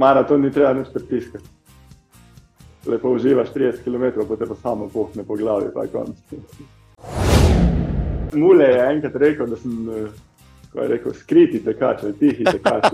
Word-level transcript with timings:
Maraton 0.00 0.42
ni 0.42 0.50
treba 0.52 0.74
nič 0.76 0.88
pritiskati. 0.92 1.44
Lepo 2.86 3.14
uživaš 3.16 3.48
30 3.54 3.84
km, 3.84 4.26
potem 4.28 4.48
pa 4.48 4.54
samo 4.54 4.88
pohne 4.92 5.24
po 5.24 5.36
glavi, 5.36 5.70
pa 5.74 5.82
je 5.82 5.88
konc. 5.88 6.16
Mule 8.34 8.64
je 8.64 8.82
enkrat 8.90 9.16
rekel, 9.16 9.46
da 9.46 9.56
sem 9.56 9.88
eh, 9.88 10.10
rekel, 10.74 11.14
skriti 11.16 11.62
tekač 11.64 12.04
ali 12.04 12.12
tihi 12.12 12.44
tekač. 12.44 12.92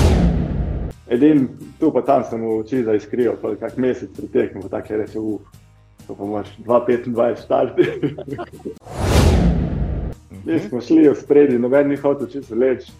Edin 1.16 1.48
tu 1.80 1.88
pa 1.92 2.02
tam 2.04 2.26
sem 2.28 2.44
v 2.44 2.58
oči 2.58 2.82
zaiskrival, 2.84 3.38
pa 3.40 3.54
kak 3.56 3.78
mesec 3.80 4.12
priteknil, 4.12 4.68
tako 4.68 4.92
je 4.92 4.98
reče, 5.00 5.18
uf, 5.18 5.40
to 6.06 6.12
pa 6.18 6.28
moraš 6.28 6.52
2,25 6.60 7.40
starti. 7.40 7.88
Mi 10.44 10.60
smo 10.60 10.84
šli 10.84 11.08
v 11.08 11.16
spredi, 11.16 11.56
noben 11.56 11.88
ni 11.88 11.96
hotel 11.96 12.28
čisto 12.28 12.52
leč, 12.52 12.92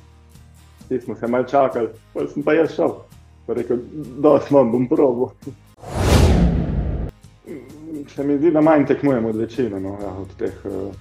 ti 0.98 1.04
smo 1.04 1.14
se 1.14 1.26
mal 1.26 1.44
čakali, 1.44 1.88
pa 2.12 2.26
sem 2.28 2.42
pa 2.42 2.52
jaz 2.52 2.74
šel. 2.74 2.92
Pa 3.46 3.54
rekel, 3.54 3.78
da 4.18 4.40
smo, 4.40 4.64
bom 4.64 4.88
probo. 4.88 5.30
Se 8.14 8.24
mi 8.24 8.36
zdi, 8.38 8.50
da 8.50 8.60
manj 8.60 8.86
tekmujemo 8.86 9.28
od 9.28 9.36
večine 9.36 9.80
no, 9.80 9.96
ja, 10.02 10.12
od 10.12 10.36
teh 10.38 10.52
uh, 10.64 10.94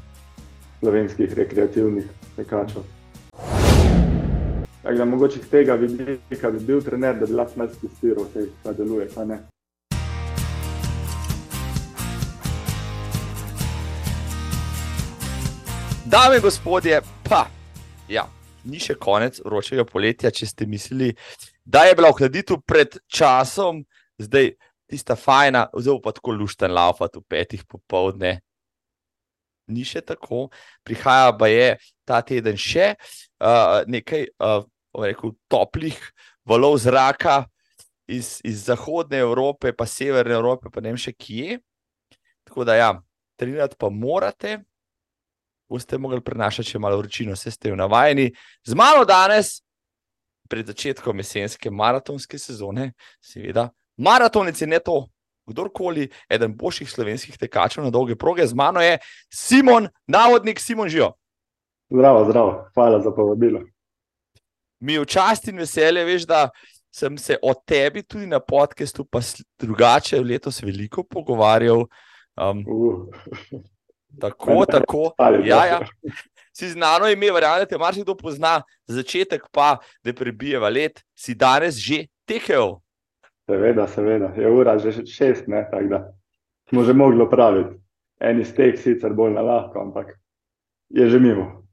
slovenskih 0.80 1.34
rekreativnih 1.34 2.05
tekačev. 2.35 2.82
Tako 4.82 4.98
da 4.98 5.05
mogoče 5.05 5.40
iz 5.40 5.49
tega 5.49 5.73
vidika 5.73 6.52
bi 6.52 6.60
bil 6.60 6.82
trener, 6.82 7.20
da 7.20 7.26
bi 7.26 7.34
lahko 7.34 7.54
malo 7.55 7.71
testiral, 7.82 8.26
kaj 8.63 8.73
deluje, 8.73 9.08
kaj 9.16 9.26
ne. 9.26 9.40
Dame 16.05 16.35
in 16.35 16.41
gospodje, 16.41 17.02
pa, 17.30 17.46
ja, 18.10 18.26
ni 18.67 18.81
še 18.81 18.95
konec 18.99 19.39
vročega 19.45 19.85
poletja, 19.88 20.31
če 20.33 20.49
ste 20.49 20.67
mislili, 20.70 21.11
da 21.65 21.85
je 21.88 21.95
bila 21.97 22.11
ohladitev 22.11 22.61
pred 22.67 22.97
časom, 23.11 23.84
zdaj 24.21 24.53
tista 24.91 25.15
fajna, 25.15 25.67
zelo 25.79 26.01
pa 26.03 26.13
tako 26.15 26.35
lušten 26.35 26.73
laufat 26.73 27.15
v 27.18 27.23
petih 27.31 27.63
popovdne. 27.65 28.40
Ni 29.71 29.85
še 29.87 30.01
tako, 30.03 30.49
prihaja 30.84 31.31
pa 31.37 31.48
je 31.48 31.77
ta 32.07 32.20
teden 32.26 32.57
še 32.59 32.91
uh, 32.98 33.87
nekaj 33.87 34.27
uh, 34.35 34.65
rekel, 34.99 35.31
toplih 35.48 35.96
valov 36.43 36.75
zraka 36.84 37.46
iz, 38.12 38.41
iz 38.43 38.65
zahodne 38.68 39.21
Evrope, 39.23 39.71
pa 39.71 39.87
severne 39.87 40.35
Evrope, 40.35 40.68
pa 40.73 40.84
ne 40.84 40.91
vem 40.91 40.99
še 40.99 41.13
kje. 41.15 41.62
Tako 42.49 42.68
da, 42.68 42.75
ja, 42.75 42.91
trenirati 43.40 43.79
pa 43.79 43.87
morate, 43.93 44.59
boste 45.72 45.98
mogli 45.98 46.20
prenašati 46.24 46.74
še 46.74 46.80
malo 46.80 47.00
vročino, 47.00 47.36
vse 47.38 47.54
ste 47.55 47.72
jo 47.72 47.77
navajeni. 47.80 48.32
Z 48.68 48.76
malo 48.77 49.05
danes, 49.08 49.62
pred 50.52 50.68
začetkom 50.68 51.24
jesenske 51.24 51.72
maratonske 51.72 52.40
sezone, 52.40 52.91
seveda, 53.24 53.70
maratonec 53.98 54.60
je 54.60 54.68
ne 54.68 54.82
to. 54.84 55.05
Kdorkoli, 55.49 56.05
eden 56.32 56.54
boljših 56.55 56.92
slovenskih 56.92 57.40
tekačev 57.40 57.84
na 57.84 57.90
dolge 57.92 58.16
proge, 58.20 58.46
z 58.48 58.55
mano 58.55 58.84
je 58.84 58.99
Simon, 59.34 59.88
navodnik 60.08 60.60
Simon 60.62 60.92
Žijo. 60.92 61.10
Zdravo, 61.92 62.26
zdravo, 62.27 62.52
hvala 62.76 63.02
za 63.04 63.12
povabilo. 63.16 63.64
Mi 64.80 64.96
je 64.96 65.02
v 65.02 65.09
čast 65.09 65.50
in 65.52 65.59
veselje, 65.59 66.06
veš, 66.08 66.28
da 66.30 66.46
sem 66.94 67.18
se 67.18 67.40
o 67.42 67.56
tebi 67.56 68.03
tudi 68.03 68.30
na 68.30 68.40
podkastu, 68.40 69.06
pa 69.08 69.19
drugače 69.59 70.19
letos 70.19 70.62
veliko 70.64 71.03
pogovarjal. 71.03 71.88
Um, 72.38 72.64
Uh. 72.68 73.08
tako, 74.19 74.66
tako. 74.66 75.12
Ja, 75.44 75.66
ja. 75.66 75.79
Si 76.51 76.67
znano 76.67 77.07
ime, 77.07 77.29
verjamem, 77.31 77.63
te 77.63 77.78
marsikdo 77.79 78.12
pozna, 78.19 78.57
začetek 78.84 79.45
pa, 79.56 79.78
da 80.03 80.12
prebijeva 80.13 80.68
let, 80.69 81.00
si 81.16 81.31
danes 81.31 81.78
že 81.79 82.09
tekel. 82.28 82.75
Seveda, 83.47 83.85
seveda, 83.88 84.34
je 84.35 84.51
ura 84.51 84.75
že 84.78 84.91
šest, 85.07 85.47
ne, 85.47 85.63
tako 85.72 85.88
da 85.88 86.01
smo 86.69 86.84
že 86.84 86.94
mogli 86.94 87.23
opraviti. 87.23 87.79
Eni 88.19 88.45
stek 88.45 88.78
sicer 88.79 89.16
bolj 89.16 89.31
na 89.34 89.41
lahko, 89.41 89.79
ampak 89.79 90.12
je 90.90 91.07
že 91.09 91.19
mimo. 91.19 91.63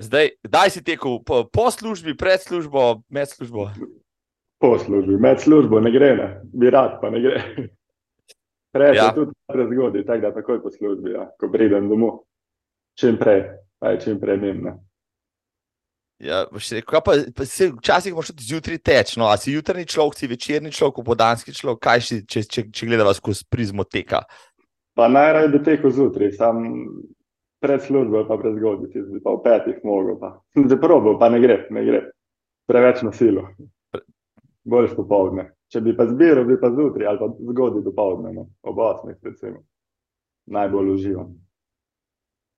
Zdaj, 0.00 0.30
kdaj 0.46 0.70
si 0.70 0.80
tekel, 0.84 1.18
po, 1.26 1.44
po 1.44 1.70
službi, 1.70 2.16
pred 2.16 2.40
službo, 2.40 3.02
med 3.10 3.28
službo? 3.28 3.68
Po 4.62 4.78
službi, 4.78 5.18
med 5.20 5.40
službo 5.40 5.80
ne 5.80 5.90
gre, 5.92 6.14
ne. 6.16 6.28
bi 6.54 6.70
rad, 6.70 7.00
pa 7.02 7.10
ne 7.10 7.20
gre. 7.20 7.42
Prej 8.72 8.96
Ja. 8.96 9.10
tudi 9.14 9.32
prezgodaj, 9.50 10.04
tako 10.06 10.20
da 10.20 10.34
takoj 10.34 10.62
po 10.62 10.70
službi, 10.70 11.10
ja, 11.10 11.26
ko 11.40 11.50
pridem 11.50 11.88
domov. 11.88 12.22
Čim 12.98 13.18
prej, 13.18 13.42
pa 13.78 13.90
je 13.90 14.00
čim 14.00 14.20
prej 14.20 14.38
mim. 14.38 14.62
Ne. 14.62 14.76
Ja, 16.20 16.44
rekel, 16.52 17.00
pa, 17.00 17.12
pa 17.36 17.44
se, 17.48 17.70
včasih 17.72 18.12
moraš 18.14 18.28
tudi 18.34 18.44
zjutraj 18.44 18.78
teči. 18.78 19.18
No, 19.18 19.30
a 19.32 19.38
si 19.40 19.54
jutrni 19.54 19.86
človek, 19.88 20.18
si 20.18 20.28
večerni 20.28 20.72
človek, 20.72 21.00
popodanski 21.00 21.54
človek, 21.56 21.80
kaj 21.80 22.02
si, 22.04 22.18
če, 22.28 22.42
če, 22.44 22.64
če 22.70 22.88
gledava 22.90 23.14
skozi 23.16 23.46
prizmo 23.48 23.86
teka. 23.88 24.20
Pa 24.94 25.08
najraje 25.08 25.48
bi 25.48 25.62
tekel 25.64 25.90
zjutraj, 25.96 26.34
sam 26.36 26.60
pred 27.64 27.82
službo 27.82 28.26
pa 28.28 28.36
prezgodaj, 28.40 28.90
ti 28.92 29.00
bi 29.00 29.20
pa 29.24 29.32
v 29.32 29.42
petih 29.44 29.80
mogel. 29.84 30.18
Pa. 30.20 30.34
Že 30.56 30.76
probil, 30.80 31.16
pa 31.20 31.32
ne 31.32 31.40
gre, 31.40 31.64
ne 31.72 31.84
gre. 31.88 32.02
Preveč 32.68 33.00
na 33.02 33.12
silo. 33.16 33.48
Bolj 34.68 34.92
popovdne. 34.94 35.50
Če 35.70 35.80
bi 35.80 35.94
pa 35.96 36.06
zbiral, 36.10 36.44
bi 36.48 36.56
pa 36.60 36.70
zjutraj 36.74 37.06
ali 37.06 37.20
pa 37.20 37.28
zgodaj 37.52 37.82
do 37.86 37.92
povdne, 37.94 38.32
no. 38.34 38.48
ob 38.66 38.78
osmih 38.82 39.16
recimo. 39.22 39.62
Najbolj 40.50 40.88
uživam. 40.96 41.28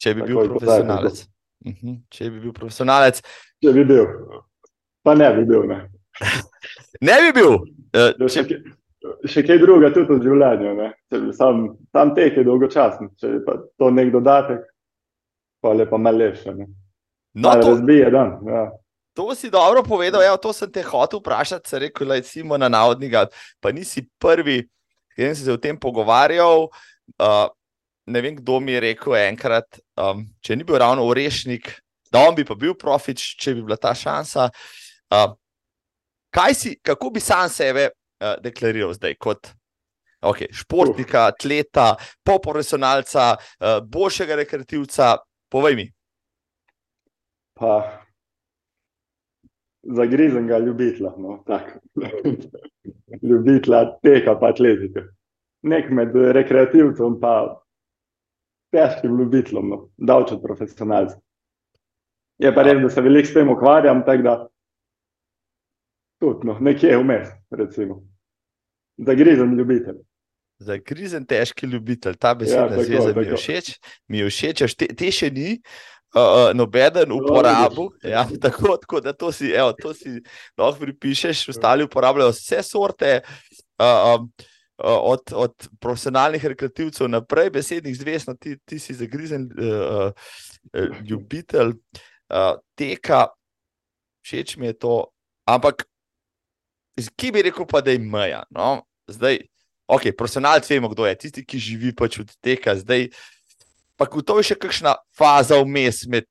Če 0.01 0.15
bi 0.17 0.23
bil 0.25 0.39
Takoj 0.39 0.49
po 0.49 0.59
profesionalec. 0.59 1.25
Mhm, 1.67 1.97
Če 2.11 2.31
bi 2.31 2.41
bil 2.41 2.55
profesionalec, 2.57 3.21
Če 3.63 3.73
bi 3.77 3.85
bil, 3.87 4.07
pa 5.05 5.15
ne 5.15 5.29
bi 5.37 5.45
bil. 5.47 5.67
Ne. 5.69 5.83
ne 7.09 7.19
bi 7.27 7.35
bil. 7.37 7.59
Da 7.93 8.09
Če, 8.17 8.31
Še, 8.33 8.45
kaj- 8.49 9.29
še 9.29 9.45
kaj 9.47 9.61
druga 9.63 9.93
tudi 9.95 10.17
v 10.17 10.25
življenju. 10.25 10.73
Ne. 10.81 10.89
Če 11.13 11.21
bi 11.23 11.35
sam, 11.37 11.65
sam 11.93 12.15
tek 12.17 12.41
je 12.41 12.47
dolgočasen, 12.49 13.13
če 13.21 13.35
je 13.37 13.43
pa 13.47 13.59
to 13.79 13.91
nek 13.95 14.11
dodatek, 14.15 14.65
pa 15.63 15.77
je 15.79 15.87
pa 15.91 16.01
malo 16.01 16.25
lepše. 16.25 16.55
ne. 16.57 16.67
no, 17.35 17.53
to, 17.61 17.69
razbije 17.69 18.11
dan. 18.11 18.39
Ja. 18.49 18.65
To 19.15 19.35
si 19.35 19.51
dobro 19.51 19.83
povedal. 19.83 20.23
Evo, 20.23 20.37
to 20.37 20.53
sem 20.53 20.71
te 20.71 20.83
hotel 20.83 21.21
vprašati, 21.21 21.69
se 21.69 21.79
rekel, 21.79 22.09
da 22.09 22.23
si 22.23 22.43
na 22.43 22.69
navodnika, 22.69 23.27
pa 23.61 23.73
nisi 23.73 24.07
prvi, 24.19 24.69
katerim 25.13 25.35
sem 25.37 25.45
se 25.45 25.53
o 25.53 25.57
tem 25.57 25.79
pogovarjal. 25.79 26.69
Uh, 27.19 27.49
ne 28.07 28.21
vem, 28.21 28.37
kdo 28.37 28.61
mi 28.61 28.73
je 28.73 28.81
rekel 28.81 29.17
enkrat, 29.17 29.79
um, 29.97 30.25
če 30.41 30.57
ni 30.57 30.65
bil 30.65 30.79
ravno 30.79 31.05
urešnik, 31.07 31.71
da 32.13 32.27
on 32.29 32.35
bi 32.35 32.45
pa 32.45 32.55
bil 32.55 32.75
profič, 32.75 33.37
če 33.41 33.55
bi 33.55 33.63
bila 33.63 33.77
ta 33.77 33.95
šansa. 33.95 34.51
Uh, 35.13 35.35
kaj 36.33 36.55
si, 36.55 36.77
kako 36.83 37.11
bi 37.11 37.21
sam 37.21 37.49
sebe 37.53 37.91
uh, 37.91 38.37
deklariral 38.43 38.95
zdaj 38.97 39.17
kot 39.21 39.53
okay, 40.23 40.49
športnika, 40.55 41.29
atleta, 41.33 41.97
poprofesionalca, 42.25 43.35
uh, 43.37 43.81
boljšega 43.85 44.41
rekreativca? 44.43 45.17
Povej 45.53 45.77
mi. 45.77 45.87
Pa 47.53 48.02
zagrizenega 49.83 50.59
ljubitla. 50.59 51.15
No, 51.19 51.43
tako. 51.47 51.81
ljubitla 53.29 53.99
teka 54.03 54.39
pa 54.41 54.49
atletike. 54.49 55.05
Nek 55.63 55.91
med 55.91 56.15
rekreativcem 56.15 57.19
pa 57.21 57.63
težkim 58.73 59.19
ljubiteljem, 59.19 59.69
no, 59.69 59.89
davč 59.97 60.33
od 60.33 60.43
profesionalcev. 60.43 61.21
Je 62.43 62.51
pa 62.55 62.65
res, 62.67 62.81
da 62.83 62.89
se 62.91 63.05
veliko 63.05 63.29
s 63.29 63.35
tem 63.35 63.51
ukvarjam, 63.53 64.01
tako 64.07 64.23
da 64.23 64.37
tudi 66.23 66.49
no, 66.49 66.57
nekje 66.61 66.97
vmes, 66.99 67.29
recimo. 67.51 68.01
Zagrizen 68.99 69.55
ljubitelj. 69.59 70.01
Zagrizen, 70.63 71.27
težki 71.27 71.67
ljubitelj, 71.67 72.17
ta 72.23 72.35
besedna 72.39 72.65
Ja, 72.65 72.69
tako, 72.71 72.83
zveza 72.83 73.13
mi 73.13 73.25
je 73.25 73.31
tako. 73.31 73.41
všeč, 73.41 73.71
mi 74.09 74.19
je 74.19 74.31
všeč, 74.31 74.65
te, 74.79 74.89
te 74.99 75.11
še 75.11 75.31
ni. 75.35 75.57
Uh, 76.13 76.51
nobeden 76.53 77.09
uporabil, 77.13 77.87
ja, 78.05 78.27
tako, 78.43 78.77
tako 78.77 79.01
da 79.01 79.15
to 79.17 79.31
si, 79.33 79.49
evo, 79.49 79.73
to 79.73 79.95
si 79.97 80.19
lahko 80.61 80.85
pripišeš, 80.85 81.47
ostali 81.49 81.87
uporabljajo 81.89 82.35
vse 82.35 82.59
sorte, 82.63 83.15
uh, 83.81 84.21
um, 84.21 84.27
uh, 84.77 84.99
od, 85.15 85.33
od 85.33 85.69
profesionalnih 85.81 86.45
rekreativcev 86.53 87.09
naprej, 87.09 87.49
besednih 87.57 87.97
zvez, 87.97 88.27
no, 88.29 88.37
ti, 88.37 88.59
ti 88.69 88.79
si 88.79 88.95
zagrizen 88.95 89.49
uh, 89.57 90.13
uh, 90.13 91.01
ljubitelj 91.09 91.73
uh, 91.73 92.61
teka, 92.77 93.27
všeč 94.27 94.59
mi 94.61 94.69
je 94.69 94.79
to, 94.85 94.99
ampak 95.49 95.87
kje 97.17 97.33
bi 97.33 97.43
rekel 97.43 97.67
pa, 97.67 97.81
da 97.81 97.91
je 97.91 97.99
meja? 97.99 98.45
No? 98.51 98.83
Zdaj, 99.09 99.39
ok, 99.87 100.13
profesionalci 100.17 100.75
vemo, 100.75 100.89
kdo 100.93 101.07
je, 101.07 101.17
tisti, 101.25 101.45
ki 101.45 101.59
živi 101.59 101.95
pač 101.97 102.21
od 102.23 102.37
teka, 102.45 102.77
zdaj. 102.77 103.09
Pa 104.03 104.09
gotovo 104.11 104.43
je 104.43 104.49
še 104.51 104.55
kakšna 104.59 104.97
faza 105.15 105.61
vmes 105.63 106.01
med, 106.11 106.27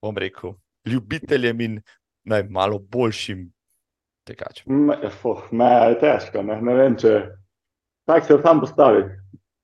bom 0.00 0.16
rekel, 0.16 0.54
ljubiteljem 0.88 1.58
in 1.60 1.74
naj, 2.24 2.46
malo 2.48 2.78
boljšim 2.80 3.42
tekačem. 4.24 4.86
Me, 4.88 4.96
fuh, 5.12 5.42
me 5.52 5.68
je 5.68 5.98
težko, 6.00 6.40
ne, 6.48 6.56
ne 6.64 6.76
vem, 6.78 6.96
če 6.96 7.12
tako 8.08 8.24
se 8.30 8.38
sam 8.46 8.64
postavi. 8.64 9.04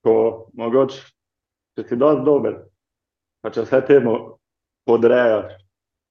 Ko 0.04 0.14
mogoče, 0.60 1.00
če 1.72 1.86
si 1.88 2.00
dosti 2.04 2.28
dober, 2.28 2.60
pa 3.40 3.54
če 3.56 3.64
vse 3.64 3.80
temu 3.88 4.18
podrejaš, 4.84 5.56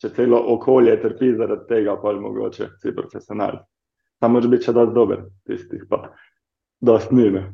če 0.02 0.14
celo 0.18 0.42
okolje 0.58 0.98
trpi 1.06 1.36
zaradi 1.38 1.70
tega, 1.70 1.94
pa 2.02 2.18
je 2.18 2.26
mogoče 2.26 2.72
si 2.82 2.98
profesionalni. 2.98 3.62
Tam 4.18 4.34
moraš 4.34 4.50
biti 4.50 4.72
še 4.72 4.80
dosti 4.82 4.98
dober, 4.98 5.28
tistih 5.46 5.86
pa 5.94 6.08
dosti 6.82 7.22
ni. 7.22 7.46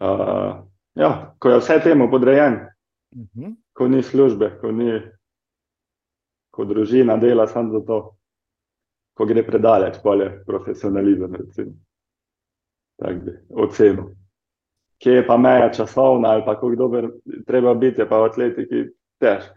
Uh, 0.00 0.62
ja, 0.94 1.34
ko 1.38 1.48
je 1.48 1.58
vse 1.58 1.80
temu 1.82 2.10
podrejen, 2.10 2.54
uh 2.54 2.68
Mhm. 3.16 3.44
-huh. 3.44 3.54
ko 3.72 3.88
ni 3.88 4.02
službe, 4.02 4.58
ko 4.60 4.72
ni, 4.72 5.00
ko 6.50 6.64
družina 6.64 7.16
dela 7.16 7.46
samo 7.46 7.72
za 7.72 7.86
to, 7.86 8.16
ko 9.14 9.24
gre 9.26 9.42
predaleč, 9.46 9.96
pa 10.02 10.14
je 10.14 10.42
profesionalizem, 10.46 11.34
recimo. 11.34 11.72
Tako 12.98 13.20
bi 13.24 13.32
ocenil. 13.50 14.04
Kje 14.98 15.12
je 15.12 15.26
pa 15.26 15.36
meja 15.36 15.70
časovna 15.72 16.28
ali 16.28 16.42
pa 16.46 16.54
kako 16.54 16.74
dober 16.74 17.10
treba 17.46 17.74
biti, 17.74 18.00
je 18.00 18.08
pa 18.08 18.18
v 18.18 18.24
atletiki 18.24 18.84
težko. 19.20 19.54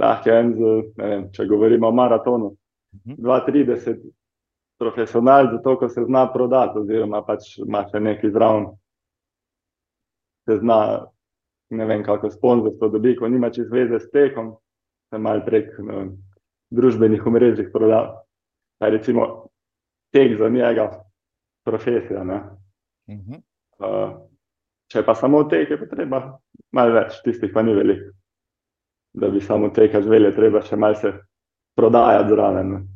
Lahko 0.00 0.30
je 0.30 0.40
en, 0.40 0.54
z, 0.54 0.58
vem, 0.96 1.32
če 1.32 1.46
govorimo 1.46 1.88
o 1.88 1.92
maratonu, 1.92 2.56
Mhm. 2.94 3.14
2-30 3.18 3.96
profesional, 4.78 5.48
zato 5.52 5.78
ko 5.78 5.88
se 5.88 6.04
zna 6.04 6.32
prodati, 6.32 6.78
oziroma 6.78 7.22
pač 7.22 7.58
ima 7.58 7.86
še 7.88 8.00
neki 8.00 8.30
zraven, 8.30 8.66
se 10.44 10.58
zna, 10.58 11.06
ne 11.70 11.86
vem, 11.86 12.02
kako 12.04 12.30
sponzorstvo 12.30 12.88
dobi, 12.88 13.16
ko 13.16 13.28
nima 13.28 13.50
čez 13.50 13.70
veze 13.70 14.00
s 14.00 14.10
tekom, 14.10 14.54
se 15.10 15.18
mal 15.18 15.44
prek 15.46 15.70
vem, 15.78 16.16
družbenih 16.72 17.26
omrežij 17.26 17.70
proda. 17.72 18.24
Pa 18.78 18.88
je 18.88 18.98
recimo 18.98 19.48
tek 20.12 20.38
za 20.38 20.48
njega 20.48 20.88
profesija. 21.64 22.24
Ne? 22.24 22.42
Uh 23.06 23.16
-huh. 23.16 23.40
Uh, 23.78 24.12
če 24.92 25.04
pa 25.04 25.14
samo 25.14 25.44
tek, 25.44 25.70
je 25.70 25.78
pa 25.78 25.86
treba 25.86 26.38
malo 26.72 26.92
več, 26.92 27.22
tistih 27.24 27.50
pa 27.54 27.62
ni 27.62 27.74
veliko. 27.74 28.12
Da 29.14 29.28
bi 29.28 29.40
samo 29.40 29.68
teka 29.68 30.00
živeli, 30.02 30.24
je 30.24 30.36
treba 30.36 30.62
še 30.62 30.76
malce 30.76 31.12
prodajati 31.76 32.28
zraven. 32.28 32.88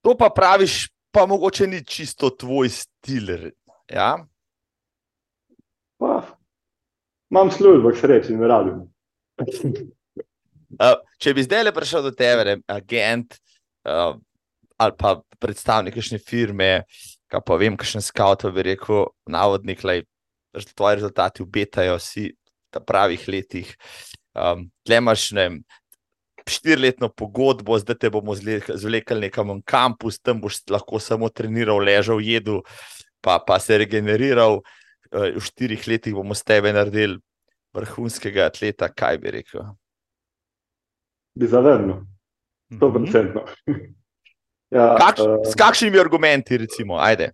To 0.00 0.14
pa 0.18 0.30
praviš, 0.30 0.88
pa 1.10 1.26
mogoče 1.26 1.66
ni 1.66 1.84
čisto 1.84 2.30
tvoj 2.30 2.68
stil. 2.68 3.52
Ja? 3.92 4.26
Pa, 6.02 6.18
imam 7.30 7.50
službo, 7.54 7.92
k 7.94 8.00
sreči, 8.00 8.34
ne 8.34 8.48
rabim. 8.50 8.80
Uh, 10.82 10.96
če 11.22 11.34
bi 11.36 11.44
zdaj 11.46 11.66
le 11.68 11.72
prišel 11.76 12.02
do 12.08 12.10
tebe, 12.16 12.42
ne, 12.48 12.54
agent 12.66 13.36
uh, 13.86 14.16
ali 14.82 14.96
pa 14.98 15.20
predstavnik 15.38 15.94
kakšne 15.94 16.18
firme, 16.18 16.82
kaj 17.30 17.44
pa 17.46 17.58
vem, 17.60 17.76
kakšen 17.78 18.02
scout, 18.02 18.42
bi 18.50 18.66
rekel, 18.72 19.06
navodnik, 19.30 19.84
da 19.84 20.64
tvoji 20.74 20.98
rezultati 20.98 21.44
obetajo 21.44 22.00
si 22.02 22.32
v 22.72 22.82
pravih 22.82 23.22
letih. 23.30 23.70
Um, 24.34 24.66
Tle 24.82 24.98
imaš 24.98 25.30
štiriletno 26.48 27.12
pogodbo, 27.14 27.78
zdaj 27.78 28.00
te 28.02 28.10
bomo 28.10 28.34
zvlekli 28.34 29.20
nekam 29.28 29.54
v 29.54 29.60
kampus, 29.62 30.18
tam 30.18 30.42
boš 30.42 30.64
lahko 30.72 30.98
samo 30.98 31.30
treniral, 31.30 31.78
ležal, 31.78 32.18
jedel, 32.18 32.64
pa, 33.22 33.38
pa 33.38 33.60
se 33.62 33.78
regeneriral. 33.78 34.64
Uh, 35.12 35.36
v 35.36 35.44
štirih 35.44 35.82
letih 35.88 36.16
bomo 36.16 36.32
s 36.32 36.40
tebe 36.40 36.72
naredili 36.72 37.20
vrhunskega 37.76 38.46
atleta, 38.48 38.88
kaj 38.88 39.18
bi 39.20 39.32
rekel. 39.36 39.66
Bi 41.36 41.48
zavrnil, 41.48 42.00
sto 42.72 42.88
procentno. 42.92 43.44
ja, 44.76 44.96
Kak, 45.00 45.20
eh, 45.20 45.36
s 45.48 45.56
kakšnimi 45.56 46.00
argumenti, 46.00 46.56
recimo, 46.60 46.96
ajde? 47.00 47.32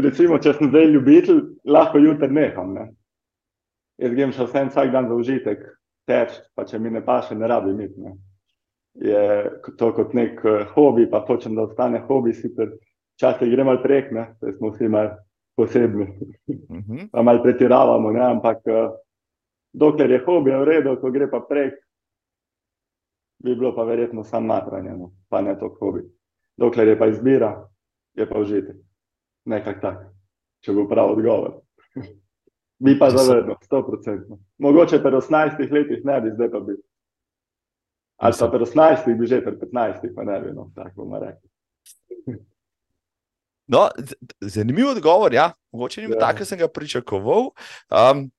recimo, 0.00 0.38
če 0.38 0.54
sem 0.56 0.70
zdaj 0.70 0.90
ljubitelj, 0.92 1.40
lahko 1.68 2.00
jutri 2.02 2.30
neham. 2.32 2.74
Ne? 2.76 2.88
Jaz 4.02 4.14
grem 4.16 4.34
še 4.34 4.46
vsem 4.48 4.70
vsak 4.72 4.92
dan 4.94 5.08
za 5.10 5.16
užitek, 5.18 5.64
teč, 6.08 6.38
pa 6.56 6.66
če 6.68 6.80
mi 6.82 6.92
ne 6.92 7.02
paše, 7.04 7.36
ne 7.38 7.50
rabim 7.50 7.80
iti. 7.84 8.00
Ne? 8.02 8.16
Je 8.94 9.50
to 9.78 9.92
kot 9.96 10.12
nek 10.14 10.40
eh, 10.44 10.64
hobi, 10.74 11.06
pa 11.10 11.24
hočem, 11.26 11.54
da 11.56 11.62
ostane 11.62 12.02
hobi, 12.08 12.34
sicer 12.36 12.74
včasih 13.16 13.50
gremo 13.50 13.70
malo 13.70 13.82
prek, 13.82 14.10
ne, 14.12 14.26
saj 14.40 14.52
smo 14.58 14.70
vsi 14.70 14.88
malo 14.88 15.16
posebni, 15.56 16.06
Uh 16.68 16.78
-huh. 16.78 17.08
pa 17.12 17.22
malo 17.22 17.42
pretiravamo, 17.42 18.10
ne? 18.10 18.20
ampak 18.20 18.58
eh, 18.66 18.90
dokler 19.72 20.10
je 20.10 20.22
hobi, 20.26 20.50
je 20.50 20.58
v 20.58 20.64
redu, 20.64 20.96
ko 21.00 21.10
gre 21.10 21.30
pa 21.30 21.40
prek, 21.48 21.74
bi 23.38 23.54
bilo 23.54 23.74
pa 23.76 23.84
verjetno 23.84 24.24
samo 24.24 24.46
matranje, 24.46 24.90
no? 24.90 25.12
pa 25.28 25.40
ne 25.40 25.58
to 25.58 25.68
hobi. 25.68 26.02
Dokler 26.56 26.88
je 26.88 26.98
pa 26.98 27.06
izbira, 27.06 27.68
je 28.14 28.28
pa 28.28 28.38
užitek. 28.38 28.76
Nekako 29.44 29.80
tako, 29.80 30.04
če 30.60 30.72
bo 30.72 30.88
prav 30.88 31.10
odgovor. 31.10 31.52
bi 32.84 32.98
pa 32.98 33.10
sto 33.62 33.86
procentno. 33.86 34.38
Mogoče 34.58 35.02
pri 35.02 35.10
18 35.10 35.72
letih 35.72 36.04
ne 36.04 36.20
bi, 36.20 36.30
zdaj 36.30 36.50
pa 36.50 36.60
bi. 36.60 36.72
Ali 38.22 38.38
pa 38.38 38.46
pri 38.48 38.62
18 38.62 39.18
bi 39.18 39.26
že, 39.26 39.42
pri 39.42 39.58
15 39.58 40.14
pa 40.14 40.22
ne 40.22 40.38
bi, 40.40 40.54
no, 40.54 40.70
tako 40.74 41.02
bomo 41.02 41.18
rekli. 41.18 41.48
No, 43.66 43.88
zanimiv 44.40 44.92
odgovor, 44.92 45.34
ja. 45.34 45.52
mogoče 45.72 46.02
ni 46.02 46.06
bil 46.06 46.16
Ja. 46.16 46.28
tak, 46.28 46.38
kot 46.38 46.48
sem 46.48 46.58
ga 46.58 46.68
pričakoval. 46.68 47.50
Um, 47.90 48.30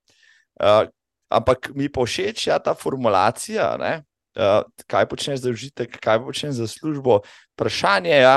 uh, 0.62 0.88
ampak 1.32 1.72
mi 1.76 1.90
pa 1.90 2.06
všeč 2.06 2.48
ja, 2.48 2.60
ta 2.60 2.76
formulacija, 2.78 3.76
ne? 3.82 3.94
uh, 4.38 4.62
kaj 4.88 5.08
počneš 5.10 5.44
za 5.44 5.50
užitek, 5.50 6.00
kaj 6.00 6.22
počneš 6.24 6.62
za 6.62 6.68
službo. 6.68 7.22
Vprašanje 7.58 8.14
je, 8.14 8.22
ja, 8.22 8.36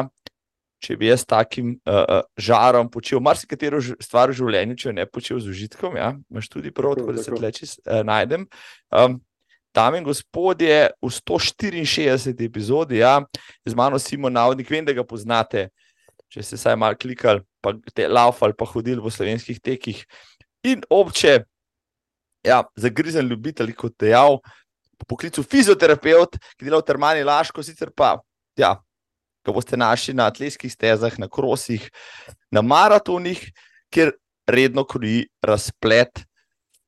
če 0.83 0.97
bi 0.97 1.11
jaz 1.11 1.27
takim 1.29 1.77
uh, 1.85 2.03
uh, 2.07 2.25
žarom 2.39 2.91
počel 2.91 3.21
marsikatero 3.21 3.81
stvar 4.01 4.33
v 4.33 4.39
življenju, 4.41 4.79
če 4.79 4.89
jo 4.89 4.97
ne 4.97 5.07
počel 5.07 5.43
z 5.43 5.53
užitkom. 5.53 5.99
Ja? 5.99 6.15
Imaš 6.31 6.49
tudi 6.49 6.75
prav, 6.75 6.97
Tako, 6.97 7.13
tako 7.13 7.19
da 7.19 7.23
se 7.23 7.39
tleči 7.39 7.69
uh, 7.69 8.03
najdem. 8.07 8.49
Um, 8.91 9.21
Dame 9.77 9.99
in 10.01 10.05
gospodje, 10.05 10.89
v 11.03 11.11
164. 11.13 12.33
epizodi, 12.41 13.03
ja, 13.03 13.21
z 13.61 13.75
mano 13.77 13.99
Simon 14.01 14.33
Navodnik, 14.33 14.71
vem, 14.73 14.87
da 14.87 14.95
ga 14.97 15.05
poznate, 15.05 15.69
če 16.33 16.41
ste 16.41 16.57
saj 16.57 16.79
malo 16.81 16.97
klikali, 16.97 17.45
pa 17.61 17.75
te 17.93 18.09
laufali, 18.09 18.57
pa 18.57 18.65
hodili 18.65 19.05
po 19.05 19.13
slovenskih 19.13 19.61
tekih. 19.61 20.01
In 20.65 20.81
obče, 20.89 21.45
ja, 22.47 22.63
zagrizen 22.81 23.29
ljubitelj, 23.29 23.77
kot 23.77 23.99
dejal, 24.01 24.41
po 24.97 25.13
poklicu 25.13 25.45
fizioterapeut, 25.45 26.41
ki 26.57 26.65
dela 26.65 26.81
v 26.81 26.89
Termani 26.89 27.29
Laško, 27.29 27.61
sicer 27.61 27.93
pa, 27.93 28.17
ja, 28.57 28.79
ga 29.45 29.53
boste 29.53 29.77
našli 29.77 30.17
na 30.17 30.31
atletskih 30.33 30.73
stezah, 30.73 31.21
na 31.21 31.29
krosih, 31.29 31.85
na 32.49 32.65
maratonih, 32.65 33.45
kjer 33.93 34.17
redno 34.49 34.89
kroji 34.89 35.27
razplet 35.45 36.25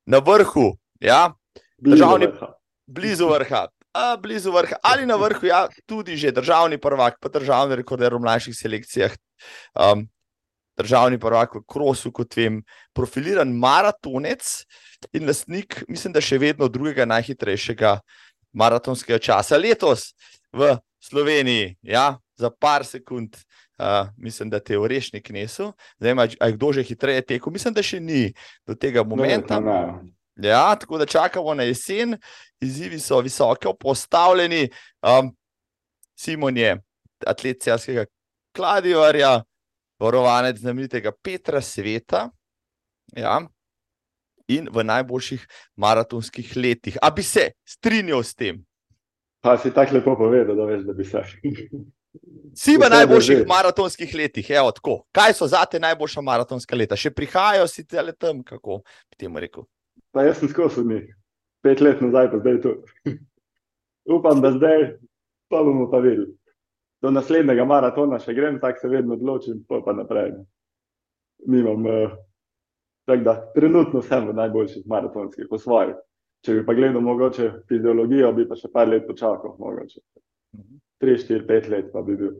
na 0.08 0.24
vrhu, 0.24 0.72
ja, 1.04 1.34
Državni- 1.78 2.32
vrha. 2.32 2.57
Blizu 2.88 3.28
vrha. 3.28 3.66
A, 3.92 4.16
blizu 4.20 4.52
vrha 4.52 4.76
ali 4.82 5.06
na 5.06 5.16
vrhu, 5.16 5.46
ja, 5.46 5.66
tudi 5.86 6.16
že 6.16 6.32
državni 6.32 6.78
prvak, 6.78 7.18
pa 7.20 7.28
državni 7.28 7.76
rekorder 7.76 8.14
v 8.14 8.22
mlajših 8.24 8.56
selekcijah. 8.56 9.16
Um, 9.74 10.08
državni 10.78 11.18
prvak 11.18 11.56
v 11.58 11.64
krosu, 11.66 12.12
kot 12.14 12.36
vem, 12.38 12.62
profiliran 12.94 13.50
maratonec 13.50 14.46
in 15.12 15.26
lastnik, 15.26 15.82
mislim, 15.90 16.14
da 16.14 16.22
še 16.22 16.38
vedno 16.38 16.68
drugega 16.70 17.06
najhitrejšega 17.08 17.96
maratonskega 18.54 19.18
časa. 19.18 19.58
Letos 19.58 20.12
v 20.54 20.76
Sloveniji, 21.02 21.74
ja, 21.82 22.18
za 22.38 22.50
par 22.50 22.86
sekund, 22.86 23.34
uh, 23.82 24.06
mislim, 24.16 24.50
da 24.54 24.62
te 24.62 24.76
je 24.76 24.82
v 24.82 24.90
rešnik 24.94 25.30
nesel, 25.34 25.72
zdaj 25.98 26.14
ima, 26.14 26.28
a 26.38 26.50
je 26.50 26.54
kdo 26.54 26.72
že 26.78 26.86
hitreje 26.86 27.26
tekel, 27.34 27.52
mislim, 27.54 27.74
da 27.74 27.82
še 27.82 27.98
ni 28.00 28.28
do 28.66 28.78
tega 28.78 29.02
momenta. 29.02 29.58
No, 29.58 29.74
ne, 29.74 30.14
Ja, 30.42 30.76
tako 30.80 30.98
da 30.98 31.06
čakamo 31.06 31.54
na 31.54 31.62
jesen, 31.62 32.16
izzivi 32.60 32.98
so 32.98 33.20
visoko 33.20 33.74
postavljeni. 33.74 34.68
Um, 35.02 35.36
Simon 36.18 36.56
je 36.56 36.76
atlet 37.26 37.62
celskega 37.62 38.04
kladivarja, 38.56 39.42
varovanec 39.98 40.58
znamenitega 40.58 41.12
Petra 41.22 41.60
Sveta. 41.60 42.30
Ja. 43.16 43.40
In 44.48 44.68
v 44.72 44.84
najboljših 44.84 45.46
maratonskih 45.76 46.56
letih. 46.56 46.96
A 47.02 47.10
bi 47.10 47.22
se 47.22 47.50
strinjal 47.68 48.22
s 48.22 48.34
tem? 48.34 48.64
Pa 49.40 49.58
si 49.58 49.70
tako 49.74 49.94
lepo 49.94 50.16
povedal, 50.16 50.56
da 50.56 50.64
veš, 50.64 50.82
da 50.86 50.92
bi 50.92 51.04
se. 51.04 51.22
Si 52.54 52.76
v 52.76 52.88
najboljših 52.90 53.44
maratonskih 53.46 54.14
letih, 54.14 54.50
evo 54.50 54.70
tako. 54.72 55.02
Kaj 55.12 55.34
so 55.34 55.46
za 55.46 55.64
te 55.70 55.80
najboljša 55.80 56.24
maratonska 56.24 56.76
leta? 56.76 56.96
Še 56.96 57.12
prihajajo 57.14 57.68
si 57.68 57.84
tele 57.86 58.14
tam, 58.16 58.40
kako 58.42 58.80
bi 59.10 59.20
temu 59.20 59.42
rekel? 59.44 59.66
Pa 60.12 60.24
jaz 60.26 60.40
sem 60.40 60.48
skozi 60.48 60.84
njih, 60.86 61.06
pet 61.62 61.80
let 61.80 62.00
nazaj, 62.00 62.30
pa 62.32 62.40
zdaj 62.42 62.60
tu. 62.64 62.74
Upam, 64.16 64.40
da 64.40 64.52
zdaj 64.52 64.98
pa 65.48 65.62
bomo 65.64 65.90
pa 65.90 65.98
videli. 66.04 66.32
Do 67.02 67.10
naslednjega 67.14 67.64
maratona 67.64 68.18
še 68.18 68.34
grem, 68.34 68.58
tako 68.60 68.80
se 68.80 68.88
vedno 68.90 69.14
odločim, 69.14 69.62
pa 69.68 69.80
pa 69.84 69.94
naprej. 69.94 70.32
Nimam, 71.46 71.86
uh, 71.86 72.16
tako 73.06 73.24
da 73.24 73.34
trenutno 73.54 74.02
sem 74.02 74.26
v 74.26 74.34
najboljših 74.40 74.86
maratonskih, 74.90 75.46
po 75.50 75.58
svojih. 75.58 75.94
Če 76.44 76.58
bi 76.58 76.64
pa 76.66 76.74
gledal 76.74 77.02
mogoče 77.02 77.50
fiziologijo, 77.70 78.32
bi 78.34 78.46
pa 78.48 78.58
še 78.58 78.70
par 78.74 78.90
let 78.90 79.06
počakal, 79.06 79.54
mogoče. 79.58 80.02
Tri, 80.98 81.14
štiri, 81.18 81.46
pet 81.46 81.68
let 81.70 81.92
pa 81.92 82.02
bi 82.02 82.16
bil. 82.18 82.34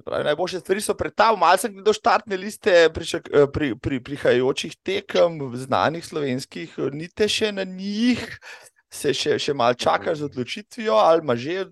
Pravi, 0.00 0.24
najboljše 0.24 0.60
stvari 0.60 0.80
so 0.80 0.94
pred 0.96 1.12
tabo, 1.14 1.36
malo 1.36 1.58
sem 1.60 1.74
gledal 1.74 1.92
štartne 1.92 2.36
liste 2.40 2.88
pričak, 2.94 3.28
eh, 3.28 3.46
pri, 3.52 3.74
pri 3.76 4.00
prihajajočih 4.00 4.76
tekem, 4.82 5.36
znanih 5.56 6.04
slovenskih, 6.04 6.78
ni 6.96 7.08
te 7.08 7.28
še 7.28 7.52
na 7.52 7.64
njih, 7.68 8.22
se 8.92 9.12
še, 9.14 9.36
še 9.38 9.54
malo 9.54 9.76
čakaš 9.76 10.22
z 10.22 10.28
odločitvijo, 10.30 10.96
ali 10.96 11.20
ima 11.24 11.36
že 11.36 11.66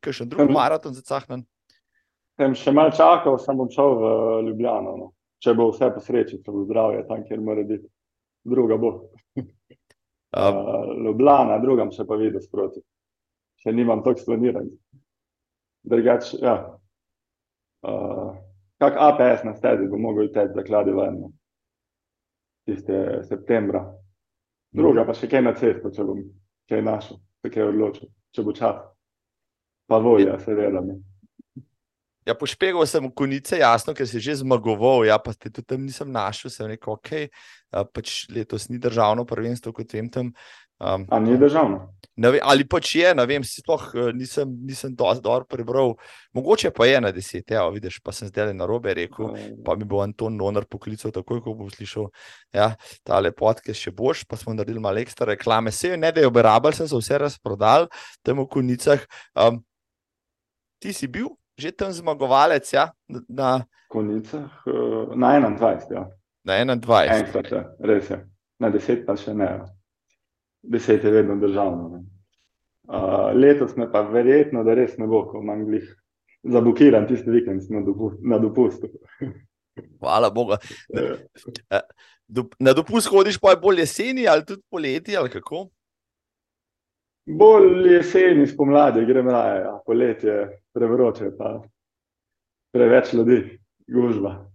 kakšen 0.00 0.30
drug 0.30 0.50
maraton 0.50 0.94
za 0.94 1.02
cahnan? 1.02 1.42
Sem 2.38 2.54
še 2.54 2.72
malo 2.72 2.94
čakal, 2.94 3.38
sem 3.38 3.58
bom 3.58 3.70
šel 3.70 3.98
v 3.98 4.12
Ljubljano. 4.48 4.94
No. 4.96 5.10
Če 5.42 5.54
bo 5.58 5.68
vse 5.72 5.90
po 5.90 6.00
sreči, 6.00 6.38
če 6.42 6.54
bo 6.54 6.62
zdravje 6.64 7.02
tam, 7.08 7.24
kjer 7.26 7.42
mora 7.42 7.66
biti. 7.66 7.88
Druga 8.44 8.78
bo. 8.78 8.94
Uh, 10.32 10.94
Ljubljana, 10.96 11.58
drugam 11.60 11.90
še 11.92 12.06
pa 12.08 12.16
videti 12.16 12.46
sproti. 12.46 12.80
Še 13.60 13.74
nimam 13.76 14.00
toliko 14.00 14.22
splaniran. 14.22 14.70
Drugač, 15.84 16.30
ja, 16.40 16.54
Uh, 17.82 18.34
kak 18.78 18.94
APS 18.98 19.44
na 19.44 19.54
stezi 19.58 19.88
bo 19.90 19.98
mogel 19.98 20.30
teči 20.34 20.54
zakladi 20.54 20.94
ven, 20.94 21.20
no. 21.20 21.32
tiste 22.66 23.22
septembra. 23.26 23.82
Druga 24.72 25.04
pa 25.04 25.14
še 25.14 25.28
kaj 25.28 25.42
na 25.42 25.52
cesto, 25.58 25.90
če 25.92 26.06
bom 26.06 26.22
kaj 26.70 26.82
našel, 26.86 27.18
se 27.42 27.50
kaj 27.52 27.68
odločil, 27.68 28.08
če 28.32 28.44
bo 28.46 28.54
čas. 28.56 28.78
Pa 29.90 29.98
volja, 30.00 30.38
seveda. 30.40 30.80
Ne. 30.80 31.00
Ja, 32.22 32.36
pošpegal 32.38 32.86
sem 32.86 33.08
konice, 33.10 33.58
jasno, 33.58 33.92
ker 33.98 34.06
si 34.06 34.22
že 34.22 34.38
zmagoval, 34.40 35.02
ja, 35.08 35.18
pa 35.18 35.34
te 35.34 35.50
tudi 35.50 35.66
tam 35.74 35.82
nisem 35.82 36.06
našel, 36.14 36.54
sem 36.54 36.70
rekel, 36.70 36.94
ok, 36.94 37.10
pač 37.90 38.28
letos 38.30 38.68
ni 38.70 38.78
državno 38.78 39.26
prvenstvo, 39.26 39.74
kot 39.74 39.90
vem 39.90 40.06
tam. 40.06 40.30
Um, 40.82 41.06
A 41.10 41.18
ni 41.20 41.36
državno? 41.38 41.92
Vem, 42.16 42.36
ali 42.42 42.64
pač 42.68 42.90
je, 42.98 43.12
ne 43.14 43.24
vem, 43.24 43.44
sploh 43.46 43.84
eh, 43.94 44.08
nisem, 44.12 44.50
nisem 44.66 44.92
dobro 44.94 45.46
prebral. 45.48 45.94
Mogoče 46.36 46.72
pa 46.74 46.84
je 46.84 47.00
na 47.00 47.12
deset, 47.14 47.50
ja, 47.54 47.62
vidiš, 47.72 48.00
pa 48.04 48.12
sem 48.12 48.28
zdaj 48.28 48.52
na 48.52 48.66
robe 48.68 48.92
rekel, 48.94 49.30
pa 49.64 49.76
mi 49.78 49.86
bo 49.88 50.02
Anton 50.02 50.36
Nonar 50.36 50.66
poklical 50.68 51.14
takoj, 51.14 51.40
ko 51.40 51.54
bom 51.56 51.70
slišal 51.72 52.10
ja, 52.52 52.72
ta 53.06 53.20
lepotke 53.22 53.72
še 53.72 53.94
boš, 53.94 54.26
pa 54.28 54.36
smo 54.36 54.52
naredili 54.52 54.82
malo 54.82 55.00
ekstra 55.00 55.30
reklame. 55.32 55.72
Se 55.72 55.94
je, 55.94 56.00
ne 56.00 56.12
da 56.12 56.20
je 56.20 56.28
oberabal, 56.28 56.74
sem 56.76 56.90
se 56.90 56.98
vse 56.98 57.22
razprodal 57.22 57.88
tam 58.26 58.42
v 58.42 58.48
konicah. 58.50 59.06
Um, 59.32 59.62
ti 60.82 60.92
si 60.92 61.08
bil 61.08 61.30
že 61.56 61.70
tam 61.70 61.92
zmagovalec, 61.94 62.66
ja? 62.74 62.88
Na 63.28 63.60
konicah, 63.92 64.50
uh, 64.66 65.12
na 65.14 65.36
21, 65.38 65.94
ja. 65.94 66.08
Na 66.44 66.58
21. 66.58 67.22
Enkrat, 67.22 67.52
ja, 67.54 67.62
res 67.78 68.10
je. 68.10 68.18
Na 68.58 68.72
deset 68.72 69.06
pa 69.06 69.14
še 69.16 69.36
ne. 69.36 69.46
Ja 69.46 69.68
deset 70.62 71.04
je 71.04 71.10
vedno 71.10 71.36
državno. 71.36 72.04
Uh, 72.82 73.30
letos 73.34 73.76
me 73.76 73.86
pa 73.92 74.02
verjetno, 74.02 74.64
da 74.64 74.74
res 74.74 74.98
ne 74.98 75.06
bo, 75.06 75.24
ko 75.30 75.40
imam 75.42 75.64
glih 75.66 75.86
zablokiran 76.42 77.06
tisti 77.06 77.30
vikend 77.30 77.62
na, 77.70 77.80
dopu, 77.80 78.12
na 78.22 78.38
dopustu. 78.38 78.90
Hvala 80.00 80.30
Bogu. 80.30 80.58
Na 82.58 82.72
dopust 82.72 83.08
hodiš 83.08 83.38
pa 83.40 83.54
bolj 83.56 83.80
jeseni 83.80 84.26
ali 84.28 84.44
tudi 84.44 84.62
poleti 84.70 85.16
ali 85.16 85.30
kako? 85.30 85.68
Bolj 87.26 87.92
jeseni, 87.94 88.46
spomladi 88.46 89.04
grem 89.06 89.28
raje, 89.28 89.60
ja. 89.60 89.80
poletje 89.86 90.36
prevroče, 90.74 91.30
pa 91.38 91.60
preveč 92.72 93.12
ljudi, 93.12 93.58
gužva. 93.86 94.50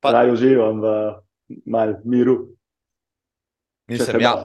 Pa... 0.00 0.12
Raj 0.12 0.30
uživam 0.30 0.80
v 0.80 0.92
mal 1.66 1.94
miru. 2.04 2.36
Mislim, 3.88 4.20
ja, 4.20 4.44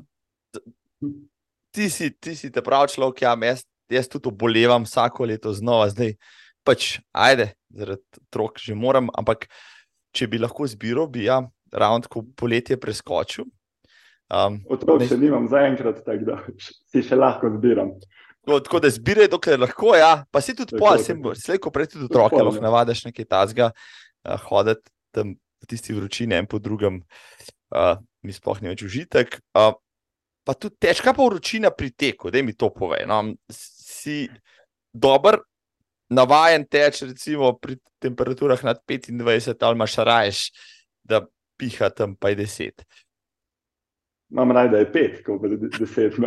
ti 1.72 1.90
si, 1.90 2.12
ti 2.12 2.36
si 2.36 2.52
te 2.52 2.64
pravi 2.66 2.94
človek, 2.94 3.24
ja, 3.26 3.36
jaz, 3.52 3.64
jaz 3.90 4.10
tudi 4.12 4.32
obolevam 4.32 4.86
vsako 4.88 5.30
leto 5.30 5.54
znova, 5.54 5.90
zdaj 5.94 6.16
pač, 6.68 7.00
ajde, 7.16 7.54
zaradi 7.74 8.24
otrok 8.28 8.60
že 8.62 8.76
moram, 8.78 9.10
ampak 9.18 9.48
če 10.16 10.28
bi 10.30 10.42
lahko 10.42 10.68
zbiral, 10.70 11.10
bi 11.12 11.28
ja, 11.28 11.42
ravno 11.72 12.06
tako 12.06 12.26
poletje 12.38 12.78
preskočil. 12.82 13.48
Um, 14.30 14.60
otrok 14.70 15.02
ne... 15.02 15.10
še 15.10 15.18
nimam 15.18 15.48
zaenkrat, 15.50 16.04
tako 16.06 16.26
da 16.28 16.40
si 16.92 17.02
še 17.06 17.18
lahko 17.18 17.50
zbiram. 17.56 17.96
Tako, 18.46 18.60
tako 18.66 18.82
da 18.82 18.92
zbiraj, 18.94 19.30
dokler 19.34 19.62
lahko, 19.62 19.94
ja, 19.98 20.24
pa 20.32 20.42
si 20.42 20.56
tudi 20.58 20.78
pol, 20.78 21.02
sem 21.02 21.18
slejko 21.18 21.74
prej 21.74 21.94
tudi 21.96 22.08
otroke, 22.10 22.38
lahko 22.38 22.62
navadaš 22.64 23.06
nekaj 23.08 23.30
tazga, 23.30 23.72
uh, 24.26 24.38
hoditi 24.50 24.90
tam 25.16 25.36
v 25.60 25.68
tisti 25.70 25.94
vročini, 25.96 26.38
en 26.38 26.48
po 26.50 26.62
drugem, 26.62 27.02
uh, 27.76 27.98
mi 28.24 28.34
sploh 28.34 28.62
ne 28.64 28.72
več 28.72 28.86
užitek. 28.86 29.42
Uh, 29.58 29.74
pa 30.50 30.56
tudi 30.58 30.80
težka 30.82 31.14
pa 31.14 31.28
vročina 31.28 31.70
pri 31.70 31.92
teku, 31.94 32.32
da 32.34 32.42
mi 32.42 32.56
to 32.58 32.72
pove. 32.74 33.04
No? 33.06 33.22
Si 33.54 34.24
dober, 34.90 35.38
navaden 36.10 36.66
teč, 36.66 37.04
recimo 37.06 37.52
pri 37.62 37.78
temperaturah 38.02 38.64
nad 38.66 38.82
25 38.82 39.54
ali 39.62 39.78
imaš 39.78 39.98
rajš, 40.10 40.40
da 41.06 41.22
piha 41.54 41.92
tam 41.94 42.16
pa 42.18 42.34
je 42.34 42.40
10. 42.42 42.82
Imam 44.34 44.52
raje, 44.52 44.74
da 44.74 44.82
je 44.82 44.90
5, 44.92 45.22
ko 45.26 45.38
pa 45.38 45.54
je 45.54 45.58
10. 45.70 46.18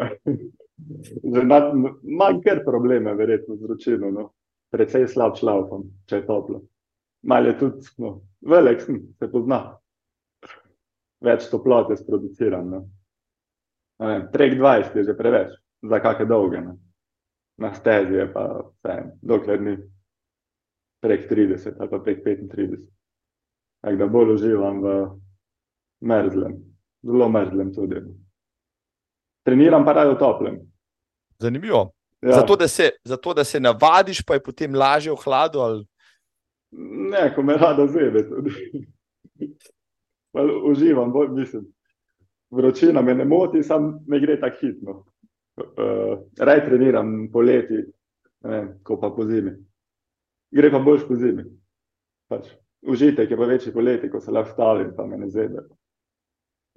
Imam 2.07 2.41
kar 2.47 2.62
probleme, 2.62 3.19
verjetno, 3.19 3.59
z 3.59 3.67
vročino. 3.67 4.14
No? 4.14 4.31
Predvsej 4.71 5.11
slab 5.11 5.35
šlaufom, 5.35 5.88
če 6.07 6.23
je 6.23 6.29
toplo. 6.31 6.62
Mal 7.26 7.50
je 7.50 7.59
tudi, 7.59 7.91
no, 7.99 8.21
velik 8.47 8.87
sem, 8.87 9.02
se 9.19 9.26
pozna. 9.35 9.64
Več 11.23 11.50
toplote 11.50 11.99
sproduciram. 11.99 12.71
No? 12.71 12.87
Prek 14.33 14.59
20 14.59 14.97
je 14.97 15.05
že 15.05 15.15
preveč, 15.15 15.55
za 15.83 15.99
kakšne 16.03 16.27
dolge. 16.27 16.59
Ne. 16.59 16.75
Na 17.59 17.75
stezi 17.75 18.19
je 18.19 18.27
pa 18.33 18.67
vse, 18.83 19.15
dokler 19.23 19.63
ni 19.63 19.77
prek 21.03 21.31
30 21.31 21.79
ali 21.79 21.91
pa 21.91 21.99
prek 21.99 22.25
35. 22.25 22.79
Tako 23.83 23.97
da 23.97 24.07
bolj 24.07 24.35
uživam 24.35 24.83
v 24.83 24.87
mrzlem, 26.03 26.55
zelo 27.03 27.29
mrzlem 27.29 27.75
tudi. 27.75 28.03
Treniram 29.47 29.85
pa 29.85 29.93
raje 29.93 30.15
v 30.15 30.19
toplem. 30.19 30.59
Zanimivo. 31.39 31.91
Ja. 32.23 32.39
Zato, 32.39 32.57
da 32.57 32.69
se, 32.69 32.91
zato, 33.05 33.35
da 33.35 33.45
se 33.45 33.61
navadiš, 33.61 34.23
pa 34.23 34.35
je 34.35 34.43
potem 34.43 34.75
lažje 34.75 35.11
v 35.11 35.19
hladu. 35.25 35.59
Ali... 35.59 35.87
Ne, 37.11 37.35
ko 37.35 37.43
me 37.43 37.59
rada 37.59 37.87
zebe. 37.87 38.23
Uživam, 40.71 41.11
bolj, 41.13 41.35
mislim 41.35 41.67
vročina 42.53 43.03
me 43.03 43.15
ne 43.15 43.25
moti, 43.25 43.63
sam 43.63 44.05
ne 44.07 44.21
gre 44.21 44.41
tako 44.41 44.57
hitro. 44.61 45.05
Uh, 45.57 46.19
raj 46.39 46.65
treniram 46.65 47.29
poleti, 47.33 47.85
ko 48.83 48.97
pa 49.01 49.11
po 49.11 49.25
zimi. 49.25 49.53
Gre 50.51 50.71
pa 50.71 50.79
boljš 50.79 51.07
po 51.09 51.17
zimi. 51.17 51.45
Pač, 52.29 52.49
užitek 52.83 53.31
je 53.31 53.37
pa 53.37 53.49
večji 53.49 53.73
poleti, 53.73 54.11
ko 54.11 54.21
se 54.21 54.33
lahko 54.33 54.53
stavim, 54.53 54.93
pa 54.97 55.07
me 55.07 55.19
ne 55.19 55.31
zebe. 55.31 55.65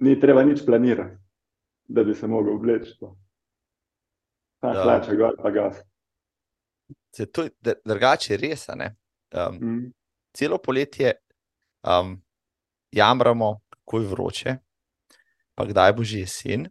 Ni 0.04 0.20
treba 0.20 0.44
nič 0.44 0.64
planirati, 0.66 1.16
da 1.88 2.04
bi 2.04 2.14
se 2.14 2.26
mogel 2.26 2.56
obleči. 2.56 2.96
Ta 4.60 4.72
ja. 4.72 4.82
hlače, 4.82 5.16
gor 5.16 5.36
pa 5.42 5.50
gas. 5.50 5.80
Se 7.16 7.26
to 7.26 7.42
je 7.42 7.74
drugače 7.84 8.36
res, 8.36 8.68
ne? 8.76 8.94
Um, 9.34 9.56
mm. 9.56 9.92
Celo 10.36 10.58
poletje 10.58 11.12
um, 11.82 12.16
jamramo, 12.92 13.60
kako 13.70 14.00
je 14.00 14.06
vroče, 14.06 14.56
pa 15.56 15.66
kdaj 15.66 15.96
bo 15.96 16.04
že 16.04 16.22
jesen. 16.24 16.68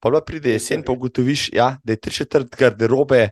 Pa 0.00 0.08
pa 0.08 0.20
pride 0.24 0.54
jesen, 0.54 0.84
pa 0.84 0.94
ugotoviš, 0.96 1.50
ja, 1.52 1.76
da 1.84 1.92
je 1.92 2.00
tri 2.00 2.12
četrt 2.12 2.54
garderobe, 2.56 3.28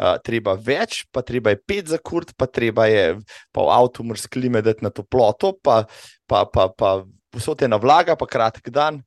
uh, 0.00 0.16
treba 0.24 0.54
več, 0.56 1.04
pa 1.12 1.20
treba 1.20 1.52
je 1.52 1.60
pet 1.60 1.90
za 1.92 1.98
kurt, 2.00 2.32
pa 2.36 2.48
treba 2.48 2.86
je 2.88 3.18
pa 3.52 3.66
v 3.66 3.74
avtu 3.74 4.04
mrz 4.04 4.28
klime 4.32 4.62
dati 4.64 4.84
na 4.84 4.88
toploto, 4.88 5.52
pa, 5.60 5.84
pa, 6.26 6.46
pa, 6.48 6.70
pa 6.72 7.04
vso 7.36 7.54
te 7.54 7.68
navlaga, 7.68 8.16
pa 8.16 8.26
kratek 8.26 8.72
dan. 8.72 9.02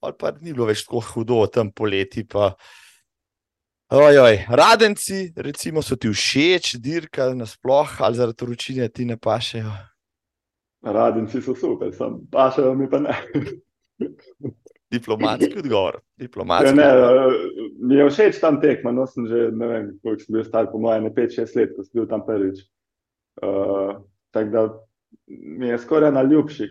Pa, 0.00 0.12
pa 0.16 0.32
ni 0.40 0.52
bilo 0.52 0.68
več 0.68 0.84
tako 0.84 1.02
hudo 1.12 1.40
tam 1.52 1.72
poleti. 1.76 2.24
Pa, 2.28 2.54
ojoj, 3.92 4.44
radenci, 4.48 5.30
recimo, 5.36 5.84
so 5.84 5.96
ti 5.96 6.08
všeč, 6.08 6.76
dirka 6.80 7.30
nasploh, 7.36 7.96
ali 8.00 8.20
zaradi 8.20 8.48
vročine 8.48 8.88
ti 8.88 9.04
ne 9.08 9.16
pašejo. 9.20 9.72
Radenci 10.80 11.42
so 11.44 11.52
super, 11.56 11.92
sem 11.92 12.16
pašejo 12.32 12.72
mi 12.74 12.88
pa 12.88 13.02
ne. 13.04 13.16
Diplomatski 14.90 15.58
odgovor. 15.58 16.00
Diplomatski 16.18 16.68
ja, 16.68 16.74
ne, 16.74 16.88
odgovor. 16.92 17.34
Mi 17.80 17.94
je 17.94 18.06
všeč 18.10 18.40
tam 18.42 18.60
tekma, 18.60 18.92
no 18.92 19.06
sem 19.06 19.26
že 19.30 19.48
ne 19.54 19.66
vem, 19.70 19.90
koliko 20.02 20.24
sem 20.24 20.34
bil 20.34 20.44
star, 20.44 20.70
po 20.72 20.80
mojem, 20.82 21.06
5-6 21.14 21.58
let, 21.58 21.74
ko 21.76 21.84
sem 21.86 22.00
bil 22.00 22.08
tam 22.10 22.24
prvič. 22.26 22.64
Uh, 23.40 24.00
Tako 24.30 24.50
da 24.50 24.86
mi 25.26 25.68
je 25.68 25.78
skoraj 25.78 26.12
na 26.12 26.22
ljubših 26.22 26.70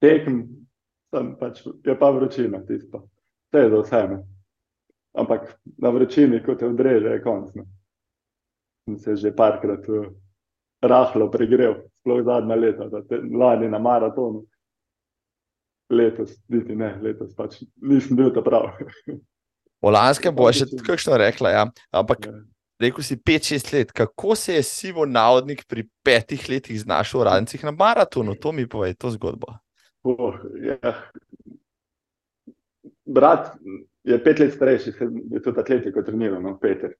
tekm, 0.00 0.40
pač, 1.40 1.66
je 1.84 1.98
pa 1.98 2.10
vročina 2.10 2.62
tisto. 2.66 3.08
Vse 3.48 3.64
je 3.64 3.70
za 3.70 3.80
vse. 3.80 4.02
Ne. 4.08 4.18
Ampak 5.18 5.58
na 5.78 5.90
vročini, 5.90 6.42
ko 6.44 6.54
te 6.54 6.68
odreže, 6.68 7.08
je 7.08 7.22
konc. 7.22 7.54
Ne. 7.54 7.64
Sem 8.88 8.98
se 8.98 9.16
že 9.16 9.36
parkrat 9.36 9.88
uh, 9.88 10.06
rahlo 10.82 11.30
pregrel, 11.30 11.74
sploh 12.00 12.22
zadnja 12.24 12.56
leta, 12.56 12.88
te 13.08 13.20
lani 13.20 13.68
na 13.68 13.78
maratonu 13.78 14.46
letos, 15.90 16.36
niti 16.48 16.76
ne, 16.76 16.92
letos 17.02 17.34
pač 17.36 17.62
nisem 17.80 18.16
bil 18.16 18.30
ta 18.34 18.42
prav. 18.44 18.70
O 19.80 19.92
lanskem 19.94 20.34
bo 20.34 20.48
še 20.52 20.66
kakšno 20.84 21.18
rekla, 21.20 21.52
ja. 21.54 21.64
ampak 21.94 22.26
ja. 22.26 22.34
rekel 22.82 23.04
si 23.06 23.16
5-6 23.16 23.72
let, 23.76 23.92
kako 23.94 24.34
se 24.36 24.58
je 24.58 24.64
Sivo 24.66 25.06
Navodnik 25.06 25.64
pri 25.70 25.86
petih 26.02 26.48
letih 26.50 26.80
znašel 26.82 27.22
v 27.22 27.28
Radnicah 27.30 27.68
na 27.68 27.74
maratonu? 27.78 28.34
To 28.42 28.52
mi 28.52 28.66
pove, 28.66 28.90
to 28.98 29.12
zgodbo. 29.14 29.54
Oh, 30.02 30.34
ja. 30.62 30.96
Brat 33.06 33.54
je 34.04 34.18
pet 34.24 34.40
let 34.42 34.54
starejši, 34.56 34.94
je 35.30 35.42
tudi 35.42 35.60
atletiko 35.60 36.02
treniral, 36.02 36.42
no, 36.42 36.56
Peter. 36.60 36.92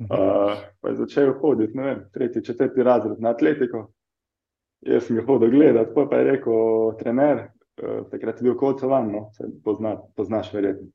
Uh, 0.00 0.56
pa 0.80 0.88
je 0.88 0.96
začel 1.02 1.34
hoditi, 1.42 1.76
ne 1.76 1.82
vem, 1.84 2.04
tretji, 2.14 2.44
četrti 2.44 2.82
razred 2.82 3.20
na 3.20 3.34
atletiko. 3.34 3.90
Jaz 4.86 5.04
sem 5.06 5.18
ga 5.18 5.24
hodil 5.26 5.50
gledati, 5.52 5.92
pa 5.92 6.16
je 6.16 6.28
rekel, 6.30 6.94
trener, 7.00 7.50
takrat 8.10 8.40
je 8.40 8.48
bil 8.48 8.56
kocovan, 8.58 9.10
no, 9.12 9.28
se 9.36 9.48
pozna, 9.64 9.96
poznaš 10.16 10.52
verjetno. 10.54 10.88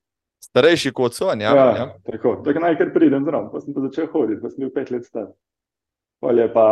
Starejši 0.46 0.92
kocovan, 0.94 1.42
ja. 1.42 1.56
Ja, 1.56 1.66
ja. 1.78 1.86
Tako, 2.06 2.36
tako 2.46 2.62
naj 2.62 2.78
kar 2.78 2.94
pridem 2.94 3.26
zraven, 3.26 3.50
pa 3.52 3.62
sem 3.62 3.74
pa 3.74 3.86
začel 3.88 4.10
hoditi, 4.14 4.42
pa 4.42 4.52
sem 4.52 4.66
bil 4.66 4.74
pet 4.76 4.92
let 4.94 5.06
star. 5.06 5.32
Pol 6.22 6.40
je 6.40 6.48
pa 6.54 6.66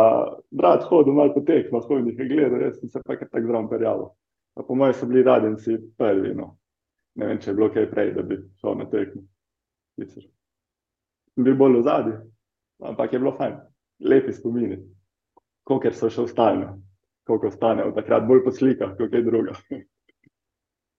brat 0.50 0.86
hodil 0.88 1.16
malo 1.16 1.34
po 1.34 1.42
tekmah, 1.46 1.82
hodil 1.88 2.12
jih 2.12 2.20
je 2.22 2.28
gledal, 2.30 2.62
jaz 2.68 2.78
sem 2.80 2.92
se 2.92 3.02
pa 3.04 3.16
kar 3.18 3.28
tako 3.28 3.50
zraven 3.50 3.70
perjavil. 3.72 4.12
Pa 4.54 4.62
po 4.62 4.76
mojem 4.78 4.94
so 4.94 5.06
bili 5.10 5.22
radenci 5.26 5.78
prvi, 5.98 6.34
no. 6.34 6.54
Ne 7.14 7.26
vem, 7.26 7.40
če 7.42 7.50
je 7.50 7.54
bilo 7.54 7.68
kaj 7.74 7.90
prej, 7.90 8.12
da 8.14 8.22
bi 8.26 8.38
šel 8.60 8.78
na 8.78 8.86
tekmo. 8.90 9.22
Sicer. 9.98 10.26
Sem 11.34 11.46
bil 11.46 11.58
bolj 11.58 11.80
v 11.80 11.86
zadnji, 11.86 12.14
ampak 12.82 13.12
je 13.12 13.22
bilo 13.22 13.34
fajn. 13.38 13.58
Lepi 14.06 14.34
spomini. 14.34 14.78
Koliko 15.66 15.92
so 15.94 16.10
še 16.10 16.26
ostali, 16.26 16.66
koliko 17.26 17.50
ostane 17.50 17.86
od 17.86 17.94
takrat, 17.98 18.26
bolj 18.26 18.44
po 18.44 18.52
slikah, 18.54 18.94
kot 18.98 19.14
je 19.14 19.22
druga. 19.22 19.54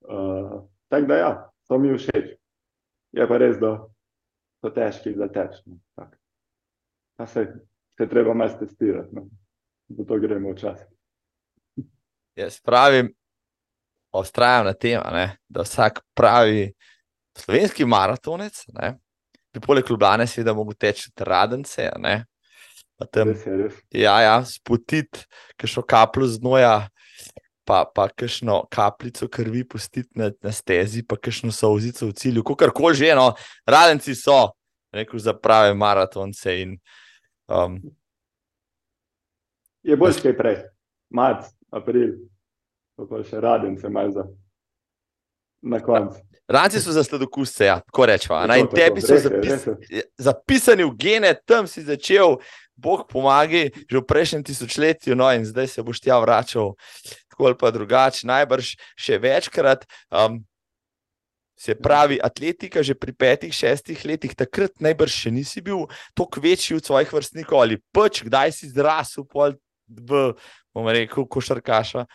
uh, 0.09 0.63
tako 0.87 1.07
da 1.07 1.17
ja, 1.17 1.31
so 1.67 1.77
mi 1.77 1.93
všeč. 1.97 2.33
Je 3.15 3.27
pa 3.27 3.37
res, 3.37 3.57
da 3.61 3.77
so 4.61 4.71
težki 4.75 5.13
za 5.15 5.27
teč. 5.31 5.61
No. 5.65 5.79
Pa 7.15 7.27
se, 7.27 7.45
se 7.97 8.07
treba 8.09 8.33
malo 8.33 8.57
testirati, 8.59 9.15
no. 9.15 9.27
zato 9.87 10.19
gremo 10.19 10.51
včasih. 10.51 10.87
Jaz 12.35 12.59
pravim, 12.59 13.13
ostrajam 14.11 14.65
na 14.65 14.73
tem, 14.73 15.01
da 15.47 15.63
vsak 15.63 16.01
pravi 16.13 16.73
slovenski 17.37 17.85
maratonec, 17.85 18.65
ne, 18.73 18.95
bi 19.53 19.61
poleg 19.63 19.87
Ljubljana 19.89 20.27
seveda 20.27 20.53
mogel 20.53 20.75
teči 20.79 21.11
radence. 21.17 21.87
Ne, 21.99 22.25
tam, 23.11 23.31
Res 23.31 23.45
je, 23.47 23.55
res. 23.59 23.79
ja, 23.91 24.15
ja, 24.23 24.35
spotiti, 24.47 25.23
kakšno 25.59 25.83
kapljo 25.87 26.27
znoja, 26.35 26.89
pa, 27.65 27.83
pa 27.95 28.07
kakšno 28.09 28.65
kapljico 28.71 29.27
krvi 29.27 29.63
pustiti 29.67 30.09
na, 30.15 30.31
na 30.41 30.51
stezi, 30.51 31.03
pa 31.07 31.17
kakšno 31.17 31.51
solzico 31.51 32.07
v 32.07 32.13
cilju, 32.13 32.43
kako 32.43 32.71
koli 32.75 32.95
že, 32.95 33.15
no, 33.15 33.33
radenci 33.65 34.15
so, 34.15 34.53
rekel 34.93 35.19
za 35.19 35.33
prave 35.33 35.73
maratonce. 35.73 36.61
In, 36.61 36.77
um, 37.47 37.81
Je 39.83 39.97
bolj 39.97 40.21
kaj 40.21 40.37
prej, 40.37 40.57
marc, 41.13 41.51
april, 41.69 42.15
pa 42.95 43.21
še 43.21 43.41
radence 43.41 43.89
malo 43.89 44.13
za 44.15 44.25
na 45.65 45.79
koncu. 45.79 46.21
Ranci 46.47 46.79
so 46.81 46.91
za 46.91 47.03
sladokusce, 47.03 47.65
ja, 47.65 47.79
tako 47.79 48.05
rečemo. 48.05 48.37
In 48.53 48.67
tebi 48.69 49.01
so 49.01 49.13
res 49.13 49.25
je, 49.25 49.29
zapis, 49.29 49.65
res 49.65 49.89
je. 49.89 50.03
zapisani 50.17 50.85
v 50.85 50.93
gene, 50.97 51.33
tam 51.45 51.67
si 51.67 51.81
začel, 51.81 52.37
Bog 52.75 53.07
pomagi, 53.09 53.71
že 53.89 53.97
v 53.97 54.05
prejšnjem 54.05 54.43
tisočletju, 54.43 55.15
no 55.15 55.31
in 55.33 55.45
zdaj 55.47 55.67
se 55.67 55.83
boš 55.83 56.03
tja 56.03 56.19
vračal, 56.19 56.75
tako 57.35 57.51
ali 57.51 57.57
pa 57.59 57.71
drugače, 57.71 58.27
najbrž 58.27 58.75
še 58.95 59.19
večkrat. 59.19 59.83
Um, 60.09 60.45
se 61.55 61.75
pravi, 61.75 62.19
atletika 62.23 62.83
že 62.83 62.95
pri 62.95 63.13
petih, 63.15 63.53
šestih 63.53 64.05
letih, 64.05 64.35
takrat 64.35 64.75
najbrž 64.79 65.11
še 65.11 65.31
nisi 65.31 65.61
bil 65.63 65.87
toliko 66.15 66.41
večji 66.43 66.75
od 66.75 66.83
svojih 66.83 67.13
vrstnikov 67.13 67.63
ali 67.63 67.79
pač, 67.95 68.23
kdaj 68.27 68.51
si 68.51 68.67
zrasel 68.67 69.23
pol 69.23 69.55
v, 69.87 70.35
bomo 70.75 70.91
rekel, 70.91 71.27
košarkaša. 71.27 72.05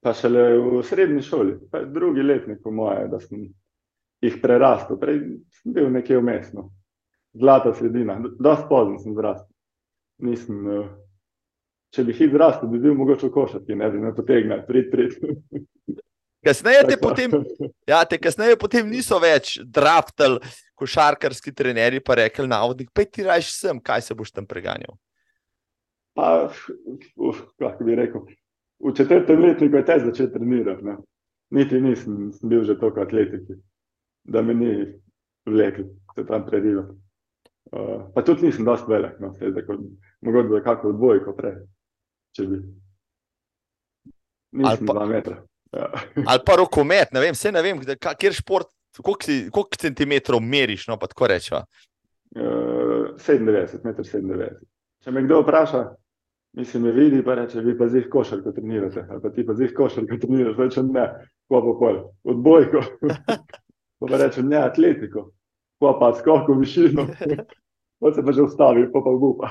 Pa 0.00 0.14
šele 0.16 0.56
v 0.56 0.80
srednji 0.88 1.20
šoli, 1.20 1.58
drugi 1.92 2.24
letnik, 2.24 2.64
moje, 2.64 3.08
da 3.12 3.20
sem 3.20 3.50
jih 4.24 4.40
prerastel. 4.40 4.96
Prej 4.96 5.20
sem 5.60 5.76
bil 5.76 5.90
nekje 5.92 6.16
vmesno, 6.16 6.70
zlata 7.36 7.74
sredina, 7.76 8.16
dosti 8.40 8.68
pozno 8.72 8.96
sem 9.02 9.12
zrastel. 9.12 9.52
Nisem, 10.24 10.64
eh, 10.64 10.88
če 11.94 12.04
bi 12.06 12.14
hit 12.14 12.32
zrastel, 12.34 12.70
bi 12.70 12.80
bil 12.82 12.94
mogoče 12.98 13.28
v 13.28 13.34
košarki, 13.34 13.76
ne 13.78 13.90
bi 13.90 14.00
me 14.02 14.14
potegnil, 14.14 14.62
prid, 14.68 14.90
prid. 14.92 15.18
Kasneje 16.44 16.86
te 16.88 16.96
potem 16.96 17.34
Ja, 17.88 18.00
te 18.08 18.16
kasneje 18.16 18.56
potem 18.60 18.88
niso 18.88 19.18
več 19.20 19.58
draftali 19.60 20.40
košarkarski 20.78 21.52
trenerji, 21.52 22.00
pa 22.00 22.16
rekli: 22.22 22.48
Navodnik, 22.48 22.88
pej 22.96 23.10
ti 23.12 23.26
rajš 23.26 23.52
sem, 23.58 23.80
kaj 23.82 24.06
se 24.06 24.16
boš 24.16 24.32
tam 24.32 24.46
preganjal. 24.48 24.96
Pa, 26.16 26.48
uf, 27.16 27.42
kako 27.60 27.86
bi 27.86 27.98
rekel, 27.98 28.24
v 28.80 28.94
četrtem 28.96 29.44
letniku 29.44 29.76
je 29.76 29.84
te 29.84 29.98
začel 30.06 30.30
trenirati. 30.32 30.86
Ne. 30.86 30.96
Niti 31.50 31.80
nisem 31.82 32.30
sem 32.32 32.48
bil 32.48 32.64
že 32.64 32.78
toliko 32.78 33.02
atletiki, 33.02 33.58
da 34.24 34.42
me 34.42 34.54
ni 34.54 34.72
vlekel 35.46 35.90
se 36.14 36.26
tam 36.26 36.46
prerivati. 36.46 36.96
Uh, 37.70 38.08
pa 38.14 38.22
tudi 38.22 38.46
nisem 38.46 38.64
dosti 38.64 38.90
velik, 38.90 39.18
no, 39.20 39.34
saj 39.38 39.52
tako, 39.54 39.76
mogoče 40.26 40.48
bi 40.48 40.62
kako 40.64 40.88
odbojko 40.94 41.34
prej, 41.38 41.58
če 42.36 42.46
bi. 42.50 42.60
Ali 44.50 44.64
Nisem 44.64 44.86
pa-. 44.90 45.38
Ja. 45.72 45.86
Ali 46.30 46.42
pa 46.46 46.56
rokomet, 46.58 47.12
ne 47.14 47.22
vem, 47.22 47.36
vse 47.36 47.52
ne 47.54 47.62
vem, 47.62 47.80
kjer 48.00 48.34
šport, 48.34 48.70
koliko, 48.98 49.22
si, 49.22 49.38
koliko 49.54 49.78
centimetrov 49.80 50.42
meriš, 50.42 50.88
no 50.90 50.98
pa 50.98 51.10
tako 51.10 51.30
rečeva. 51.30 51.62
Uh, 52.34 53.14
97, 53.18 53.84
meter 53.86 54.06
97. 54.06 54.60
Če 55.04 55.14
me 55.14 55.22
kdo 55.24 55.40
vpraša, 55.44 55.84
mislim, 56.58 56.88
me 56.88 56.94
vidi, 56.94 57.22
pa 57.24 57.38
reče, 57.38 57.62
vi 57.64 57.76
pa 57.78 57.88
zih 57.90 58.06
košarko 58.10 58.52
trenirate, 58.52 59.06
ali 59.08 59.22
pa 59.22 59.30
ti 59.34 59.46
pa 59.46 59.56
zih 59.58 59.72
košarko 59.76 60.18
treniraš, 60.20 60.58
rečem 60.58 60.90
ne, 60.94 61.06
ko 61.48 61.62
pa 61.64 61.76
pol, 61.80 62.00
odbojko. 62.34 62.82
pa 64.00 64.10
pa 64.10 64.20
rečem 64.20 64.50
ne, 64.50 64.60
atletiko, 64.60 65.30
ko 65.80 65.94
pa 66.02 66.12
skoko 66.18 66.58
višino. 66.60 67.08
Pa 68.00 68.08
se 68.16 68.22
pa 68.24 68.32
že 68.32 68.46
ustavi, 68.48 68.86
pa 68.88 69.02
pa 69.04 69.12
gupa. 69.12 69.50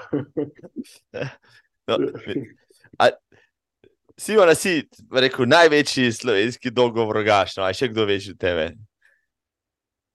No, 1.86 1.98
a, 2.98 3.12
si 4.20 4.38
ona 4.38 4.56
si, 4.58 4.82
rekel, 5.12 5.48
največji 5.50 6.12
slovenski 6.12 6.72
dolgovrogaš, 6.74 7.60
no, 7.60 7.68
a 7.68 7.74
še 7.76 7.92
kdo 7.92 8.08
veš 8.10 8.34
od 8.34 8.40
tebe? 8.42 8.70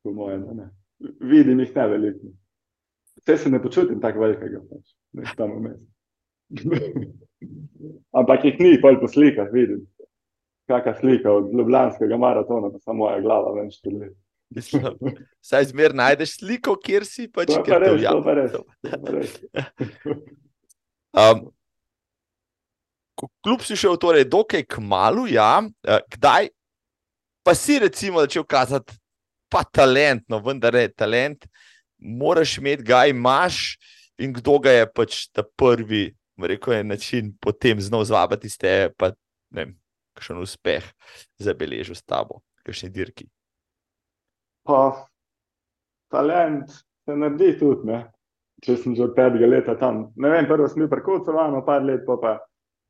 po 0.04 0.12
mojem, 0.12 0.44
ne. 0.52 0.68
Vidim 1.20 1.60
jih 1.60 1.76
ne 1.76 1.86
veliko. 1.88 2.32
Vse 3.16 3.36
se 3.38 3.50
ne 3.50 3.62
počutim 3.62 4.00
tako 4.00 4.20
velikega, 4.26 4.60
pač, 4.68 4.92
ne 5.16 5.32
tam 5.38 5.56
vmes. 5.58 5.80
Ampak 8.18 8.44
jih 8.44 8.60
ni, 8.60 8.76
pol 8.82 9.00
po 9.00 9.08
slikah 9.08 9.48
vidim. 9.52 9.86
Kakšna 10.68 10.94
slika 11.00 11.32
od 11.32 11.50
Ljubljanskega 11.52 12.16
maratona, 12.16 12.70
pa 12.72 12.80
samo 12.80 13.04
moja 13.04 13.18
glava 13.24 13.52
ven 13.56 13.72
štiri. 13.72 14.12
Mislim, 14.54 14.86
Saj 15.48 15.70
zmer 15.72 15.96
najdeš 15.96 16.38
sliko, 16.38 16.76
kjer 16.80 17.04
si 17.08 17.26
pač. 17.32 17.52
To 17.52 17.60
je 17.60 17.64
kjer 17.66 17.74
pa 17.74 17.84
te 17.84 17.90
res, 17.96 18.06
to 18.06 18.22
pa 18.24 18.36
res. 18.38 18.52
to 18.54 19.02
pa 19.04 19.18
res. 19.18 19.34
Um, 21.14 21.44
kljub 23.16 23.62
si 23.62 23.76
šel 23.78 23.96
torej 24.00 24.26
dokaj 24.30 24.64
k 24.66 24.82
malu, 24.82 25.26
ja, 25.30 25.62
eh, 25.86 26.00
kdaj 26.16 26.48
pa 27.44 27.54
si 27.54 27.78
recimo 27.78 28.20
začel 28.24 28.44
kazati, 28.44 28.96
pa 29.52 29.62
talent, 29.64 30.24
no 30.28 30.40
vendar 30.42 30.74
je 30.74 30.88
talent, 30.92 31.46
moraš 31.98 32.58
imeti 32.58 32.82
ga, 32.82 33.04
imaš 33.06 33.76
in 34.18 34.32
kdo 34.32 34.58
ga 34.58 34.72
je 34.72 34.86
pač 34.92 35.26
ta 35.32 35.44
prvi, 35.56 36.08
rekel, 36.40 36.74
je 36.74 36.84
način 36.84 37.30
potem 37.40 37.80
znov 37.80 38.06
zvabiti 38.08 38.46
iz 38.46 38.56
tebe, 38.58 38.94
pa 38.96 39.12
ne 39.54 39.64
vem, 39.64 39.76
kakšen 40.16 40.40
uspeh 40.42 40.86
zabeležil 41.38 41.94
s 41.94 42.02
tabo, 42.02 42.40
kakšni 42.64 42.90
dirki. 42.90 43.28
Pa 44.64 45.06
talent 46.10 46.70
se 47.04 47.16
naredi 47.16 47.52
tudi, 47.60 47.90
ne? 47.92 48.00
če 48.64 48.78
sem 48.80 48.94
že 48.96 49.04
od 49.04 49.12
petega 49.12 49.44
leta 49.44 49.74
tam. 49.76 50.08
Ne 50.16 50.30
vem, 50.32 50.46
prvo 50.48 50.64
sem 50.70 50.80
bil 50.80 50.88
prekocovan, 50.88 51.58
par 51.66 51.84
let 51.84 52.06
pa, 52.06 52.16
pa 52.16 52.32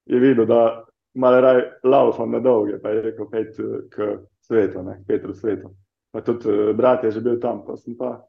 je 0.07 0.21
videl, 0.21 0.47
da 0.47 0.85
malo 1.15 1.41
raj 1.41 1.63
laufam 1.85 2.31
na 2.31 2.41
dolge, 2.41 2.79
pa 2.83 2.91
je 2.91 3.03
rekel, 3.03 3.31
pet 3.31 3.57
k 3.91 4.19
svetu, 4.41 4.83
ne, 4.83 5.03
Petru 5.07 5.35
svetu. 5.35 5.71
Pa 6.13 6.21
tudi 6.21 6.49
eh, 6.49 6.73
brat 6.75 7.05
je 7.05 7.11
že 7.11 7.21
bil 7.21 7.41
tam, 7.41 7.65
pa 7.67 7.77
sem 7.77 7.97
pa 7.99 8.21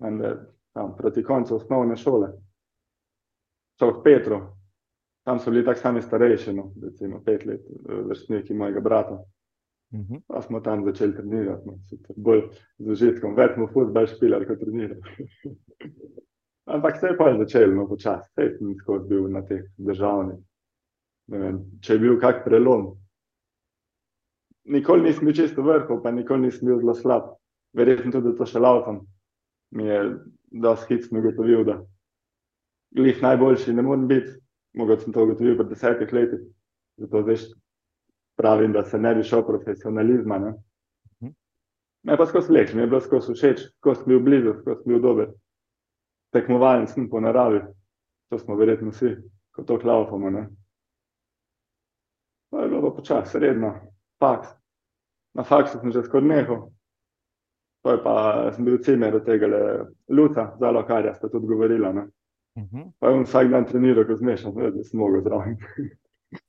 mende, 0.00 0.36
tam 0.74 0.96
proti 0.96 1.22
koncu 1.22 1.56
osnovne 1.56 1.96
šole. 1.96 2.32
Šel 3.78 3.92
k 4.00 4.04
Petru, 4.04 4.40
tam 5.24 5.38
so 5.38 5.50
bili 5.50 5.64
tako 5.64 5.80
sami 5.80 6.02
starejši, 6.02 6.52
no, 6.52 6.72
recimo 6.82 7.22
pet 7.24 7.46
let, 7.46 7.60
eh, 7.60 8.02
vrstniki 8.08 8.54
mojega 8.54 8.80
brata. 8.80 9.22
Mhm. 9.94 10.14
Pa 10.26 10.42
smo 10.42 10.60
tam 10.60 10.84
začeli 10.84 11.14
trenirati, 11.16 11.66
no, 11.66 11.78
sicer 11.88 12.16
bolj 12.16 12.42
z 12.78 12.90
užitkom, 12.92 13.34
več 13.34 13.54
smo 13.54 13.70
futbol 13.72 14.06
špilali 14.06 14.46
kot 14.46 14.60
trenirali. 14.60 15.00
Ampak 16.74 16.98
se 17.00 17.06
je 17.06 17.16
pa 17.16 17.32
začelo, 17.38 17.72
no, 17.74 17.86
počasi, 17.88 18.28
sej 18.34 18.50
sem 18.58 18.74
skozi 18.76 19.08
bil 19.08 19.30
na 19.32 19.40
teh 19.42 19.64
državnih. 19.78 20.36
Vem, 21.28 21.60
če 21.84 21.96
je 21.96 22.02
bil 22.02 22.16
kak 22.20 22.44
prelom. 22.44 22.94
Nikoli 24.68 25.08
nisem 25.08 25.28
bil 25.28 25.36
čisto 25.36 25.64
vrhov, 25.64 26.00
pa 26.02 26.12
nikoli 26.12 26.46
nisem 26.46 26.68
bil 26.68 26.80
zelo 26.80 26.94
slab. 26.96 27.34
Verjetno 27.76 28.12
tudi 28.14 28.36
to 28.36 28.46
še 28.48 28.60
laufam. 28.60 29.04
mi 29.70 29.84
je 29.84 30.00
dosti 30.50 30.94
hitro 30.94 31.18
ugotovil, 31.18 31.64
da 31.64 31.84
jih 32.96 33.22
najboljši 33.22 33.74
ne 33.74 33.82
morem 33.82 34.06
biti. 34.08 34.30
Mogoče 34.78 35.04
sem 35.04 35.12
to 35.12 35.24
ugotovil 35.24 35.56
pred 35.56 35.68
desetih 35.68 36.12
leti, 36.12 36.38
zato 36.96 37.22
zdaj 37.22 37.36
pravim, 38.38 38.72
da 38.72 38.84
se 38.84 38.98
ne 38.98 39.14
bi 39.14 39.22
šel 39.22 39.42
profesionalizma. 39.46 40.38
Ne? 40.38 40.52
Mhm. 41.22 41.32
Me 42.02 42.16
pa 42.16 42.26
skozi 42.26 42.52
leč, 42.52 42.72
mi 42.74 42.82
je 42.82 42.86
bilo 42.86 43.00
skozi 43.00 43.34
všeč, 43.34 43.64
skozi 43.80 44.06
bil 44.06 44.20
blizu, 44.20 44.54
skozi 44.60 44.86
bil 44.86 45.00
dober. 45.02 45.32
Tekmovalen 46.32 46.86
sem 46.86 47.08
po 47.10 47.20
naravi, 47.20 47.60
to 48.30 48.38
smo 48.38 48.56
verjetno 48.56 48.92
vsi, 48.92 49.16
ko 49.52 49.64
to 49.64 49.78
klaufamo. 49.80 50.30
Ne? 50.30 50.46
Bilo 52.88 52.96
počasi, 52.96 53.38
redno, 53.38 53.74
faks. 54.20 54.48
Na 55.34 55.44
faksu 55.44 55.78
sem 55.78 55.92
že 55.92 56.02
skoraj 56.02 56.28
nehal. 56.28 56.70
To 57.84 57.92
je 57.92 57.98
pa, 58.02 58.14
sem 58.52 58.64
bil 58.64 58.78
cimer 58.80 59.14
od 59.14 59.26
tega 59.26 59.46
Luca, 60.08 60.56
zalo 60.60 60.82
karja, 60.86 61.12
sta 61.14 61.28
tudi 61.28 61.46
govorila. 61.46 61.92
Ne? 61.92 62.06
Mhm. 62.58 62.88
Pa 62.98 63.08
je 63.08 63.14
on 63.14 63.26
vsak 63.28 63.50
dan 63.50 63.66
treniral, 63.68 64.06
ko 64.06 64.16
zmešam, 64.16 64.56
da 64.56 64.84
sem 64.84 65.00
mogel 65.00 65.20
zraven. 65.20 65.58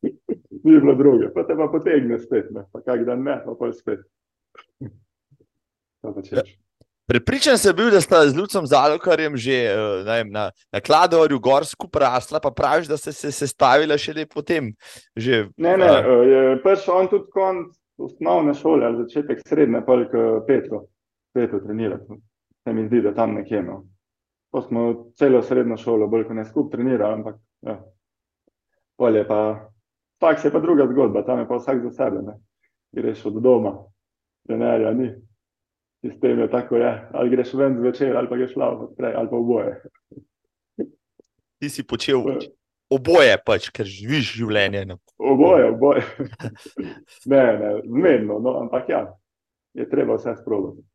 Ni 0.63 0.80
bilo 0.80 0.95
druge, 0.95 1.28
pa 1.34 1.43
te 1.43 1.56
pa 1.60 1.67
potegne 1.67 2.19
spet, 2.19 2.52
ne? 2.52 2.63
pa 2.71 2.82
kak 2.82 3.04
dan 3.06 3.23
ne, 3.23 3.36
pa 3.45 3.56
pol 3.60 3.75
spet. 3.75 3.99
Kaj 6.02 6.15
pa 6.15 6.23
češ? 6.23 6.56
Prepričan 7.09 7.57
sem 7.57 7.75
bil, 7.75 7.89
da 7.89 8.01
sta 8.01 8.21
z 8.27 8.37
Lucom 8.37 8.67
Zalokarjem 8.69 9.37
že 9.37 9.55
eh, 9.65 10.03
vem, 10.05 10.29
na, 10.29 10.51
na 10.69 10.79
Kladorju 10.79 11.39
gor 11.41 11.65
skupaj 11.65 12.03
rasla, 12.05 12.39
pa 12.39 12.51
praviš, 12.51 12.87
da 12.87 12.97
ste 12.97 13.11
se 13.11 13.31
sestavila 13.31 13.97
šele 13.97 14.27
potem. 14.29 14.73
Že, 15.17 15.47
Ne, 15.57 15.77
ne, 15.77 15.87
eh, 15.89 16.25
je 16.29 16.59
prišel 16.63 16.93
on 16.93 17.07
tudi 17.09 17.31
konc 17.33 17.73
osnovne 17.97 18.53
šole, 18.53 18.85
ali 18.85 19.01
začetek 19.03 19.41
srednje, 19.47 19.81
pa 19.85 19.97
k 20.05 20.25
Petru, 20.47 20.83
Petru 21.33 21.59
trenirati. 21.65 22.19
Se 22.63 22.73
mi 22.73 22.85
zdi, 22.85 23.01
da 23.01 23.13
tam 23.13 23.33
nekje. 23.33 23.63
No. 23.63 23.83
To 24.53 24.61
smo 24.61 25.11
celo 25.17 25.41
srednjo 25.41 25.77
šolo, 25.77 26.07
bolj 26.07 26.27
kot 26.27 26.37
ne 26.37 26.45
skupaj 26.45 26.77
trenirali, 26.77 27.13
ampak 27.13 27.39
ja. 27.65 27.79
Pol 28.97 29.15
je 29.15 29.25
pa, 29.27 29.69
faks 30.21 30.45
je 30.45 30.51
pa 30.51 30.59
druga 30.59 30.85
zgodba, 30.91 31.25
tam 31.25 31.39
je 31.39 31.47
pa 31.47 31.57
vsak 31.57 31.81
za 31.83 31.91
sebe. 31.91 32.21
Ne. 32.21 32.37
Greš 32.93 33.25
od 33.25 33.41
doma, 33.41 33.73
trenerja 34.45 34.93
ni. 34.93 35.09
Sistem 36.05 36.39
je 36.39 36.51
tako, 36.51 36.75
je. 36.75 37.09
ali 37.13 37.29
greš 37.29 37.53
ven 37.53 37.75
zvečer, 37.77 38.17
ali 38.17 38.29
pa 38.29 38.38
greš 38.38 38.55
lav, 38.55 38.88
prej, 38.97 39.13
ali 39.15 39.29
pa 39.29 39.35
oboje. 39.35 39.81
ti 41.59 41.69
si 41.69 41.83
počel 41.83 42.23
oboje, 42.89 43.35
pač, 43.45 43.69
ker 43.69 43.85
živiš 43.85 44.33
življenje. 44.39 44.85
No. 44.85 44.99
Oboje, 45.17 45.65
oboje. 45.71 46.03
ne, 47.31 47.43
ne, 47.59 47.73
zmerno, 47.85 48.39
no, 48.39 48.55
ampak 48.63 48.89
ja, 48.89 49.01
je 49.75 49.89
treba 49.89 50.15
vse 50.15 50.38
sprobati. 50.39 50.85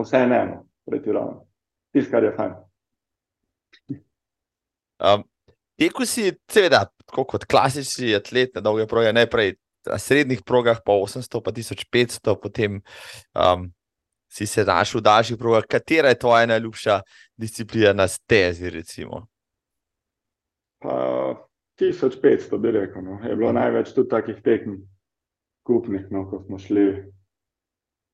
Vse 0.00 0.22
ne 0.26 0.38
eno, 0.46 0.62
pretirano. 0.86 1.44
Tisto, 1.92 2.14
kar 2.14 2.24
je 2.24 2.30
fajn. 2.36 2.54
Um, 5.00 5.26
Tekel 5.80 6.06
si, 6.06 6.28
seveda, 6.52 6.84
kot 7.08 7.46
klasični 7.48 8.12
atlet 8.18 8.52
na 8.54 8.62
dolge 8.64 8.84
proge, 8.88 9.14
najprej 9.16 9.54
na 9.88 9.96
srednjih 9.98 10.42
progah, 10.44 10.82
pa 10.84 10.92
800, 10.92 11.40
pa 11.40 11.52
1500, 11.56 12.34
potem 12.36 12.82
um, 13.32 13.70
si 14.30 14.46
se 14.46 14.64
znašel 14.64 15.00
v 15.00 15.04
daljših 15.04 15.38
progah. 15.38 15.66
Katera 15.68 16.08
je 16.08 16.18
tvoja 16.18 16.46
najljubša 16.46 17.00
disciplina 17.36 17.92
na 17.92 18.08
stezi? 18.08 18.70
Recimo? 18.70 19.26
Pa 20.78 21.34
1500 21.80 22.58
bi 22.58 22.70
rekel, 22.70 23.02
no. 23.02 23.18
je 23.28 23.36
bilo 23.36 23.52
največ 23.52 23.92
tudi 23.94 24.08
takih 24.08 24.38
tekem, 24.44 24.78
skupnih, 25.64 26.06
no, 26.10 26.24
ko 26.30 26.42
smo 26.46 26.58
šli. 26.58 26.86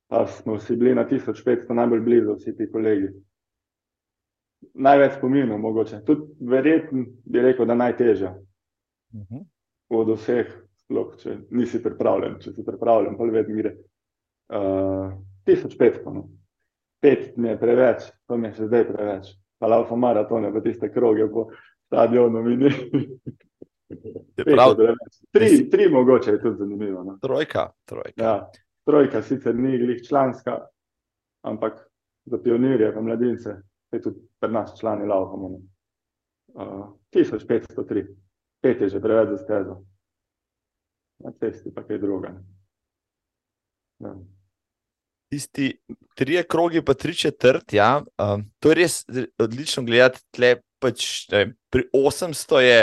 Pa 0.09 0.27
smo 0.27 0.57
vsi 0.57 0.77
bili 0.77 0.95
na 0.95 1.05
1500 1.09 1.75
najbolj 1.75 2.01
blizu, 2.01 2.35
vsi 2.35 2.57
ti 2.57 2.71
kolegi. 2.73 3.09
Največ 4.75 5.19
spominov, 5.19 5.59
mogoče. 5.59 6.01
Tudi 6.07 6.49
verjetno 6.51 7.05
bi 7.25 7.43
rekel, 7.43 7.67
da 7.67 7.75
najtežja 7.75 8.35
Uh 9.15 9.23
-huh. 9.23 9.45
od 9.89 10.09
vseh, 10.19 10.47
sploh, 10.77 11.17
če 11.17 11.39
nisi 11.51 11.83
pripravljen. 11.83 12.41
Če 12.41 12.53
si 12.53 12.65
pripravljen, 12.65 13.17
pa 13.17 13.25
vedno 13.25 13.55
gre. 13.57 13.77
Uh, 14.49 15.13
1500, 15.47 16.15
no. 16.15 16.29
pet 17.01 17.37
mi 17.37 17.49
je 17.49 17.59
preveč, 17.61 18.03
to 18.27 18.37
mi 18.37 18.49
je 18.49 18.55
še 18.55 18.67
zdaj 18.71 18.87
preveč. 18.89 19.35
Pa 19.59 19.71
laufa 19.73 19.97
maratone, 19.97 20.51
pa 20.53 20.61
tiste 20.61 20.91
kroge 20.93 21.29
po 21.33 21.47
stadionu 21.87 22.43
preveč. 24.77 25.21
Tri, 25.33 25.71
tri 25.71 25.89
mogoče 25.93 26.31
je 26.31 26.41
tudi 26.43 26.59
zanimivo. 26.59 27.05
No. 27.05 27.19
trojka. 27.23 27.71
trojka. 27.85 28.23
Ja, 28.23 28.51
trojka 28.85 29.23
sicer 29.23 29.55
ni 29.55 29.79
glih 29.79 30.03
članska, 30.09 30.59
ampak 31.47 31.81
za 32.25 32.39
pionirje, 32.43 32.93
pa 32.95 33.01
mladince, 33.01 33.57
je 33.93 34.03
tudi 34.03 34.21
pri 34.41 34.53
nas 34.53 34.75
člani 34.81 35.07
laufamo. 35.07 35.49
no. 35.49 35.63
Uh, 36.57 36.87
1503, 37.13 38.07
pet 38.63 38.81
je 38.81 38.89
že 38.89 39.01
preveč 39.01 39.29
za 39.29 39.39
stezo. 39.39 39.83
Na 41.25 41.33
cesti 41.33 41.75
pa 41.75 41.83
kaj 41.83 41.99
druga. 41.99 42.29
ne. 42.29 42.43
Ja. 43.99 44.36
Tisti 45.33 45.73
tri 46.15 46.39
krogi, 46.49 46.83
pa 46.85 46.95
tri 46.95 47.15
četrt. 47.15 47.73
Ja, 47.75 48.03
um, 48.19 48.47
to 48.63 48.71
je 48.71 48.79
res 48.79 49.03
odlično 49.43 49.83
gledati. 49.87 50.23
Tle, 50.35 50.57
pač, 50.83 51.27
ne, 51.33 51.49
pri 51.73 51.89
800 51.95 52.63
je, 52.63 52.81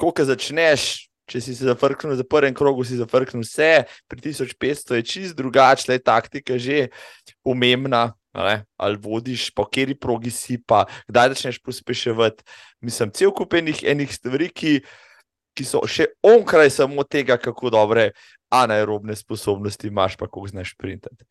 ko 0.00 0.12
začneš. 0.16 1.06
Če 1.30 1.38
si 1.38 1.52
se 1.54 1.62
zafrknil 1.62 2.16
za 2.18 2.24
prvem 2.26 2.50
krogu, 2.50 2.82
si 2.82 2.96
zafrknil 2.98 3.44
vse, 3.44 3.84
pri 4.10 4.22
1500 4.24 4.96
je 4.98 5.04
čist 5.06 5.36
drugače, 5.38 5.92
je 5.92 6.02
taktika 6.02 6.58
že 6.58 6.88
pomembna. 7.46 8.18
a 8.34 8.44
Ne? 8.46 8.64
Ali 8.78 8.96
vodiš, 8.96 9.50
po 9.50 9.64
kateri 9.66 9.94
progi 9.98 10.30
si, 10.30 10.58
pa 10.58 10.86
kdaj 11.10 11.34
začneš 11.34 11.58
pospeševati. 11.58 12.44
Mislim, 12.80 13.10
cel 13.10 13.34
kup 13.34 13.54
enih 13.54 14.10
stvari, 14.14 14.50
ki, 14.54 14.78
ki 15.54 15.66
so 15.66 15.82
še 15.82 16.12
onkraj 16.22 16.70
samo 16.70 17.02
tega, 17.02 17.38
kako 17.42 17.74
dobre 17.74 18.10
anaerobne 18.50 19.16
sposobnosti 19.16 19.88
imaš, 19.88 20.16
pa 20.16 20.26
kako 20.26 20.46
znaš 20.46 20.76
printati. 20.78 21.24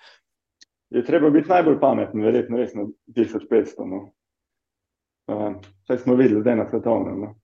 Je 0.89 1.05
treba 1.05 1.29
biti 1.29 1.49
najbolj 1.49 1.79
pameten, 1.79 2.23
verjetno 2.23 2.57
res 2.57 2.73
na 2.73 2.87
1500. 3.15 3.85
No. 3.85 5.61
Saj 5.87 5.97
smo 5.97 6.15
videli 6.15 6.41
zdaj 6.41 6.55
na 6.55 6.69
svetovnem. 6.69 7.19
No. 7.21 7.35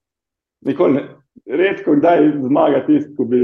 Nikoli 0.65 0.93
ne, 0.93 1.07
redko 1.45 1.95
kdaj 1.95 2.31
zmaga 2.41 2.85
tisti, 2.85 3.13
ki 3.15 3.25
bi 3.29 3.41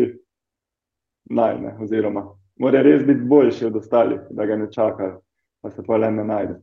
naj, 1.29 1.59
ne, 1.61 1.75
oziroma 1.81 2.25
mora 2.61 2.81
res 2.85 3.03
biti 3.05 3.25
boljši 3.25 3.65
od 3.65 3.75
ostalih, 3.75 4.19
da 4.29 4.45
ga 4.45 4.55
ne 4.55 4.67
čakajo, 4.71 5.21
pa 5.61 5.71
se 5.71 5.83
pa 5.87 5.97
le 5.97 6.11
ne 6.11 6.25
najde. 6.25 6.59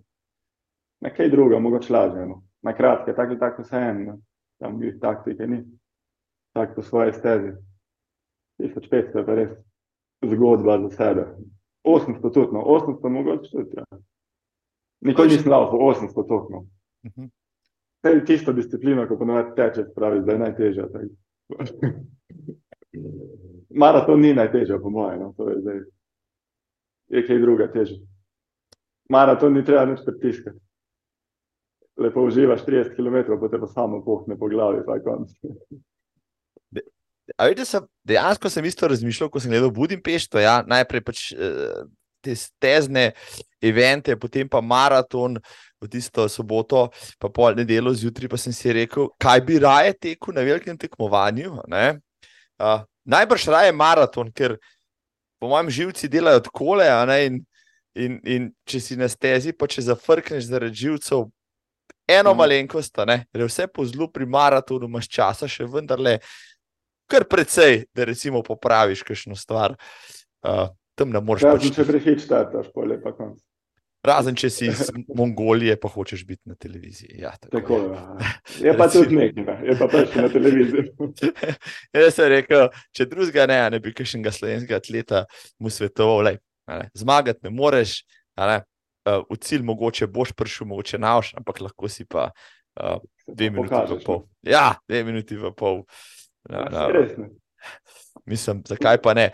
Na 1.02 1.11
kaj 1.14 1.31
druga, 1.31 1.59
mogoče 1.59 1.92
lažje. 1.92 2.26
No. 2.26 2.42
Na 2.62 2.74
kratke, 2.74 3.14
tako 3.14 3.35
ali 3.35 3.38
tako 3.38 3.62
vse 3.62 3.76
eno, 3.90 4.18
tam 4.59 4.78
glih 4.78 4.96
taktike 5.00 5.46
ni, 5.46 5.62
tako 6.54 6.74
po 6.74 6.83
svoje 6.83 7.12
stezi. 7.12 7.52
1500 8.59 9.18
je 9.18 9.27
pa 9.27 9.35
res 9.35 9.51
zgodba 10.25 10.79
za 10.83 10.90
sebe. 10.97 11.27
800 11.85 12.33
tudi, 12.35 12.53
no, 12.53 12.64
800 12.66 13.09
mogoče 13.09 13.51
tudi. 13.51 13.77
Ja. 13.77 13.85
Nikoli 15.01 15.29
nisem 15.29 15.53
laufal 15.53 15.79
800 15.79 16.29
tokno. 16.29 16.66
Mhm. 17.07 17.31
To 18.03 18.09
je 18.09 18.25
tista 18.25 18.53
disciplina, 18.53 19.09
ko 19.09 19.16
ponovadi 19.18 19.55
teče, 19.57 19.85
pravi, 19.94 20.21
da 20.27 20.33
je 20.33 20.38
najtežja. 20.38 20.87
Maraton 23.75 24.21
ni 24.21 24.35
najtežja, 24.35 24.79
po 24.79 24.90
mojem. 24.90 25.21
No, 25.21 25.33
to 25.37 25.49
je, 25.51 25.61
zdaj, 25.61 25.81
je 27.09 27.25
kaj 27.27 27.40
druga 27.42 27.66
težja. 27.73 27.99
Maraton 29.11 29.55
ni 29.55 29.64
treba 29.64 29.85
nič 29.87 30.05
pritiskati. 30.07 30.59
Lepo 31.99 32.23
uživaš 32.23 32.62
30 32.66 32.94
km, 32.94 33.40
pa 33.40 33.49
te 33.49 33.59
pa 33.59 33.66
samo 33.66 34.05
pohne 34.05 34.38
po 34.38 34.49
glavi, 34.49 34.85
pa 34.87 34.94
je 34.94 35.03
konc. 35.03 35.31
A 37.36 37.48
veste, 37.50 37.64
sem, 37.68 37.84
dejansko 38.08 38.50
sem 38.50 38.64
isto 38.64 38.88
razmišljal, 38.88 39.28
ko 39.30 39.40
sem 39.40 39.50
gledal 39.52 39.70
Budimpešto. 39.74 40.40
Ja, 40.40 40.62
najprej 40.66 41.02
pač 41.04 41.32
eh, 41.32 41.84
te 42.24 42.34
stezne 42.34 43.12
evente, 43.62 44.16
potem 44.16 44.48
pa 44.48 44.62
maraton 44.64 45.38
v 45.78 45.88
tisto 45.90 46.24
soboto, 46.28 46.88
pa 47.20 47.28
pol 47.30 47.54
nedeljo 47.54 47.92
zjutraj, 47.94 48.30
pa 48.32 48.38
sem 48.40 48.52
si 48.52 48.72
rekel, 48.74 49.10
kaj 49.20 49.42
bi 49.46 49.58
raje 49.62 49.94
tekel 49.94 50.34
na 50.34 50.42
velikem 50.46 50.78
tekmovanju. 50.78 51.62
ne? 51.70 52.00
Uh, 52.58 52.82
najbrž 53.06 53.46
raje 53.54 53.72
maraton, 53.72 54.32
ker 54.34 54.56
po 55.38 55.48
mojem 55.52 55.70
živci 55.70 56.08
delajo 56.10 56.40
tako, 56.40 56.74
in, 57.22 57.44
in, 57.94 58.20
in 58.26 58.50
če 58.66 58.80
si 58.80 58.96
na 58.96 59.06
stezi, 59.08 59.52
pa 59.52 59.66
če 59.70 59.86
zafrkneš 59.86 60.48
zaradi 60.50 60.74
živcev, 60.74 61.28
eno 62.08 62.32
Mhm. 62.32 62.38
malenkost, 62.38 62.98
a 62.98 63.04
ne, 63.04 63.26
gre 63.32 63.44
vse 63.44 63.66
po 63.68 63.84
zlu 63.84 64.08
pri 64.10 64.26
maratonu, 64.26 64.88
imaš 64.88 65.08
časa 65.08 65.46
še 65.48 65.64
vendarle 65.64 66.18
kar 67.11 67.27
precej, 67.29 67.85
da 67.97 68.07
recimo 68.09 68.42
popraviš 68.47 69.03
kakšno 69.09 69.37
stvar. 69.37 69.77
Uh, 70.44 70.68
tam 70.99 71.11
ne 71.14 71.21
moreš 71.23 71.47
Razen 71.47 71.71
pač, 71.71 71.77
če 71.77 71.87
prehit 71.88 72.25
štartaš, 72.25 72.73
pol 72.75 72.94
je 72.94 72.99
pa 73.03 73.12
konc. 73.14 73.38
razen 74.07 74.37
če 74.38 74.51
si 74.51 74.68
iz 74.71 74.90
Mongolije, 75.18 75.77
pa 75.81 75.90
hočeš 75.90 76.25
biti 76.27 76.51
na 76.51 76.55
televiziji. 76.55 77.21
Ja, 77.23 77.33
tako 77.40 77.59
Tako, 77.59 77.79
je. 77.79 77.90
ja. 77.94 78.33
Je 78.66 78.77
pa 78.79 78.88
tudi 78.92 79.18
nekaj, 79.18 79.44
ne. 79.44 79.57
je 79.68 79.77
pa 79.79 79.88
prišel 79.92 80.27
na 80.27 80.33
televizijo. 80.33 80.85
Jaz 81.97 82.14
sem 82.14 82.33
rekel, 82.35 82.68
če 82.94 83.09
drugega 83.11 83.47
ne, 83.51 83.61
ne 83.75 83.83
bi 83.83 83.94
kakšnega 83.94 84.35
slovenskega 84.35 84.81
atleta 84.83 85.25
mu 85.59 85.73
svetoval, 85.73 86.25
lej, 86.31 86.40
ne, 86.71 86.90
zmagati 86.99 87.47
ne 87.47 87.55
moreš, 87.55 88.03
ne, 88.38 88.62
v 89.09 89.38
cilj 89.40 89.64
mogoče 89.64 90.07
boš 90.07 90.35
prišel, 90.37 90.68
mogoče 90.68 90.99
navš, 91.01 91.33
ampak 91.38 91.62
lahko 91.64 91.88
si 91.88 92.05
pa 92.05 92.29
uh, 92.29 92.99
dve 93.27 93.51
minuti 93.51 93.94
in 93.94 94.03
pol. 94.05 94.25
Ja, 94.47 94.77
dve 94.88 95.05
minuti 95.09 95.38
in 95.38 95.55
pol. 95.57 95.85
Na, 96.48 96.58
ja, 96.58 96.88
na, 96.88 97.28
mislim, 98.26 98.62
zakaj 98.66 99.02
pa 99.02 99.14
ne. 99.14 99.30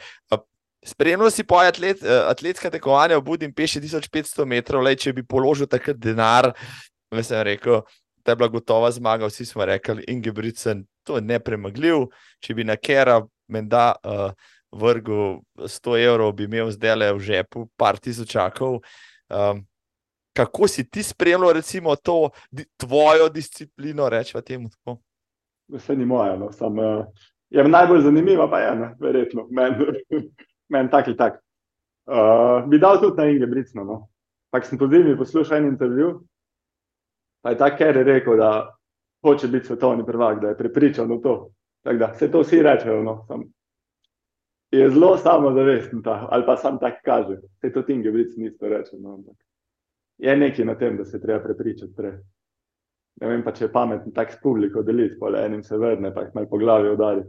Spremljal 0.84 1.30
si 1.30 1.44
po 1.48 1.56
atlet, 1.56 2.02
atletska 2.02 2.70
tekmovanja 2.70 3.16
v 3.18 3.24
Budimpešti 3.24 3.80
1500 3.80 4.44
metrov, 4.44 4.82
le 4.84 4.92
če 4.96 5.14
bi 5.16 5.24
položil 5.24 5.68
takrat 5.70 5.96
denar, 5.96 6.50
sem 7.22 7.40
rekel, 7.46 7.80
da 8.24 8.32
je 8.32 8.36
bila 8.36 8.48
gotova 8.48 8.90
zmaga. 8.92 9.28
Vsi 9.30 9.46
smo 9.46 9.64
rekli, 9.64 10.04
Ingebrigtsen, 10.08 10.84
to 11.04 11.16
je 11.16 11.24
nepremagljiv. 11.24 12.08
Če 12.44 12.56
bi 12.56 12.66
na 12.68 12.76
Kera 12.76 13.20
menda 13.48 13.94
uh, 14.02 14.32
vrgel 14.72 15.40
100 15.56 15.96
evrov, 16.04 16.34
bi 16.36 16.48
imel 16.48 16.72
zdaj 16.74 16.96
le 16.98 17.12
v 17.14 17.24
žepu 17.30 17.66
par 17.80 18.00
tisočakov. 18.00 18.80
Um, 19.28 19.64
kako 20.34 20.68
si 20.68 20.84
ti 20.90 21.02
spremljal, 21.02 21.52
recimo, 21.60 21.96
to 21.96 22.30
di, 22.50 22.64
tvojo 22.76 23.28
disciplino, 23.28 24.08
rečemo 24.08 24.42
temu? 24.42 24.68
Tako? 24.68 24.98
Vse 25.72 25.96
ni 25.96 26.04
moja, 26.04 26.36
no, 26.36 26.52
sam, 26.52 26.78
uh, 26.78 27.06
je 27.50 27.64
najbolj 27.68 28.00
zanimiva, 28.00 28.48
pa 28.50 28.60
je 28.60 28.72
ena, 28.72 28.90
verjetno, 29.00 29.46
meni 29.50 29.86
men 30.72 30.90
tak 30.90 31.08
ali 31.08 31.16
tak. 31.16 31.40
Uh, 32.06 32.68
bi 32.68 32.78
dal 32.78 33.00
tudi 33.00 33.16
na 33.16 33.28
Inge 33.30 33.46
Bricno. 33.46 33.84
No. 33.84 34.08
Pak 34.50 34.66
sem 34.66 34.78
pozimi 34.78 35.16
poslušal 35.16 35.58
en 35.58 35.66
intervju, 35.66 36.20
pa 37.42 37.50
je 37.50 37.58
tak 37.58 37.78
Kerry 37.80 38.04
rekel, 38.04 38.36
da 38.36 38.76
hoče 39.24 39.48
biti 39.48 39.66
svetovni 39.66 40.06
prvak, 40.06 40.40
da 40.40 40.48
je 40.48 40.56
prepričan 40.56 41.08
v 41.08 41.20
to. 41.22 41.50
Tako 41.84 41.98
da 41.98 42.14
se 42.14 42.30
to 42.30 42.40
vsi 42.40 42.62
rečejo. 42.62 43.02
No. 43.02 43.24
Sam, 43.26 43.42
je 44.70 44.90
zelo 44.90 45.16
samozavesten 45.16 46.02
ta, 46.02 46.28
ali 46.30 46.46
pa 46.46 46.56
sam 46.56 46.78
tak 46.78 47.02
kaže. 47.04 47.40
Se 47.60 47.72
to 47.72 47.82
Inge 47.88 48.10
Bricno 48.10 48.46
isto 48.46 48.68
reče. 48.68 48.96
No, 48.98 49.18
je 50.18 50.36
nekaj 50.36 50.64
na 50.64 50.74
tem, 50.78 50.96
da 50.96 51.04
se 51.04 51.20
treba 51.20 51.40
prepričati 51.42 51.94
prej. 51.96 52.18
Ne 53.22 53.30
vem 53.30 53.44
pa, 53.46 53.52
če 53.54 53.68
je 53.68 53.72
pametno 53.72 54.10
tak 54.14 54.32
s 54.34 54.40
publiko 54.42 54.82
deliti, 54.82 55.18
pa 55.20 55.30
enim 55.44 55.62
se 55.62 55.78
vrne, 55.78 56.10
pa 56.14 56.24
jih 56.24 56.34
malo 56.34 56.50
po 56.50 56.58
glavi 56.58 56.90
udari, 56.90 57.22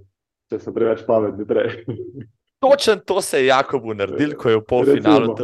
če 0.49 0.59
so 0.59 0.73
preveč 0.73 1.03
pametni 1.05 1.45
prej. 1.45 1.83
Točen 2.65 3.01
to 3.05 3.21
se 3.21 3.43
je 3.43 3.51
Jakobu 3.51 3.93
naredil, 3.93 4.33
ko 4.39 4.49
je 4.49 4.57
v 4.57 4.63
polfinalu. 4.65 5.35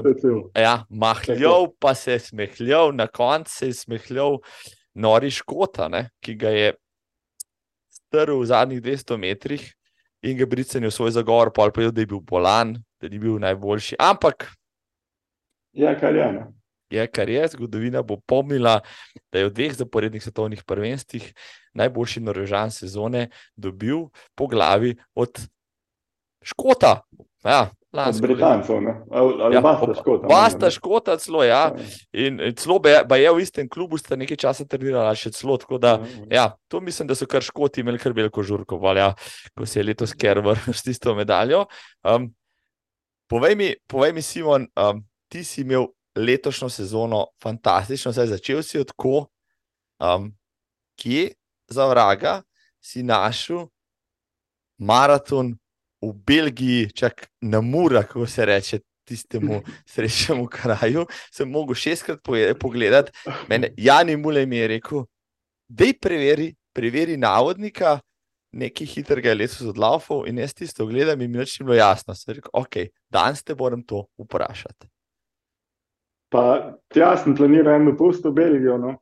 Ja, 0.57 0.85
mahljal, 0.89 1.67
pa 1.79 1.93
se 1.93 2.15
je 2.15 2.23
smehljal, 2.31 2.95
na 2.97 3.05
koncu 3.07 3.53
se 3.53 3.69
je 3.69 3.75
smehljal 3.83 4.39
nori 4.97 5.29
škota, 5.31 5.89
ne, 5.91 6.07
ki 6.23 6.35
ga 6.39 6.53
je 6.55 6.71
strl 7.91 8.39
v 8.39 8.47
zadnjih 8.49 8.81
200 8.81 9.19
metrih 9.21 9.67
in 10.25 10.39
ga 10.39 10.47
bricen 10.49 10.87
v 10.87 10.93
svoj 10.93 11.13
zagovor, 11.13 11.51
pa 11.53 11.69
je 11.69 11.91
bil 12.05 12.19
bolan, 12.19 12.73
da 13.01 13.09
ni 13.09 13.19
bil 13.19 13.37
najboljši. 13.39 13.99
Ampak. 13.99 14.49
Ja, 15.73 15.93
kar 15.99 16.15
je. 16.15 16.31
Ne. 16.31 16.47
Je, 16.91 17.07
kar 17.07 17.29
je, 17.29 17.47
zgodovina 17.55 18.03
bo 18.03 18.19
pomnila, 18.27 18.79
da 19.31 19.39
je 19.39 19.49
v 19.49 19.53
dveh 19.55 19.75
zaporednih 19.79 20.23
svetovnih 20.23 20.63
prvenstvih 20.67 21.31
najboljši 21.73 22.23
norožan 22.27 22.71
sezone 22.71 23.29
dobil 23.55 24.09
po 24.35 24.47
glavi 24.51 24.97
od 25.15 25.39
Škota. 26.43 26.99
Ja, 27.45 27.69
Britancev, 28.21 28.75
ali 29.11 29.55
ja, 29.55 29.61
Basta 29.61 29.93
Škota. 29.93 30.27
Basta 30.27 30.69
Škota, 30.71 31.17
celo, 31.17 31.43
ja. 31.43 31.75
ja. 31.75 31.75
In 32.13 32.39
celo 32.55 32.79
pa 32.79 33.17
je 33.17 33.31
v 33.31 33.41
istem 33.43 33.69
klubu, 33.69 33.97
sta 33.97 34.15
nekaj 34.15 34.39
časa 34.39 34.65
trenirala 34.65 35.11
še 35.15 35.33
celo. 35.35 35.57
Da, 35.75 35.99
ja, 35.99 35.99
ja. 35.99 36.27
ja, 36.31 36.45
to 36.71 36.79
mislim, 36.79 37.09
da 37.11 37.17
so 37.19 37.27
kar 37.27 37.43
Škoti 37.43 37.83
imeli 37.83 37.99
kar 37.99 38.15
veliko 38.15 38.43
žurko, 38.43 38.79
valja, 38.79 39.11
ko 39.57 39.67
se 39.67 39.81
je 39.81 39.89
letos 39.91 40.15
Kerber 40.15 40.55
s 40.71 40.85
tisto 40.87 41.15
medaljo. 41.15 41.65
Um, 42.07 42.31
povej, 43.27 43.59
mi, 43.59 43.73
povej 43.91 44.15
mi, 44.15 44.23
Simon, 44.23 44.69
um, 44.79 45.03
ti 45.27 45.43
si 45.43 45.65
imel 45.67 45.89
letošnjo 46.15 46.69
sezono 46.69 47.27
fantastično, 47.43 48.11
zdaj 48.11 48.27
začel 48.27 48.63
si 48.63 48.79
odko, 48.79 49.25
um, 49.99 50.31
kje 50.95 51.31
za 51.67 51.85
vraga 51.87 52.41
si 52.81 53.03
našel 53.03 53.67
maraton 54.77 55.55
v 56.01 56.13
Belgiji, 56.13 56.89
čak 56.91 57.27
na 57.41 57.61
Mura, 57.61 58.03
kako 58.03 58.27
se 58.27 58.45
reče. 58.45 58.79
Tistemu 59.03 59.61
srečnemu 59.91 60.45
kraju 60.47 61.05
sem 61.33 61.49
mogel 61.49 61.75
šestkrat 61.75 62.19
pogledati. 62.59 63.11
Mene, 63.49 63.73
Jani 63.77 64.15
Mulej 64.15 64.45
mi 64.45 64.57
je 64.57 64.67
rekel, 64.67 65.03
da 65.67 65.85
je 65.85 65.97
preveri, 65.97 66.53
preveri 66.73 67.17
navodnika, 67.17 67.99
nekaj 68.51 68.87
hitrega 68.87 69.29
je 69.29 69.35
letos 69.35 69.61
odlaufal 69.61 70.27
in 70.29 70.37
jaz 70.37 70.53
tisto 70.53 70.85
gledam 70.85 71.21
in 71.21 71.31
mi 71.31 71.41
več 71.41 71.57
ni 71.59 71.65
bilo 71.65 71.79
jasno. 71.79 72.15
Sem 72.15 72.37
rekel, 72.37 72.53
ok, 72.53 72.77
danes 73.09 73.43
te 73.43 73.55
moram 73.57 73.83
to 73.83 74.05
vprašati. 74.21 74.90
Pa 76.31 76.43
jaz 76.95 77.25
sem 77.25 77.35
planiral 77.35 77.81
en 77.81 77.89
dopust 77.91 78.25
v 78.25 78.33
Belgijo, 78.35 78.77
no? 78.79 78.95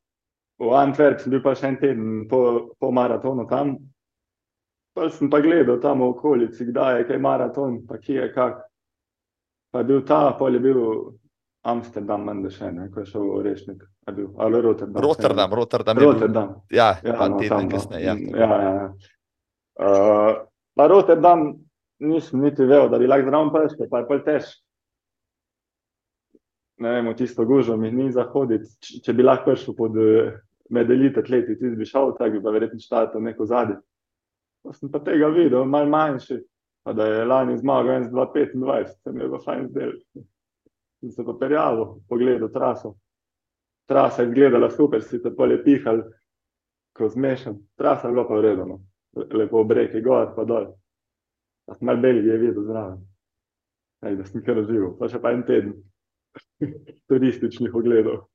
v 0.59 0.73
Antwerp, 0.75 1.21
sem 1.21 1.31
bil 1.31 1.39
pa 1.43 1.53
še 1.55 1.69
en 1.69 1.77
teden 1.79 2.07
po, 2.27 2.39
po 2.81 2.89
maratonu 2.91 3.45
tam, 3.47 3.77
Pa 4.99 5.09
sem 5.09 5.29
pa 5.29 5.39
gledal 5.39 5.79
tam 5.79 6.01
v 6.01 6.11
okolici, 6.11 6.65
kdaj 6.65 6.97
je 6.99 7.03
kaj 7.07 7.19
maraton, 7.23 7.77
pa 7.87 7.95
kje 8.01 8.19
je 8.19 8.33
kak. 8.33 8.65
Pa 9.71 9.79
je 9.79 9.85
bil 9.85 10.01
ta, 10.03 10.33
pol 10.35 10.57
je 10.57 10.59
bil 10.59 10.79
Amsterdam, 11.63 12.25
manj 12.25 12.49
še 12.51 12.71
ne, 12.73 12.89
ko 12.91 13.05
je 13.05 13.11
šel 13.13 13.27
v 13.29 13.43
Rešnik. 13.45 13.85
Ali 14.09 14.61
Rotterdam. 14.65 14.99
Rotterdam, 14.99 15.53
Rotterdam. 15.53 16.01
Rotterdam. 16.01 16.53
Ja, 16.73 16.97
ja, 16.99 17.13
pa 17.13 17.29
no, 17.29 17.37
teden 17.37 17.69
no. 17.69 17.71
kasneje. 17.71 18.05
Ja, 18.09 18.15
ja, 18.17 18.57
ja. 18.59 18.71
ja. 18.73 18.87
Uh, 19.79 20.31
pa 20.75 20.89
Rotterdam 20.89 21.53
nisem 22.01 22.41
niti 22.41 22.65
vedel, 22.65 22.89
da 22.89 22.99
bi 22.99 23.07
lahko 23.07 23.29
zraven 23.29 23.53
prišel, 23.53 23.87
pa 23.91 24.01
je 24.01 24.09
pol 24.09 24.23
tež. 24.25 24.49
Ne 26.79 26.91
vem, 26.91 27.15
tisto 27.15 27.45
gužo 27.45 27.77
mi 27.77 27.91
ni 27.91 28.11
zahoditi. 28.11 28.69
Če 29.03 29.13
bi 29.13 29.23
lahko 29.23 29.51
prišel 29.51 29.75
pod 29.75 29.97
eh, 29.99 30.31
medelite 30.71 31.19
atleti, 31.19 31.57
ti 31.59 31.71
bi 31.75 31.87
šel, 31.87 32.13
tako 32.15 32.37
bi 32.37 32.43
pa 32.45 32.53
verjetno 32.55 32.79
štartal 32.79 33.23
neko 33.25 33.47
zadnje. 33.49 33.81
Pa 34.63 34.75
sem 34.75 34.91
pa 34.91 35.01
tega 35.03 35.27
videl, 35.33 35.65
malo 35.67 35.91
manjši, 35.91 36.37
pa 36.87 36.93
da 36.95 37.07
je 37.07 37.25
lani 37.27 37.57
zmagal 37.59 38.05
1-2-25, 38.11 38.93
se 39.03 39.11
mi 39.11 39.23
je 39.25 39.31
pa 39.33 39.41
fajn 39.43 39.67
zdel. 39.73 39.91
In 41.03 41.11
se 41.15 41.25
pa 41.27 41.35
perjavo, 41.39 41.89
pogledal 42.07 42.51
traso. 42.53 42.93
Trasa 43.89 44.23
je 44.23 44.29
izgledala 44.29 44.69
super, 44.71 45.03
si 45.03 45.19
te 45.23 45.33
polje 45.35 45.59
pihal, 45.63 46.03
ko 46.95 47.11
zmešan. 47.11 47.59
Trasa 47.79 48.07
je 48.07 48.13
bila 48.13 48.27
pa 48.27 48.39
vredna, 48.39 48.79
lepo 49.35 49.65
obreke, 49.65 50.03
gor 50.05 50.31
pa 50.35 50.47
dol. 50.47 50.71
Pa 51.67 51.75
sem 51.75 51.91
malo 51.91 52.03
Belgije 52.07 52.39
videl 52.39 52.63
zraven. 52.71 53.03
Ej, 54.05 54.15
da 54.15 54.31
sem 54.31 54.43
kar 54.43 54.63
živel, 54.63 54.93
pa 54.95 55.11
še 55.11 55.19
pa 55.19 55.35
en 55.35 55.43
teden 55.43 55.75
turističnih 57.07 57.75
ogledov. 57.75 58.25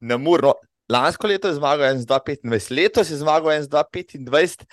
Na 0.00 0.16
Muro, 0.16 0.52
Lansko 0.88 1.26
leto 1.26 1.48
je 1.48 1.54
zmagal 1.54 1.96
1-2-25, 1.96 2.74
letos 2.76 3.10
je 3.10 3.16
zmagal 3.16 3.52
1-2-25. 3.64 4.64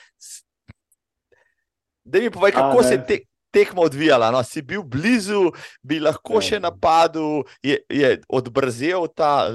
Da 2.03 2.19
mi 2.19 2.31
povej, 2.31 2.51
kako 2.51 2.79
A, 2.79 2.83
se 2.83 2.93
je 2.93 3.05
te, 3.07 3.17
tekmo 3.51 3.81
odvijala. 3.81 4.31
No, 4.31 4.43
si 4.43 4.61
bil 4.61 4.83
blizu, 4.83 5.51
bi 5.83 5.99
lahko 5.99 6.39
ne. 6.39 6.41
še 6.41 6.59
napadel, 6.59 7.43
je, 7.63 7.77
je 7.89 8.17
odbrzel 8.27 9.07
ta 9.15 9.51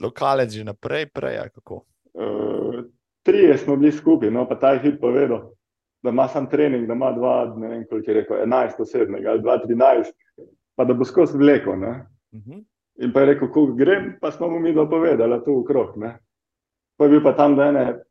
lokalec 0.00 0.52
že 0.52 0.64
naprej. 0.64 1.06
Prej, 1.14 1.40
uh, 1.64 2.84
trije 3.22 3.58
smo 3.58 3.76
bili 3.76 3.92
skupaj, 3.92 4.30
no, 4.30 4.48
pa 4.48 4.58
ta 4.60 4.74
je 4.74 4.82
hit 4.88 5.00
povedal, 5.00 5.52
da 6.02 6.10
ima 6.10 6.28
sam 6.28 6.50
trening, 6.50 6.86
da 6.88 6.92
ima 6.92 7.12
dva, 7.12 7.54
ne 7.56 7.68
vem 7.68 7.86
koliko 7.88 8.10
je 8.10 8.14
rekel, 8.20 8.42
11 8.44 8.82
osebnega 8.82 9.30
ali 9.30 9.40
2-13, 9.40 10.12
pa 10.76 10.84
da 10.84 10.94
bo 10.94 11.04
skozi 11.04 11.38
vleko. 11.38 11.76
Uh 12.34 12.40
-huh. 12.40 12.64
In 13.02 13.12
pa 13.12 13.20
je 13.20 13.26
rekel, 13.26 13.48
ko 13.50 13.66
grem, 13.66 14.16
pa 14.20 14.30
smo 14.30 14.48
mu 14.50 14.60
mi 14.60 14.72
dopovedali, 14.72 15.40
tu 15.44 15.60
v 15.60 15.64
krog. 15.66 15.96
Ne? 15.96 16.18
Pa 16.96 17.04
je 17.04 17.10
bil 17.10 17.22
pa 17.22 17.32
tam, 17.32 17.56
da 17.56 17.64
je 17.64 18.04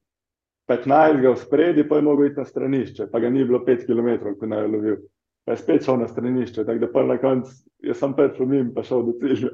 15 0.68 1.22
ga 1.22 1.32
v 1.32 1.38
spredi, 1.38 1.88
pa 1.88 1.96
je 1.96 2.02
mogel 2.02 2.26
iti 2.26 2.40
na 2.40 2.46
stranišče, 2.46 3.08
pa 3.12 3.20
ga 3.20 3.30
ni 3.30 3.46
bilo 3.46 3.60
5 3.64 3.86
km, 3.88 4.34
ko 4.40 4.46
naj 4.46 4.68
lovil. 4.68 4.98
Pa 5.46 5.56
je 5.56 5.58
spet 5.58 5.86
šel 5.86 6.00
na 6.00 6.08
stranišče, 6.08 6.66
tako 6.66 6.80
da 6.80 6.92
pa 6.92 7.04
na 7.04 7.18
koncu 7.18 7.52
je 7.84 7.94
sam 7.94 8.16
pet 8.16 8.36
slomim, 8.36 8.74
pa 8.76 8.84
šel 8.84 9.04
do 9.04 9.14
cilja. 9.20 9.50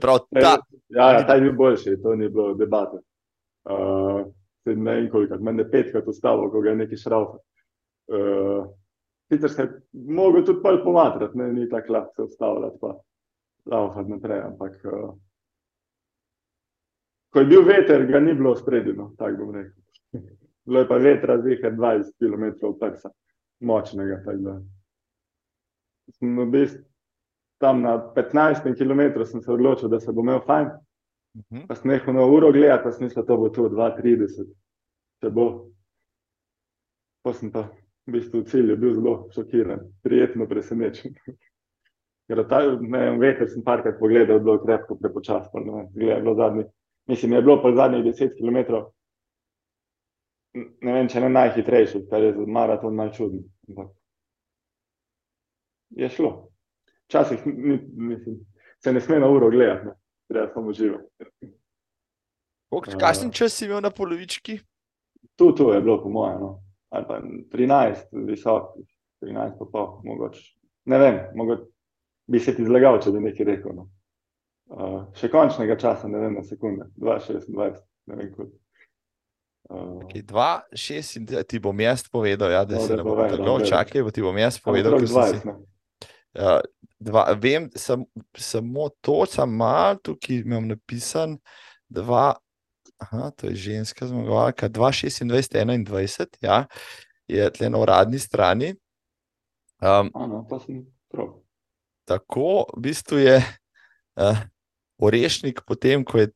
Prav, 0.00 0.18
ta... 0.42 0.56
Ja, 0.88 1.10
ja, 1.12 1.26
ta 1.26 1.34
je 1.34 1.40
bil 1.40 1.52
boljši, 1.58 2.00
to 2.02 2.14
ni 2.14 2.28
bilo 2.28 2.54
debate. 2.54 3.02
Uh, 3.66 4.26
ne 4.66 4.94
vem 4.94 5.10
koliko, 5.10 5.38
meni 5.38 5.62
je 5.62 5.70
petkrat 5.70 6.06
ustavo, 6.06 6.50
ko 6.50 6.60
ga 6.62 6.70
je 6.70 6.82
neki 6.82 6.96
šrauf. 6.96 7.38
Uh, 8.06 8.66
sicer 9.32 9.50
se 9.50 9.62
je 9.62 9.70
mogel 9.92 10.44
tudi 10.46 10.62
pol 10.62 10.78
pomatrati, 10.84 11.38
ne, 11.38 11.52
ni 11.52 11.68
tako 11.70 11.92
lahko 11.92 12.14
se 12.14 12.22
ustavljati 12.22 12.78
pa 12.80 12.94
laufati 13.66 14.10
naprej. 14.10 14.40
Ampak, 14.50 14.80
uh, 14.84 15.14
ko 17.32 17.40
je 17.40 17.46
bil 17.46 17.64
veter, 17.66 18.06
ga 18.06 18.20
ni 18.20 18.34
bilo 18.34 18.56
spredino, 18.56 19.12
tako 19.18 19.44
bom 19.44 19.54
rekel. 19.54 19.82
Bilo 20.66 20.82
je 20.82 20.88
pa 20.88 20.96
vetra, 20.98 21.38
zihar 21.42 21.72
20 21.78 22.16
km 22.18 22.72
prsa, 22.80 23.10
močnega. 23.60 24.18
Sem 26.16 26.38
v 26.38 26.46
bistvu 26.50 26.86
tam 27.58 27.82
na 27.82 28.12
15 28.16 28.74
km 28.78 29.24
sem 29.24 29.42
se 29.42 29.52
odločil, 29.52 29.88
da 29.88 30.00
se 30.00 30.12
bo 30.12 30.20
imel 30.20 30.40
fajn. 30.46 30.66
Uh 30.66 31.42
mhm. 31.50 31.62
-huh. 31.62 31.66
Pa 31.68 31.74
sem 31.74 31.90
nehal 31.90 32.14
na 32.14 32.24
uro 32.24 32.52
gledati, 32.52 32.84
pa 32.84 32.92
sem 32.92 33.04
mislil, 33.04 33.24
da 33.24 33.36
bo 33.36 33.48
to 33.48 33.68
2-30, 33.68 34.46
če 35.20 35.30
bo. 35.30 35.70
Pa 37.22 37.32
sem 37.32 37.52
pa 37.52 37.68
v 38.06 38.12
bistvu 38.12 38.40
v 38.40 38.44
cilju 38.44 38.76
bil 38.76 38.94
zelo 38.94 39.28
šokiran, 39.30 39.80
prijetno 40.02 40.46
presenečen. 40.46 41.14
Ker 42.26 42.42
ta, 42.50 42.58
ne 42.66 42.98
vem, 42.98 43.20
veter 43.22 43.46
sem 43.50 43.62
parkrat 43.62 44.00
pogledal, 44.00 44.40
bilo 44.42 44.58
krepko 44.58 44.96
prepočasno. 44.98 45.62
Mislim, 47.06 47.32
je 47.32 47.42
bilo 47.42 47.60
pa 47.62 47.70
zadnjih 47.74 48.04
10 48.04 48.32
km, 48.34 48.56
ne 50.82 50.96
vem, 50.96 51.08
če 51.08 51.22
ne 51.22 51.28
najhitrejši, 51.30 52.02
kar 52.10 52.24
je 52.24 52.32
za 52.34 52.46
maraton 52.50 52.96
mal 52.98 53.12
čudno. 53.14 53.44
Je 55.94 56.08
šlo. 56.10 56.32
Včasih 57.06 57.44
se 58.82 58.92
ne 58.92 59.00
sme 59.00 59.20
na 59.22 59.28
uro 59.30 59.50
gledati, 59.50 59.86
ne. 59.86 59.94
treba 60.26 60.48
samo 60.54 60.74
uživati. 60.74 61.30
Kakšen 62.98 63.30
čas 63.30 63.54
si 63.54 63.68
imel 63.68 63.84
na 63.84 63.92
polovički? 63.94 64.58
Tu, 65.38 65.52
tu 65.54 65.70
je 65.70 65.80
bilo, 65.80 66.00
po 66.02 66.10
mojem, 66.10 66.40
no. 66.40 66.50
ali 66.90 67.06
pa 67.06 67.20
13, 67.54 68.10
visok, 68.26 68.74
13, 69.22 69.54
pa 69.60 69.70
pol, 69.72 70.00
mogoče. 70.04 70.42
Ne 70.90 70.98
vem, 70.98 71.22
mogoče 71.38 71.70
bi 72.26 72.40
se 72.40 72.54
ti 72.56 72.64
zlagal, 72.66 73.00
če 73.02 73.12
bi 73.14 73.22
nekaj 73.28 73.48
rekel. 73.48 73.74
No. 73.76 73.88
Uh, 74.66 75.02
še 75.14 75.30
končnega 75.30 75.76
časa, 75.78 76.08
ne 76.10 76.18
vem, 76.18 76.34
na 76.34 76.42
sekunde, 76.42 76.88
2,26, 76.98 77.52
ne 78.10 78.16
vem. 78.18 78.32
Uh, 79.66 80.02
okay, 80.02 80.24
2,26 80.26 81.46
ti 81.50 81.60
bom 81.62 81.80
jaz 81.80 82.02
povedal, 82.10 82.50
ja, 82.54 82.64
da 82.66 82.80
no, 82.80 82.82
se 82.82 82.98
ne 82.98 83.06
bo 83.06 83.14
tako. 83.18 83.60
Čakaj, 83.66 84.02
bo 84.02 84.14
ti 84.14 84.24
bom 84.26 84.38
jaz 84.38 84.58
povedal, 84.62 84.98
da 84.98 85.06
si. 85.06 85.38
Uh, 86.36 86.58
dva, 86.98 87.28
vem, 87.38 87.70
sem, 87.78 88.02
samo 88.34 88.90
to, 89.00 89.22
sem 89.30 89.54
mal 89.54 89.96
tukaj 90.02 90.42
imam 90.42 90.66
napisan, 90.68 91.38
dva, 91.88 92.34
aha, 92.98 93.30
to 93.38 93.50
je 93.52 93.70
ženska 93.70 94.10
zmagovalka, 94.10 94.68
2,26, 94.68 95.54
21, 95.54 96.42
ja, 96.42 96.64
je 97.30 97.50
tle 97.54 97.70
na 97.70 97.78
uradni 97.78 98.18
strani. 98.18 98.74
Um, 99.78 100.10
ano, 100.14 100.42
pa 100.50 100.58
sem 100.58 100.82
prav. 101.12 101.45
Tako, 102.06 102.66
v 102.76 102.80
bistvu 102.86 103.18
je 103.18 103.36
uh, 103.42 104.38
Orešnik, 105.02 105.60
potem 105.66 106.04
ko 106.06 106.22
je 106.22 106.30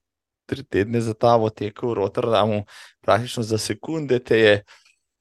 tri 0.50 0.64
tedne 0.66 1.00
za 1.00 1.14
ta 1.14 1.36
votekel 1.38 1.92
v 1.92 1.94
Rotterdamu, 2.02 2.64
praktično 3.00 3.42
za 3.46 3.58
sekunde 3.58 4.18
te 4.18 4.38
je, 4.38 4.54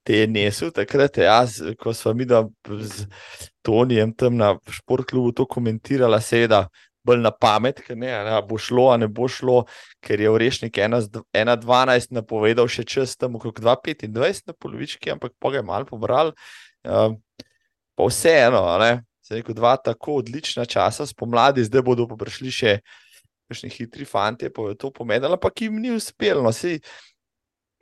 te 0.03 0.23
je 0.23 0.27
nesel. 0.27 0.71
Takrat 0.73 1.17
je 1.17 1.27
jaz, 1.29 1.61
ko 1.77 1.93
smo 1.93 2.13
mi 2.17 2.25
z 2.25 3.05
Tonijem 3.61 4.13
tam 4.13 4.37
na 4.37 4.55
športklubu 4.69 5.31
to 5.31 5.45
komentirala, 5.45 6.21
seveda. 6.21 6.67
Bolj 6.99 7.21
na 7.23 7.31
pamet, 7.31 7.77
ker 7.79 7.95
ne, 7.95 8.09
ne 8.11 8.39
bo 8.43 8.57
šlo, 8.59 8.89
a 8.91 8.97
ne 8.99 9.07
bo 9.07 9.29
šlo, 9.31 9.61
ker 10.03 10.19
je 10.19 10.29
Orešnik 10.29 10.75
1-12 10.75 12.11
napovedal 12.11 12.67
še 12.67 12.83
čas 12.83 13.15
tam 13.15 13.37
okrog 13.39 13.61
2-25 13.63 14.51
na 14.51 14.53
polovički, 14.53 15.13
ampak 15.13 15.31
pa 15.39 15.53
ga 15.53 15.61
je 15.61 15.67
malo 15.69 15.87
pobral. 15.87 16.33
Uh, 16.83 17.15
pa 17.95 18.09
vseeno, 18.11 18.65
se 19.29 19.35
rekel, 19.35 19.53
dva 19.55 19.77
tako 19.77 20.15
odlična 20.23 20.65
časa 20.65 21.05
spomladi, 21.05 21.63
zdaj 21.63 21.83
bodo 21.85 22.07
pa 22.09 22.17
prišli 22.17 22.51
še 22.51 22.71
neki 23.49 23.83
hitri 23.83 24.05
fanti, 24.05 24.49
pa 24.49 24.71
je 24.71 24.77
to 24.81 24.89
pomenilo, 24.93 25.37
ampak 25.37 25.61
jim 25.61 25.77
ni 25.81 25.93
uspelo. 25.93 26.41
No, 26.43 26.53
sej... 26.53 26.79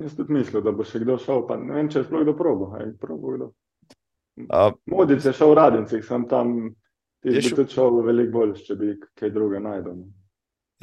Jaz 0.03 0.15
tudi 0.15 0.35
mislim, 0.35 0.63
da 0.63 0.71
bo 0.75 0.83
še 0.83 0.99
kdo 1.03 1.15
šel, 1.17 1.45
pa 1.47 1.55
ne 1.59 1.73
vem, 1.79 1.87
če 1.89 2.03
je 2.03 2.09
sploh 2.09 2.25
kdo 2.25 2.35
probo. 2.37 2.67
Uh, 4.37 4.75
Modic 4.91 5.23
je 5.25 5.33
šel 5.33 5.55
v 5.55 5.57
Radencih, 5.57 6.03
sem 6.05 6.27
tam, 6.29 6.53
ti 7.23 7.33
je 7.33 7.47
šel... 7.47 7.57
tudi 7.61 7.75
šel 7.79 8.01
veliko 8.05 8.35
bolj, 8.35 8.53
če 8.67 8.77
bi 8.77 8.93
kaj 9.17 9.31
druga 9.33 9.63
najdel. 9.63 9.97
No. 10.03 10.11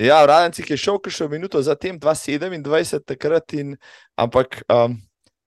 Ja, 0.00 0.24
v 0.24 0.32
Radencih 0.32 0.72
je 0.72 0.80
šel 0.80 0.98
še 1.12 1.28
minuto 1.30 1.60
zatem, 1.62 2.00
2,27 2.00 3.04
takrat, 3.12 3.52
in, 3.60 3.76
ampak 4.16 4.64
um, 4.72 4.96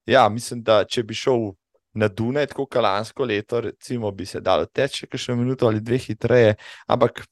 ja, 0.08 0.28
mislim, 0.32 0.62
da 0.64 0.84
če 0.88 1.04
bi 1.04 1.18
šel 1.18 1.50
na 1.94 2.08
Dunaj, 2.08 2.46
tako 2.52 2.66
kot 2.66 2.82
lansko 2.82 3.24
leto, 3.24 3.60
recimo, 3.60 4.10
bi 4.10 4.26
se 4.26 4.40
dalo 4.40 4.66
teči 4.66 5.06
še 5.14 5.34
minuto 5.34 5.66
ali 5.66 5.80
dve 5.80 5.98
hitreje, 5.98 6.56
ampak 6.86 7.24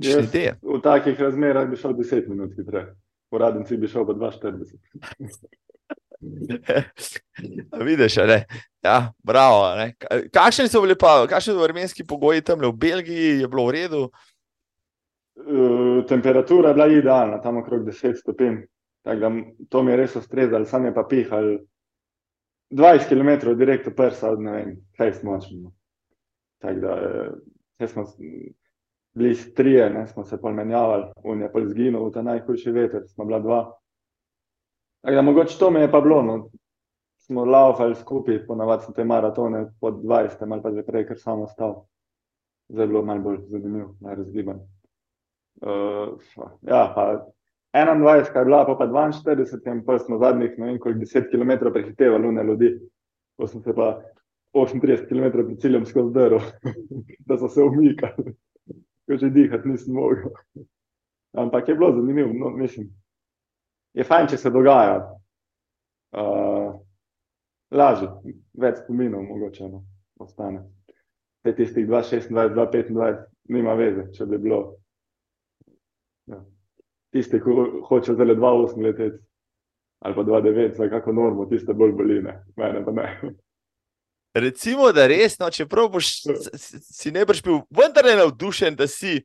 še 0.00 0.22
ideje. 0.24 0.56
V 0.62 0.80
takih 0.84 1.20
razmerah 1.20 1.68
bi 1.68 1.76
šel 1.76 1.96
10 1.98 2.28
minut 2.28 2.54
hitreje, 2.56 2.94
v 3.30 3.42
Radenci 3.42 3.76
bi 3.76 3.88
šel 3.90 4.06
pa 4.06 4.12
2,40. 4.14 4.78
Vidiš, 7.86 8.16
ne? 8.28 8.44
Ja, 8.84 9.12
bravo. 9.24 9.76
Ne? 9.76 9.94
Kakšni 10.32 10.68
so 10.68 10.82
bili 10.84 10.96
pa, 10.98 11.26
kakšni 11.28 11.54
so 11.54 11.62
vremenski 11.62 12.04
pogoji 12.04 12.44
tam 12.44 12.60
v 12.60 12.72
Belgiji, 12.72 13.40
je 13.40 13.48
bilo 13.48 13.66
v 13.68 13.76
redu? 13.76 14.02
Uh, 15.40 16.04
temperatura 16.08 16.68
je 16.68 16.74
bila 16.76 16.86
idealna, 16.92 17.40
tam 17.40 17.56
okrog 17.62 17.86
10 17.88 18.20
stopinj. 18.20 18.60
To 19.72 19.82
mi 19.82 19.92
je 19.92 19.96
res 19.96 20.16
ustrezalo, 20.16 20.68
sam 20.68 20.84
je 20.84 20.94
pa 20.94 21.06
pihal 21.08 21.56
20 22.70 23.08
km 23.08 23.58
direktno 23.58 23.92
prsa 23.96 24.30
od 24.30 24.40
ne 24.40 24.52
vem, 24.52 24.76
kaj 24.96 25.12
smo 25.12 25.32
močni. 25.32 25.60
No. 25.60 25.72
Tako 26.58 26.80
da, 26.80 26.96
eh, 27.78 27.86
smo 27.86 28.04
bili 29.14 29.34
strije, 29.34 29.90
ne, 29.90 30.06
smo 30.06 30.24
se 30.24 30.40
pomenjavali, 30.40 31.04
on 31.24 31.42
je 31.42 31.52
pa 31.52 31.60
zginil 31.66 32.04
v 32.04 32.12
ta 32.12 32.22
najhujši 32.22 32.70
veter, 32.70 33.02
smo 33.08 33.24
bila 33.24 33.40
dva. 33.40 33.60
Tako 35.00 35.14
da, 35.14 35.22
mogoče 35.22 35.58
to 35.58 35.70
me 35.70 35.80
je 35.80 35.90
pa 35.90 36.00
bilo, 36.00 36.22
no. 36.22 36.50
smo 37.18 37.44
laufali 37.44 37.94
skupaj, 37.94 38.46
ponavadi 38.46 38.84
so 38.84 38.92
te 38.92 39.04
maratone 39.04 39.66
pod 39.80 40.02
20, 40.02 40.52
ali 40.52 40.62
pa 40.62 40.72
že 40.72 40.82
prej, 40.82 41.06
ker 41.06 41.18
samo 41.18 41.46
stal. 41.46 41.84
Zdaj 42.68 42.84
je 42.84 42.88
bilo 42.88 43.02
malo 43.02 43.20
bolj 43.20 43.38
zanimivo, 43.48 43.94
malo 44.00 44.16
razgiban. 44.16 44.60
Uh, 45.60 46.18
ja, 46.62 46.92
pa 46.94 47.26
21, 47.72 48.32
kar 48.32 48.40
je 48.40 48.44
bila, 48.44 48.66
pa, 48.66 48.74
pa 48.74 48.86
42, 48.86 49.72
in 49.72 49.84
pa 49.84 49.98
smo 49.98 50.18
zadnjih, 50.18 50.58
ne 50.58 50.66
vem, 50.66 50.78
koliko 50.78 51.00
10 51.00 51.30
km 51.30 51.72
prehitevali 51.72 52.26
lune 52.26 52.44
ljudi, 52.44 52.78
ko 53.36 53.46
smo 53.46 53.62
se 53.62 53.74
pa 53.74 54.02
38 54.54 55.08
km 55.08 55.30
pred 55.32 55.60
ciljem 55.60 55.86
skozi 55.86 56.14
drvo, 56.14 56.40
da 57.26 57.38
so 57.38 57.48
se 57.48 57.62
umikali, 57.62 58.34
ko 59.06 59.16
že 59.16 59.30
dihati 59.30 59.68
nisem 59.68 59.94
mogel. 59.94 60.34
Ampak 61.32 61.68
je 61.68 61.74
bilo 61.74 61.92
zanimivo, 61.92 62.32
no, 62.34 62.50
mislim, 62.50 62.90
je 63.94 64.04
fajn, 64.04 64.26
če 64.26 64.36
se 64.36 64.50
dogaja. 64.50 65.16
Uh, 66.10 66.74
lažje, 67.70 68.08
več 68.58 68.80
spominov, 68.82 69.22
mogoče 69.22 69.68
no, 69.68 69.84
ostane. 70.18 70.64
Te 71.46 71.54
tistih 71.54 71.86
2,26, 71.86 72.34
2,25, 72.34 73.20
nima 73.54 73.76
veze, 73.78 74.08
če 74.12 74.26
bi 74.26 74.42
bilo. 74.42 74.64
Ja 76.26 76.42
tiste, 77.14 77.40
ki 77.42 77.56
hočejo 77.88 78.16
zdaj 78.16 78.34
2,8 78.34 78.86
leteti 78.86 79.18
ali 80.00 80.14
pa 80.16 80.22
2,9, 80.24 80.76
za 80.76 80.88
kako 80.88 81.12
normo, 81.12 81.44
tiste 81.46 81.74
bolj 81.76 81.92
boline, 81.92 82.38
mene 82.56 82.84
pa 82.84 82.92
ne. 82.96 83.34
Recimo, 84.34 84.92
da 84.96 85.04
res, 85.10 85.34
no, 85.38 85.50
čeprav 85.52 85.90
boš, 85.92 86.08
si 86.80 87.12
ne 87.12 87.24
boš 87.28 87.42
bil 87.44 87.58
vendar 87.74 88.08
navdušen, 88.16 88.78
da 88.78 88.86
si 88.88 89.18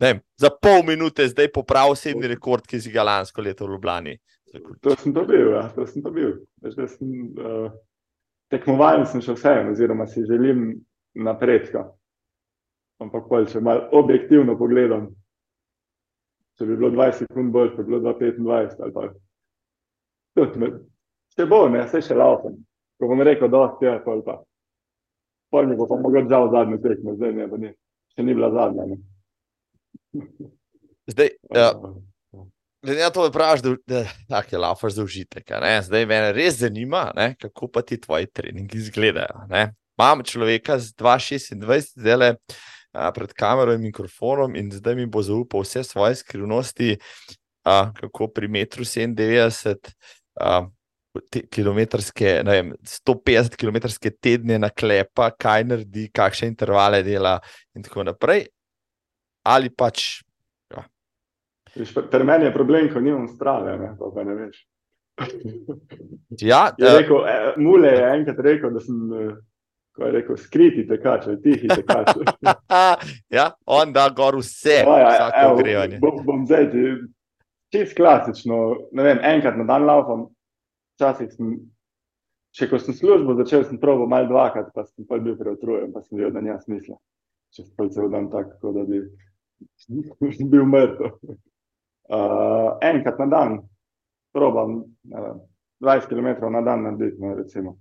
ne, 0.00 0.14
za 0.40 0.48
pol 0.62 0.80
minute 0.86 1.26
zdaj 1.28 1.50
popravil 1.52 1.98
sedmi 1.98 2.30
rekord, 2.30 2.64
ki 2.66 2.80
si 2.80 2.92
ga 2.94 3.04
lansko 3.04 3.42
leto 3.42 3.66
v 3.66 3.74
Ljubljani. 3.74 4.16
To 4.80 4.96
sem 4.96 5.12
dobil, 5.12 5.50
ja, 5.52 5.66
to 5.74 5.84
sem 5.86 6.02
dobil. 6.02 6.38
Veš, 6.64 6.78
sem, 6.94 7.10
uh, 7.36 7.68
tekmovalen 8.48 9.04
sem 9.10 9.20
še 9.20 9.34
vseeno, 9.36 9.74
oziroma 9.74 10.06
si 10.08 10.24
želim 10.24 10.70
napredka. 11.18 11.84
Ampak, 13.02 13.28
če 13.52 13.60
malo 13.60 13.90
objektivno 13.98 14.56
pogledam, 14.58 15.10
če 16.58 16.66
bi 16.66 16.76
bilo 16.76 16.90
20 16.90 17.24
sekund 17.24 17.52
bolj, 17.54 17.72
bi 17.76 17.86
bilo 17.86 18.00
2,25 18.12 18.82
ali 18.82 18.94
pa. 18.94 19.08
Tudi, 20.38 20.70
če 21.36 21.46
bo, 21.50 21.62
ne, 21.70 21.84
vse 21.86 22.02
še 22.04 22.18
laufam. 22.18 22.58
Ko 22.98 23.10
bom 23.10 23.22
rekel, 23.22 23.50
da 23.50 23.64
je 23.80 23.94
to 24.02 24.14
ali 24.16 24.24
pa. 24.26 24.40
Pol 25.54 25.70
mi 25.70 25.78
bo 25.78 25.86
pa 25.88 25.96
mogoče 25.96 26.28
žal 26.28 26.50
zadnje 26.52 26.80
tekme, 26.82 27.14
zdaj 27.16 27.32
ne, 27.36 27.48
ni. 27.62 27.72
še 28.12 28.26
ni 28.26 28.34
bila 28.36 28.50
zadnja. 28.52 28.84
Ne. 28.90 28.98
Zdaj, 31.08 31.30
ja. 31.54 31.72
Glede 32.84 33.02
na 33.02 33.10
to, 33.10 33.24
da 33.26 33.32
praviš, 33.34 33.62
da, 33.62 34.02
da 34.28 34.42
je 34.50 34.58
laufaš 34.58 34.98
za 34.98 35.04
užitek. 35.04 35.50
Zdaj 35.82 36.06
me 36.06 36.20
res 36.32 36.60
zanima, 36.60 37.08
ne, 37.16 37.32
kako 37.40 37.70
pa 37.72 37.82
ti 37.82 38.00
tvoji 38.00 38.26
treningi 38.26 38.78
izgledajo. 38.78 39.46
Ne. 39.50 39.72
Imam 39.98 40.22
človeka 40.22 40.78
z 40.78 40.94
2,26, 40.94 41.94
zdaj 41.98 42.16
le 42.16 42.28
a, 42.98 43.12
pred 43.14 43.32
kamero 43.32 43.74
in 43.76 43.84
mikrofonom, 43.86 44.56
in 44.58 44.72
zdaj 44.74 44.96
mi 44.98 45.06
bo 45.06 45.22
zaupal 45.22 45.62
vse 45.62 45.84
svoje 45.86 46.18
skrivnosti, 46.18 46.96
a, 47.64 47.92
kako 47.94 48.28
pri 48.34 48.50
metru 48.50 48.84
97, 48.84 49.94
a, 50.42 50.66
te, 51.30 51.44
kilometrske, 51.46 52.38
ne 52.46 52.56
vem, 52.56 52.72
150 52.82 53.58
km 53.58 53.78
tedne 54.20 54.58
naklepa, 54.58 55.30
kaj 55.38 55.66
naredi, 55.70 56.08
kakšne 56.14 56.50
intervale 56.50 57.02
dela, 57.06 57.38
in 57.76 57.86
tako 57.86 58.06
naprej. 58.08 58.48
Ali 59.48 59.70
pač. 59.70 60.24
Ja. 60.74 60.82
Pri 61.78 62.24
meni 62.26 62.48
je 62.48 62.54
problem, 62.54 62.90
ko 62.92 63.00
nimam 63.00 63.28
strave, 63.30 63.78
ne, 63.78 63.94
pa 63.98 64.26
ne 64.26 64.34
veš. 64.42 64.64
Ja, 66.38 66.68
je 66.78 66.90
rekel, 66.94 67.24
e, 67.26 67.38
mule 67.58 67.90
je 67.90 68.02
enkrat 68.12 68.42
rekel, 68.44 68.74
da 68.74 68.82
sem 68.82 68.98
ko 69.98 70.06
je 70.06 70.14
rekel, 70.14 70.36
skriti 70.38 70.84
tekač, 70.86 71.26
tihi 71.42 71.68
tekač. 71.68 72.12
ja, 73.38 73.48
on 73.66 73.92
da 73.92 74.06
gor 74.14 74.38
vse, 74.38 74.84
no, 74.86 74.94
ja, 75.00 75.08
vsako 75.10 75.54
ogrevanje. 75.56 75.98
Bom, 76.02 76.20
bom 76.26 76.44
zdaj 76.46 76.68
čist 77.74 77.96
klasično, 77.98 78.60
ne 78.94 79.06
vem, 79.08 79.18
enkrat 79.26 79.58
na 79.58 79.66
dan 79.68 79.88
laufam, 79.88 80.28
včasih 80.96 81.32
sem, 81.34 81.56
še 82.54 82.70
ko 82.70 82.80
sem 82.82 82.96
službo 82.96 83.34
začel, 83.42 83.66
sem 83.66 83.80
probo 83.82 84.06
mal 84.10 84.30
dvakrat, 84.30 84.70
pa 84.74 84.86
sem 84.86 85.06
pa 85.08 85.18
bil 85.22 85.36
preotrujen, 85.40 85.90
pa 85.92 86.04
sem 86.04 86.20
videl, 86.20 86.32
da 86.36 86.44
nima 86.44 86.60
smisla. 86.62 86.96
če 87.52 87.64
se 87.64 87.88
cel 87.94 88.10
dan 88.12 88.30
tako, 88.30 88.72
da 88.76 88.84
bi 88.86 89.02
bil 90.52 90.64
mrtev. 90.68 91.18
Uh, 92.08 92.78
enkrat 92.86 93.18
na 93.20 93.26
dan, 93.28 93.58
probam 94.32 94.78
vem, 95.10 95.42
20 95.84 96.08
km 96.08 96.48
na 96.52 96.62
dan 96.62 96.86
narediti, 96.86 97.20
no, 97.20 97.34
recimo. 97.36 97.76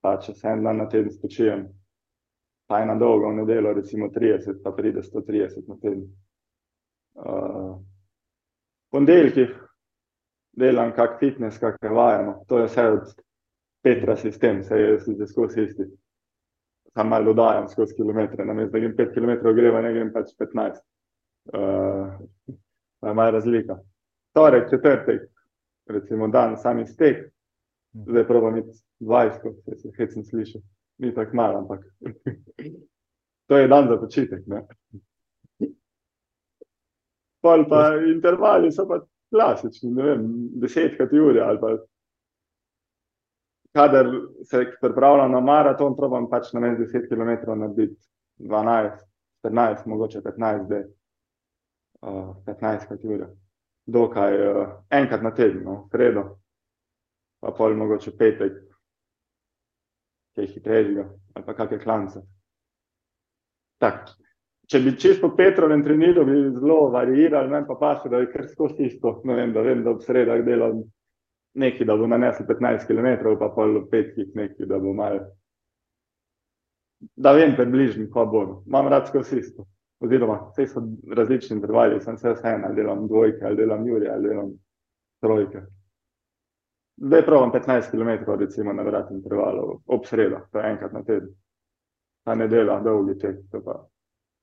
Pa 0.00 0.16
če 0.22 0.34
se 0.34 0.48
en 0.48 0.62
dan 0.62 0.78
na 0.78 0.86
teden 0.86 1.10
spočijem, 1.10 1.64
pa 2.68 2.80
je 2.80 2.86
na 2.86 2.94
dolgo 2.94 3.30
v 3.32 3.40
nedelo, 3.40 3.72
recimo 3.74 4.10
30, 4.14 4.60
pa 4.62 4.72
pride 4.76 5.02
130 5.02 5.68
na 5.68 5.76
teden. 5.82 6.04
Uh, 7.18 7.78
ponedeljkih 8.94 9.54
delam 10.58 10.92
kak 10.94 11.18
fitness, 11.20 11.58
kak 11.58 11.80
je 11.82 11.90
vajeno. 11.90 12.44
To 12.48 12.58
je 12.58 12.68
vse 12.68 12.84
od 12.98 13.16
Petra 13.82 14.16
sistem, 14.16 14.62
se 14.62 14.76
je 14.76 14.98
zdaj 14.98 15.26
skozi 15.26 15.62
isti. 15.62 15.84
Sam 16.94 17.08
malo 17.08 17.32
dodajam 17.32 17.68
skozi 17.68 17.94
kilometre, 17.94 18.44
na 18.44 18.54
mestu, 18.54 18.72
da 18.72 18.78
grem 18.78 18.94
5 18.96 19.14
km, 19.14 19.54
greva, 19.54 19.82
ne 19.82 19.92
grem 19.94 20.12
pač 20.12 20.32
15. 20.38 20.80
Uh, 21.54 22.54
je 23.06 23.14
malo 23.14 23.30
razlika. 23.30 23.78
Torek, 24.34 24.70
četrtek, 24.70 25.22
recimo 25.86 26.28
dan, 26.28 26.56
sami 26.56 26.86
stek, 26.86 27.30
zdaj 27.94 28.26
proba 28.26 28.50
imeti 28.50 28.76
20, 29.00 29.62
če 29.64 29.76
se 29.78 29.92
hecno 29.98 30.24
sliši. 30.24 30.62
Ni 30.98 31.12
tako 31.14 31.36
malo, 31.36 31.58
ampak 31.62 31.84
to 33.48 33.58
je 33.58 33.68
dan 33.68 33.88
za 33.88 33.98
počitek. 34.00 34.46
Ne? 34.46 34.64
Pol 37.40 37.68
pa 37.70 37.92
intervali 38.02 38.72
so 38.74 38.88
pa 38.88 38.98
klasični, 39.30 39.92
ne 39.94 40.02
vem, 40.02 40.26
desetkrat 40.58 41.12
ure 41.12 41.44
ali 41.44 41.60
pa 41.60 41.76
kadar 43.78 44.06
se 44.42 44.64
pripravljam 44.80 45.32
na 45.32 45.40
maraton, 45.40 45.96
probam 45.96 46.30
pač 46.30 46.52
na 46.52 46.60
meni 46.60 46.78
10 46.78 47.08
km 47.08 47.60
narediti 47.60 48.08
12, 48.38 48.98
14, 49.44 49.86
mogoče 49.86 50.20
15, 50.20 50.64
zdaj 50.64 50.82
uh, 52.00 52.36
15 52.46 52.88
krat 52.88 53.04
ure. 53.04 53.28
Dokaj 53.86 54.50
uh, 54.50 54.66
enkrat 54.90 55.22
na 55.22 55.30
teden, 55.34 55.62
no, 55.64 55.76
sredo, 55.92 56.24
pa 57.40 57.52
pol 57.56 57.76
mogoče 57.76 58.16
petek, 58.18 58.56
ki 60.38 60.46
je 60.46 60.54
hitrejšega, 60.54 61.04
ali 61.34 61.44
pa 61.44 61.54
kakšne 61.54 61.78
klance. 61.82 62.22
Tak. 63.82 64.12
Če 64.68 64.80
bi 64.84 64.92
čisto 65.00 65.28
po 65.28 65.36
Petrovem 65.36 65.82
treniru 65.82 66.26
bi 66.28 66.36
zelo 66.52 66.90
variirali, 66.92 67.50
ne 67.50 67.62
pa 67.66 67.78
pa 67.80 67.94
še, 67.98 68.10
da 68.12 68.20
je 68.20 68.28
kar 68.32 68.44
skozi 68.50 68.86
isto. 68.86 69.20
Ne 69.24 69.34
vem, 69.34 69.54
da 69.54 69.64
vem, 69.64 69.82
da 69.82 69.94
ob 69.94 70.02
sredah 70.04 70.42
delam 70.44 70.82
nekaj, 71.58 71.86
da 71.88 71.96
bo 71.96 72.06
nanesel 72.06 72.46
15 72.46 72.84
km, 72.86 73.32
pa 73.40 73.48
pol 73.54 73.80
petkih 73.90 74.34
nekaj, 74.36 74.68
da 74.68 74.78
bo 74.78 74.92
malo. 74.94 75.24
Da 77.16 77.32
vem 77.32 77.56
približno, 77.56 78.10
ko 78.12 78.26
bo. 78.28 78.44
Imam 78.68 78.90
rad 78.92 79.08
skozi 79.08 79.40
isto. 79.40 79.64
Oziroma, 80.04 80.36
vse 80.52 80.68
so 80.70 80.84
različni 81.16 81.56
intervali, 81.56 81.98
sem 82.04 82.18
se 82.20 82.30
vse 82.36 82.52
ena, 82.52 82.70
delam 82.76 83.08
dvojke, 83.08 83.42
ali 83.48 83.58
delam 83.58 83.86
jurje, 83.88 84.12
ali 84.12 84.28
delam 84.28 84.52
trojke. 85.24 85.64
Zdaj 87.00 87.26
pravim 87.26 87.52
15 87.52 87.90
km, 87.90 88.32
recimo 88.38 88.72
na 88.72 88.82
vrat 88.82 89.10
intervalov, 89.10 89.80
ob 89.86 90.06
sredah, 90.06 90.48
to 90.50 90.58
je 90.58 90.70
enkrat 90.70 90.92
na 90.92 91.02
teden. 91.04 91.30
Ta 92.26 92.34
nedela, 92.34 92.80
dolgi 92.82 93.14
tek, 93.18 93.36
to 93.52 93.62
pa 93.62 93.78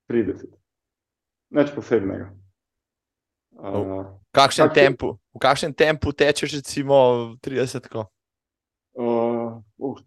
30. 0.08 0.48
Nič 1.52 1.74
posebnega. 1.76 2.32
Uh, 3.56 3.76
v, 3.76 4.06
kakšen 4.32 4.72
kak 4.72 4.76
tempu, 4.76 5.12
v 5.36 5.40
kakšnem 5.40 5.76
tempu 5.76 6.12
tečeš, 6.16 6.56
recimo 6.60 6.96
30? 7.44 7.92
Uh, 8.96 9.60
uh, 9.78 10.00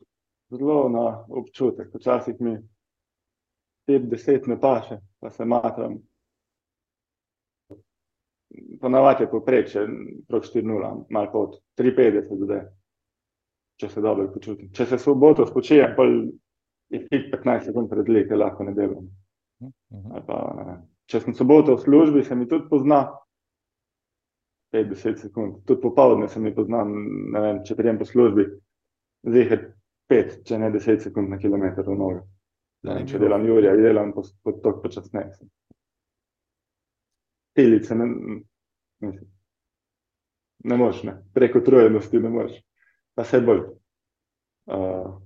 zelo 0.50 0.88
na 0.88 1.24
občutek. 1.28 1.92
Včasih 1.94 2.40
mi 2.40 2.56
5-10 3.88 4.48
ne 4.48 4.60
paše, 4.60 5.00
pa 5.20 5.30
se 5.30 5.44
matram. 5.44 6.00
Ponavadi 8.80 9.24
je 9.24 9.30
poprečje 9.30 9.86
proti 10.28 10.60
4-0, 10.60 10.92
malo 11.10 11.32
pod 11.32 11.56
3-50 11.78 12.44
zdaj, 12.44 12.60
če 13.80 13.88
se 13.88 14.00
dobro 14.00 14.28
počutim. 14.32 14.70
Če 14.72 14.86
se 14.86 14.98
soboto 14.98 15.46
spočijem, 15.46 15.92
pa 15.96 16.06
je 16.94 17.02
15 17.32 17.68
sekund 17.68 17.90
predlike, 17.92 18.36
lahko 18.36 18.64
ne 18.64 18.74
delam. 18.74 19.10
Uh 19.60 19.70
-huh. 19.90 20.22
pa, 20.26 20.38
ne 20.66 20.78
če 21.08 21.22
sem 21.24 21.34
soboto 21.34 21.76
v 21.76 21.82
službi, 21.82 22.24
se 22.24 22.36
mi 22.36 22.46
tudi 22.48 22.68
pozna 22.68 23.06
5-10 24.74 25.24
sekund. 25.24 25.62
Tudi 25.64 25.80
popoldne 25.80 26.28
se 26.28 26.40
mi 26.40 26.52
pozna, 26.54 26.84
ne 26.84 27.40
vem, 27.40 27.62
če 27.64 27.76
prijem 27.78 27.98
po 27.98 28.04
službi, 28.08 28.44
je 29.32 29.60
5, 30.12 30.34
če 30.44 30.58
ne 30.60 30.70
10 30.74 31.08
sekund 31.08 31.32
na 31.32 31.40
kilometr 31.40 31.88
v 31.88 31.96
nogo. 31.96 32.26
Če 32.84 33.18
delam 33.18 33.46
Jurija, 33.48 33.74
delam 33.76 34.12
po, 34.14 34.22
po 34.44 34.54
tok 34.62 34.82
počasneje. 34.84 35.48
Telice 37.58 37.94
ne, 37.98 38.06
mislim, 39.02 39.30
ne 40.64 40.76
moš, 40.78 41.02
ne. 41.02 41.16
preko 41.34 41.60
trojenosti 41.66 42.20
ne 42.22 42.30
moš, 42.30 42.52
pa 43.18 43.26
vse 43.26 43.40
bolj. 43.42 43.64
Uh, 44.68 45.16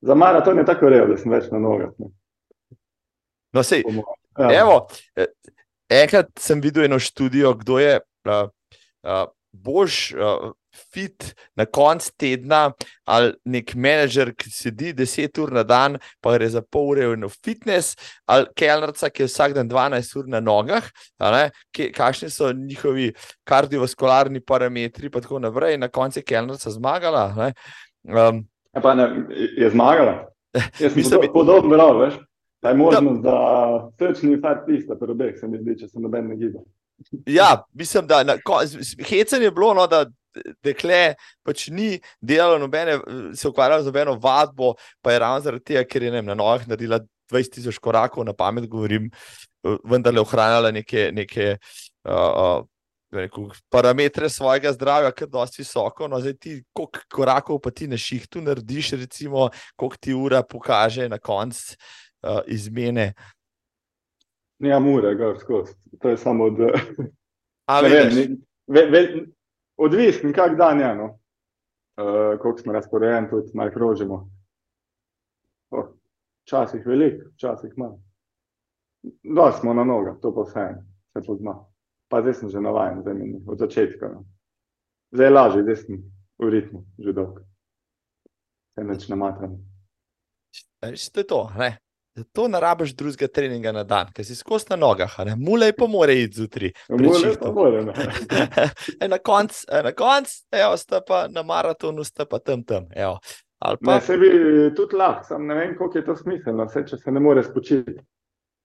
za 0.00 0.14
maraton 0.14 0.58
je 0.58 0.64
tako 0.66 0.88
rejo, 0.90 1.06
da 1.12 1.18
sem 1.20 1.30
več 1.30 1.50
na 1.52 1.60
nogah. 1.62 1.92
Ne. 1.98 2.10
No, 3.54 3.62
sej, 3.66 3.82
ja. 4.38 4.50
evo, 4.60 4.76
e, 5.14 5.26
enkrat 6.02 6.30
sem 6.38 6.62
videl 6.62 6.86
eno 6.86 6.98
študijo, 7.02 7.52
kdo 7.60 7.78
je, 7.82 7.94
uh, 8.30 8.48
uh, 9.06 9.24
boš 9.52 10.12
uh, 10.14 10.50
fit 10.92 11.34
na 11.56 11.66
koncu 11.66 12.12
tedna 12.16 12.72
ali 13.04 13.32
nek 13.44 13.74
menedžer, 13.74 14.32
ki 14.38 14.50
sedi 14.52 14.92
10 14.94 15.40
ur 15.42 15.52
na 15.54 15.64
dan, 15.66 15.98
pa 16.22 16.36
gre 16.36 16.48
za 16.48 16.62
pol 16.62 16.92
ure 16.94 17.08
v 17.16 17.30
fitness, 17.44 17.96
ali 18.26 18.46
kelnerca, 18.56 19.10
ki 19.10 19.24
je 19.24 19.28
vsak 19.30 19.56
dan 19.58 19.68
12 19.68 20.16
ur 20.20 20.30
na 20.30 20.40
nogah, 20.40 20.86
kakšni 21.74 22.30
so 22.30 22.52
njihovi 22.54 23.10
kardiovaskularni 23.44 24.40
parametri, 24.46 25.10
pa 25.10 25.20
tako 25.20 25.42
naprej, 25.42 25.78
na 25.78 25.88
koncu 25.88 26.20
je 26.20 26.26
kelnerca 26.26 26.70
zmagala. 26.70 27.52
Um, 28.06 28.44
ja, 28.74 28.80
pa 28.80 28.94
ne, 28.94 29.10
je 29.58 29.70
zmagala. 29.70 30.30
Jaz 30.82 30.96
mislim, 30.96 31.20
da 31.20 31.26
je 31.26 31.32
podobno, 31.32 31.92
veš. 31.98 32.18
Ta 32.60 32.68
je 32.68 32.76
možnost, 32.76 33.22
da, 33.24 33.90
srčni 33.98 34.34
infarkt 34.36 34.66
tista, 34.66 34.94
pri 34.94 35.14
obeh 35.14 35.36
se 35.38 35.48
mi 35.48 35.58
zdi, 35.58 35.78
če 35.80 35.88
se 35.88 36.00
noben 36.00 36.28
ne 36.28 36.36
giba. 36.36 36.60
Ja, 37.26 37.64
mislim, 37.74 38.06
da 38.06 38.24
hecen 39.08 39.42
je 39.42 39.50
bilo, 39.50 39.74
no, 39.74 39.86
da 39.86 40.04
dekle 40.62 41.14
pač 41.46 41.68
ni 41.74 41.98
delalo 42.20 42.58
nobene, 42.58 42.98
se 43.34 43.48
ukvarjalo 43.48 43.82
z 43.82 43.90
nobeno 43.90 44.14
vadbo, 44.22 44.74
pa 45.02 45.12
je 45.12 45.18
ravno 45.18 45.40
zaradi 45.40 45.64
tega, 45.72 45.84
ker 45.84 46.02
je 46.06 46.12
ne, 46.14 46.22
na 46.22 46.36
nogah 46.38 46.68
naredila 46.68 47.00
20 47.30 47.56
tisoč 47.56 47.78
korakov, 47.78 48.24
na 48.26 48.34
pamet 48.34 48.66
govorim, 48.70 49.10
vendar 49.84 50.14
je 50.14 50.22
ohranjala 50.22 50.70
neke, 50.74 51.10
neke 51.14 51.56
uh, 52.08 52.62
rekel, 53.12 53.50
parametre 53.70 54.30
svojega 54.30 54.72
zdravja, 54.72 55.12
kar 55.14 55.28
dosti 55.30 55.62
visoko. 55.62 56.08
No, 56.08 56.20
zdaj 56.22 56.36
ti, 56.42 56.56
koliko 56.72 57.04
korakov 57.12 57.60
pa 57.62 57.70
ti 57.74 57.88
na 57.90 57.98
šihtu 57.98 58.42
narediš, 58.44 58.94
recimo, 59.02 59.48
koliko 59.76 60.00
ti 60.00 60.14
ura 60.14 60.42
pokaže 60.42 61.08
na 61.08 61.18
koncu 61.18 61.76
uh, 62.22 62.40
izmene. 62.46 63.12
Nija 64.60 64.78
mure, 64.78 65.14
gor 65.14 65.38
skozi. 65.38 65.74
To 66.00 66.08
je 66.08 66.16
samo 66.16 66.44
od. 66.44 66.58
Odvisno, 69.76 70.32
kak 70.34 70.56
dan 70.56 70.80
je, 70.80 70.94
no. 70.94 71.04
uh, 71.04 72.38
koliko 72.40 72.58
smo 72.58 72.72
razporejeni, 72.72 73.30
tudi 73.30 73.50
malo 73.54 73.70
krožimo. 73.70 74.30
Včasih 76.44 76.80
oh, 76.80 76.86
veliko, 76.86 77.30
včasih 77.34 77.72
malo. 77.76 78.00
Da 79.22 79.52
smo 79.52 79.74
na 79.74 79.84
nogah, 79.84 80.16
to 80.20 80.34
pa 80.34 80.42
vse 80.42 80.66
se 81.12 81.26
pozna. 81.26 81.54
Pa 82.08 82.20
zdaj 82.20 82.34
sem 82.34 82.48
že 82.50 82.60
navajen, 82.60 83.00
zdaj 83.00 83.14
mi 83.14 83.40
od 83.46 83.58
začetka. 83.58 84.08
No. 84.08 84.24
Zdaj 85.12 85.26
je 85.26 85.30
lažje, 85.30 85.62
zdaj 85.62 85.76
sem 85.76 86.02
v 86.38 86.50
ritmu, 86.50 86.84
že 86.98 87.12
dolgo. 87.12 87.40
Se 88.74 88.84
neč 88.84 89.08
namatram. 89.08 89.56
To 90.80 91.20
je 91.20 91.26
to, 91.26 91.48
ne? 91.58 91.78
Zato 92.20 92.48
ne 92.48 92.60
rabiš 92.60 92.94
drugega 92.96 93.28
treninga 93.32 93.72
na 93.72 93.84
dan, 93.84 94.10
ker 94.12 94.24
si 94.28 94.34
skozi 94.36 94.66
na 94.70 94.76
nogah, 94.76 95.14
ne 95.24 95.36
mulej 95.40 95.72
pa 95.78 95.86
mora 95.88 96.12
iti 96.12 96.36
zjutraj. 96.36 96.72
na 99.14 99.18
koncu, 99.18 99.62
konc, 99.96 100.34
sta 100.76 101.00
pa 101.06 101.22
na 101.32 101.42
maratonu, 101.42 102.04
sta 102.04 102.26
pa 102.28 102.38
tam 102.38 102.64
tam. 102.64 102.90
Evo. 102.92 103.16
Pa... 103.60 103.76
Ne, 103.80 104.00
se 104.00 104.18
bi 104.20 104.28
tudi 104.76 104.96
lahko, 105.00 105.24
sam 105.32 105.46
ne 105.46 105.54
vem, 105.54 105.74
koliko 105.78 105.98
je 105.98 106.04
to 106.04 106.16
smiselno, 106.16 106.68
vse, 106.68 106.84
če 106.92 107.00
se 107.00 107.12
ne 107.12 107.20
more 107.20 107.44
spočiti. 107.44 107.96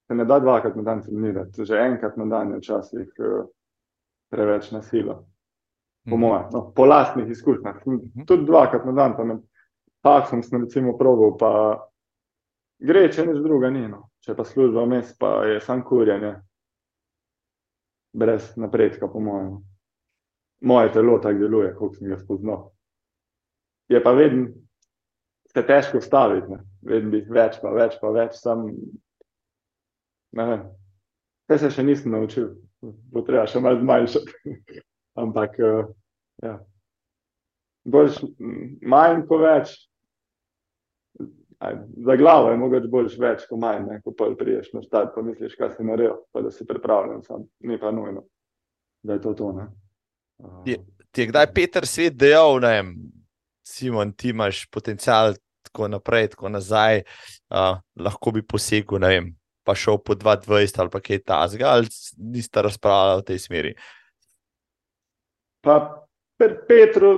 Se 0.08 0.16
ne 0.16 0.28
da 0.28 0.40
dvakrat 0.40 0.76
na 0.76 0.84
dan 0.84 1.02
trenirati, 1.04 1.66
že 1.66 1.80
enkrat 1.80 2.18
na 2.20 2.28
dan 2.30 2.54
je 2.54 2.60
včasih 2.60 3.08
uh, 3.24 3.48
preveč 4.32 4.70
na 4.72 4.82
silo. 4.82 5.16
Po, 6.10 6.18
mm 6.18 6.24
-hmm. 6.24 6.54
no, 6.54 6.72
po 6.76 6.86
lastnih 6.86 7.30
izkušnjah. 7.30 7.76
-hmm. 7.86 8.26
Tudi 8.28 8.46
dvakrat 8.46 8.86
na 8.86 8.92
dan, 8.92 9.16
pa 9.18 9.24
ne. 9.24 9.40
Sem, 10.30 10.44
sem 10.44 10.62
recimo 10.62 10.98
proval, 10.98 11.38
pa 11.38 11.52
gre, 12.80 13.06
če 13.12 13.26
nič 13.28 13.40
druga 13.44 13.72
ni. 13.74 13.86
No. 13.92 14.08
Če 14.26 14.36
pa 14.36 14.46
služba 14.48 14.86
mes, 14.90 15.14
pa 15.20 15.46
je 15.50 15.62
sam 15.64 15.84
kurjanje. 15.86 16.36
Brez 18.16 18.54
napredka, 18.58 19.08
po 19.12 19.20
mojem. 19.20 19.58
Moje 20.66 20.94
telo 20.96 21.20
tako 21.22 21.44
deluje, 21.44 21.74
kot 21.78 21.98
sem 21.98 22.10
ga 22.10 22.20
spoznal. 22.20 22.70
Je 23.92 24.00
pa 24.02 24.16
vedno 24.18 24.66
se 25.56 25.64
težko 25.64 26.02
staviti, 26.02 26.58
vedno 26.84 27.12
bi 27.14 27.22
več, 27.32 27.60
pa 27.62 27.72
več, 27.72 27.96
pa 28.02 28.12
več. 28.12 28.36
Sam 28.42 28.66
ne 30.36 30.48
vem. 30.50 30.64
Te 31.48 31.58
se 31.62 31.70
še 31.72 31.86
nisem 31.86 32.12
naučil, 32.12 32.50
bo 32.84 33.24
treba 33.24 33.46
še 33.48 33.62
malo 33.64 33.80
zmanjšati. 33.80 34.56
Ampak, 35.24 35.56
uh, 35.64 35.92
ja. 36.44 36.58
Boljš, 37.88 38.20
manj 38.84 39.24
kot 39.30 39.46
več. 39.46 39.76
Aj, 41.60 41.76
za 42.06 42.16
glavo 42.16 42.50
je 42.50 42.58
mogoče 42.58 42.88
boljš 42.92 43.18
več 43.20 43.46
kot 43.50 43.60
manj, 43.60 43.86
ne? 43.88 44.00
ko 44.04 44.12
pa 44.18 44.28
priješ 44.38 44.74
na 44.74 44.82
start, 44.84 45.14
pa 45.16 45.24
misliš, 45.24 45.56
kaj 45.56 45.76
si 45.78 45.88
naredil, 45.88 46.18
pa 46.36 46.44
da 46.44 46.52
si 46.52 46.68
pripravljen, 46.68 47.24
sam 47.24 47.46
ni 47.64 47.80
pa 47.80 47.92
nujno, 47.96 48.26
da 49.04 49.16
je 49.16 49.22
to 49.24 49.34
to. 49.34 49.54
Uh, 49.56 50.62
je, 50.68 50.78
ti 51.12 51.24
je 51.24 51.30
kdaj 51.32 51.48
Peter 51.56 51.88
svet 51.88 52.18
dejal, 52.20 52.60
ne 52.60 52.76
Simon, 53.66 54.12
ti 54.14 54.30
imaš 54.30 54.66
potencial 54.70 55.34
tako 55.66 55.88
naprej, 55.88 56.34
tako 56.36 56.52
nazaj, 56.54 57.02
uh, 57.50 57.80
lahko 58.00 58.36
bi 58.36 58.44
posegel, 58.44 59.00
ne 59.02 59.14
vem, 59.14 59.32
pa 59.64 59.76
šel 59.76 59.98
po 60.04 60.14
22 60.14 60.80
ali 60.80 60.92
pa 60.92 61.02
kaj 61.02 61.24
tasga, 61.24 61.72
ali 61.72 61.88
niste 62.18 62.62
razpravljali 62.62 63.22
v 63.22 63.26
tej 63.32 63.40
smeri? 63.40 63.74
Pa 65.66 66.05
pri 66.38 66.56
Petru, 66.68 67.12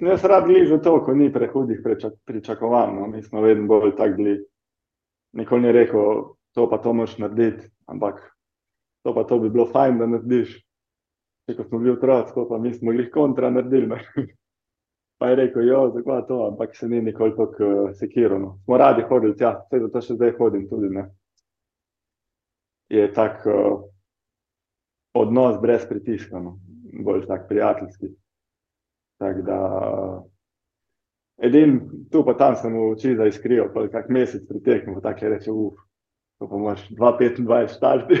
jaz 0.00 0.24
rad 0.24 0.46
gledam 0.46 0.82
to, 0.82 0.98
ko 1.04 1.14
ni 1.14 1.32
prehudih 1.32 1.80
pričak, 1.84 2.12
pričakovanj. 2.24 2.94
No. 2.94 3.06
Mi 3.06 3.22
smo 3.22 3.40
vedno 3.40 3.66
bolj 3.66 3.96
tak 3.96 4.16
bili. 4.16 4.38
Nikoli 5.34 5.62
ni 5.62 5.72
rekel, 5.72 6.22
to 6.54 6.68
pa 6.70 6.78
to 6.78 6.92
moš 6.92 7.18
narediti, 7.18 7.66
ampak 7.86 8.20
to 9.02 9.14
pa 9.14 9.24
to 9.24 9.38
bi 9.38 9.50
bilo 9.50 9.66
fajn, 9.66 9.98
da 9.98 10.06
narediš. 10.06 10.60
Če 11.50 11.64
smo 11.64 11.78
bili 11.78 11.92
otroci, 11.92 12.32
pa 12.48 12.58
mi 12.58 12.72
smo 12.74 12.92
jih 12.92 13.10
kontra 13.12 13.50
naredili. 13.50 13.98
Pa 15.18 15.28
je 15.30 15.36
rekel, 15.38 15.62
jo, 15.68 15.92
zakaj 15.94 16.24
to, 16.28 16.36
ampak 16.50 16.72
se 16.76 16.88
ni 16.88 16.98
nikoli 17.00 17.36
tako 17.36 17.64
uh, 17.64 17.90
sekirano. 17.94 18.58
Smo 18.64 18.76
radi 18.76 19.04
hodili 19.08 19.36
tja, 19.38 19.52
vse 19.62 19.78
zato 19.84 20.00
še 20.02 20.16
zdaj 20.16 20.32
hodim 20.40 20.64
tudi. 20.68 20.90
Ne. 20.90 21.04
Je 22.90 23.06
tak 23.14 23.46
uh, 23.46 23.84
odnos 25.14 25.60
brez 25.62 25.86
pritiska, 25.88 26.42
no. 26.42 26.58
bolj 27.06 27.28
tak 27.30 27.46
prijateljski. 27.48 28.10
Tak 29.22 29.42
da, 29.46 29.58
edin 31.38 31.78
tu 32.10 32.24
pa 32.26 32.34
tam 32.38 32.56
sem 32.56 32.76
uči 32.76 33.16
za 33.16 33.26
iskrijo, 33.30 33.68
pa 33.74 33.86
kak 33.88 34.08
mesec 34.08 34.48
pritekmo, 34.48 35.00
tako 35.00 35.24
je 35.24 35.30
reče, 35.30 35.52
uf, 35.52 35.74
to 36.38 36.48
pa 36.50 36.56
imaš 36.56 36.88
2,25 36.90 37.76
štarti, 37.76 38.14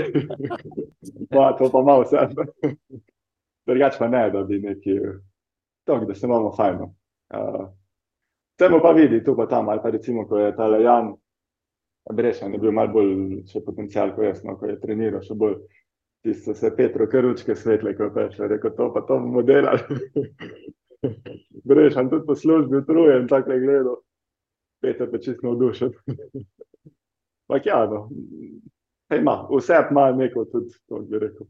pa 1.30 1.52
to 1.58 1.70
pa 1.72 1.82
malo 1.82 2.04
sebe. 2.04 2.46
Drugač 3.66 3.98
pa 3.98 4.08
ne, 4.08 4.28
da 4.30 4.42
bi 4.44 4.58
neki 4.60 5.00
tako, 5.84 6.04
da 6.04 6.14
se 6.14 6.26
imamo 6.26 6.52
fajn. 6.56 6.82
Uh, 6.82 7.66
Temu 8.56 8.78
pa 8.82 8.92
vidi, 8.92 9.24
tu 9.24 9.36
pa 9.36 9.46
tam, 9.46 9.68
ali 9.68 9.80
pa 9.82 9.90
recimo, 9.90 10.28
ko 10.28 10.38
je 10.38 10.56
ta 10.56 10.66
Lejan, 10.66 11.14
Brešen 12.12 12.52
je 12.52 12.58
bil 12.58 12.72
malo 12.72 12.92
bolj 12.92 13.14
še 13.48 13.64
potencial, 13.64 14.12
ko 14.14 14.22
jaz, 14.22 14.44
no, 14.44 14.58
ko 14.60 14.68
je 14.68 14.76
treniral, 14.80 15.22
še 15.24 15.34
bolj 15.34 15.56
tisto 16.24 16.54
se 16.54 16.70
Petro 16.76 17.06
Karučke 17.10 17.56
svetle, 17.56 17.96
ko 17.96 18.04
je 18.06 18.12
prišel, 18.14 18.48
rekel, 18.48 18.74
to 18.76 18.90
pa 18.94 19.02
to 19.08 19.18
bomo 19.20 19.42
delali. 19.42 19.98
Brešen 21.68 22.10
tudi 22.10 22.26
po 22.26 22.34
službi 22.34 22.76
utrujen, 22.76 23.28
tako 23.28 23.52
je 23.52 23.60
gledal. 23.60 23.96
Peter 24.80 25.10
pa 25.10 25.18
čisto 25.18 25.46
navdušen. 25.46 25.92
Pak 27.48 27.66
ja, 27.66 27.86
no, 27.86 28.08
ima, 29.16 29.48
vse 29.56 29.74
ima 29.90 30.12
neko 30.12 30.44
tudi, 30.44 30.74
to 30.88 30.98
bi 30.98 31.18
rekel, 31.18 31.46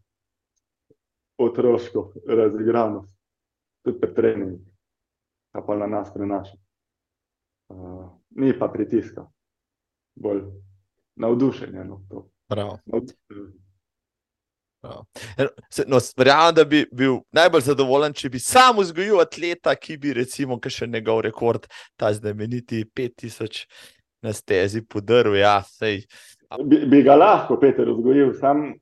otroško 1.38 2.12
razigranost 2.28 3.16
tudi 3.84 4.00
pri 4.00 4.14
treningu, 4.14 4.58
pa 5.52 5.62
pa 5.66 5.76
na 5.76 5.86
nas 5.86 6.14
prenaša. 6.14 6.56
Uh, 7.68 8.10
ni 8.30 8.58
pa 8.58 8.68
pritiska, 8.68 9.26
bolj 10.14 10.42
navdušenje. 11.16 11.84
No, 11.84 12.00
Prav. 12.48 12.78
No, 14.84 15.02
Verjamem, 16.18 16.54
da 16.54 16.64
bi 16.68 16.84
bil 16.92 17.18
najbolj 17.32 17.66
zadovoljen, 17.70 18.12
če 18.12 18.28
bi 18.34 18.40
sam 18.42 18.78
vzgojil 18.82 19.22
atleta, 19.22 19.74
ki 19.80 19.96
bi, 20.02 20.12
recimo, 20.20 20.58
še 20.60 20.86
njegov 20.92 21.22
rekord, 21.24 21.66
ta 21.96 22.12
znameniti 22.12 22.84
5000 22.84 23.64
na 24.24 24.32
stezi, 24.36 24.84
podaril. 24.84 25.38
Ja, 25.40 25.62
bi, 26.60 26.84
bi 26.90 27.02
ga 27.04 27.16
lahko, 27.16 27.56
Peter, 27.60 27.88
vzgojil, 27.88 28.34
sam 28.40 28.74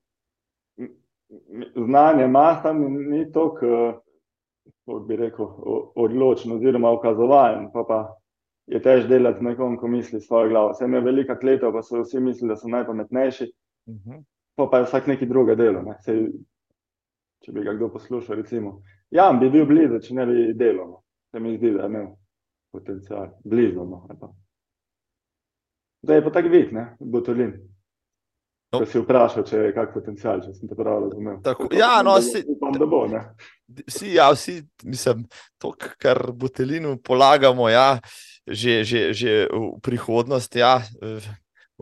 znanje 1.76 2.26
ima, 2.26 2.48
tam 2.62 2.82
ni 3.08 3.24
toliko 3.32 4.02
kako 4.84 5.00
bi 5.00 5.16
rekel, 5.16 5.46
odločen 5.94 6.52
oziroma 6.52 6.90
ukazovalen, 6.90 7.70
pa, 7.72 7.84
pa 7.88 8.16
je 8.66 8.82
tež 8.82 9.06
delati 9.08 9.38
z 9.38 9.42
nekom, 9.42 9.76
ko 9.76 9.88
misli 9.88 10.20
svojo 10.20 10.48
glavo. 10.48 10.72
Vse 10.72 10.84
je 10.84 11.00
velika 11.00 11.38
kleta, 11.38 11.72
pa 11.72 11.82
so 11.82 12.02
vsi 12.02 12.20
mislili, 12.20 12.48
da 12.48 12.56
so 12.56 12.68
najpametnejši, 12.68 13.52
uh 13.86 13.94
mhm. 13.94 14.10
-huh. 14.10 14.24
Pa, 14.54 14.66
pa 14.66 14.78
je 14.78 14.88
vsak 14.88 15.06
neki 15.06 15.26
druga 15.26 15.54
delo. 15.54 15.82
Ne. 15.82 15.96
Sej, 16.04 16.26
če 17.42 17.52
bi 17.52 17.64
ga 17.66 17.74
kdo 17.76 17.90
poslušal, 17.92 18.38
recimo, 18.42 18.80
ja, 19.10 19.30
bi 19.32 19.50
bil 19.50 19.66
blizu, 19.66 20.00
če 20.02 20.14
ne 20.18 20.26
bi 20.28 20.46
delal. 20.54 20.94
No. 20.96 21.02
Se 21.32 21.40
mi 21.40 21.56
zdi, 21.56 21.72
da 21.72 21.86
je 21.86 21.92
imel 21.92 22.08
potencial, 22.72 23.34
blizu. 23.44 23.84
No, 23.88 24.06
Zdaj 26.02 26.16
je 26.18 26.24
pa 26.24 26.30
tako 26.34 26.50
vid, 26.50 26.72
ne, 26.74 26.88
Botolin. 27.00 27.52
No. 28.72 28.80
Če 28.80 28.86
si 28.88 29.00
vprašal, 29.02 29.44
če 29.44 29.58
je 29.66 29.72
kak 29.76 29.90
potencial, 29.92 30.40
če 30.40 30.54
sem 30.56 30.68
te 30.70 30.76
prav 30.76 31.02
razumel. 31.04 31.36
Tako, 31.44 31.68
ja, 31.76 31.98
no, 32.04 32.14
si, 32.24 32.40
upam, 32.54 32.72
da 32.80 32.88
bo. 32.88 33.02
Vsi, 33.84 34.14
ja, 34.16 34.30
vsi, 34.32 34.62
mislim, 34.88 35.26
to, 35.60 35.74
kar 36.00 36.30
Botelinu 36.32 36.94
polagamo, 37.04 37.68
ja, 37.68 38.00
že, 38.48 38.80
že, 38.88 39.02
že 39.12 39.34
v 39.52 39.76
prihodnosti, 39.84 40.56
ja, 40.56 40.80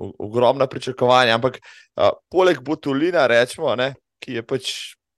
ogromna 0.01 0.67
pričakovanja. 0.67 1.37
Ampak 1.37 1.61
a, 1.97 2.11
poleg 2.33 2.63
Botulina, 2.65 3.27
rečemo, 3.31 3.75
ne, 3.77 3.93
ki 4.21 4.41
je 4.41 4.47
pač 4.47 4.73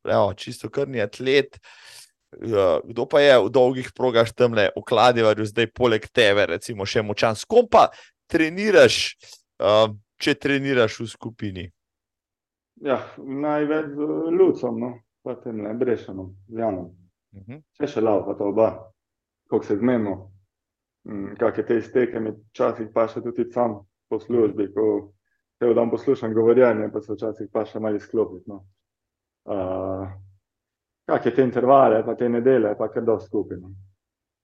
evo, 0.09 0.35
čisto 0.35 0.71
krni 0.71 1.03
atlet. 1.03 1.59
Kdo 2.85 3.05
pa 3.07 3.21
je 3.21 3.37
v 3.45 3.51
dolgih 3.53 3.93
progah 3.93 4.31
tam 4.33 4.57
le 4.57 4.71
ukladival, 4.77 5.37
zdaj 5.37 5.69
poleg 5.77 6.09
tebe, 6.09 6.47
recimo, 6.49 6.89
še 6.89 7.05
močan, 7.05 7.37
s 7.37 7.45
kom 7.45 7.69
pa 7.69 7.91
treniraš? 8.33 9.15
Uh, 9.63 9.93
če 10.23 10.35
treniraš 10.41 10.97
v 11.03 11.07
skupini? 11.11 11.65
Ja, 12.83 12.99
največ 13.19 13.93
z 13.95 14.33
Lucom, 14.35 14.81
no. 14.81 14.91
pa 15.23 15.37
tem 15.39 15.61
ne 15.63 15.75
brešanom, 15.79 16.33
z 16.49 16.59
Janom. 16.59 16.89
Uh. 17.31 17.43
-huh. 17.47 17.63
Vse 17.79 17.93
še 17.95 18.01
lao, 18.01 18.25
pa 18.27 18.35
to 18.35 18.49
oba, 18.51 18.91
kako 19.51 19.65
se 19.65 19.77
zmenimo. 19.77 20.33
Mm, 21.05 21.35
Kakšne 21.39 21.67
te 21.67 21.77
izteke 21.79 22.21
mi 22.21 22.31
včasih 22.31 22.89
pa 22.95 23.09
še 23.09 23.23
tudi 23.23 23.51
sam 23.53 23.81
po 24.13 24.21
službi, 24.21 24.69
ko 24.75 24.87
te 25.57 25.73
dan 25.75 25.91
poslušam 25.91 26.35
govorjenje, 26.37 26.91
pa 26.93 27.01
se 27.01 27.17
včasih 27.17 27.49
pa 27.53 27.65
še 27.65 27.81
malo 27.81 27.97
izklopiti. 27.97 28.51
No. 28.53 28.63
Uh, 29.49 30.05
Kakšne 31.09 31.33
te 31.35 31.45
intervale, 31.49 32.05
pa 32.07 32.15
te 32.15 32.29
nedele, 32.29 32.77
pa 32.79 32.87
kar 32.93 33.03
do 33.09 33.17
skupino. 33.21 33.73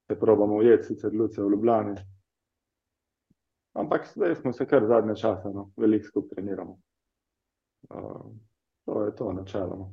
Se 0.08 0.16
probamo 0.18 0.56
ujeti, 0.58 0.88
sicer 0.88 1.12
Luce 1.14 1.42
v 1.42 1.52
Ljubljani, 1.52 1.94
Ampak 3.78 4.06
zdaj 4.14 4.34
smo 4.34 4.52
se 4.52 4.66
kar 4.66 4.86
zadnje 4.86 5.14
čase, 5.16 5.48
no, 5.54 5.70
veliko 5.76 6.06
skupaj 6.06 6.34
treniramo. 6.34 6.78
Uh, 7.94 8.32
to 8.84 9.02
je 9.04 9.16
to 9.16 9.32
načeloma. 9.32 9.86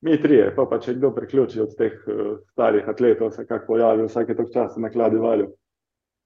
Mi 0.00 0.22
trije, 0.22 0.52
pa, 0.56 0.66
pa 0.70 0.78
če 0.80 0.94
kdo 0.94 1.10
priključi 1.14 1.60
od 1.60 1.74
teh 1.78 1.96
uh, 2.06 2.38
starih 2.52 2.88
atletov, 2.88 3.30
se 3.30 3.46
kako 3.46 3.66
pojavi, 3.66 4.06
vsake 4.06 4.36
tok 4.38 4.52
časa 4.54 4.80
na 4.80 4.90
kladi 4.90 5.18
valju. 5.18 5.48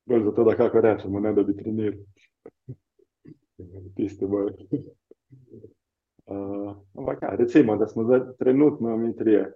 Bolj 0.06 0.24
zato, 0.28 0.44
da 0.44 0.56
kako 0.56 0.80
rečemo, 0.80 1.20
ne 1.20 1.32
da 1.32 1.42
bi 1.42 1.56
trenirali. 1.56 2.04
Tisti 3.96 4.26
bolj. 4.26 4.52
Uh, 6.26 6.74
ampak 6.98 7.22
ja, 7.22 7.36
recimo, 7.36 7.76
da 7.76 7.86
smo 7.86 8.04
zdaj 8.04 8.20
trenutno 8.38 8.96
mi 8.96 9.16
trije, 9.16 9.52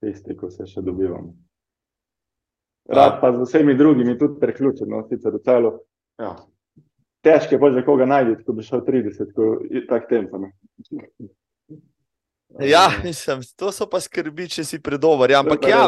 tisti, 0.00 0.36
ko 0.36 0.50
se 0.50 0.66
še 0.66 0.82
dobivamo. 0.82 1.34
Rad 2.88 3.20
pa 3.20 3.32
z 3.36 3.44
vsemi 3.44 3.74
drugimi 3.76 4.16
tudi 4.18 4.40
priključeno, 4.40 5.02
sicer 5.10 5.34
v 5.36 5.44
celo 5.44 5.78
Ja. 6.18 6.34
Težko 7.22 7.54
je 7.54 7.60
pa 7.60 7.70
že 7.70 7.84
koga 7.86 8.06
najti, 8.06 8.42
ko 8.46 8.52
bi 8.52 8.62
šel 8.62 8.82
30, 8.86 9.32
ko 9.34 9.58
je 9.70 9.86
tak 9.86 10.08
tempo. 10.10 10.40
Ja, 12.62 12.88
mislim, 13.04 13.42
to 13.56 13.72
so 13.72 13.86
pa 13.90 14.00
skrbi, 14.00 14.48
če 14.48 14.64
si 14.64 14.82
predober. 14.82 15.30
Ja, 15.30 15.42
ampak 15.44 15.66
ja, 15.68 15.82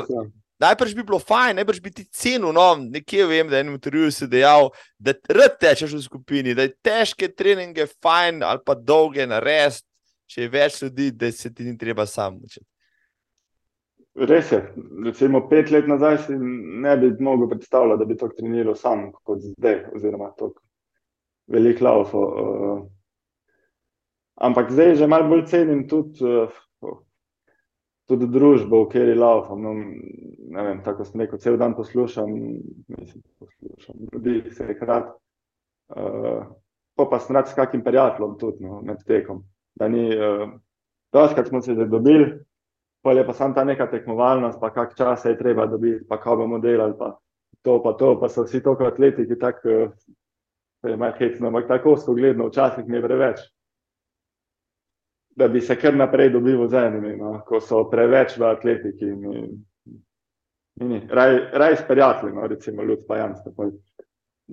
najprej 0.61 0.95
bi 0.95 1.05
bilo 1.07 1.19
fajn, 1.19 1.57
najprej 1.61 1.81
bi 1.85 1.93
ti 1.95 2.05
cenil. 2.05 2.53
No, 2.57 2.75
nekje 2.81 3.27
vem, 3.27 3.49
da 3.49 3.59
je 3.59 3.67
intervju 3.67 4.11
si 4.15 4.29
dejal, 4.29 4.71
da 4.99 5.15
rad 5.29 5.59
tečeš 5.61 5.95
v 5.97 6.03
skupini, 6.05 6.55
da 6.55 6.69
je 6.69 6.75
težke 6.85 7.31
treninge 7.33 7.87
fajn 8.03 8.43
ali 8.47 8.65
pa 8.67 8.75
dolge 8.75 9.27
na 9.27 9.41
res, 9.41 9.83
če 10.31 10.45
je 10.45 10.53
več 10.53 10.83
ljudi, 10.83 11.11
da 11.17 11.33
se 11.33 11.53
ti 11.55 11.67
ni 11.67 11.79
treba 11.79 12.07
sam 12.07 12.39
učiti. 12.45 12.67
Res 14.21 14.51
je. 14.53 14.59
Recimo 15.05 15.45
pet 15.49 15.71
let 15.71 15.87
nazaj 15.89 16.19
si 16.27 16.35
ne 16.37 16.97
bi 16.99 17.13
mogel 17.23 17.49
predstavljati, 17.49 17.99
da 17.99 18.05
bi 18.05 18.17
to 18.19 18.29
treniral 18.35 18.75
sam 18.77 19.13
kot 19.25 19.39
zdaj, 19.45 19.85
oziroma 19.95 20.33
tako 20.37 20.61
velik 21.51 21.81
lauf. 21.81 22.15
Uh, 22.15 22.83
ampak 24.35 24.73
zdaj 24.75 24.97
že 24.99 25.07
malo 25.07 25.29
bolj 25.31 25.47
cenim 25.51 25.87
tudi, 25.89 26.25
uh, 26.27 26.51
tudi 28.11 28.27
družbo, 28.31 28.85
v 28.85 28.91
kateri 28.91 29.15
laufam. 29.19 29.63
No, 29.63 29.75
ne 30.51 30.67
vem, 30.67 30.83
tako 30.87 31.07
sem 31.07 31.23
rekel, 31.23 31.41
cel 31.43 31.59
dan 31.61 31.77
poslušam, 31.79 32.33
mislim, 32.91 33.23
poslušam 33.39 34.07
ljudi, 34.13 34.43
se 34.55 34.67
je 34.67 34.79
krat. 34.79 35.13
Uh, 35.91 36.45
pa 36.99 37.07
pa 37.11 37.19
sem 37.23 37.37
rad 37.37 37.49
s 37.49 37.55
kakim 37.55 37.83
prijateljem 37.87 38.37
tudi 38.39 38.67
no, 38.67 38.81
med 38.87 39.03
tekom. 39.07 39.43
Da 39.79 39.89
ni, 39.89 40.09
uh, 40.15 40.51
doskrat 41.15 41.49
smo 41.49 41.63
se 41.63 41.75
že 41.75 41.87
dobili, 41.91 42.33
pa 43.03 43.15
je 43.17 43.27
pa 43.27 43.35
sam 43.35 43.55
ta 43.55 43.65
neka 43.65 43.87
tekmovalnost, 43.91 44.61
pa 44.61 44.71
kak 44.75 44.97
čas 44.99 45.25
je 45.25 45.39
treba 45.39 45.67
dobiti, 45.67 46.05
pa 46.09 46.21
kaj 46.21 46.37
bomo 46.37 46.59
delali, 46.59 46.95
pa 46.99 47.17
to, 47.63 47.81
pa 47.83 47.93
to, 47.93 48.17
pa 48.21 48.29
so 48.29 48.45
vsi 48.45 48.63
toliko 48.63 48.91
atletiki, 48.91 49.39
tako 49.39 49.69
uh, 49.69 50.91
je 50.91 50.97
malo 50.97 51.15
hecno, 51.19 51.49
ampak 51.49 51.69
tako 51.69 51.97
spogledno, 51.97 52.47
včasih 52.49 52.87
mi 52.89 52.97
je 52.97 53.03
preveč. 53.03 53.41
Da 55.37 55.49
bi 55.49 55.61
se 55.61 55.77
kar 55.79 55.95
naprej 55.95 56.33
dobil 56.35 56.67
z 56.69 56.75
enimi, 56.75 57.15
no, 57.17 57.37
ko 57.47 57.61
so 57.61 57.85
preveč 57.91 58.35
v 58.39 58.49
atletiki. 58.49 59.07
Ni, 59.07 59.45
ni, 60.81 60.99
raj, 61.09 61.37
raj 61.53 61.77
s 61.77 61.87
prijatelji, 61.89 62.35
no, 62.35 62.47
recimo, 62.51 62.83
ljud 62.83 63.07
pa 63.09 63.17
jamstvo 63.17 63.71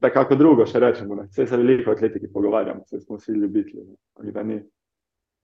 da 0.01 0.09
kako 0.09 0.36
drugo 0.36 0.65
še 0.65 0.80
rečemo. 0.80 1.15
Ne. 1.15 1.28
Vse 1.32 1.47
se 1.47 1.57
veliko 1.57 1.91
atletiki 1.91 2.30
pogovarjamo, 2.34 2.86
vse 2.86 2.99
smo 3.01 3.17
vsi 3.17 3.34
ljubitelji. 3.34 3.86
Ne. 4.23 4.32
Da, 4.32 4.43
ni, 4.43 4.59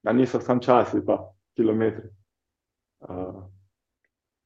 da 0.03 0.13
niso 0.13 0.41
sam 0.41 0.61
časi, 0.61 1.01
pa 1.05 1.19
kilometri. 1.57 2.09
Uh, 3.03 3.43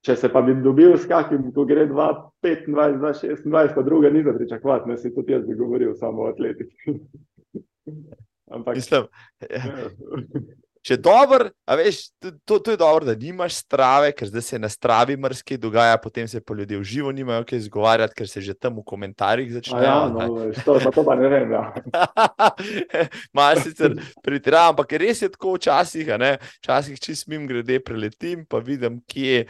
če 0.06 0.16
se 0.16 0.30
pa 0.34 0.42
bi 0.42 0.56
dobil 0.64 0.96
s 0.98 1.08
kakim, 1.10 1.52
ko 1.54 1.66
gre 1.68 1.88
2-25, 1.90 2.70
2-26, 2.72 3.76
pa 3.76 3.84
druga 3.86 4.10
ni 4.14 4.24
za 4.24 4.34
pričakovati, 4.34 4.90
ne 4.90 4.98
si 4.98 5.14
tudi 5.16 5.36
jaz 5.36 5.44
bi 5.46 5.58
govoril 5.60 5.94
samo 6.00 6.24
o 6.24 6.32
atletiki. 6.32 6.76
Ampak, 8.56 8.80
Mislim, 8.80 9.10
ja. 9.52 9.64
Če 10.88 10.96
je 10.96 11.02
dobro, 11.04 11.50
veš, 11.68 11.98
to, 12.48 12.62
to 12.64 12.72
je 12.72 12.80
dobro, 12.80 13.04
da 13.10 13.12
nimaš 13.20 13.58
strave, 13.60 14.14
ker 14.16 14.30
zdaj 14.30 14.44
se 14.48 14.60
na 14.60 14.70
stravi 14.72 15.18
mrski 15.20 15.58
dogaja, 15.60 15.98
potem 16.00 16.30
se 16.32 16.40
pa 16.40 16.56
ljudje 16.56 16.80
v 16.80 16.86
živo 16.88 17.12
nimajo 17.12 17.44
kaj 17.50 17.60
izgovarjati, 17.60 18.16
ker 18.16 18.30
se 18.32 18.42
že 18.42 18.56
tam 18.56 18.80
v 18.80 18.86
komentarjih 18.88 19.52
začnejo. 19.58 19.84
Ja, 19.84 19.98
no, 20.08 20.46
to, 20.64 20.78
to 20.80 21.04
pa 21.04 21.18
ne 21.20 21.28
vem. 21.34 21.52
Ja. 21.52 21.66
Malo 23.36 23.66
sicer 23.66 23.98
pretiravam, 24.24 24.78
ampak 24.78 24.96
res 25.04 25.26
je 25.26 25.32
tako 25.34 25.58
včasih, 25.58 26.14
včasih 26.62 27.04
čist 27.04 27.28
mim 27.28 27.50
grede 27.52 27.82
preletim, 27.84 28.48
pa 28.48 28.64
vidim, 28.64 29.02
kje 29.12 29.42
je. 29.42 29.44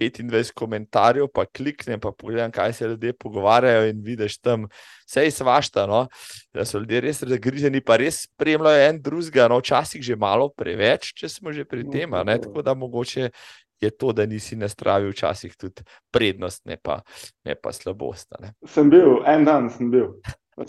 25 0.00 0.52
komentarjev, 0.58 1.28
pa 1.34 1.44
kliknem, 1.46 2.00
pa 2.00 2.12
pogledam, 2.12 2.50
kaj 2.52 2.72
se 2.72 2.88
ljudje 2.88 3.12
pogovarjajo, 3.12 3.88
in 3.90 4.02
vidiš 4.02 4.38
tam 4.38 4.66
vse 5.06 5.24
je 5.24 5.30
svašta. 5.30 5.86
No? 5.86 6.06
Da 6.54 6.64
so 6.64 6.78
ljudje 6.78 7.00
res 7.00 7.22
zagriženi, 7.24 7.80
pa 7.80 7.96
res 8.00 8.24
spremljajo 8.28 8.88
en 8.88 9.02
drugega, 9.02 9.48
no 9.48 9.60
včasih 9.62 10.02
že 10.02 10.16
malo 10.16 10.50
preveč, 10.50 11.12
če 11.14 11.28
smo 11.28 11.52
že 11.52 11.64
pri 11.64 11.86
tem. 11.90 12.10
Tako 12.10 12.62
da 12.62 12.74
mogoče 12.74 13.30
je 13.80 13.90
to, 13.90 14.12
da 14.12 14.26
nisi 14.26 14.56
na 14.56 14.68
stravi, 14.68 15.10
včasih 15.10 15.56
tudi 15.56 15.82
prednost, 16.10 16.64
ne 16.66 16.76
pa, 16.82 17.02
ne 17.44 17.54
pa 17.54 17.72
slabost. 17.72 18.32
Ne? 18.40 18.54
Sem 18.66 18.90
bil, 18.90 19.20
en 19.26 19.44
dan 19.44 19.70
sem 19.70 19.90
bil. 19.90 20.14
To 20.54 20.64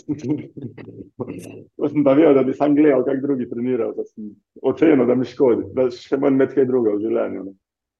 sem 1.88 2.04
pa 2.04 2.12
videl, 2.18 2.34
da 2.34 2.42
bi 2.42 2.54
sam 2.54 2.74
gledal, 2.74 3.04
kako 3.06 3.22
drugi 3.22 3.46
trenirajo, 3.50 3.92
da 3.94 4.04
sem 4.04 4.32
ocenil, 4.62 5.06
da 5.06 5.14
mi 5.14 5.24
škodi, 5.28 5.68
da 5.76 5.86
še 5.94 6.18
manj 6.18 6.40
med 6.40 6.54
kaj 6.56 6.66
drugega 6.66 6.96
v 6.96 7.04
življenju. 7.06 7.44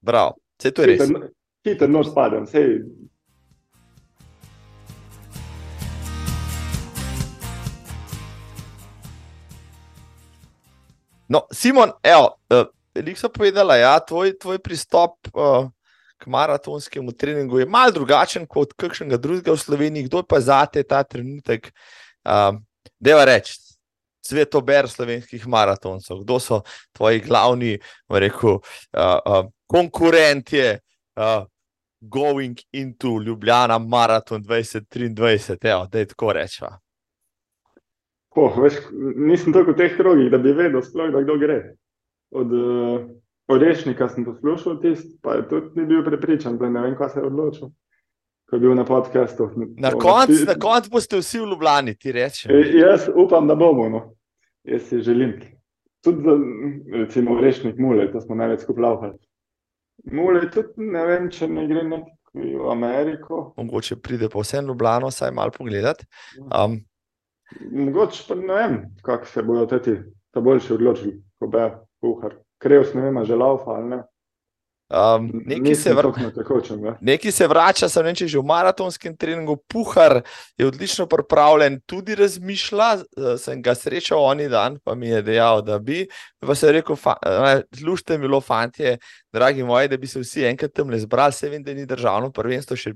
Bravo. 0.07 0.35
Vse 0.57 0.73
to 0.73 0.83
je 0.83 0.87
res. 0.87 1.11
Hiter 1.67 1.91
noč 1.91 2.09
spadam. 2.09 2.47
No, 11.29 11.43
Simon, 11.51 11.91
evo, 12.07 12.37
veliko 12.95 13.19
so 13.19 13.29
povedala, 13.35 13.77
ja, 13.77 13.97
tvoj, 13.99 14.37
tvoj 14.39 14.61
pristop 14.63 15.19
uh, 15.35 15.67
k 16.17 16.31
maratonskemu 16.31 17.13
treningu 17.13 17.59
je 17.59 17.67
mal 17.67 17.91
drugačen 17.93 18.47
kot 18.47 18.73
kakšnega 18.79 19.19
drugega 19.19 19.53
v 19.53 19.61
Sloveniji. 19.61 20.07
Kdo 20.07 20.23
pa 20.23 20.39
zate 20.41 20.87
ta 20.87 21.03
trenutek, 21.03 21.73
uh, 22.25 22.55
deva 23.03 23.27
reči, 23.27 23.59
svetober 24.23 24.87
slovenskih 24.89 25.45
maratoncev? 25.51 26.23
Kdo 26.23 26.39
so 26.39 26.63
tvoji 26.95 27.21
glavni, 27.27 27.75
rekel, 28.07 28.63
uh, 28.63 29.19
uh, 29.19 29.51
konkurentje, 29.67 30.79
uh, 31.17 31.47
going 32.01 32.59
into 32.73 33.21
Ljubljana, 33.27 33.79
maraton 33.79 34.43
2023, 34.43 35.71
evo, 35.71 35.87
da 35.93 35.99
je 35.99 36.07
tako 36.07 36.33
rečeno. 36.33 36.79
Oh, 38.37 38.53
nisem 39.17 39.53
tako 39.53 39.73
v 39.73 39.77
teh 39.77 39.97
krogih, 39.97 40.31
da 40.31 40.39
bi 40.39 40.53
vedel, 40.53 40.83
sploh, 40.83 41.09
da 41.13 41.23
kdo 41.25 41.39
gre. 41.41 41.61
Od 42.31 42.53
uh, 42.53 43.01
Rešnika 43.49 44.09
sem 44.09 44.25
poslušal 44.25 44.81
tisti, 44.81 45.19
pa 45.23 45.35
je 45.35 45.49
tudi 45.49 45.81
ni 45.81 45.87
bil 45.87 46.05
prepričan, 46.05 46.59
da 46.59 46.69
ne 46.71 46.81
vem, 46.81 46.97
kaj 46.99 47.09
se 47.09 47.21
je 47.21 47.27
odločil. 47.27 47.69
Ko 48.51 48.57
je 48.57 48.61
bil 48.61 48.75
na 48.75 48.85
podkastu. 48.85 49.49
Na 49.79 49.91
koncu 49.91 50.59
konc 50.61 50.91
boste 50.91 51.19
vsi 51.19 51.41
v 51.41 51.49
Ljubljani, 51.51 51.95
ti 51.99 52.13
reči. 52.13 52.49
E, 52.53 52.61
jaz 52.79 53.09
upam, 53.15 53.47
da 53.47 53.55
bomo. 53.55 53.89
No. 53.89 54.03
Jaz 54.65 54.83
si 54.91 55.01
želim. 55.01 55.41
Tudi 56.05 56.23
za, 56.23 56.37
recimo, 56.93 57.41
rešnik 57.41 57.79
mule, 57.79 58.11
to 58.13 58.21
smo 58.21 58.35
največ 58.35 58.61
skupaj. 58.61 59.11
Mule, 60.05 60.51
tudi 60.51 60.91
ne 60.93 61.05
vem, 61.07 61.31
če 61.31 61.49
ne 61.49 61.67
gre 61.67 61.85
v 62.37 62.69
Ameriko. 62.71 63.53
Mogoče 63.57 63.97
pride 64.03 64.29
pa 64.33 64.43
vse 64.43 64.61
v 64.61 64.69
Ljubljano, 64.71 65.11
saj 65.11 65.33
malo 65.35 65.55
pogledati. 65.57 66.07
Um, 66.47 66.79
Mogoče 67.71 68.25
pa 68.29 68.35
ne 68.35 68.55
vem, 68.55 68.77
kako 69.03 69.27
se 69.27 69.43
bodo 69.43 69.79
ti 69.79 69.97
ta 70.31 70.41
boljši 70.41 70.73
odločili, 70.73 71.17
ko 71.39 71.49
bo 71.49 71.69
kuhar. 72.01 72.37
Krevs 72.59 72.95
ne 72.95 73.07
vem, 73.07 73.25
že 73.25 73.37
laufa 73.37 73.79
ali 73.79 73.89
ne. 73.95 74.03
Um, 74.87 75.43
neki, 75.45 75.75
se 75.75 75.95
vr... 75.95 76.07
tekočem, 76.35 76.79
neki 77.01 77.33
se 77.35 77.47
vrača, 77.51 77.89
sem 77.91 78.05
reči, 78.07 78.29
že 78.31 78.39
v 78.39 78.47
maratonskem 78.47 79.17
treningu. 79.19 79.57
Puhar 79.67 80.21
je 80.55 80.67
odlično 80.67 81.09
pripravljen, 81.11 81.81
tudi 81.91 82.15
razmišlja. 82.15 82.91
Sem 83.43 83.63
ga 83.63 83.75
srečal 83.75 84.23
oni 84.23 84.47
dan, 84.49 84.79
pa 84.85 84.95
mi 84.95 85.09
je 85.11 85.23
dejal, 85.27 85.63
da 85.67 85.81
bi. 85.83 86.05
Pa 86.39 86.55
se 86.55 86.69
je 86.69 86.77
rekel, 86.79 86.97
zlušte 87.75 88.15
mi 88.15 88.29
bilo, 88.29 88.41
fantje, 88.41 88.99
dragi 89.33 89.65
moji, 89.67 89.89
da 89.89 89.97
bi 89.97 90.07
se 90.07 90.23
vsi 90.23 90.45
enkrat 90.47 90.71
tam 90.73 90.91
le 90.95 91.01
zbrali. 91.03 91.35
Se 91.35 91.51
vem, 91.51 91.65
da 91.67 91.75
ni 91.75 91.87
državno 91.87 92.31
prvenstvo 92.31 92.79
še. 92.79 92.95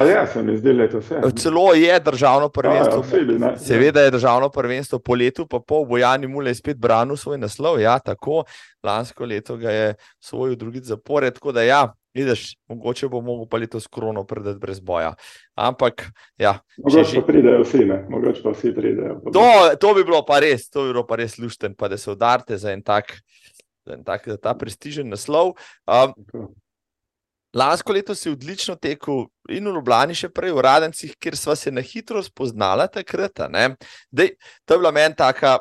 Ja, 0.00 0.24
se 0.32 0.42
mi 0.42 0.56
zdi, 0.56 0.72
da 0.72 0.88
je 0.88 0.90
to 0.94 1.04
vse. 1.04 1.20
Celo 1.36 1.66
je 1.76 2.00
državno 2.00 2.48
prvenstvo. 2.48 3.04
Ja, 3.12 3.50
ja, 3.50 3.52
Seveda 3.60 4.00
je 4.00 4.16
državno 4.16 4.48
prvenstvo 4.48 4.98
po 4.98 5.14
letu, 5.14 5.44
pa 5.44 5.60
po 5.60 5.84
Bojani 5.84 6.26
Mule 6.26 6.56
je 6.56 6.62
spet 6.62 6.80
branil 6.80 7.20
svoj 7.20 7.36
naslov. 7.44 7.80
Ja, 7.84 7.98
tako 7.98 8.46
lansko 8.86 9.24
leto 9.24 9.56
ga 9.56 9.70
je 9.70 9.94
svoj 10.20 10.56
drugi 10.56 10.85
zapored. 10.86 11.34
Tako 11.34 11.52
da, 11.52 11.62
ja, 11.66 11.80
vidiš, 12.16 12.56
mogoče 12.68 13.08
bo 13.08 13.20
mogel 13.20 13.46
pa 13.50 13.56
letos 13.56 13.86
krono 13.86 14.24
predati 14.24 14.58
brez 14.58 14.80
boja. 14.80 15.14
Ampak, 15.54 16.06
ja. 16.38 16.58
Mogoče 16.78 17.20
pa 17.20 17.26
pridejo 17.26 17.62
vsi, 17.62 17.84
ne, 17.84 18.04
mogoče 18.10 18.42
pa 18.42 18.50
vsi 18.50 18.74
pridejo. 18.74 19.20
To, 19.32 19.46
to 19.80 19.94
bi 19.94 20.04
bilo 20.04 20.22
pa 20.26 20.40
res, 20.40 20.70
to 20.70 20.86
bi 20.86 20.94
bilo 20.94 21.06
pa 21.06 21.20
res 21.20 21.38
lušten, 21.38 21.74
pa 21.74 21.88
da 21.88 21.98
se 21.98 22.10
udarite 22.10 22.58
za 22.58 22.72
en 22.72 22.82
tak, 22.82 23.18
za 23.86 23.98
en 23.98 24.04
tak 24.04 24.28
za 24.28 24.36
ta 24.36 24.54
prestižen 24.54 25.08
naslov. 25.12 25.56
Um, 25.86 26.16
Lansko 27.56 27.92
leto 27.92 28.14
si 28.14 28.28
odlično 28.28 28.74
tekel 28.76 29.28
in 29.48 29.64
v 29.64 29.72
Ljubljani, 29.78 30.16
še 30.16 30.28
prej 30.28 30.52
v 30.52 30.64
Radencih, 30.66 31.14
kjer 31.16 31.36
smo 31.40 31.54
se 31.56 31.70
na 31.72 31.80
hitro 31.80 32.20
spoznali 32.22 32.84
takrat. 32.92 33.46
Dej, 34.12 34.34
to 34.64 34.76
je 34.76 34.80
bila 34.82 34.92
meni 34.92 35.16
taka 35.16 35.58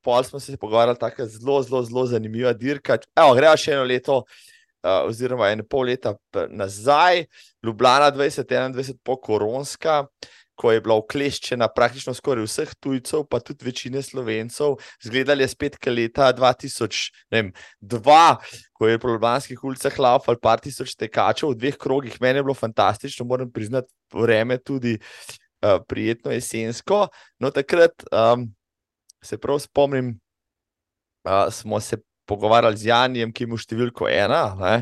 pol 0.00 0.22
smo 0.24 0.40
se 0.40 0.56
pogovarjali, 0.56 0.96
tako 0.98 1.26
zelo, 1.28 1.62
zelo, 1.62 1.82
zelo 1.82 2.06
zanimiva 2.06 2.52
dirka. 2.52 2.96
Evo, 3.16 3.34
gremo 3.36 3.56
še 3.60 3.74
eno 3.74 3.82
leto, 3.84 4.22
uh, 4.22 4.53
oziroma 4.84 5.48
eno 5.50 5.64
pol 5.64 5.88
leta 5.88 6.14
nazaj, 6.50 7.24
Ljubljana 7.64 8.12
2021, 8.12 8.98
po 9.02 9.16
koronska. 9.20 10.04
Ko 10.54 10.70
je 10.70 10.78
bila 10.78 10.94
ukleščena 11.00 11.66
praktično 11.74 12.12
skoraj 12.14 12.44
vseh 12.46 12.74
tujcev, 12.78 13.24
pa 13.26 13.40
tudi 13.42 13.66
večine 13.66 13.98
slovencev, 14.06 14.76
zgledali 15.02 15.42
je 15.42 15.48
spet 15.50 15.78
leta 15.90 16.28
2002, 16.30 18.28
ko 18.72 18.88
je 18.88 19.00
po 19.02 19.10
Ljubljanskih 19.10 19.64
ulicah 19.64 19.98
laufal 19.98 20.38
par 20.38 20.62
tisoč 20.62 20.94
tekačev 20.94 21.50
v 21.50 21.58
dveh 21.58 21.74
krogih. 21.74 22.20
Mene 22.22 22.38
je 22.38 22.46
bilo 22.46 22.54
fantastično, 22.54 23.26
moram 23.26 23.50
priznati, 23.50 23.90
vreme 24.14 24.60
tudi 24.62 24.94
uh, 24.94 25.82
prijetno 25.88 26.30
jesensko. 26.30 27.08
No, 27.42 27.50
takrat 27.50 28.06
um, 28.12 28.46
se 29.26 29.38
prav 29.38 29.58
spomnim, 29.58 30.14
uh, 31.26 31.50
smo 31.50 31.80
se 31.80 31.98
pogovarjali 32.26 32.76
z 32.76 32.88
Janijem, 32.90 33.32
ki 33.32 33.46
ima 33.48 33.58
številko 33.60 34.08
ena. 34.10 34.44
Ne? 34.60 34.76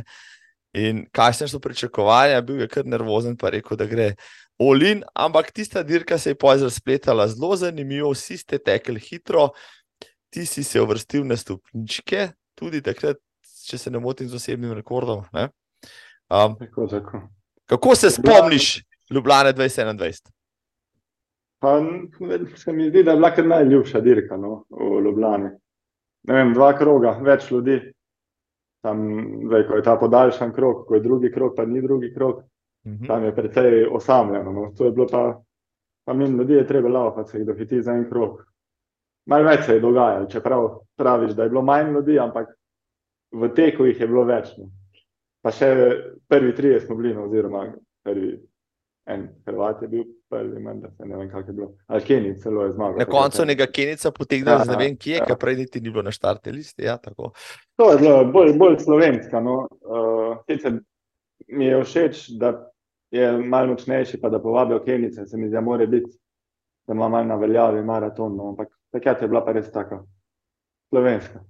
In 0.78 1.05
kaj 1.12 1.43
so 1.45 1.61
pričakovanja, 1.61 2.40
bil 2.47 2.62
je 2.62 2.68
kar 2.72 2.86
nervozen, 2.88 3.36
pa 3.36 3.53
rekel, 3.53 3.76
da 3.76 3.86
gre 3.86 4.14
Olin, 4.62 5.03
ampak 5.14 5.51
tista 5.53 5.82
dirka 5.82 6.18
se 6.18 6.30
je 6.30 6.38
pozor 6.38 6.70
spletala 6.70 7.26
zelo 7.28 7.57
zanimivo, 7.57 8.12
vsi 8.12 8.36
ste 8.38 8.59
tekli 8.59 9.01
hitro, 9.01 9.51
ti 10.30 10.47
si 10.47 10.64
se 10.64 10.80
uvrstil 10.80 11.26
na 11.26 11.36
stopničke, 11.36 12.28
tudi 12.55 12.82
takrat, 12.84 13.18
če 13.66 13.78
se 13.78 13.90
ne 13.90 14.01
motim, 14.01 14.28
z 14.28 14.38
osebnim 14.38 14.72
rekordom. 14.76 15.24
Um, 15.34 16.55
tako, 16.61 16.86
tako. 16.86 17.22
Kako 17.66 17.95
se 17.97 18.11
spomniš 18.11 18.84
Ljubljane 19.11 19.53
2021? 19.53 20.30
Pa 21.62 21.80
se 22.57 22.72
mi 22.72 22.88
zdi, 22.88 23.03
da 23.03 23.11
je 23.11 23.16
bila 23.16 23.34
kar 23.34 23.47
najljubša 23.47 24.01
dirka 24.01 24.36
no, 24.36 24.64
v 24.70 25.03
Ljubljani. 25.05 25.51
Ne 26.28 26.34
vem, 26.38 26.52
dva 26.54 26.72
kroga, 26.78 27.16
več 27.22 27.50
ljudi. 27.50 27.78
Tam, 28.82 29.02
zdaj, 29.46 29.66
ko 29.68 29.78
je 29.78 29.84
ta 29.86 29.96
podaljšan 29.98 30.52
krog, 30.54 30.84
ko 30.86 30.96
je 30.96 31.04
drugi 31.04 31.30
krog, 31.32 31.52
pa 31.56 31.64
ni 31.66 31.82
drugi 31.82 32.12
krog, 32.14 32.36
uh 32.38 32.90
mhm. 32.90 33.02
-huh. 33.02 33.06
tam 33.06 33.24
je 33.24 33.34
precej 33.34 33.86
osamljeno. 33.86 34.52
No. 34.52 34.72
To 34.78 34.84
je 34.84 34.90
bilo 34.90 35.06
pa, 35.10 35.42
pa 36.04 36.14
min 36.14 36.36
ljudi 36.36 36.54
je 36.54 36.66
treba 36.66 36.88
laufati, 36.88 37.30
se 37.30 37.38
jih 37.38 37.46
dohiti 37.46 37.82
za 37.82 37.92
en 37.92 38.08
krog. 38.10 38.44
malo 39.26 39.44
več 39.44 39.60
se 39.64 39.74
je 39.74 39.80
dogajalo, 39.80 40.26
čeprav 40.26 40.78
praviš, 40.96 41.30
da 41.30 41.42
je 41.42 41.48
bilo 41.48 41.62
manj 41.62 41.92
ljudi, 41.92 42.18
ampak 42.18 42.48
v 43.32 43.48
teku 43.54 43.84
jih 43.84 44.00
je 44.00 44.06
bilo 44.06 44.24
več. 44.24 44.58
No. 44.58 44.64
Pa 45.42 45.50
še 45.50 45.68
prvi 46.28 46.54
tri 46.54 46.80
smo 46.80 46.96
bili, 46.96 47.14
no, 47.14 47.24
oziroma 47.24 47.72
prvi 48.02 48.40
en 49.06 49.28
Hrvat 49.46 49.82
je 49.82 49.88
bil 49.88 50.04
prvi, 50.32 50.60
menda, 50.60 50.88
ne 51.04 51.16
vem, 51.16 51.28
kako 51.30 51.50
je 51.50 51.52
bilo. 51.52 51.68
Ali 51.86 52.04
Kenij 52.04 52.36
celo 52.40 52.64
je 52.64 52.72
zmagal. 52.72 52.98
Na 52.98 53.04
koncu 53.04 53.44
nekega 53.44 53.72
Kenica 53.72 54.10
potegnil, 54.10 54.52
ja, 54.52 54.64
ne 54.64 54.78
vem, 54.80 54.96
kje, 54.96 55.18
ja. 55.28 55.36
prej 55.40 55.58
niti 55.60 55.80
ni 55.80 55.90
bilo 55.90 56.02
na 56.02 56.12
štarte 56.14 56.52
listi. 56.52 56.86
Ja, 56.88 56.96
to 56.96 57.12
je 57.12 57.98
bilo 58.00 58.24
bolj, 58.32 58.54
bolj 58.58 58.78
slovenska. 58.80 59.40
No. 59.40 59.66
Uh, 59.84 60.78
mi 61.48 61.68
je 61.68 61.82
všeč, 61.84 62.24
da 62.40 62.54
je 63.12 63.28
malo 63.38 63.74
močnejši, 63.74 64.20
pa 64.20 64.32
da 64.32 64.40
povabijo 64.40 64.80
Kenice, 64.84 65.26
se 65.26 65.36
mi 65.36 65.50
zdi, 65.50 65.58
da 65.58 65.60
mora 65.60 65.86
biti, 65.86 66.10
da 66.88 66.94
ima 66.96 67.08
malo 67.08 67.28
na 67.28 67.36
veljavi 67.36 67.84
maraton. 67.84 68.36
No. 68.36 68.48
Ampak 68.54 68.72
takrat 68.92 69.22
je 69.22 69.28
bila 69.28 69.44
pa 69.44 69.52
res 69.52 69.68
taka 69.72 70.00
slovenska. 70.88 71.44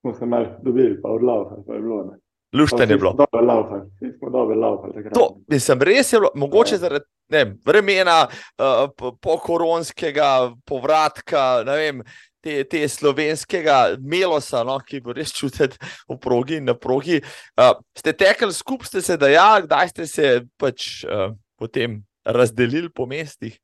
Smo 0.00 0.14
se 0.14 0.26
malo 0.26 0.58
dobili, 0.62 1.00
pa 1.02 1.08
odlaufali, 1.08 1.64
pa 1.66 1.74
je 1.74 1.80
bilo. 1.80 2.04
Ne. 2.04 2.18
Lušten 2.52 2.90
je 2.90 2.96
bilo. 2.96 3.14
Laufali. 3.32 5.10
To, 5.14 5.36
mislim, 5.48 5.82
res 5.82 6.12
je 6.12 6.18
bilo, 6.18 6.30
mogoče 6.34 6.74
ja. 6.74 6.78
zaradi 6.78 7.04
ne, 7.28 7.44
vremena, 7.66 8.26
uh, 8.58 9.12
po-koronskega 9.22 10.50
povratka, 10.66 11.62
ne 11.66 11.76
vem, 11.76 12.02
te, 12.42 12.64
te 12.64 12.82
slovenskega 12.88 13.78
melosa, 14.02 14.64
no, 14.66 14.80
ki 14.82 14.98
bo 15.04 15.14
res 15.14 15.30
čutiti 15.36 15.78
v 16.10 16.18
progi 16.18 16.58
in 16.58 16.66
na 16.66 16.74
progi. 16.74 17.20
Uh, 17.54 17.76
ste 17.94 18.16
tekli 18.18 18.50
skupaj, 18.54 18.90
ste 18.90 19.04
se 19.06 19.18
dajali, 19.20 19.68
kdaj 19.68 19.92
ste 19.94 20.08
se 20.10 20.32
pač 20.58 21.04
uh, 21.06 21.30
potem 21.60 22.00
razdelili 22.26 22.90
po 22.90 23.06
mestih? 23.06 23.54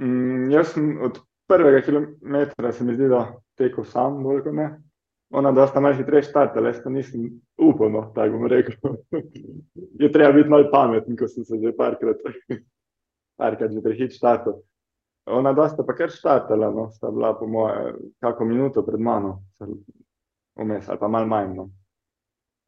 Mm, 0.00 0.48
jaz 0.54 0.72
sem 0.72 0.96
od 1.04 1.20
prvega 1.46 1.84
kilometra, 1.84 2.72
se 2.72 2.88
mi 2.88 2.96
zdi, 2.96 3.12
da 3.12 3.26
tekel 3.60 3.84
sam, 3.84 4.22
bolj 4.24 4.46
kot 4.48 4.56
ne 4.56 4.72
ona 5.34 5.52
dosta 5.52 5.80
malo 5.80 5.96
hitreje 5.98 6.28
štartala, 6.28 6.70
jaz 6.70 6.82
pa 6.84 6.90
nisem 6.90 7.26
upal, 7.58 7.90
no, 7.90 8.04
tako 8.14 8.38
bom 8.38 8.46
rekel. 8.46 8.76
je 10.02 10.12
treba 10.12 10.32
biti 10.32 10.48
malo 10.48 10.70
pameten, 10.72 11.16
ko 11.18 11.28
sem 11.28 11.44
se 11.44 11.58
že 11.58 11.74
parkrat, 11.76 12.22
parkrat 13.40 13.72
že 13.72 13.82
prehit 13.82 14.14
štartal. 14.14 14.60
Ona 15.26 15.52
dosta 15.52 15.82
pa 15.82 15.96
kar 15.98 16.12
štartala, 16.12 16.70
no, 16.70 16.90
sta 16.94 17.10
bila 17.10 17.34
po 17.34 17.46
moje 17.50 17.94
kako 18.22 18.44
minuto 18.44 18.86
pred 18.86 19.00
mano, 19.00 19.40
vmes 20.54 20.88
ali 20.88 20.98
pa 20.98 21.08
malo 21.08 21.26
manj. 21.26 21.54
No. 21.56 21.68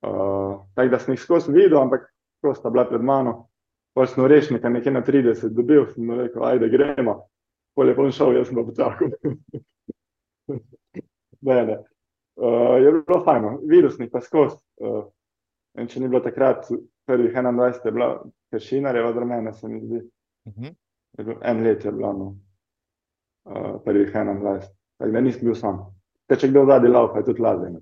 Uh, 0.07 0.67
tako 0.75 0.91
da 0.91 0.99
sem 0.99 1.14
jih 1.14 1.23
skozi 1.23 1.53
videl, 1.53 1.79
ampak 1.79 2.11
ko 2.43 2.55
sta 2.55 2.71
bila 2.71 2.85
pred 2.89 3.03
mano, 3.03 3.49
pol 3.95 4.07
sem 4.11 4.27
rešnika 4.27 4.69
nekje 4.69 4.93
na 4.93 5.03
30 5.07 5.55
dobil, 5.55 5.87
sem 5.95 6.11
rekel, 6.11 6.45
ajde 6.45 6.69
gremo, 6.69 7.21
pol 7.79 7.89
je 7.89 7.95
pol 7.95 8.11
šel, 8.11 8.37
jaz 8.37 8.51
sem 8.51 8.59
pa 8.59 8.67
počakal. 8.67 9.09
ne, 11.47 11.64
ne. 11.64 11.85
Uh, 12.37 12.76
je 12.84 12.93
bilo 12.93 13.24
fajno, 13.24 13.61
virusnik 13.64 14.11
pa 14.12 14.20
skozi. 14.20 14.59
Uh, 14.76 15.05
če 15.89 16.01
ni 16.01 16.09
bilo 16.09 16.20
takrat, 16.20 16.68
prvih 17.09 17.32
21, 17.32 17.84
je 17.84 17.93
bila 17.93 18.09
kršinarjeva 18.53 19.09
od 19.09 19.20
mene, 19.26 19.53
se 19.53 19.68
mi 19.68 19.80
zdi. 19.80 20.03
Uh 20.45 20.53
mhm. 20.53 20.66
-huh. 20.66 21.39
En 21.43 21.62
let 21.64 21.84
je 21.84 21.93
bilo, 21.93 22.12
no. 22.12 22.37
uh, 23.45 23.80
prvih 23.84 24.12
21. 24.12 24.61
Tako 24.99 25.11
da 25.11 25.20
nisem 25.20 25.45
bil 25.45 25.55
sam. 25.55 25.78
Te, 26.26 26.37
če 26.37 26.49
kdo 26.49 26.64
vladi 26.64 26.89
laupa, 26.89 27.18
je 27.18 27.24
tudi 27.24 27.43
lažje. 27.43 27.72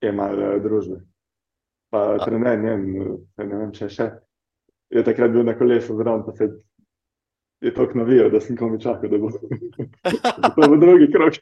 Je 0.00 0.12
malo 0.12 0.54
uh, 0.54 0.62
družbe. 0.62 1.00
Pa 1.90 2.18
trener, 2.24 2.58
ne, 2.58 2.76
ne 3.36 3.56
vem, 3.56 3.72
če 3.72 3.88
še. 3.88 4.10
Je 4.90 5.04
takrat 5.04 5.30
bil 5.30 5.44
na 5.44 5.58
kolesu 5.58 5.96
zraven, 5.96 6.24
pa 6.26 6.32
se 6.32 6.48
je 7.60 7.74
tako 7.74 7.98
navijal, 7.98 8.30
da 8.30 8.40
sem 8.40 8.56
komi 8.56 8.80
čakal, 8.80 9.10
da 9.10 9.18
bo. 9.18 9.30
to 10.56 10.68
bo 10.68 10.76
drugi 10.76 11.12
krok. 11.12 11.34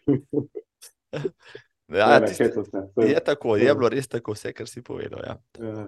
Ja, 1.92 2.20
ne, 2.20 2.26
tiste, 2.26 2.44
je, 2.44 3.10
je 3.10 3.20
tako, 3.24 3.56
je 3.56 3.74
bilo 3.74 3.88
res 3.92 4.08
tako, 4.08 4.32
vse, 4.32 4.52
kar 4.56 4.68
si 4.68 4.80
povedal. 4.82 5.20
Ja. 5.26 5.34
Ja. 5.60 5.84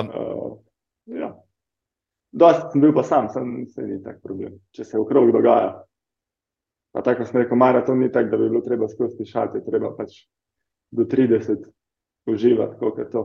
Um, 0.00 0.10
uh, 0.14 0.58
ja. 1.10 1.32
Dost 2.30 2.72
sem 2.72 2.84
bil 2.84 2.92
pa 2.94 3.02
sam, 3.02 3.28
sem, 3.32 3.66
se 3.72 3.82
ni 3.82 3.98
tak 4.04 4.20
problem. 4.22 4.58
Če 4.76 4.84
se 4.84 4.98
v 5.00 5.06
krog 5.08 5.32
dogaja. 5.34 5.72
Pa 6.94 7.02
tako 7.04 7.26
sem 7.26 7.40
rekel, 7.42 7.58
maraton 7.58 7.98
ni 7.98 8.12
tako, 8.12 8.30
da 8.30 8.40
bi 8.40 8.50
bilo 8.50 8.62
treba 8.64 8.88
skozi 8.88 9.26
šati, 9.26 9.64
treba 9.66 9.90
pač 9.96 10.22
do 10.94 11.04
30 11.08 11.66
uživati, 12.28 12.78
koliko 12.78 13.00
je 13.00 13.10
to. 13.10 13.24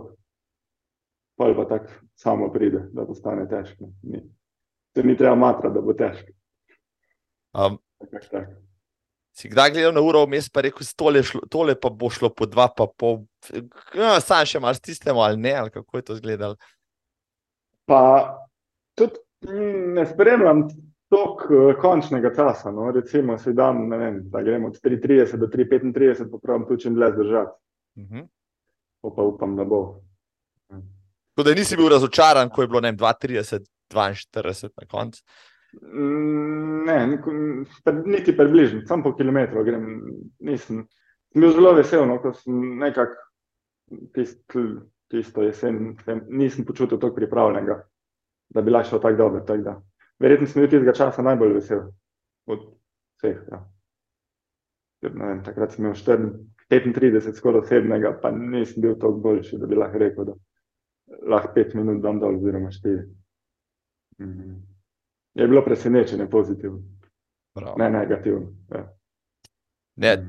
Pa 1.38 1.54
pa 1.58 1.66
tako 1.68 1.94
samo 2.16 2.52
pride, 2.54 2.88
da 2.94 3.06
postane 3.06 3.48
težko. 3.50 3.92
Ni. 4.04 4.22
Se 4.96 5.04
ni 5.04 5.18
treba 5.18 5.36
matra, 5.36 5.70
da 5.74 5.82
bo 5.82 5.94
težko. 5.98 6.32
Um, 7.54 7.80
tak, 8.12 8.30
tak. 8.32 8.54
Si 9.34 9.50
kdaj 9.50 9.72
gledal 9.74 9.96
na 9.96 10.02
uro, 10.06 10.28
vmes 10.28 10.46
pa 10.54 10.62
rekel, 10.62 10.86
tole, 10.98 11.24
šlo, 11.26 11.42
tole 11.50 11.74
pa 11.80 11.90
bo 11.90 12.10
šlo 12.14 12.30
po 12.30 12.46
dva, 12.46 12.68
pa 12.70 12.86
po. 12.88 13.16
No, 13.98 14.14
sam 14.22 14.46
še 14.46 14.62
malo 14.62 14.78
stisnemo 14.78 15.24
ali 15.26 15.42
ne, 15.42 15.54
ali 15.58 15.74
kako 15.74 15.98
je 15.98 16.06
to 16.06 16.18
izgledalo. 16.20 16.58
Pa 17.90 18.02
tudi 18.94 19.18
ne 19.96 20.06
spremljam 20.06 20.68
toliko 21.10 21.56
uh, 21.56 21.74
končnega 21.82 22.30
časa. 22.36 22.72
No. 22.72 22.92
Recimo, 22.92 23.38
se 23.38 23.56
dam, 23.58 23.88
ne 23.90 23.98
vem, 23.98 24.22
da 24.30 24.42
gremo 24.42 24.70
od 24.70 24.78
3:30 24.84 25.42
do 25.42 25.50
3:35, 25.50 26.30
pa 26.32 26.38
pravim 26.38 26.68
tu 26.70 26.78
čim 26.78 26.94
dlje 26.96 27.12
zdržati. 27.18 27.52
Uh 27.96 28.04
mhm. 28.04 28.20
-huh. 28.20 28.28
Pa 29.16 29.22
upam, 29.22 29.56
da 29.56 29.66
bo. 29.66 30.00
Tako 31.36 31.50
da 31.50 31.56
nisi 31.56 31.78
bil 31.78 31.90
razočaran, 31.90 32.50
ko 32.50 32.62
je 32.62 32.68
bilo 32.68 32.82
2:30, 32.82 33.66
42 33.90 34.70
na 34.82 34.88
koncu. 34.88 35.24
Mm, 35.82 36.86
ne, 36.86 37.20
niti 38.06 38.38
približno, 38.38 38.82
samo 38.86 39.04
po 39.04 39.16
kilometru 39.16 39.64
grem. 39.64 40.02
Nisem 40.40 40.88
bil 41.36 41.52
zelo 41.52 41.74
vesel, 41.74 42.06
no, 42.08 42.20
ko 42.22 42.34
sem 42.38 42.78
nekako 42.80 43.16
tist, 44.14 44.44
tisto 45.10 45.44
jesen, 45.44 45.96
nisem 46.30 46.66
počutil 46.66 47.00
tako 47.00 47.16
pripravljenega, 47.16 47.80
da 48.54 48.62
bi 48.62 48.72
lahko 48.72 48.90
šel 48.90 49.02
tako 49.02 49.18
dobro. 49.18 49.42
Tak 49.48 49.64
da. 49.66 49.80
Verjetno 50.22 50.48
sem 50.48 50.62
bil 50.62 50.70
tistega 50.70 50.94
časa 50.98 51.26
najbolj 51.26 51.56
vesel 51.58 51.88
od 52.46 52.68
vseh. 53.18 53.40
Ja. 53.52 53.64
Vem, 55.04 55.42
takrat 55.44 55.74
sem 55.74 55.86
imel 55.86 55.98
35, 56.70 57.34
skoraj 57.36 57.66
osebnega, 57.66 58.14
pa 58.22 58.32
nisem 58.32 58.86
bil 58.86 58.94
tako 59.00 59.18
boljši, 59.26 59.58
da 59.58 59.68
bi 59.68 59.82
lahko 59.82 60.00
rekel, 60.06 60.30
da 60.30 60.38
lahko 61.34 61.52
5 61.58 61.76
minut 61.82 62.00
dam 62.06 62.22
dol, 62.22 62.38
oziroma 62.38 62.70
4. 62.72 63.02
Mm 64.20 64.30
-hmm 64.30 64.73
je 65.34 65.48
bilo 65.48 65.64
presenečenje 65.66 66.30
pozitivno, 66.30 66.80
Bravo. 67.56 67.76
ne 67.78 67.90
negativno. 67.90 68.48
Ja. 68.72 68.98
Ne, 69.96 70.26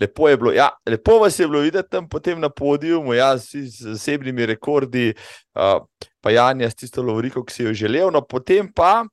lepo 0.00 0.28
je 0.28 0.36
bilo. 0.36 0.52
Ja, 0.52 0.68
lepo 0.88 1.18
vas 1.18 1.38
je 1.38 1.48
bilo 1.48 1.60
videti 1.60 1.88
tam 1.90 2.08
na 2.40 2.48
podiju, 2.48 3.12
ja, 3.14 3.36
z 3.38 3.92
osebnimi 3.92 4.46
rekordi, 4.46 5.14
uh, 5.54 5.84
pa 6.20 6.30
Janja 6.30 6.70
s 6.70 6.74
tisto 6.74 7.02
Lovriko, 7.02 7.44
ki 7.44 7.52
si 7.52 7.62
jo 7.62 7.72
želel. 7.72 8.10
No, 8.10 8.20
potem 8.20 8.72
pa 8.72 9.04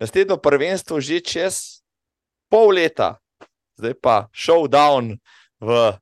naslednjo 0.00 0.36
prvenstvo 0.36 1.00
že 1.00 1.20
čez 1.20 1.84
pol 2.50 2.74
leta, 2.74 3.18
zdaj 3.78 3.94
pa 4.02 4.28
showdown 4.32 5.18
v 5.60 5.92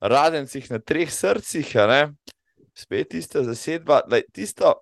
Radencih 0.00 0.70
na 0.70 0.78
treh 0.78 1.10
srcih, 1.10 1.74
spet 2.74 3.08
tista 3.10 3.42
zasedba. 3.42 4.02
Lej, 4.06 4.28
tisto, 4.32 4.74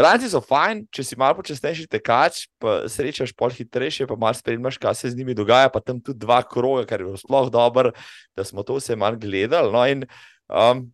Ranci 0.00 0.30
so 0.32 0.40
fajn, 0.40 0.86
če 0.94 1.04
si 1.04 1.18
malo 1.20 1.36
počasnejši 1.36 1.84
tekač, 1.92 2.46
pa 2.62 2.86
srečaš 2.88 3.34
pol 3.36 3.52
hitrejše, 3.52 4.06
pa 4.08 4.16
malo 4.16 4.36
spremljaš, 4.38 4.78
kaj 4.80 4.96
se 4.96 5.10
z 5.12 5.18
njimi 5.20 5.36
dogaja, 5.36 5.68
pa 5.72 5.82
tam 5.84 6.00
tudi 6.00 6.22
dva 6.24 6.40
kroga, 6.48 6.86
kar 6.88 7.02
je 7.02 7.10
bilo 7.10 7.20
sploh 7.20 7.50
dobro, 7.52 7.92
da 8.36 8.44
smo 8.48 8.64
to 8.64 8.78
vse 8.80 8.96
malo 8.96 9.20
gledali. 9.20 9.68
No 9.72 9.84
in, 9.84 10.06
um, 10.48 10.86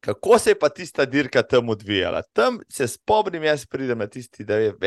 kako 0.00 0.38
se 0.40 0.54
je 0.54 0.58
pa 0.58 0.70
tista 0.72 1.04
dirka 1.04 1.42
tam 1.42 1.68
odvijala? 1.68 2.22
Tam 2.32 2.58
se 2.72 2.88
spomnim, 2.88 3.44
jaz 3.44 3.66
pridem 3.68 4.00
na 4.00 4.08
tisti 4.08 4.44
9, 4.44 4.80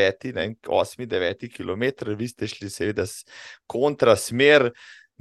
8, 0.66 1.06
9 1.06 1.54
km, 1.54 2.18
vi 2.18 2.28
ste 2.28 2.50
šli 2.50 2.70
seveda 2.70 3.06
kontra 3.70 4.16
smer 4.18 4.72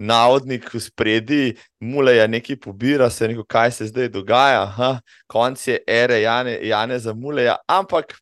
navodnik 0.03 0.67
v 0.75 0.81
spredi, 0.81 1.43
mule 1.81 2.17
je 2.17 2.27
nekaj 2.29 2.59
pobira, 2.61 3.11
se 3.11 3.29
neko, 3.29 3.45
kaj 3.45 3.71
se 3.71 3.87
zdaj 3.87 4.09
dogaja, 4.09 4.63
Aha, 4.67 4.91
konc 5.31 5.63
je 5.69 5.79
ere 5.87 6.21
Jane, 6.23 6.59
Jane 6.67 6.99
za 6.99 7.15
mule. 7.15 7.47
Ampak, 7.71 8.17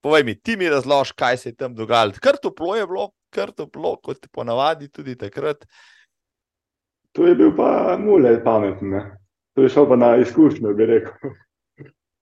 povej 0.00 0.24
mi, 0.24 0.34
ti 0.40 0.56
mi 0.56 0.68
razloži, 0.68 1.12
kaj 1.16 1.36
se 1.36 1.48
je 1.52 1.56
tam 1.56 1.74
dogajalo. 1.74 2.16
Kar 2.22 2.40
toplo 2.42 2.76
je 2.76 2.86
bilo, 2.86 3.10
kar 3.30 3.52
toplo, 3.52 3.96
kot 4.02 4.26
ponavadi 4.32 4.88
tudi 4.88 5.16
takrat. 5.16 5.66
To 7.12 7.26
je 7.26 7.34
bil 7.34 7.52
pa 7.56 7.96
mule 8.00 8.36
pameten, 8.44 8.92
to 9.54 9.64
je 9.64 9.72
šel 9.72 9.88
pa 9.88 9.96
na 9.96 10.16
izkušnjo, 10.20 10.74
bi 10.74 10.86
rekel. 10.86 11.30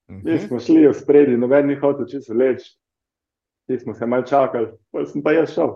Mi 0.09 0.35
uh 0.35 0.41
-huh. 0.41 0.49
smo 0.49 0.61
šli 0.61 0.87
v 0.89 0.95
spredi, 0.95 1.37
noben 1.37 1.67
ni 1.67 1.75
hotel 1.75 2.07
čisto 2.07 2.35
leč, 2.35 2.63
ti 3.67 3.79
smo 3.79 3.95
se 3.95 4.07
mal 4.07 4.23
čakali, 4.23 4.67
pa 4.93 5.07
sem 5.07 5.23
pa 5.23 5.33
jaz 5.33 5.55
šel. 5.55 5.71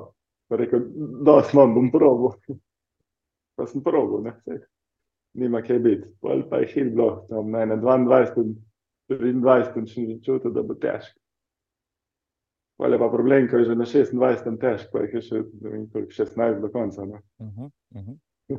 Pa 0.49 0.57
rekel, 0.57 0.81
da 1.25 1.43
smo 1.43 1.67
bom 1.67 1.91
probo 1.91 2.35
pa 3.59 3.67
sem 3.67 3.83
probil, 3.85 4.23
ne, 4.29 4.35
vse. 4.39 4.61
Nima 5.39 5.61
kaj 5.63 5.79
biti. 5.85 6.09
Pol 6.23 6.45
pa 6.51 6.63
je 6.63 6.71
hit 6.73 6.93
bilo, 6.95 7.27
tam 7.29 7.51
ne, 7.53 7.67
na 7.69 7.77
22, 7.77 8.55
23, 9.11 9.87
še 9.91 10.05
ni 10.07 10.21
čutil, 10.23 10.55
da 10.55 10.63
bo 10.63 10.79
težko. 10.79 11.19
Pa 12.79 12.87
je 12.87 12.99
pa 12.99 13.09
problem, 13.11 13.49
ker 13.51 13.65
je 13.65 13.73
že 13.73 13.75
na 13.75 13.87
26 13.91 14.59
težko, 14.63 14.93
pa 14.93 15.05
jih 15.05 15.19
je 15.19 15.23
še 15.27 15.43
vem, 15.67 15.87
16 15.91 16.61
do 16.63 16.71
konca. 16.71 17.05
No. 17.05 17.19
Uh 17.43 17.49
-huh, 17.49 17.71
uh 17.95 18.03
-huh. 18.07 18.59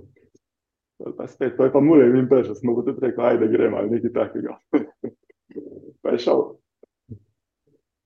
Pa 1.16 1.28
spet, 1.28 1.56
to 1.58 1.64
je 1.64 1.72
pa 1.72 1.80
mulej 1.80 2.20
in 2.20 2.28
peš, 2.28 2.58
smo 2.60 2.76
pa 2.76 2.82
tudi 2.84 3.06
rekli, 3.06 3.24
ajde 3.24 3.48
gremo 3.48 3.78
ali 3.78 3.90
nekaj 3.90 4.14
takega. 4.14 4.58
pa 6.02 6.10
je 6.10 6.20
šel. 6.20 6.44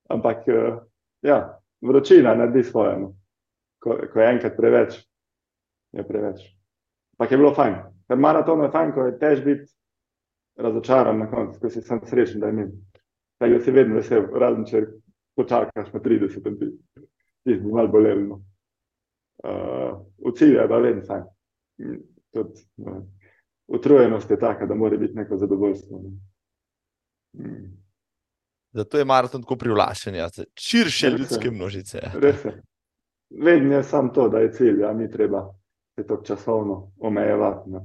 Ampak, 0.10 0.46
uh, 0.48 0.78
ja, 1.22 1.60
vročina 1.82 2.36
naredi 2.36 2.64
svoje. 2.64 3.00
No. 3.00 3.16
Ko, 3.80 3.98
ko 4.14 4.20
je 4.20 4.30
enkrat 4.30 4.58
preveč, 4.58 5.10
je 5.92 6.08
preveč. 6.08 6.46
Ampak 7.14 7.32
je 7.32 7.38
bilo 7.38 7.54
fajn. 7.54 7.76
Ker 8.08 8.18
maraton 8.18 8.64
je 8.64 8.72
fajn, 8.72 8.92
ko 8.94 9.06
je 9.06 9.18
tež 9.20 9.44
biti 9.46 9.70
razočaran 10.58 11.20
na 11.20 11.30
koncu, 11.32 11.60
ko 11.60 11.70
si 11.70 11.82
sam 11.82 12.02
srečen, 12.06 12.42
da 12.42 12.48
je 12.48 12.54
min. 12.54 12.72
Tega 13.42 13.60
si 13.60 13.72
vedno 13.72 13.96
vesel, 13.96 14.28
razen 14.40 14.66
če 14.66 14.82
počakaš 15.38 15.94
na 15.94 16.00
30 16.00 16.50
dni. 16.50 16.72
Ti 17.44 17.56
bi 17.56 17.72
malo 17.72 17.88
bolelo. 17.88 18.42
Uh, 19.44 20.00
v 20.24 20.34
cilju 20.38 20.60
je 20.60 20.68
pa 20.70 20.78
vedno 20.78 21.06
fajn. 21.08 21.24
Tudi, 22.34 22.66
uh, 22.78 23.00
utrujenost 23.68 24.32
je 24.32 24.40
taka, 24.40 24.66
da 24.66 24.76
mora 24.76 24.98
biti 24.98 25.18
neko 25.18 25.38
zadovoljstvo. 25.38 26.02
Ne. 26.04 26.12
Mm. 27.34 27.72
Zato 28.74 28.98
je 28.98 29.06
maraton 29.06 29.42
tako 29.42 29.56
privlačen, 29.56 30.16
ja. 30.16 30.30
širše 30.60 31.10
ljudske 31.10 31.52
množice. 31.52 32.00
Res 32.14 32.46
je. 32.46 32.62
Vedno 33.44 33.76
je 33.76 33.84
samo 33.84 34.10
to, 34.10 34.30
da 34.30 34.40
je 34.40 34.52
cilj, 34.52 34.84
a 34.86 34.94
mi 34.94 35.12
treba 35.12 35.54
se 35.96 36.08
to 36.08 36.18
časovno 36.26 36.92
omejevati. 37.00 37.70
Ne. 37.70 37.80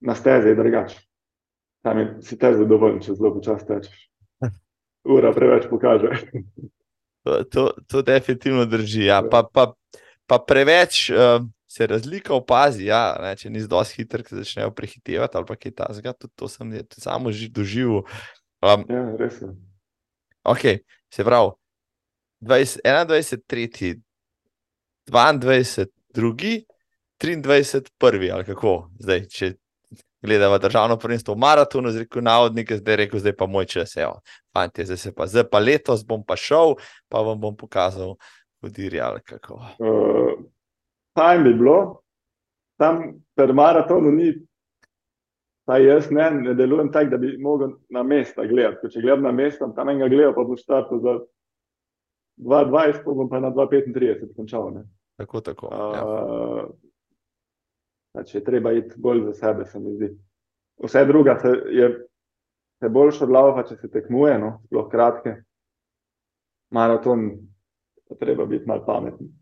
Na 0.00 0.14
stezi 0.14 0.48
je 0.48 0.54
drugače. 0.54 1.00
Tam 1.82 1.98
je 1.98 2.16
si 2.22 2.38
te 2.38 2.52
zadovoljen, 2.54 3.00
če 3.02 3.14
zelo 3.14 3.32
počasi 3.34 3.66
tečeš. 3.66 3.98
Ura 5.16 5.32
preveč 5.32 5.68
pokaže. 5.70 6.10
To, 7.24 7.44
to, 7.44 7.62
to 7.88 8.02
definitivno 8.02 8.64
drži. 8.64 9.04
Ja. 9.08 9.22
Pa, 9.30 9.42
pa, 9.42 9.72
pa 10.26 10.38
preveč 10.38 11.08
uh, 11.10 11.42
se 11.68 11.86
razlika 11.86 12.34
opazi, 12.34 12.86
ja, 12.88 13.16
ne, 13.22 13.34
če 13.36 13.50
nisi 13.50 13.68
dosti 13.68 14.02
hiter, 14.02 14.24
ki 14.24 14.38
začnejo 14.40 14.72
prehitevati 14.76 15.38
ali 15.38 15.56
kaj 15.56 15.74
takega. 15.82 16.14
Tudi 16.16 16.34
to 16.36 16.48
sem 16.48 16.70
tudi 16.78 17.04
samo 17.04 17.32
že 17.32 17.50
doživel. 17.52 18.04
Um, 18.64 18.84
ja, 18.88 19.04
res 19.20 19.42
je. 19.42 19.52
Okay, 20.48 20.80
se 21.12 21.24
pravi, 21.24 21.52
20, 22.40 22.80
21, 22.84 23.42
3, 23.46 24.00
22, 25.10 25.90
2, 26.14 26.64
23, 27.22 27.90
1, 28.00 28.32
ali 28.32 28.44
kako 28.44 28.90
zdaj, 28.98 29.24
če 29.26 29.52
gledamo 30.22 30.58
državno 30.58 30.96
prvenstvo 30.96 31.34
v 31.34 31.38
maratonu, 31.38 31.90
z 31.90 31.98
reko 31.98 32.20
navodnike, 32.20 32.76
zdaj 32.76 32.96
rekel, 32.96 33.20
zdaj 33.20 33.36
pa 33.36 33.46
moj 33.46 33.66
čas, 33.66 33.96
evo, 33.96 34.20
fanti, 34.54 34.84
zdaj 34.84 34.96
se 34.96 35.14
pa, 35.14 35.26
zdaj 35.26 35.44
pa 35.50 35.58
letos 35.58 36.04
bom 36.06 36.24
pa 36.26 36.36
šel, 36.36 36.74
pa 37.08 37.22
vam 37.22 37.40
bom 37.40 37.56
pokazal, 37.56 38.16
vodiri 38.62 39.00
ali 39.00 39.20
kako. 39.20 39.60
Uh, 39.78 40.34
tam 41.14 41.44
bi 41.44 41.54
bilo, 41.54 42.02
tam 42.78 43.02
per 43.34 43.52
maratonu 43.52 44.10
ni, 44.12 44.32
pa 45.66 45.78
jaz 45.78 46.10
ne, 46.10 46.30
ne 46.30 46.54
delujem 46.54 46.92
tako, 46.92 47.10
da 47.10 47.16
bi 47.16 47.36
mogel 47.38 47.76
na 47.90 48.02
mesta 48.02 48.46
gledati, 48.46 48.90
če 48.90 49.00
gledam 49.00 49.22
na 49.22 49.32
mesta, 49.32 49.70
tam 49.76 49.88
enega 49.88 50.08
gledam, 50.08 50.34
pa 50.34 50.44
bo 50.44 50.56
štartil 50.56 51.02
za 51.02 51.18
2,20, 52.38 53.02
pa 53.04 53.14
bom 53.14 53.28
pa 53.30 53.40
na 53.42 53.50
2,35 53.50 54.34
končal. 54.36 54.70
Ne. 54.74 54.86
Tako, 55.18 55.40
tako. 55.40 55.66
Uh, 55.66 55.94
ja. 55.94 56.66
Znači, 58.12 58.36
je 58.36 58.44
treba 58.44 58.72
iti 58.72 58.94
bolj 58.96 59.24
za 59.24 59.32
sebe, 59.32 59.66
se 59.66 59.80
mi 59.80 59.94
zdi. 59.94 60.12
Vse 60.84 61.04
druga 61.04 61.38
se 61.38 61.48
je 61.70 62.08
se 62.78 62.88
boljša 62.88 63.24
od 63.24 63.30
lava, 63.30 63.64
če 63.66 63.76
se 63.76 63.90
tekmuje, 63.90 64.38
no, 64.38 64.52
sploh 64.66 64.86
kratke. 64.90 65.34
Maraton, 66.70 67.30
treba 68.20 68.46
biti 68.46 68.68
malo 68.68 68.84
pameten. 68.86 69.32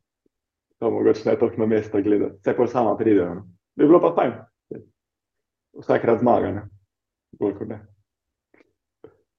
To 0.78 0.90
mogoče 0.90 1.28
ne 1.28 1.38
toliko 1.38 1.60
na 1.60 1.66
mesta 1.66 2.00
gledati, 2.00 2.38
vse 2.40 2.56
pa 2.56 2.66
sama 2.66 2.96
pridejo. 2.96 3.34
No. 3.34 3.42
Bi 3.76 3.84
bilo 3.84 4.00
pa 4.00 4.14
fajn. 4.16 4.32
Vsakrat 5.76 6.20
zmaga, 6.20 6.52
ne. 6.52 6.62
Bolj 7.40 7.58
kot 7.58 7.68
ne. 7.68 7.80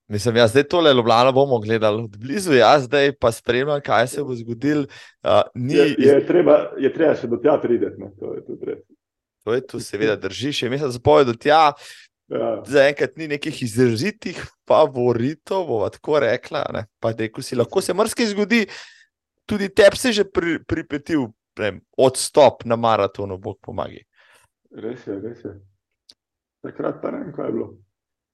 Mislim, 0.08 0.36
jaz 0.36 0.50
zdaj 0.50 0.64
tole 0.72 0.94
Ljubljano 0.94 1.32
bomo 1.32 1.58
gledali 1.60 2.02
od 2.02 2.16
blizu, 2.18 2.54
jaz 2.56 2.84
zdaj 2.84 3.12
pa 3.20 3.32
spremljam, 3.32 3.80
kaj 3.84 4.06
se 4.08 4.22
bo 4.24 4.34
zgodil. 4.34 4.86
Uh, 5.22 5.42
ni... 5.54 5.74
je, 5.74 5.94
je, 5.98 6.26
treba, 6.26 6.54
je 6.80 6.92
treba 6.94 7.16
še 7.16 7.28
do 7.28 7.36
tja 7.36 7.58
prideti, 7.60 8.00
ne. 8.00 8.08
to 8.16 8.32
je 8.34 8.44
tudi 8.46 8.70
res. 8.70 8.84
To 9.44 9.54
je 9.54 9.64
tu, 9.66 9.80
seveda, 9.80 10.16
drži, 10.20 10.52
še 10.52 10.70
mesec 10.72 10.94
zapovedal 10.96 11.36
tja. 11.36 11.60
Ja. 12.28 12.48
Zaenkrat 12.68 13.16
ni 13.16 13.28
nekih 13.28 13.62
izrazitih 13.64 14.40
favoritov, 14.68 15.66
bomo 15.68 15.88
tako 15.92 16.22
rekla. 16.24 16.64
Ne? 16.72 16.86
Pa 17.00 17.12
rekel 17.16 17.44
si, 17.44 17.56
lahko 17.56 17.80
se 17.84 17.96
marsikaj 17.96 18.30
zgodi, 18.32 18.62
tudi 19.48 19.68
tebi 19.68 19.96
se 19.96 20.12
je 20.12 20.20
že 20.20 20.24
pri, 20.28 20.58
pripetil 20.64 21.28
vem, 21.58 21.80
odstop 21.96 22.64
na 22.64 22.76
maratonu, 22.76 23.36
bog 23.40 23.58
pomaga. 23.64 24.00
Res 24.72 25.04
je, 25.06 25.16
res 25.20 25.44
je. 25.44 25.54
Takrat 26.64 27.00
pa 27.02 27.12
ne 27.12 27.22
vem, 27.24 27.32
kaj 27.36 27.48
je 27.48 27.56
bilo. 27.56 27.68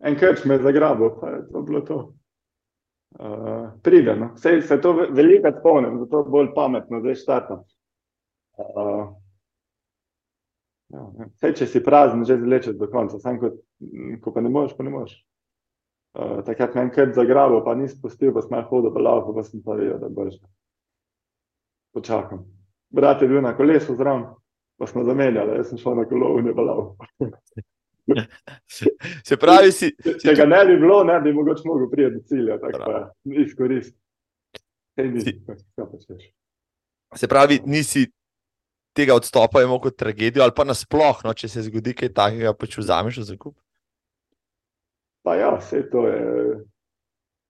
Enkrat 0.04 0.44
me 0.44 0.58
zagrabil, 0.60 1.14
pa 1.20 1.32
je 1.32 1.40
to 1.52 1.62
bilo 1.64 1.80
to. 1.80 1.98
Uh, 3.14 3.68
pride, 3.82 4.16
no. 4.18 4.32
se, 4.36 4.58
se 4.62 4.80
to 4.82 4.92
veliko 5.14 5.52
spomnim, 5.60 6.00
zato 6.02 6.24
je 6.24 6.32
bolj 6.34 6.48
pametno, 6.54 7.00
zdaj 7.00 7.20
štartam. 7.20 7.62
Uh, 8.58 9.12
Ja, 10.94 11.04
Vse, 11.26 11.52
če 11.58 11.66
si 11.66 11.82
prazen, 11.82 12.22
že 12.28 12.36
zlečeš 12.38 12.76
do 12.78 12.86
konca, 12.92 13.18
sam 13.22 13.38
kot, 13.42 13.56
ko 14.22 14.32
pa 14.34 14.42
ne 14.44 14.52
moreš, 14.52 14.76
pa 14.78 14.86
ne 14.86 14.92
moreš. 14.94 15.16
Uh, 16.14 16.38
takrat 16.46 16.76
me 16.76 16.84
enkrat 16.86 17.16
zagrabil, 17.16 17.58
pa 17.66 17.74
nisem 17.74 17.98
spustil, 17.98 18.30
pa 18.34 18.44
sem 18.44 18.60
hodil 18.70 18.92
po 18.94 19.02
laufu, 19.02 19.34
pa 19.34 19.42
sem 19.42 19.62
pa 19.64 19.74
vedel, 19.78 19.98
da 19.98 20.10
boš. 20.14 20.36
Počakam. 21.94 22.44
Brat 22.94 23.22
je 23.22 23.30
bil 23.30 23.42
na 23.42 23.56
kolesu 23.58 23.96
zraven, 23.98 24.28
pa 24.78 24.86
smo 24.86 25.02
zamenjali, 25.06 25.58
jaz 25.58 25.72
sem 25.72 25.80
šel 25.82 25.98
na 25.98 26.06
kolo 26.10 26.36
in 26.38 26.52
je 26.52 26.54
balal. 26.54 26.92
Se 29.28 29.36
pravi, 29.40 29.72
si. 29.72 29.90
Če, 29.96 30.16
če 30.20 30.34
ga 30.36 30.46
ne 30.48 30.60
bi 30.68 30.76
bilo, 30.80 31.02
ne 31.08 31.16
bi 31.24 31.32
mogoče 31.32 31.64
mogel 31.68 31.88
priti 31.92 32.16
do 32.16 32.24
cilja, 32.28 32.58
tako 32.60 32.78
da 32.84 32.98
izkoristi. 33.44 33.96
Se 37.14 37.28
pravi, 37.30 37.60
nisi 37.66 38.04
tega 38.94 39.16
odstopa 39.16 39.62
imel 39.62 39.80
kot 39.82 39.96
tragedijo, 39.98 40.44
ali 40.44 40.54
pa 40.56 40.66
nasplošno, 40.66 41.30
no, 41.30 41.34
če 41.34 41.50
se 41.50 41.64
zgodi 41.66 41.94
kaj 41.98 42.12
takega, 42.14 42.54
pa 42.54 42.68
če 42.70 42.82
vzameš 42.82 43.24
za 43.26 43.36
kup. 43.38 43.56
Pa 45.24 45.38
ja, 45.40 45.54
vse 45.56 45.82
to 45.90 46.04
je, 46.06 46.58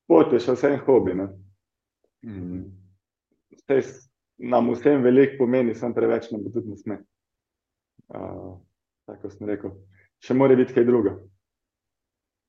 pot 0.09 0.33
je 0.33 0.41
še 0.41 0.55
vse 0.57 0.71
en 0.73 0.81
hobi. 0.87 1.17
Mm. 2.25 2.63
Nam 4.45 4.71
vsem 4.73 5.03
veliko 5.05 5.43
pomeni, 5.43 5.75
sem 5.79 5.93
preveč, 5.95 6.31
nam 6.33 6.47
tudi 6.47 6.73
ne 6.73 6.79
sme. 6.79 6.97
Uh, 8.15 8.55
tako 9.09 9.31
sem 9.33 9.49
rekel, 9.49 9.75
še 10.25 10.35
mora 10.35 10.57
biti 10.57 10.75
kaj 10.77 10.87
druga. 10.89 11.15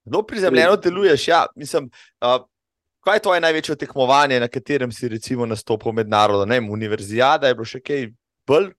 Zelo 0.05 0.23
prizemljeno 0.23 0.77
deluješ. 0.77 1.27
Ja, 1.27 1.45
mislim, 1.55 1.89
uh, 2.21 2.39
kaj 3.05 3.19
je 3.19 3.25
tvoje 3.27 3.41
največje 3.41 3.75
tekmovanje, 3.83 4.39
na 4.39 4.47
katerem 4.47 4.91
si 4.91 5.09
recimo 5.09 5.45
nastopil 5.45 5.91
mednarodno? 5.91 6.59
Univerzijada 6.71 7.49
je 7.49 7.57
bilo 7.57 7.67
še 7.69 7.81
kaj 7.83 8.09
bolj 8.47 8.73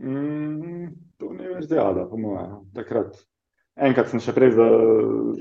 Mm, 0.00 0.88
to 1.20 1.32
ni 1.36 1.48
več 1.50 1.68
zjada, 1.68 2.06
po 2.08 2.16
mojem. 2.16 2.62
Takrat. 2.76 3.18
Enkrat 3.76 4.10
sem 4.10 4.20
še 4.20 4.34
prej 4.36 4.52
za 4.56 4.64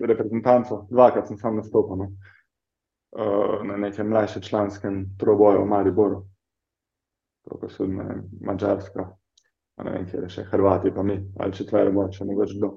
reprezentanco, 0.07 0.85
dvakrat 0.91 1.27
sem 1.27 1.39
sam 1.39 1.57
nastopil 1.59 1.97
no. 1.99 2.07
uh, 3.15 3.57
na 3.67 3.75
nekem 3.79 4.07
mlajšem 4.07 4.45
članskem 4.47 5.01
troboju 5.19 5.63
v 5.63 5.71
Mariboru. 5.71 6.21
To 7.47 7.69
so 7.73 7.87
ne 7.89 8.05
vem, 8.07 8.21
Mačarska, 8.47 9.09
ne 9.83 9.95
vem, 9.95 10.05
kje 10.09 10.21
je 10.21 10.29
še 10.29 10.45
Hrvati, 10.51 10.91
pa 10.95 11.03
mi, 11.03 11.17
ali 11.39 11.53
četvero 11.53 11.91
moče, 11.91 12.25
mogoče 12.25 12.57
kdo. 12.57 12.71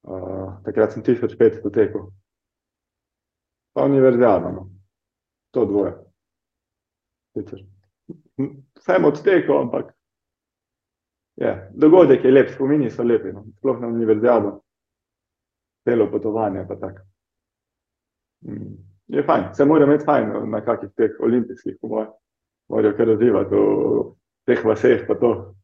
Uh, 0.00 0.58
takrat 0.64 0.94
sem 0.94 1.04
1500 1.04 1.72
tekel. 1.74 2.08
Pa 3.76 3.84
univerzijada, 3.86 4.50
no. 4.52 4.68
To 5.54 5.64
dvoje. 5.66 5.92
Vsem 8.80 9.04
odtekel, 9.04 9.58
ampak 9.60 9.92
Ja, 11.40 11.68
dogodek 11.72 12.24
je 12.24 12.30
lep, 12.30 12.50
spomini 12.52 12.90
so 12.90 13.02
lepi, 13.02 13.32
no. 13.32 13.44
sploh 13.56 13.80
na 13.80 13.88
univerzijado, 13.88 14.60
celo 15.88 16.10
potovanje. 16.10 16.66
Mm. 18.44 18.76
Je 19.06 19.22
fajn, 19.22 19.44
se 19.54 19.64
mora 19.64 19.84
imeti 19.84 20.04
fajn 20.04 20.50
na 20.50 20.60
kakih 20.64 20.90
teh 20.96 21.16
olimpijskih, 21.20 21.78
mojem, 21.82 22.10
morajo 22.68 22.96
kar 22.96 23.08
razvivati 23.08 23.54
v 23.54 24.04
teh 24.46 24.64
vaseh. 24.64 25.06
To. 25.20 25.54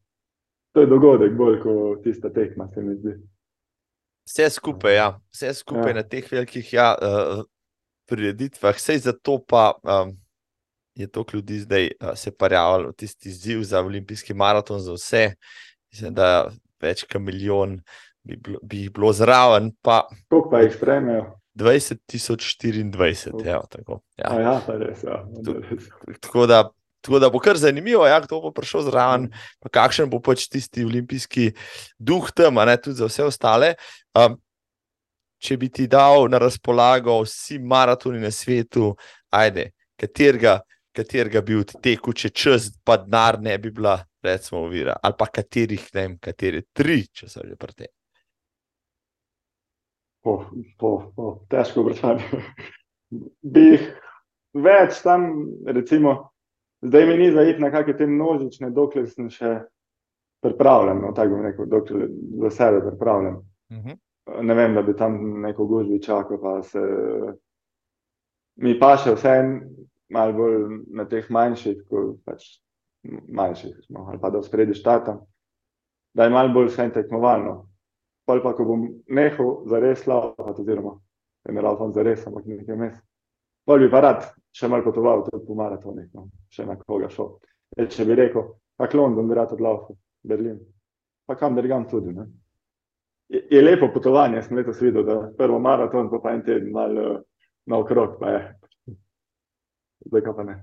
To 0.77 0.81
je 0.81 0.87
dogodek, 0.87 1.33
bolj 1.33 1.55
kot 1.63 2.03
tista 2.03 2.29
tekma, 2.29 2.67
se 2.73 2.81
mi 2.85 2.93
zdi. 2.95 3.15
Vse 4.29 4.49
skupaj, 4.53 4.95
ja. 4.95 5.07
vse 5.33 5.53
skupaj 5.57 5.89
ja. 5.89 5.95
na 5.97 6.03
teh 6.05 6.27
velikih 6.31 6.67
ja, 6.73 6.91
uh, 7.01 7.41
prireditvah, 8.05 8.77
vse 8.77 8.99
zato 9.07 9.39
pa. 9.41 9.71
Um, 9.81 10.13
je 10.97 11.07
toliko 11.07 11.37
ljudi 11.37 11.59
zdaj 11.59 11.83
uh, 11.87 12.13
se 12.17 12.31
parjavalo 12.33 12.89
v 12.89 12.93
tisti 12.97 13.29
izziv 13.29 13.63
za 13.63 13.81
olimpijski 13.81 14.33
maraton, 14.33 14.79
za 14.79 14.93
vse. 14.93 15.23
Mislim, 15.93 16.13
da 16.13 16.49
več 16.81 17.03
kot 17.05 17.21
milijon 17.21 17.79
bi, 18.21 18.37
bi 18.61 18.83
jih 18.83 18.93
bilo 18.93 19.13
zraven. 19.13 19.71
Kako 19.81 20.49
pa 20.51 20.61
jih 20.61 20.73
sprejmejo? 20.77 21.25
2024. 21.57 23.49
Evo, 23.49 23.65
tako, 23.69 24.01
ja. 24.17 24.29
A 24.29 24.41
ja, 24.41 24.55
pa 24.65 24.77
res, 24.77 25.03
ja. 25.03 25.23
Tu- 25.45 25.57
res. 25.57 25.89
Tako, 26.21 26.45
da, 26.49 26.63
tako 27.01 27.19
da 27.19 27.29
bo 27.29 27.39
kar 27.39 27.57
zanimivo, 27.57 28.05
ja, 28.07 28.19
kdo 28.23 28.41
bo 28.41 28.51
prišel 28.55 28.87
zraven, 28.89 29.29
pa 29.63 29.69
kakšen 29.69 30.09
bo 30.09 30.19
pač 30.23 30.47
tisti 30.51 30.85
olimpijski 30.85 31.51
duh 31.99 32.31
tam, 32.35 32.57
a 32.57 32.65
ne 32.67 32.77
tudi 32.81 32.99
za 32.99 33.09
vse 33.09 33.27
ostale. 33.27 33.73
Um, 34.17 34.37
če 35.37 35.57
bi 35.61 35.69
ti 35.69 35.85
dal 35.87 36.27
na 36.31 36.39
razpolago 36.41 37.19
vsi 37.23 37.59
maratoni 37.59 38.21
na 38.21 38.31
svetu, 38.33 38.95
ajde, 39.33 39.69
katerega, 39.99 40.57
katerega 40.97 41.43
bi 41.45 41.59
odtekel, 41.61 42.15
če 42.17 42.31
čas 42.33 42.71
pa 42.85 42.97
denar 43.01 43.39
ne 43.41 43.57
bi 43.61 43.71
bila, 43.73 43.99
recimo, 44.25 44.63
ovira, 44.65 44.97
ali 45.03 45.17
pa 45.17 45.29
katerih, 45.29 45.85
ne 45.93 46.01
vem, 46.07 46.17
katere 46.21 46.63
tri, 46.73 47.03
če 47.13 47.29
so 47.29 47.45
že 47.45 47.55
pri 47.59 47.77
tem. 47.83 47.93
Po, 50.25 50.41
po, 50.79 50.91
po, 51.15 51.27
težko 51.47 51.85
vprašanje. 51.85 52.25
Bi 53.53 53.61
jih 53.63 53.83
več 54.59 54.97
tam, 55.05 55.29
recimo, 55.63 56.17
zdaj 56.81 57.05
mi 57.05 57.17
ni 57.17 57.31
zaiti 57.31 57.61
na 57.61 57.71
kakšne 57.71 57.97
te 57.97 58.07
množične, 58.07 58.69
dokler 58.71 59.07
sem 59.09 59.29
še 59.29 59.53
pripravljen, 60.45 61.01
no, 61.01 61.13
tako 61.17 61.35
bom 61.35 61.45
rekel, 61.45 61.69
dokler 61.69 62.09
za 62.43 62.49
sebe 62.49 62.81
pripravljen. 62.89 63.35
Uh 63.71 63.77
-huh. 63.77 63.97
ne 64.41 64.53
vem, 64.53 64.73
da 64.75 64.81
bi 64.81 64.95
tam 64.95 65.41
neko 65.41 65.65
gužvi 65.65 66.01
čakal, 66.01 66.41
pa 66.41 66.61
se 66.63 66.79
mi 68.55 68.79
pa 68.79 68.97
še 68.97 69.15
vse 69.15 69.61
malo 70.09 70.33
bolj 70.33 70.83
na 70.87 71.05
teh 71.05 71.29
manjših, 71.29 71.83
ko 71.89 72.17
pač 72.25 72.43
manjših 73.27 73.75
smo, 73.85 74.05
ali 74.09 74.19
pa 74.19 74.29
da 74.29 74.43
spredi 74.43 74.73
štata, 74.73 75.19
da 76.13 76.23
je 76.23 76.29
malo 76.29 76.53
bolj 76.53 76.67
vse 76.67 76.89
tekmovalno. 76.93 77.67
Pol 78.25 78.41
pa, 78.43 78.53
ko 78.53 78.65
bom 78.65 78.87
nehal 79.07 79.63
zares 79.65 80.07
laufati, 80.07 80.61
oziroma 80.61 80.97
da 81.45 81.53
ne 81.53 81.61
laufam 81.61 81.93
zares, 81.93 82.27
ampak 82.27 82.45
nekaj 82.45 82.75
mes. 82.75 82.95
Pol 83.67 83.83
bi 83.83 83.89
pa 83.91 83.99
rad 83.99 84.23
še 84.55 84.69
malo 84.71 84.85
potoval 84.85 85.25
tudi 85.25 85.43
po 85.45 85.55
maratonih, 85.59 86.07
no, 86.15 86.29
še 86.53 86.65
na 86.65 86.77
koga 86.79 87.09
šel. 87.11 87.33
E, 87.75 87.85
če 87.91 88.05
bi 88.07 88.15
rekel, 88.15 88.45
kak 88.79 88.95
London 88.95 89.27
bi 89.27 89.35
rad 89.35 89.51
odlaufal, 89.57 89.97
Berlin, 90.27 90.61
pa 91.27 91.35
kam 91.35 91.57
drugam 91.57 91.83
tudi. 91.91 92.15
Je, 93.27 93.43
je 93.51 93.61
lepo 93.61 93.91
potovanje, 93.91 94.45
sem 94.45 94.55
letos 94.57 94.79
videl, 94.81 95.03
da 95.03 95.19
prvo 95.37 95.59
maraton, 95.59 96.07
pa, 96.13 96.21
pa 96.23 96.33
en 96.37 96.45
teden 96.47 96.71
malo 96.71 97.09
naokrog, 97.67 98.15
pa 98.21 98.33
je. 98.37 98.41
Zdaj 100.07 100.25
pa 100.31 100.47
ne. 100.47 100.57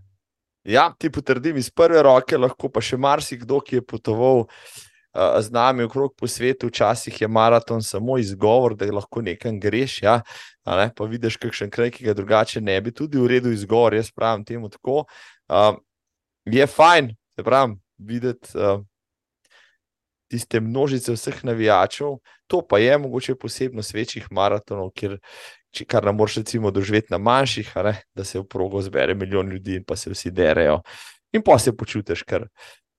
Ja, 0.64 0.88
ti 0.96 1.10
potrdim 1.12 1.60
iz 1.60 1.68
prve 1.68 2.00
roke, 2.02 2.38
lahko 2.40 2.70
pa 2.72 2.80
še 2.80 2.96
marsikdo, 2.96 3.60
ki 3.60 3.82
je 3.82 3.84
potoval 3.84 4.46
z 5.14 5.50
nami 5.50 5.82
okrog 5.86 6.14
po 6.18 6.26
svetu, 6.26 6.66
včasih 6.66 7.20
je 7.20 7.28
maraton 7.28 7.82
samo 7.82 8.18
izgovor, 8.18 8.74
da 8.74 8.88
lahko 8.92 9.22
nekam 9.22 9.60
greš. 9.60 10.02
Ja, 10.02 10.20
a 10.64 10.76
ne, 10.76 10.90
pa 10.96 11.04
vidiš 11.04 11.36
kakšen 11.36 11.70
kraj, 11.70 11.92
ki 11.94 12.04
ga 12.04 12.14
drugače 12.14 12.60
ne 12.60 12.80
bi, 12.80 12.92
tudi 12.92 13.18
v 13.18 13.28
redu 13.30 13.52
izgovor, 13.54 13.94
jaz 13.94 14.10
pravim 14.10 14.44
temu 14.44 14.68
tako. 14.68 15.04
Uh, 15.48 15.76
je 16.44 16.66
fajn, 16.66 17.14
se 17.36 17.44
pravim, 17.44 17.78
videti 17.98 18.58
uh, 18.58 18.82
tiste 20.30 20.60
množice 20.60 21.12
vseh 21.14 21.44
navijačev, 21.44 22.18
to 22.46 22.62
pa 22.66 22.78
je 22.78 22.98
mogoče 22.98 23.34
posebnost 23.38 23.94
večjih 23.94 24.26
maratonov, 24.30 24.90
kjer 24.98 25.18
če- 25.70 25.86
kar 25.86 26.04
ne 26.04 26.12
moreš 26.12 26.40
recimo 26.42 26.70
doživeti 26.70 27.12
na 27.14 27.18
manjših, 27.18 27.70
ne, 27.84 27.94
da 28.14 28.24
se 28.24 28.38
v 28.38 28.46
progo 28.48 28.82
zbere 28.82 29.14
milijon 29.14 29.50
ljudi 29.50 29.76
in 29.76 29.84
pa 29.84 29.96
se 29.96 30.10
vsi 30.10 30.30
derejo. 30.30 30.80
In 31.32 31.42
pa 31.42 31.58
se 31.58 31.76
počutiš, 31.76 32.22
kar 32.22 32.48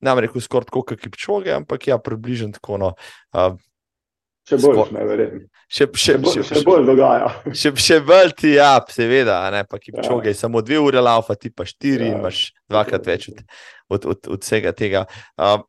nam 0.05 0.21
rekel, 0.21 0.41
skoraj 0.41 0.69
tako, 0.69 0.85
kot 0.91 1.01
kipčoge, 1.01 1.51
ampak 1.55 1.89
ja, 1.89 1.97
približno 1.99 2.53
tako. 2.55 2.77
No, 2.81 2.93
uh, 3.33 3.55
Še 4.45 4.59
bolj, 4.61 4.75
Spor- 4.77 4.91
najverjetneje. 4.93 5.47
še, 5.65 5.85
še, 5.89 5.97
Še, 5.97 6.15
bolj- 6.21 6.35
še, 6.37 6.43
še 6.53 6.61
bolj 6.67 6.83
dogaja. 6.85 7.29
še, 7.57 7.71
še 7.81 7.95
bolj 8.05 8.33
ti, 8.37 8.51
ja, 8.59 8.75
seveda, 8.93 9.39
a 9.41 9.49
ne 9.49 9.63
pa 9.65 9.79
kipčoge, 9.81 10.29
ja. 10.29 10.37
samo 10.37 10.61
dve 10.61 10.77
ure 10.77 11.01
laufa, 11.01 11.33
ti 11.33 11.49
pa 11.49 11.65
štiri 11.65 12.11
ja. 12.11 12.19
imaš 12.19 12.51
dvakrat 12.69 13.07
več 13.09 13.31
od, 13.33 13.39
od, 13.89 14.05
od, 14.13 14.29
od 14.37 14.45
vsega 14.45 14.69
tega. 14.77 15.07
Uh, 15.33 15.63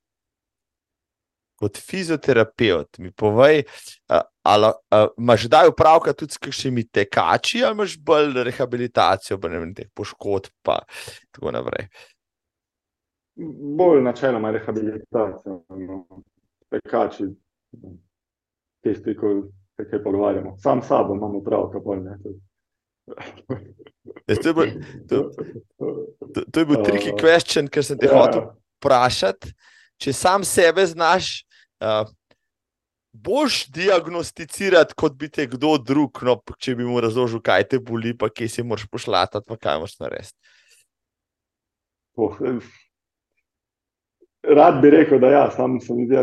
kot 1.57 1.78
fizioterapeut, 1.80 2.99
mi 3.01 3.09
povej, 3.16 3.62
uh, 4.12 4.20
ali 4.45 4.68
uh, 4.68 5.09
imaš 5.16 5.47
kdaj 5.49 5.70
upravka 5.72 6.12
tudi 6.12 6.37
s 6.37 6.43
kakšnimi 6.45 6.84
tekači, 6.93 7.62
ali 7.64 7.78
imaš 7.78 7.97
bolj 7.97 8.43
rehabilitacijo, 8.45 9.41
vem, 9.41 9.72
teh 9.72 9.89
poškodb, 9.97 10.53
pa 10.61 10.82
tako 11.32 11.57
naprej. 11.57 11.89
Bolj 13.76 14.03
načeloma 14.03 14.51
rehabilitacija, 14.51 15.59
no. 15.68 16.22
tekači, 16.72 17.26
tisti, 18.80 19.16
ko 19.16 19.32
se 19.76 19.89
kaj 19.91 20.03
pogovarjamo. 20.03 20.57
Sam 20.59 20.82
s 20.82 20.89
sabo 20.89 21.14
imamo 21.14 21.43
pravka, 21.45 21.80
pol 21.84 22.03
ne. 22.05 22.18
Jaz, 24.26 24.39
to, 24.43 24.49
je 24.49 24.55
bil, 24.55 24.70
to, 25.09 25.30
to, 26.34 26.41
to 26.53 26.61
je 26.61 26.66
bil 26.66 26.82
tricky 26.82 27.12
Uh, 27.12 27.18
question, 27.20 27.68
ker 27.70 27.84
sem 27.84 27.99
te 27.99 28.09
ja. 28.09 28.16
hotel 28.16 28.49
vprašati, 28.80 29.53
če 30.03 30.12
sam 30.16 30.45
sebe 30.45 30.87
znaš, 30.87 31.45
uh, 31.84 32.09
boš 33.12 33.66
diagnosticirati, 33.72 34.97
kot 34.99 35.14
bi 35.16 35.28
te 35.32 35.47
kdo 35.47 35.76
drug, 35.78 36.18
no, 36.26 36.39
če 36.59 36.74
bi 36.76 36.89
mu 36.89 36.99
razložil, 37.01 37.41
kaj 37.45 37.68
te 37.70 37.80
boli, 37.80 38.16
pa 38.18 38.28
kje 38.32 38.49
si 38.49 38.66
moraš 38.66 38.89
pošlatati, 38.91 39.47
pa 39.47 39.61
kaj 39.61 39.80
moraš 39.84 39.97
narediti. 40.03 40.37
Oh, 42.16 42.41
Rad 44.47 44.80
bi 44.82 44.90
rekel, 44.90 45.20
da 45.20 45.30
ja, 45.30 45.51
sam, 45.51 45.80
se 45.80 45.94
mi 45.94 46.07
zdi, 46.07 46.16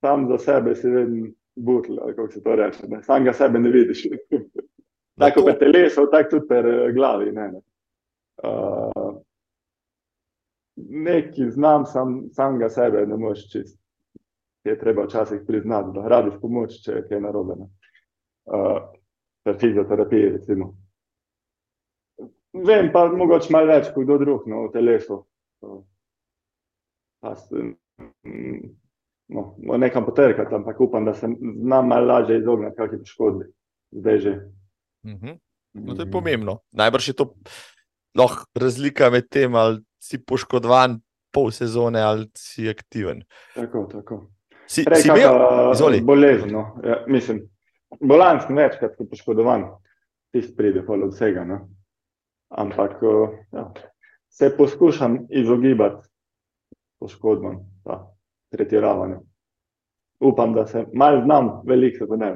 sam 0.00 0.28
za 0.28 0.38
sebe 0.38 0.74
si 0.74 0.90
vedno 0.90 1.26
butl, 1.56 1.96
kako 2.16 2.28
se 2.28 2.42
to 2.42 2.56
reče. 2.56 2.88
Ne? 2.88 3.02
Sam 3.02 3.24
ga 3.24 3.32
sebe 3.32 3.58
ne 3.58 3.70
vidiš. 3.70 4.06
Tako 5.20 5.42
pri 5.44 5.58
telesu, 5.58 6.06
tako 6.10 6.30
tudi 6.30 6.46
pri 6.48 6.58
eh, 6.58 6.92
glavi. 6.92 7.32
Ne, 7.32 7.48
ne. 7.52 7.60
Uh, 8.42 9.20
neki 10.76 11.50
znam, 11.50 11.86
sam, 11.86 12.22
sam 12.32 12.58
ga 12.58 12.68
sebe 12.68 13.06
ne 13.06 13.16
moreš 13.16 13.50
čist. 13.52 13.78
Je 14.64 14.78
treba 14.78 15.04
včasih 15.04 15.40
priznati, 15.46 15.90
da 15.94 16.08
rabiš 16.08 16.40
pomoč, 16.40 16.80
če 16.84 16.92
je 16.92 17.04
kaj 17.08 17.20
narobe. 17.20 17.54
ne. 17.60 17.68
Uh, 18.44 18.80
pri 19.44 19.58
fizioterapiji, 19.58 20.30
recimo. 20.30 20.72
Vem 22.52 22.90
pa 22.92 23.06
mogoče 23.12 23.52
malo 23.52 23.66
več 23.66 23.92
kot 23.94 24.04
kdo 24.04 24.18
drug 24.18 24.46
no, 24.46 24.66
v 24.66 24.72
telesu. 24.72 25.22
Uh, 25.60 25.82
pa 27.22 27.34
mm, 28.26 28.62
no, 29.28 29.54
nekam 29.78 30.04
potrkati, 30.04 30.54
ampak 30.54 30.80
upam, 30.80 31.04
da 31.04 31.14
se 31.14 31.28
znam 31.62 31.88
malo 31.88 32.06
lažje 32.06 32.38
izogniti 32.38 32.76
kakšni 32.76 32.98
poškodbi. 32.98 33.44
Zdaj 33.90 34.18
že. 34.18 34.32
Mhm. 35.06 35.38
No, 35.72 35.94
to 35.94 36.02
je 36.02 36.10
pomembno. 36.10 36.58
Najbrž 36.72 37.08
je 37.08 37.14
to 37.16 37.34
lahko 38.18 38.44
razlika 38.60 39.10
med 39.10 39.28
tem, 39.30 39.54
ali 39.54 39.80
si 40.02 40.18
poškodovan 40.18 40.98
pol 41.32 41.50
sezone 41.50 42.00
ali 42.02 42.28
si 42.36 42.68
aktiven. 42.68 43.22
Tako, 43.54 43.86
tako. 43.92 44.18
Si, 44.68 44.84
Prej 44.84 45.02
si 45.02 45.08
imel, 45.08 45.38
kakšna 45.38 45.72
Izvoli. 45.72 46.00
bolezen. 46.00 46.52
No. 46.52 46.66
Ja, 46.84 47.04
mislim, 47.08 47.40
bolan 48.00 48.40
sem 48.40 48.56
večkrat 48.56 49.00
poškodovan, 49.10 49.64
tisti 50.32 50.56
pride 50.56 50.84
pol 50.86 51.06
od 51.06 51.14
vsega. 51.14 51.44
No. 51.44 51.68
Ampak 52.52 53.02
uh, 53.02 53.32
ja, 53.52 53.72
se 54.28 54.52
poskušam 54.56 55.26
izogibati 55.30 56.11
poškodbam, 57.02 57.58
pa 57.84 57.98
pretiravanju. 58.54 59.18
Upam, 60.22 60.54
da 60.54 60.66
se 60.70 60.84
malo 60.94 61.24
znam, 61.24 61.50
veliko 61.66 61.98
se 62.04 62.08
pa 62.08 62.16
ne. 62.20 62.30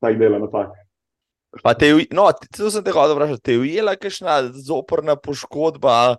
Tak 0.00 0.18
dela 0.18 0.38
napak. 0.38 0.70
Pa 1.64 1.74
te, 1.74 1.90
no, 2.14 2.28
to 2.56 2.70
sem 2.70 2.84
te 2.86 2.94
hotel 2.94 3.16
vprašati, 3.18 3.42
te 3.42 3.56
je 3.56 3.64
ujela 3.64 3.96
kakšna 3.98 4.36
zoporna 4.54 5.16
poškodba, 5.18 6.16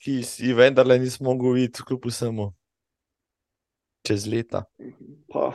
ki 0.00 0.20
si 0.24 0.54
vendarle 0.54 0.94
nismo 1.02 1.32
mogli 1.32 1.56
videti, 1.58 1.82
kljub 1.84 2.06
vsemu 2.06 2.52
čez 4.06 4.26
leta. 4.30 4.62
Pa, 5.28 5.50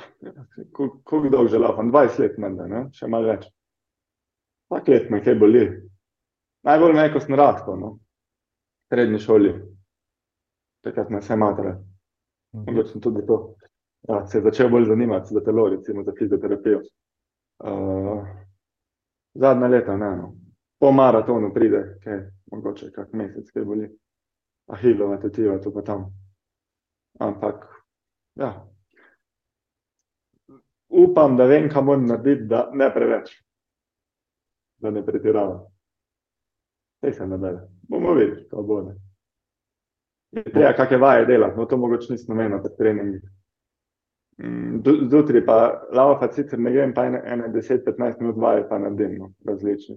ko- 0.72 1.00
koliko 1.04 1.32
dolgo 1.34 1.50
že 1.50 1.58
lafam? 1.58 1.92
20 1.92 2.20
let 2.20 2.38
menda, 2.38 2.68
ne? 2.70 2.84
še 2.94 3.08
malo 3.10 3.32
več. 3.32 3.48
Vsak 4.70 4.92
let 4.92 5.10
me 5.10 5.22
kaj 5.24 5.38
boli. 5.40 5.64
Najbolj 6.66 6.94
me 6.94 7.08
je, 7.08 7.14
ko 7.14 7.22
sem 7.24 7.38
rastel, 7.38 7.80
no. 7.80 7.90
v 8.86 8.94
srednji 8.94 9.20
šoli. 9.22 9.54
Takrat 10.86 11.10
me 11.10 11.18
je 11.18 11.22
vse 11.22 11.36
matera. 11.36 11.78
Mogoče 12.54 12.90
sem 12.90 13.02
tudi 13.02 13.26
to. 13.26 13.56
Ja, 14.10 14.26
se 14.28 14.38
je 14.38 14.42
začel 14.42 14.70
bolj 14.70 14.86
zanimati 14.86 15.34
za 15.34 15.42
telo, 15.44 15.70
recimo 15.70 16.04
za 16.04 16.14
fizioterapijo. 16.20 16.82
Uh, 17.60 18.28
zadnja 19.34 19.68
leta, 19.68 19.98
ne, 19.98 20.10
no. 20.18 20.36
Po 20.80 20.92
maratonu 20.92 21.54
pride, 21.54 21.98
kaj, 22.04 22.20
mogoče 22.52 22.92
kak 22.92 23.14
mesec, 23.14 23.50
kaj 23.52 23.66
boli. 23.66 23.90
Ahilova 24.68 25.18
tetiva, 25.18 25.58
tu 25.62 25.74
pa 25.74 25.82
tam. 25.82 26.06
Ampak, 27.20 27.66
ja. 28.36 28.52
Upam, 30.90 31.38
da 31.38 31.46
vem, 31.46 31.70
kaj 31.70 31.84
moram 31.84 32.06
narediti, 32.06 32.46
da 32.50 32.70
ne 32.74 32.92
preveč. 32.94 33.34
Da 34.78 34.92
ne 34.92 35.06
pretiravam. 35.06 35.66
Sej 37.02 37.14
se 37.14 37.28
nadalje. 37.28 37.66
Bomo 37.90 38.14
videli, 38.14 38.48
kako 38.50 38.64
bo. 38.64 38.82
Ne. 38.82 39.05
Je 40.32 40.44
treba 40.44 40.74
kakšne 40.74 40.98
vaje 40.98 41.26
delati, 41.26 41.58
no 41.58 41.66
to 41.66 41.78
mogoče 41.78 42.14
nisem 42.14 42.36
namenil 42.36 42.62
pri 42.64 42.72
treningih. 42.78 43.22
Mm, 44.38 44.82
zjutraj 45.12 45.46
pa 45.46 45.58
lava, 45.96 46.32
sicer 46.32 46.60
ne 46.60 46.72
grem, 46.72 46.94
pa 46.94 47.06
ene 47.06 47.48
10-15 47.54 48.20
minut 48.20 48.38
vaje 48.38 48.66
pa 48.70 48.80
na 48.80 48.90
den, 48.90 49.16
no, 49.20 49.32
različni. 49.48 49.96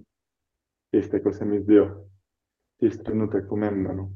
Tiste, 0.91 1.23
ko 1.23 1.33
se 1.33 1.45
mi 1.45 1.59
zdijo, 1.59 1.89
tisti 2.79 3.03
trenutek 3.03 3.49
pomembno. 3.49 3.93
No. 3.93 4.07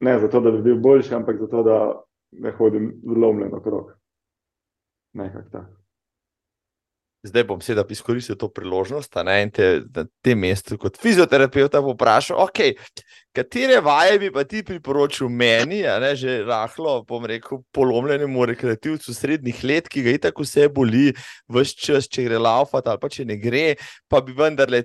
Ne 0.00 0.18
zato, 0.18 0.40
da 0.40 0.50
bi 0.50 0.62
bil 0.62 0.80
boljši, 0.82 1.14
ampak 1.14 1.38
zato, 1.40 1.62
da 1.62 1.78
ne 2.32 2.52
hodim 2.52 2.92
zlomljen 3.04 3.54
okrog. 3.54 3.94
Nekako 5.14 5.48
tako 5.50 5.83
zdaj 7.24 7.44
bom 7.48 7.60
seveda 7.64 7.84
izkoristil 7.90 8.36
to 8.36 8.50
priložnost 8.52 9.16
ne, 9.24 9.36
in 9.46 9.50
te 9.54 9.68
na 9.94 10.04
tem 10.24 10.38
mestu 10.38 10.76
kot 10.80 10.98
fizioterapeuta 11.00 11.80
vprašal, 11.84 12.40
okay, 12.44 12.74
katere 13.34 13.80
vaje 13.84 14.18
bi 14.22 14.30
pa 14.32 14.44
ti 14.48 14.62
priporočil 14.66 15.30
meni, 15.32 15.80
ne, 15.82 16.12
že 16.18 16.42
rahlo, 16.44 17.00
bom 17.08 17.24
rekel, 17.28 17.62
polomljenemu 17.74 18.46
rekreativcu 18.52 19.14
srednjih 19.16 19.64
let, 19.64 19.88
ki 19.88 20.04
ga 20.04 20.18
itak 20.18 20.44
vse 20.44 20.68
boli, 20.72 21.10
vse 21.48 21.80
čas, 21.86 22.10
če 22.10 22.28
gre 22.28 22.42
laufati 22.42 22.92
ali 22.92 23.02
pa 23.02 23.12
če 23.16 23.26
ne 23.28 23.40
gre, 23.40 23.66
pa 24.08 24.20
bi 24.24 24.36
vendarle 24.36 24.84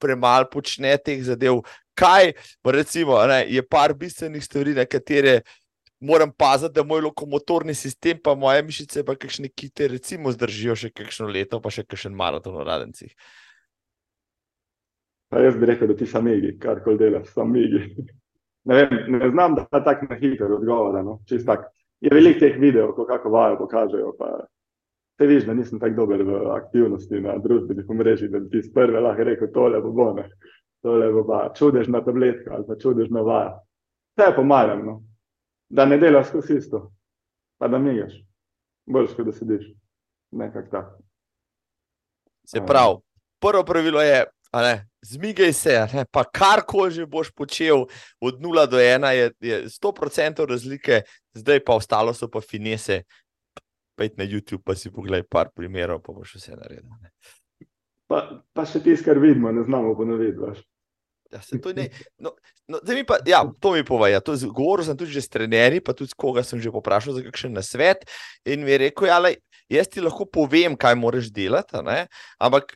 premalo 0.00 0.48
počne 0.52 0.96
teh 1.04 1.20
zadev. 1.26 1.60
Kaj, 2.00 2.30
recimo, 2.64 3.18
ne, 3.28 3.42
je 3.50 3.60
par 3.66 3.92
bistvenih 3.98 4.44
stvari, 4.44 4.72
na 4.78 4.86
katere 4.88 5.42
moram 6.00 6.32
paziti, 6.32 6.74
da 6.74 6.84
moj 6.84 7.00
lokomotorni 7.00 7.74
sistem, 7.74 8.18
pa 8.24 8.34
moje 8.34 8.62
mišice, 8.62 9.04
pa 9.04 9.14
kakšne 9.14 9.48
kite, 9.48 9.88
recimo, 9.88 10.32
zdržijo 10.32 10.76
še 10.76 10.90
kakšno 10.90 11.28
leto, 11.28 11.60
pa 11.60 11.72
še 11.72 11.84
kakšen 11.84 12.16
maraton 12.16 12.56
v 12.56 12.66
radencih. 12.66 13.12
Pa 15.30 15.44
jaz 15.44 15.58
bi 15.60 15.68
rekel, 15.68 15.92
da 15.92 15.94
ti 15.94 16.08
sami, 16.10 16.40
kar 16.58 16.80
koli 16.84 16.98
delaš, 16.98 17.28
sami. 17.36 17.66
Ne, 18.64 18.76
vem, 18.76 18.96
ne 19.14 19.28
znam, 19.30 19.54
da 19.54 19.66
je 19.72 19.84
tako 19.84 20.06
na 20.10 20.16
hitro 20.20 20.56
odgovor. 20.56 20.96
No? 21.04 21.20
Je 22.00 22.10
veliko 22.12 22.40
teh 22.40 22.58
videov, 22.60 22.94
ko 22.96 23.06
kako 23.08 23.30
vajo 23.32 23.58
pokažejo. 23.60 24.10
Pa 24.18 24.30
te 25.20 25.28
viš, 25.28 25.46
da 25.46 25.54
nisem 25.54 25.80
tako 25.80 26.02
dober 26.02 26.24
v 26.24 26.40
aktivnosti 26.56 27.20
na 27.20 27.38
družbenih 27.38 27.88
omrežjih, 27.88 28.30
da 28.32 28.40
bi 28.40 28.50
ti 28.50 28.62
z 28.66 28.72
prve 28.74 29.00
lahko 29.00 29.28
rekel, 29.28 29.52
tole 29.54 29.80
bo 29.84 29.92
bo 29.96 30.10
ne. 30.16 30.26
Tole 30.82 31.12
bo 31.12 31.24
pa 31.28 31.40
čudežna 31.56 32.00
tabletka 32.04 32.54
ali 32.56 32.66
pa 32.68 32.76
čudežna 32.80 33.22
vaja. 33.24 33.54
Vse 34.16 34.28
je 34.28 34.36
pomalem. 34.36 34.84
No? 34.86 34.96
Da 35.70 35.86
ne 35.86 35.98
delaš 35.98 36.28
skozi 36.28 36.56
isto, 36.56 36.92
pa 37.58 37.68
da 37.68 37.78
migaš, 37.78 38.12
boljš, 38.86 39.16
da 39.16 39.32
sediš. 39.32 39.66
Nekako 40.30 40.70
tako. 40.70 41.02
Se 42.46 42.60
pravi, 42.66 42.96
prvo 43.40 43.64
pravilo 43.64 44.02
je, 44.02 44.24
ne, 44.52 44.88
zmigaj 45.02 45.52
se, 45.52 45.86
ne, 45.94 46.04
pa 46.10 46.24
karkoli 46.24 46.90
že 46.90 47.06
boš 47.06 47.30
počel, 47.30 47.86
od 48.20 48.40
0 48.40 48.66
do 48.70 48.76
1 48.76 49.06
je, 49.10 49.32
je 49.40 49.64
100% 49.68 50.46
razlike, 50.48 51.02
zdaj 51.34 51.64
pa 51.64 51.74
ostalo 51.74 52.14
so 52.14 52.28
pa 52.30 52.40
finese. 52.40 53.02
Pejdi 53.98 54.14
na 54.16 54.24
YouTube, 54.24 54.62
pa 54.64 54.74
si 54.74 54.90
pogledaj 54.90 55.26
par 55.28 55.50
primerov, 55.54 56.00
pa 56.02 56.12
boš 56.12 56.34
vse 56.34 56.56
naredil. 56.56 56.90
Pa, 58.08 58.42
pa 58.52 58.64
še 58.66 58.80
tisto, 58.82 59.10
kar 59.10 59.18
vidimo, 59.18 59.52
ne 59.52 59.62
znamo 59.62 59.94
ponoviti. 59.94 60.62
Ja, 61.30 61.40
to, 61.62 61.72
no, 62.18 62.32
no, 62.68 62.80
mi 62.88 63.04
pa, 63.06 63.18
ja, 63.26 63.44
to 63.60 63.72
mi 63.72 63.84
pove. 63.84 64.10
Ja, 64.10 64.20
govoril 64.50 64.84
sem 64.86 64.98
tudi 64.98 65.20
s 65.20 65.30
trenerji, 65.30 65.82
pa 65.84 65.94
tudi 65.94 66.14
koga 66.16 66.42
sem 66.46 66.60
že 66.60 66.72
poprašal 66.74 67.14
za 67.14 67.24
kakšen 67.24 67.54
nasvet. 67.54 68.06
In 68.44 68.64
mi 68.64 68.74
je 68.74 68.78
rekel, 68.86 69.10
ja, 69.10 69.18
lej, 69.22 69.38
jaz 69.70 69.90
ti 69.90 70.02
lahko 70.02 70.26
povem, 70.26 70.76
kaj 70.76 70.98
moraš 70.98 71.30
delati. 71.34 71.78
Ampak, 72.42 72.74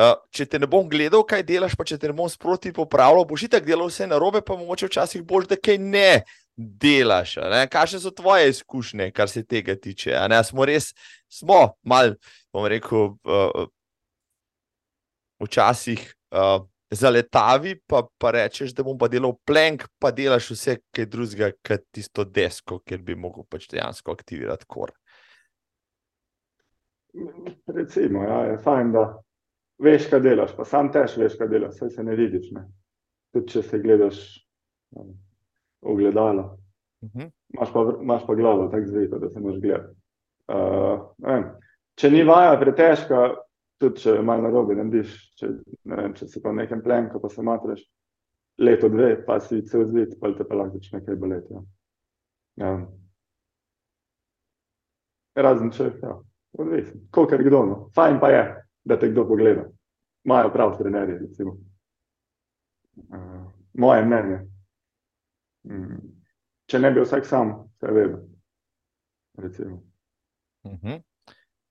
uh, 0.00 0.16
če 0.32 0.48
te 0.48 0.60
ne 0.62 0.68
bom 0.70 0.88
gledal, 0.88 1.24
kaj 1.28 1.44
delaš, 1.44 1.76
pa 1.76 1.84
če 1.84 2.00
te 2.00 2.08
ne 2.08 2.16
bom 2.16 2.30
sproti 2.32 2.72
popravljal, 2.76 3.26
boš 3.28 3.46
ti 3.46 3.52
tako 3.56 3.68
delal 3.68 3.92
vse 3.92 4.08
narobe, 4.08 4.44
pa 4.44 4.56
mogoče 4.56 4.88
včasih 4.88 5.24
boš, 5.26 5.50
da 5.52 5.60
kaj 5.60 5.80
ne 5.82 6.22
delaš. 6.56 7.36
Ne? 7.52 7.66
Kakšne 7.72 8.00
so 8.00 8.14
tvoje 8.16 8.48
izkušnje, 8.54 9.10
kar 9.16 9.28
se 9.28 9.44
tega 9.44 9.76
tiče? 9.76 10.16
Smo 10.48 10.64
res, 10.68 10.94
smo 11.28 11.76
mal, 11.84 12.16
bom 12.52 12.64
rekel, 12.64 13.12
uh, 13.28 13.68
včasih. 15.40 16.08
Uh, 16.30 16.69
zaletavi, 16.90 17.76
pa, 17.86 18.02
pa 18.18 18.30
rečeš, 18.34 18.74
da 18.74 18.82
bom 18.82 18.98
pa 18.98 19.08
delal 19.08 19.36
plenk, 19.46 19.86
pa 19.98 20.10
delaš 20.14 20.50
vse 20.54 20.76
kaj 20.94 21.06
drugega, 21.10 21.50
kot 21.66 21.86
tisto 21.94 22.24
desko, 22.24 22.80
ker 22.86 23.02
bi 23.02 23.14
lahko 23.14 23.46
pač 23.48 23.68
dejansko 23.70 24.12
aktivirati 24.12 24.66
kor. 24.66 24.92
Recimo, 27.66 28.22
ja, 28.26 28.40
je 28.50 28.58
fajn, 28.62 28.92
da 28.94 29.04
veš, 29.82 30.08
kaj 30.10 30.22
delaš, 30.26 30.54
pa 30.56 30.66
sam 30.66 30.90
tež 30.92 31.16
veš, 31.18 31.38
kaj 31.38 31.50
delaš, 31.50 31.78
vse 31.78 31.90
se 31.96 32.06
ne 32.06 32.16
vidiš. 32.18 32.50
Ne? 32.56 32.66
Tudi 33.34 33.54
če 33.54 33.62
se 33.62 33.78
gledaš 33.78 34.20
v 34.90 35.96
gledalo, 35.96 36.58
uh 37.02 37.08
mhm. 37.08 37.20
-huh. 37.20 37.30
imaš, 37.54 37.72
pa, 37.72 37.86
imaš 38.02 38.26
pa 38.26 38.34
glavo 38.34 38.68
tako 38.68 38.86
zvito, 38.86 39.18
da 39.18 39.30
se 39.30 39.40
moš 39.40 39.60
gledati. 39.60 39.94
Uh, 40.50 41.46
če 41.94 42.10
ni 42.10 42.24
vaja 42.24 42.58
pretežka, 42.60 43.34
tudi 43.80 44.02
če 44.02 44.18
malo 44.22 44.44
narobe 44.44 44.76
narediš, 44.76 45.16
če, 45.40 45.48
ne 45.88 45.96
vem, 46.02 46.14
če 46.14 46.28
si 46.28 46.42
pa 46.44 46.52
nekem 46.52 46.82
plenku, 46.84 47.20
pa 47.20 47.30
se 47.32 47.42
matraš 47.42 47.82
leto, 48.60 48.88
dve, 48.88 49.14
pa 49.26 49.40
si 49.40 49.62
cel 49.66 49.86
zvit, 49.88 50.16
pa 50.20 50.32
te 50.36 50.44
pa 50.44 50.58
lahko 50.58 50.78
začne 50.78 51.00
kaj 51.04 51.16
boleti. 51.16 51.54
Ja. 51.54 51.62
Ja. 52.60 52.72
Razen 55.40 55.70
če, 55.72 55.88
ja, 56.02 56.16
odvisen. 56.58 57.06
Kolikor 57.14 57.44
kdo, 57.46 57.62
no. 57.66 57.78
Fajn 57.96 58.20
pa 58.20 58.32
je, 58.34 58.42
da 58.84 58.98
te 59.00 59.08
kdo 59.12 59.24
pogleda. 59.28 59.64
Imajo 60.28 60.52
prav 60.52 60.74
trenerje, 60.76 61.16
recimo. 61.22 61.56
Uh, 63.08 63.46
moje 63.80 64.04
mnenje. 64.04 64.40
Mm. 65.70 66.02
Če 66.68 66.80
ne 66.82 66.90
bi 66.92 67.00
vsak 67.00 67.24
sam, 67.26 67.54
se 67.80 67.94
vedno. 67.96 68.20
Recimo. 69.40 69.80
Uh 70.68 70.72
-huh. 70.72 71.00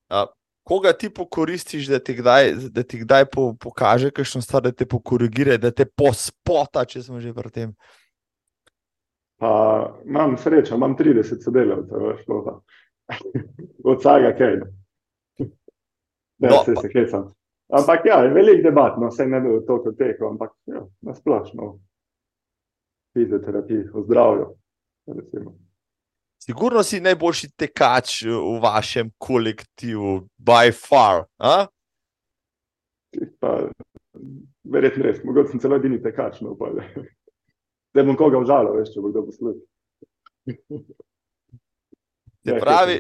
uh, 0.10 0.39
koga 0.70 0.94
ti 0.94 1.10
pokoristiš, 1.10 1.88
da 1.88 2.00
ti 2.00 2.14
kdaj, 2.14 2.52
da 2.70 2.84
ti 2.84 3.00
kdaj 3.00 3.26
po, 3.26 3.54
pokaže, 3.60 4.12
kakšno 4.12 4.42
stvar, 4.42 4.68
da 4.68 4.72
te 4.72 4.86
pokorigira, 4.86 5.58
da 5.58 5.72
te 5.74 5.86
pospota, 5.86 6.84
če 6.86 7.02
smo 7.08 7.22
že 7.24 7.34
pri 7.34 7.50
tem. 7.56 7.72
Pa, 9.42 9.50
imam 10.06 10.36
srečo, 10.38 10.78
imam 10.78 10.94
30 11.00 11.42
sodelavcev, 11.42 12.06
veš, 12.06 12.22
pa. 12.28 12.60
od 13.90 13.98
vsega 13.98 14.36
kaj. 14.38 14.60
Ne, 16.40 16.50
no, 16.52 16.62
se 16.66 16.76
se 16.78 16.92
hecam. 16.94 17.26
Ampak 17.80 18.06
ja, 18.06 18.20
je 18.28 18.34
veliko 18.34 18.68
debat, 18.70 19.00
no, 19.02 19.10
vse 19.10 19.26
ne 19.26 19.42
bo 19.42 19.58
to, 19.66 19.80
kot 19.88 19.98
teko, 19.98 20.30
ampak 20.36 20.54
ja, 20.70 20.84
nasplošno. 21.10 21.72
Fizioterapija, 23.18 23.90
o 23.94 24.06
zdravju. 24.06 24.46
Recimo. 25.18 25.58
Sigurno 26.50 26.82
si 26.84 26.98
najboljši 26.98 27.52
tekač 27.62 28.24
eh, 28.26 28.34
v 28.34 28.56
vašem 28.64 29.12
kolektivu, 29.22 30.24
by 30.42 30.72
far. 30.74 31.28
Verjetno 34.70 35.06
res, 35.06 35.20
mogoče 35.22 35.52
sem 35.52 35.62
celo 35.62 35.78
edini 35.78 36.00
tekač. 36.02 36.40
No, 36.42 36.56
da 37.94 38.02
bom 38.02 38.18
koga 38.18 38.42
užalil, 38.42 38.80
veš, 38.80 38.96
če 38.96 39.04
bo 39.06 39.14
kdo 39.14 39.28
poslušal. 39.28 39.62
Se 42.50 42.56
pravi, 42.56 42.98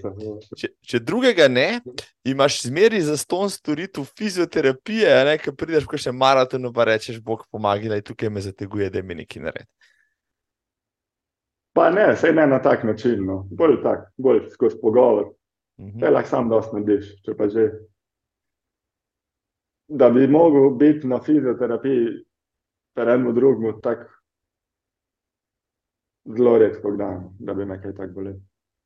če, 0.59 0.67
če 0.83 0.99
drugega 1.01 1.47
ne, 1.49 1.79
imaš 2.27 2.59
zmeri 2.67 2.99
za 3.01 3.15
ston 3.17 3.49
storitev 3.49 4.05
fizioterapije, 4.19 5.09
ne, 5.25 5.37
ki 5.41 5.55
prideš 5.57 5.87
v 5.89 6.01
še 6.03 6.13
maraton, 6.13 6.67
pa 6.75 6.85
rečeš, 6.91 7.17
Bog 7.23 7.47
pomaga, 7.49 7.95
da 7.95 8.01
tukaj 8.03 8.29
me 8.29 8.43
zateguje, 8.45 8.91
da 8.93 9.01
mi 9.01 9.17
nekaj 9.23 9.41
naredi. 9.47 9.69
Pa 11.73 11.89
ne, 11.89 12.15
sej 12.15 12.33
ne 12.33 12.47
na 12.47 12.61
tak 12.61 12.83
način, 12.83 13.25
no. 13.25 13.47
bolj 13.51 13.81
tak, 13.83 14.09
bolj 14.17 14.49
skozi 14.49 14.77
pogovor. 14.81 15.25
Uh. 15.77 15.85
-huh. 15.85 16.11
Lahko 16.11 16.29
sam 16.29 16.49
dosti 16.49 16.75
narediš, 16.75 17.21
če 17.23 17.35
pa 17.37 17.47
že. 17.47 17.69
Da 19.87 20.09
bi 20.09 20.27
mogel 20.27 20.69
biti 20.69 21.07
na 21.07 21.21
fizioterapiji, 21.21 22.25
ter 22.95 23.07
enemu 23.09 23.31
drugemu, 23.33 23.81
tako 23.81 24.05
zelo 26.37 26.57
redko 26.57 26.91
dan, 26.91 27.35
da 27.39 27.53
bi 27.53 27.65
nekaj 27.65 27.95
tako 27.95 28.13
bolel. 28.13 28.35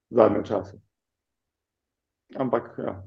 Zadnje 0.09 0.45
čase. 0.45 0.77
Ampak, 2.35 2.77
ja, 2.77 3.03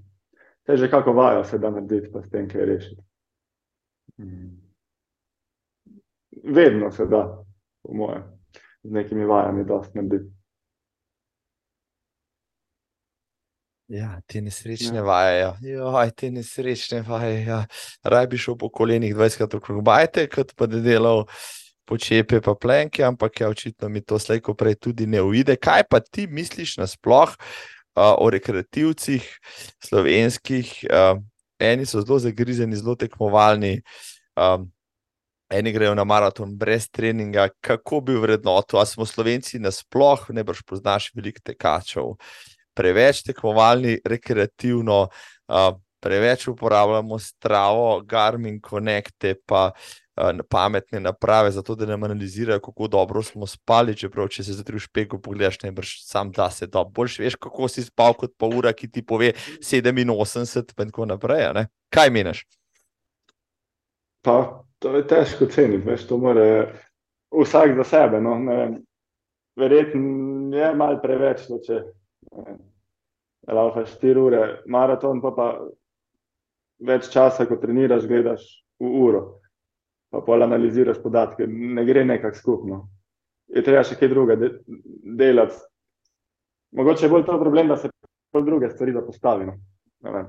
te 0.64 0.76
že 0.76 0.90
kako 0.90 1.12
vajo 1.12 1.44
se 1.44 1.58
da 1.58 1.70
narediti, 1.70 2.12
pa 2.12 2.22
s 2.22 2.30
tem, 2.30 2.48
kaj 2.48 2.64
rešiti. 2.64 3.02
Hmm. 4.16 4.72
Vedno 6.44 6.90
se 6.90 7.06
da, 7.06 7.44
po 7.82 7.94
mojem 7.94 8.35
z 8.86 8.92
nekimi 8.92 9.24
vajami, 9.24 9.64
da 9.64 9.82
se 9.84 9.90
naredi. 9.94 10.24
Ja, 13.88 14.16
te 14.26 14.40
nesrečne 14.42 14.98
ja. 14.98 15.02
vaje, 15.06 15.34
ja. 15.38 15.52
Joj, 15.62 16.10
te 16.18 16.30
nesrečne 16.34 17.04
vaje. 17.06 17.44
Ja. 17.46 17.60
Raj 18.02 18.26
bi 18.26 18.38
šel 18.38 18.56
po 18.58 18.68
kolenih 18.68 19.14
20krat 19.14 19.54
okrog 19.54 19.84
bajte, 19.86 20.26
kot 20.32 20.56
pa 20.58 20.66
da 20.66 20.80
delal 20.82 21.22
počepe 21.86 22.40
pa 22.42 22.56
plenke, 22.58 23.04
ampak 23.06 23.40
ja, 23.40 23.48
očitno 23.48 23.88
mi 23.88 24.02
to 24.02 24.18
slejko 24.18 24.56
prej 24.58 24.74
tudi 24.82 25.06
ne 25.06 25.22
uide. 25.22 25.54
Kaj 25.54 25.86
pa 25.90 26.00
ti 26.02 26.26
misliš 26.26 26.76
nasploh 26.82 27.30
uh, 27.30 28.16
o 28.18 28.30
rekreativcih 28.30 29.28
slovenskih? 29.86 30.72
Uh, 30.90 31.22
eni 31.62 31.86
so 31.86 32.02
zelo 32.02 32.18
zagrizeni, 32.18 32.76
zelo 32.76 32.96
tekmovalni. 32.98 33.78
Um, 34.36 34.66
eni 35.50 35.72
grejo 35.72 35.94
na 35.94 36.04
maraton 36.04 36.56
brez 36.58 36.88
treninga, 36.90 37.48
kako 37.60 38.00
bi 38.00 38.18
vrednoto, 38.18 38.76
ali 38.76 38.86
smo 38.86 39.06
slovenci 39.06 39.58
nasploh, 39.58 40.26
ne 40.30 40.44
boš 40.44 40.62
poznaš 40.62 41.10
veliko 41.14 41.40
tekačev. 41.44 42.16
preveč 42.76 43.22
tekmovalni, 43.24 43.98
rekreativno, 44.04 45.08
uh, 45.48 45.78
preveč 46.00 46.48
uporabljamo 46.48 47.18
stravo, 47.18 48.00
Garmin, 48.04 48.60
Connecte, 48.68 49.34
pa 49.46 49.70
uh, 49.72 50.38
pametne 50.48 51.00
naprave, 51.00 51.50
zato 51.50 51.74
da 51.74 51.86
nam 51.86 52.04
analizirajo, 52.04 52.60
kako 52.60 52.88
dobro 52.88 53.22
smo 53.22 53.46
spali. 53.46 53.96
Čeprav, 53.96 54.28
če 54.28 54.44
se 54.44 54.52
zjutraj 54.52 54.76
v 54.76 54.84
špegu 54.84 55.20
pogledaš, 55.22 55.62
ne 55.62 55.72
brž 55.72 55.94
sam 56.04 56.32
da 56.32 56.50
se 56.50 56.66
dobro. 56.66 56.92
Boljš 57.00 57.18
veš, 57.18 57.40
kako 57.40 57.68
si 57.68 57.82
spal, 57.82 58.12
kot 58.14 58.36
pa 58.36 58.46
ura, 58.46 58.72
ki 58.76 58.90
ti 58.92 59.02
pove 59.02 59.32
87 59.32 60.82
in 60.82 60.92
tako 60.92 61.06
naprej. 61.08 61.48
Ne? 61.54 61.66
Kaj 61.88 62.10
meniš? 62.12 62.44
Pa, 64.20 64.65
to 64.78 64.96
je 64.96 65.06
težko 65.08 65.46
ceniti, 65.52 65.84
veš, 65.88 66.06
to 66.08 66.18
mora 66.20 66.44
vsak 67.32 67.76
za 67.76 67.84
sebe. 67.84 68.20
No? 68.20 68.36
Verjetno 69.56 70.56
je 70.56 70.74
malo 70.76 71.00
preveč, 71.02 71.46
no, 71.48 71.58
če 71.64 71.80
laufaš 73.52 73.96
4 74.02 74.20
ure, 74.20 74.42
maraton 74.66 75.22
pa 75.22 75.32
pa 75.36 75.48
več 76.84 77.08
časa, 77.12 77.46
ko 77.48 77.56
treniraš, 77.60 78.04
gledaš 78.08 78.44
v 78.82 78.90
uro, 79.00 79.22
pa 80.12 80.20
pol 80.26 80.44
analiziraš 80.44 81.00
podatke, 81.02 81.46
ne 81.46 81.84
gre 81.88 82.04
nekako 82.04 82.36
skupno. 82.36 82.80
Je 83.48 83.62
treba 83.64 83.84
še 83.86 83.96
kaj 83.96 84.10
druga 84.10 84.36
de 84.36 84.50
delati. 85.16 85.56
Mogoče 86.76 87.06
je 87.06 87.10
bolj 87.12 87.24
to 87.24 87.38
problem, 87.40 87.70
da 87.70 87.76
se 87.80 87.88
pol 88.34 88.44
druge 88.44 88.68
stvari 88.72 88.92
zapostavi. 88.92 89.46
No. 89.46 90.24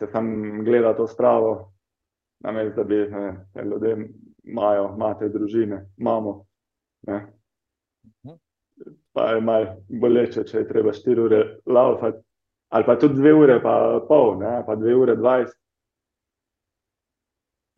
Se 0.00 0.08
tam 0.10 0.64
gleda 0.64 0.94
to 0.96 1.06
stravo, 1.06 1.52
namesto 2.44 2.82
da 2.82 2.84
bi 2.84 2.96
ne, 3.10 3.46
ljudje 3.64 3.96
imajo, 4.44 4.92
imate 4.96 5.28
družine, 5.28 5.86
imamo. 5.96 6.44
Ne. 7.06 7.26
Mhm. 8.04 8.36
Pa 9.12 9.30
je 9.30 9.40
malo 9.40 9.76
boleče, 9.88 10.44
če 10.44 10.58
je 10.58 10.68
treba 10.68 10.92
4 10.92 11.24
ure 11.24 11.40
laufati, 11.66 12.18
ali 12.68 12.84
pa 12.86 12.98
tudi 12.98 13.20
2 13.20 13.32
ure, 13.42 13.60
pa 13.62 14.04
pol, 14.08 14.36
ne, 14.38 14.62
pa 14.66 14.76
2 14.76 14.94
ure 14.94 15.16
20 15.16 15.58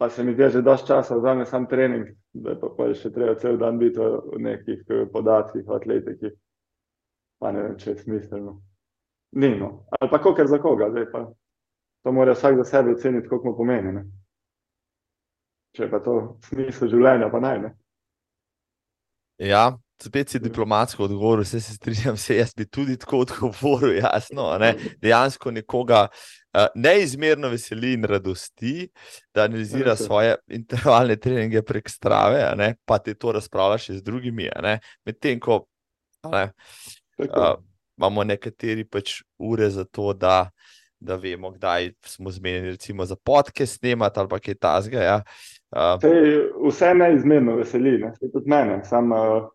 pa 0.00 0.08
se 0.08 0.24
mi 0.24 0.32
zdi, 0.32 0.48
že 0.48 0.62
dosti 0.62 0.86
časa 0.86 1.16
vzame 1.16 1.44
sam 1.44 1.66
trening, 1.66 2.06
da 2.32 2.54
pa, 2.56 2.70
pa 2.72 2.86
še 2.96 3.10
treba 3.12 3.34
cel 3.36 3.58
dan 3.60 3.76
biti 3.76 4.00
v 4.00 4.38
nekih 4.40 4.78
eh, 4.88 5.02
podatkih, 5.12 5.66
v 5.66 5.74
atletiki. 5.76 6.30
Pa 7.36 7.50
ne 7.52 7.66
vem, 7.66 7.74
če 7.76 7.90
je 7.90 7.96
smiselno. 7.98 8.54
Ni 9.36 9.50
no. 9.60 9.68
Ali 9.92 10.08
pa 10.08 10.18
koliko 10.24 10.46
za 10.48 10.58
koga, 10.58 10.88
zdaj 10.94 11.04
pa 11.12 11.20
to 12.00 12.12
mora 12.16 12.32
vsak 12.32 12.56
za 12.62 12.64
sebe 12.64 12.94
oceniti, 12.96 13.28
koliko 13.28 13.50
mu 13.50 13.56
pomeni. 13.58 13.92
Ne? 13.92 14.06
Če 15.76 15.86
pa 15.90 16.00
to 16.02 16.16
smisel 16.48 16.90
življenja, 16.90 17.30
pa 17.30 17.40
naj 17.42 17.60
ne. 17.62 17.70
Ja, 19.40 19.70
spet 20.02 20.32
si 20.32 20.40
diplomatsko 20.42 21.04
odgovoril, 21.06 21.44
vse 21.44 21.60
se 21.62 21.74
strinjam, 21.76 22.16
vse 22.18 22.36
jaz 22.36 22.52
bi 22.56 22.66
tudi 22.66 22.96
tako 23.00 23.22
odgovoril, 23.24 23.94
jasno. 24.00 24.50
Ne? 24.60 24.74
Dejansko 25.00 25.52
nekoga 25.54 26.02
uh, 26.08 26.66
neizmerno 26.74 27.48
veseli 27.52 27.94
in 27.96 28.04
radosti, 28.08 28.88
da 29.34 29.46
analizira 29.48 29.96
svoje 29.96 30.36
intervalne 30.48 31.16
treninge 31.16 31.62
prek 31.66 31.88
strave, 31.88 32.74
pa 32.84 32.98
te 32.98 33.14
to 33.14 33.32
razpravlja 33.38 33.78
še 33.86 33.98
z 34.00 34.06
drugimi. 34.06 34.50
Medtem 35.06 35.40
ko 35.40 35.62
ne, 36.32 36.50
uh, 37.24 37.54
imamo 38.00 38.26
nekateri 38.26 38.84
pač 38.84 39.20
ure 39.38 39.70
za 39.70 39.86
to, 39.86 40.12
da. 40.12 40.50
Da 41.00 41.14
vemo, 41.16 41.48
kdaj 41.48 41.94
smo 42.04 42.28
zmenjeni, 42.28 42.74
recimo 42.74 43.06
za 43.08 43.16
podke 43.16 43.64
snemati 43.64 44.20
ali 44.20 44.40
kaj 44.44 44.56
tasga. 44.60 45.00
Ja. 45.00 45.14
Uh, 45.16 45.59
vse 45.70 46.94
neizmerno 46.94 47.56
veseli, 47.56 47.98
ne? 47.98 48.12
tudi 48.20 48.50
mene. 48.50 48.80
Sam, 48.84 49.12
uh, 49.12 49.48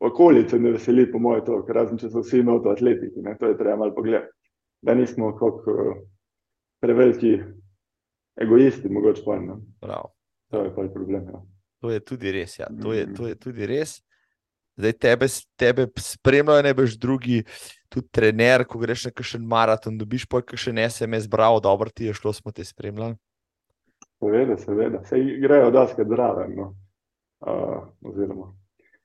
okolice 0.00 0.58
ne 0.58 0.70
veseli, 0.76 1.06
po 1.12 1.18
mojem, 1.18 1.44
to, 1.44 1.60
razen 1.68 1.98
če 2.00 2.10
so 2.10 2.24
vsi 2.24 2.42
noto 2.44 2.72
atletiki, 2.72 3.22
ne, 3.24 3.36
to 3.40 3.48
je 3.48 3.56
treba 3.58 3.76
malo 3.80 3.94
pogledati. 3.96 4.32
Da 4.84 4.94
nismo 4.96 5.32
kot 5.36 5.66
uh, 5.68 5.96
preveliki 6.80 7.38
egoisti, 8.40 8.88
mogoče 8.88 9.24
pa 9.24 9.40
ne. 9.40 9.56
To 10.50 10.62
je 10.64 10.74
pa 10.74 10.86
problem. 10.92 11.26
Ja. 11.28 11.42
To 11.80 11.90
je 11.90 12.00
tudi 12.00 12.32
res. 12.32 12.58
Ja. 12.58 12.68
To, 12.82 12.92
je, 12.92 13.06
to 13.14 13.28
je 13.28 13.36
tudi 13.40 13.66
res. 13.68 14.00
Zdaj 14.80 14.92
tebe, 14.96 15.26
tebe 15.60 15.86
spremljajo 16.00 16.64
najbrž 16.64 16.96
drugi, 16.96 17.42
tudi 17.92 18.08
trener, 18.08 18.64
ko 18.64 18.80
greš 18.80 19.08
na 19.08 19.12
kakšen 19.12 19.44
maraton, 19.44 19.98
dobiš 20.00 20.24
pa 20.30 20.40
kakšen 20.40 20.80
SMS, 20.86 21.28
bravo, 21.28 21.60
dobro 21.60 21.92
ti 21.92 22.08
je 22.08 22.14
šlo, 22.16 22.32
smo 22.32 22.52
te 22.52 22.64
spremljali. 22.64 23.18
Seveda, 24.20 24.56
seveda. 24.56 25.04
Se 25.04 25.18
grejo 25.42 25.70
daske 25.70 26.04
zraven. 26.04 26.54
No. 26.56 26.74
Uh, 27.40 27.86
oziroma, 28.04 28.50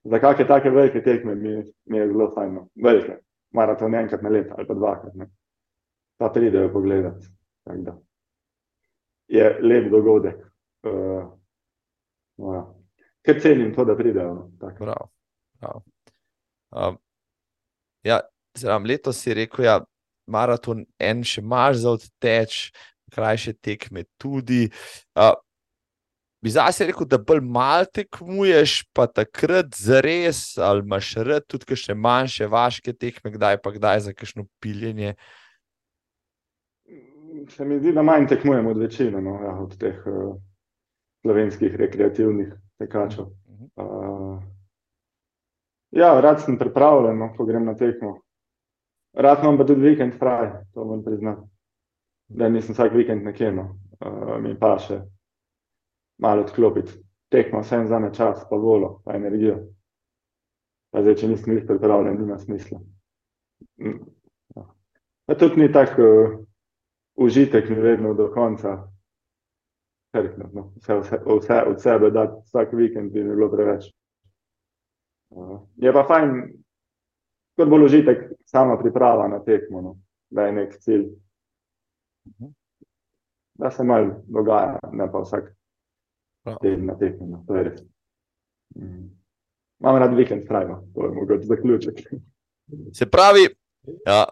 za 0.04 0.20
kakšne 0.20 0.48
take 0.48 0.70
velike 0.70 1.00
tekme 1.04 1.36
mi, 1.36 1.54
mi 1.86 1.98
je 1.98 2.08
zelo 2.08 2.32
fajn. 2.36 2.54
No. 2.54 2.68
Velike, 2.84 3.18
maraton 3.56 3.96
enkrat 3.96 4.22
na 4.22 4.30
leto 4.30 4.56
ali 4.58 4.68
pa 4.68 4.74
dvakrat. 4.74 5.16
Ne. 5.16 5.30
Pa 6.18 6.30
pridejo 6.30 6.74
pogledati. 6.74 7.28
Je 9.28 9.58
lep 9.62 9.90
dogodek. 9.92 10.44
Uh, 10.84 11.24
no, 12.38 12.54
ja. 12.54 12.66
Ker 13.26 13.42
cenim 13.42 13.74
to, 13.74 13.86
da 13.86 13.96
pridejo. 13.96 14.34
No. 14.34 14.72
Prav, 14.78 15.08
prav. 15.60 15.82
Um, 16.76 16.98
ja, 18.04 18.20
zram, 18.58 18.86
letos 18.86 19.24
si 19.24 19.34
rekel, 19.34 19.64
da 19.64 19.72
ja, 19.72 19.80
maraton 20.28 20.84
en 21.00 21.24
še 21.26 21.42
imaš 21.42 21.82
za 21.84 21.96
odteč, 21.96 22.60
krajše 23.16 23.56
tekme 23.64 24.04
tudi. 24.22 24.68
Uh, 25.16 25.34
bi 26.46 26.52
zase 26.54 26.86
rekel, 26.86 27.08
da 27.10 27.18
bolj 27.18 27.42
malo 27.42 27.88
tekmuješ, 27.90 28.84
pa 28.94 29.08
takrat 29.10 29.74
za 29.74 30.02
res, 30.06 30.58
ali 30.62 30.84
imaš 30.86 31.16
rad 31.26 31.48
tudi 31.50 31.78
še 31.80 31.96
manjše, 31.98 32.46
vaške 32.52 32.94
tekme, 32.94 33.32
kdaj 33.34 33.58
pa 33.64 33.74
kdaj 33.74 34.04
za 34.06 34.14
kakšno 34.14 34.46
piljenje. 34.62 35.16
Se 37.50 37.66
mi 37.66 37.80
zdi, 37.80 37.96
da 37.98 38.04
manj 38.06 38.28
tekmujemo 38.30 38.76
od 38.76 38.78
večine 38.78 39.22
no, 39.22 39.40
ja, 39.42 39.56
od 39.64 39.74
teh 39.82 39.98
uh, 40.08 40.36
slovenskih 41.26 41.74
rekreativnih 41.82 42.54
tekačev. 42.80 43.26
Uh, 43.82 44.38
ja, 45.98 46.14
rad 46.22 46.46
sem 46.46 46.62
pripravljen, 46.62 47.18
no, 47.20 47.32
ko 47.34 47.50
grem 47.50 47.66
na 47.66 47.74
tekmo. 47.76 48.20
Rad 49.18 49.42
imam 49.44 49.58
pa 49.58 49.66
tudi 49.66 49.82
vikend 49.82 50.14
fraj, 50.20 50.52
to 50.74 50.86
moram 50.86 51.04
priznati. 51.04 51.55
Da 52.28 52.50
nisem 52.50 52.74
vsak 52.74 52.94
vikend 52.94 53.24
nekje, 53.24 53.52
no. 53.52 53.76
uh, 54.02 54.38
mi 54.42 54.56
pa 54.60 54.76
še 54.82 55.02
malo 56.22 56.46
odklopiti. 56.46 56.98
Tekmo 57.30 57.62
vsem 57.62 57.88
za 57.88 58.00
me 58.00 58.12
čas, 58.14 58.46
pa 58.50 58.58
volo, 58.58 59.02
pa 59.06 59.16
energijo. 59.18 59.60
Pa 60.94 61.04
zdaj, 61.04 61.18
če 61.22 61.30
nisem 61.30 61.58
jih 61.58 61.66
pripravljen, 61.68 62.18
nima 62.22 62.38
smisla. 62.40 62.80
Mm, 63.82 63.98
ja. 64.56 64.66
Pa 65.28 65.38
tudi 65.38 65.62
ni 65.62 65.70
tak 65.74 65.98
uh, 66.00 66.38
užitek, 67.20 67.70
ni 67.70 67.82
vedno 67.84 68.14
do 68.18 68.30
konca. 68.34 68.78
Hrkno, 70.16 70.50
no. 70.54 70.70
vse, 70.80 71.02
vse, 71.02 71.20
vse 71.28 71.60
od 71.68 71.82
sebe 71.84 72.10
dati 72.16 72.40
vsak 72.48 72.74
vikend 72.74 73.12
bi 73.12 73.24
bilo 73.24 73.50
preveč. 73.52 73.90
Uh, 75.36 75.60
je 75.82 75.92
pa 75.94 76.06
fajn, 76.08 76.38
kot 77.60 77.70
bolj 77.70 77.90
užitek, 77.90 78.24
sama 78.48 78.80
priprava 78.80 79.28
na 79.28 79.42
tekmo, 79.44 79.82
no. 79.82 79.96
da 80.32 80.48
je 80.48 80.56
nek 80.56 80.80
cilj. 80.80 81.10
Mhm. 82.26 82.54
Da 83.56 83.72
se 83.72 83.84
malo 83.84 84.24
dogaja, 84.28 84.80
ne 84.92 85.12
pa 85.12 85.22
vsak 85.24 85.54
teden 86.62 86.86
na 86.86 86.98
tekmo. 86.98 87.28
No. 87.28 87.44
To 87.48 87.56
je 87.56 87.64
res. 87.64 87.84
Mm. 88.76 89.10
Imam 89.80 89.98
rad 89.98 90.16
vikend 90.16 90.48
trajno, 90.48 90.84
to 90.96 91.06
je 91.06 91.12
mogoče 91.12 91.48
zaključek. 91.48 92.00
Se 92.94 93.06
pravi, 93.06 93.48
ja, 94.08 94.26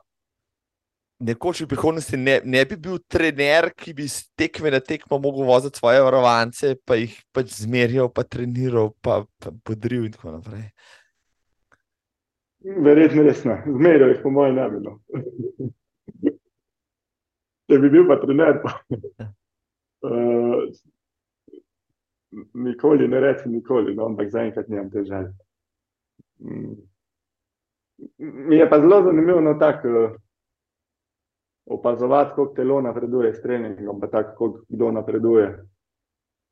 nekoč 1.20 1.61
v 1.64 1.68
prihodnosti 1.72 2.18
ne, 2.18 2.40
ne 2.44 2.64
bi 2.65 2.78
bil 2.80 2.98
trener, 3.07 3.70
ki 3.78 3.94
bi 3.95 4.07
z 4.10 4.28
tekme 4.40 4.72
na 4.74 4.80
tekmo 4.84 5.20
mogel 5.22 5.48
voziti 5.48 5.80
svoje 5.80 6.02
varovance, 6.03 6.74
pa 6.86 6.98
jih 6.99 7.14
pač 7.36 7.53
zmerjal, 7.61 8.10
pa 8.10 8.24
treniral, 8.24 8.91
pa, 9.02 9.24
pa 9.40 9.53
podril 9.64 10.07
in 10.07 10.15
tako 10.15 10.38
naprej. 10.38 10.68
Verjetno 12.64 13.28
res 13.28 13.44
ne, 13.48 13.60
zmerjal 13.68 14.15
jih 14.15 14.22
po 14.24 14.34
mojem 14.34 14.60
ne 14.60 14.68
bi. 14.72 15.72
Če 17.73 17.79
bi 17.81 17.89
bil 17.89 18.03
pa 18.05 18.19
trener, 18.21 18.59
pa. 18.61 18.75
Uh, 20.05 20.67
nikoli 22.53 23.07
ne 23.07 23.19
rečem, 23.19 23.55
nikoli, 23.55 23.95
no, 23.97 24.05
ampak 24.11 24.29
zaenkrat 24.29 24.67
nimam 24.69 24.91
te 24.93 25.01
želje. 25.07 25.31
Mm. 26.45 26.75
Mi 28.19 28.59
je 28.59 28.67
pa 28.69 28.77
zelo 28.79 29.01
zanimivo 29.07 29.41
no, 29.41 29.53
tako 29.57 30.03
opazovati, 31.65 32.29
kako 32.29 32.45
telo 32.55 32.81
napreduje 32.81 33.33
s 33.33 33.41
treningom, 33.41 33.99
pa 33.99 34.07
tako, 34.07 34.29
kako 34.29 34.65
kdo 34.69 34.91
napreduje. 34.91 35.47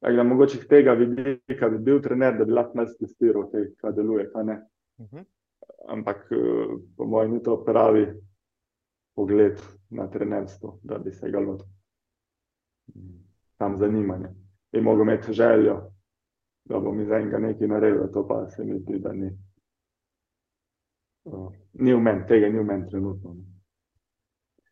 Tako 0.02 0.16
da 0.16 0.24
mogoče 0.24 0.58
iz 0.58 0.68
tega 0.68 0.94
vidika 0.98 1.70
bi 1.70 1.78
bil 1.78 2.02
trener, 2.02 2.38
da 2.38 2.46
bi 2.46 2.58
lahko 2.58 2.82
nas 2.82 2.98
testiral, 2.98 3.46
kaj 3.78 3.94
deluje, 3.94 4.26
kaj 4.34 4.44
ne. 4.44 4.58
Uh 4.98 5.06
mhm. 5.06 5.18
-huh. 5.18 5.26
Ampak 5.88 6.30
po 6.98 7.06
mojem 7.06 7.32
ni 7.32 7.44
to 7.44 7.64
pravi 7.66 8.08
pogled 9.22 9.62
na 9.90 10.08
trenerstvo, 10.08 10.80
da 10.84 10.98
bi 10.98 11.12
se 11.12 11.30
ga 11.30 11.40
lotil. 11.40 11.68
Tam 13.58 13.78
zanimanje 13.78 14.30
bi 14.72 14.82
mogel 14.82 15.02
imeti 15.02 15.34
željo, 15.34 15.92
da 16.66 16.80
bom 16.80 17.00
iz 17.00 17.12
enega 17.12 17.38
nekaj 17.38 17.68
naredil, 17.68 18.08
to 18.14 18.28
pa 18.28 18.50
se 18.50 18.64
mi 18.64 18.80
zdi, 18.80 19.00
da 19.00 19.14
ni. 19.14 19.30
Uh, 21.24 21.54
ni 21.74 21.94
v 21.94 22.00
meni, 22.00 22.26
tega 22.28 22.50
ni 22.50 22.60
v 22.60 22.64
meni 22.64 22.90
trenutno. 22.90 23.34
no. 23.34 23.44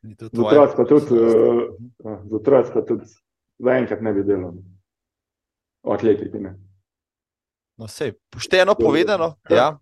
Z 0.02 0.40
otroci 0.40 0.74
pa 0.78 0.86
tudi, 0.86 1.06
uh, 1.14 2.24
z 2.30 2.34
otroci 2.34 2.72
pa 2.74 2.82
tudi 2.82 3.06
zaenkrat 3.60 4.02
ne 4.02 4.14
bi 4.14 4.24
delal. 4.24 4.58
O 5.84 5.94
atletiki 5.94 6.40
ne. 6.40 6.56
No, 7.78 7.88
sej, 7.88 8.16
pošteno 8.30 8.76
povedano, 8.76 9.36
ja. 9.50 9.78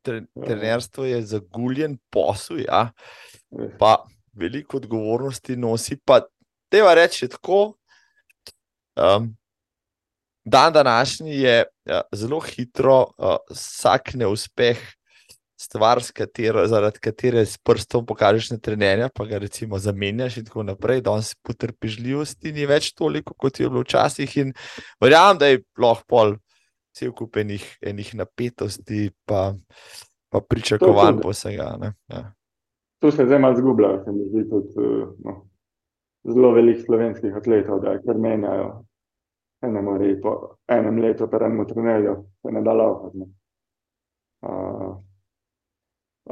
Ja. 0.00 0.04
Tre, 0.04 0.20
trenerstvo 0.46 1.04
je 1.04 1.22
zaguljen 1.22 1.98
posel, 2.10 2.64
ja. 2.64 2.90
Pa 3.78 3.96
veliko 4.32 4.76
odgovornosti 4.76 5.56
nosi. 5.56 5.98
Pa 6.04 6.22
tega 6.70 6.94
reči 6.94 7.28
tako. 7.28 7.74
Um, 8.96 9.36
dan 10.44 10.72
današnji 10.72 11.36
je 11.40 11.64
ja, 11.84 12.00
zelo 12.12 12.40
hitro, 12.40 13.12
uh, 13.18 13.36
vsak 13.50 14.14
neuspeh, 14.14 14.78
stvar, 15.60 16.00
katero, 16.14 16.64
zaradi 16.68 16.98
katere 16.98 17.44
s 17.46 17.58
prstom 17.58 18.06
pokažeš 18.06 18.50
na 18.54 18.58
trenerja, 18.58 19.10
pa 19.14 19.26
ga 19.28 19.38
recimo 19.38 19.78
zamenjaš 19.78 20.38
in 20.40 20.46
tako 20.48 20.62
naprej. 20.64 21.02
Danes 21.04 21.34
potrpežljivosti 21.44 22.52
ni 22.56 22.66
več 22.66 22.94
toliko, 22.96 23.34
kot 23.36 23.60
je 23.60 23.68
bilo 23.68 23.84
včasih. 23.84 24.36
In 24.40 24.54
verjamem, 25.00 25.38
da 25.38 25.50
je 25.52 25.60
lahko 25.78 26.08
pol 26.08 26.38
cel 26.96 27.12
kup 27.16 27.36
enih, 27.36 27.64
enih 27.82 28.14
napetosti, 28.18 29.10
pa, 29.24 29.54
pa 30.30 30.40
pričakovanj 30.40 31.20
po 31.22 31.34
vsega. 31.34 31.76
ne, 31.80 31.92
Ja. 32.08 32.32
Tu 33.00 33.10
se 33.10 33.24
zdaj 33.26 33.38
malo 33.38 33.56
zgubljajo, 33.56 34.02
se 34.04 34.12
mi 34.12 34.26
zdi 34.28 34.42
tudi 34.50 34.82
no, 35.24 35.50
zelo 36.24 36.52
veliko 36.52 36.82
slovenskih 36.84 37.36
atletov, 37.36 37.80
da 37.80 37.96
kar 38.02 38.18
menjajo. 38.18 38.84
Iti 39.60 40.20
po 40.22 40.56
enem 40.68 40.98
letu, 40.98 41.28
pa 41.30 41.36
enemu 41.36 41.66
trenerju, 41.66 42.14
se 42.42 42.52
ne 42.52 42.62
da 42.62 42.72
laufati. 42.72 43.24
Uh, 44.40 44.96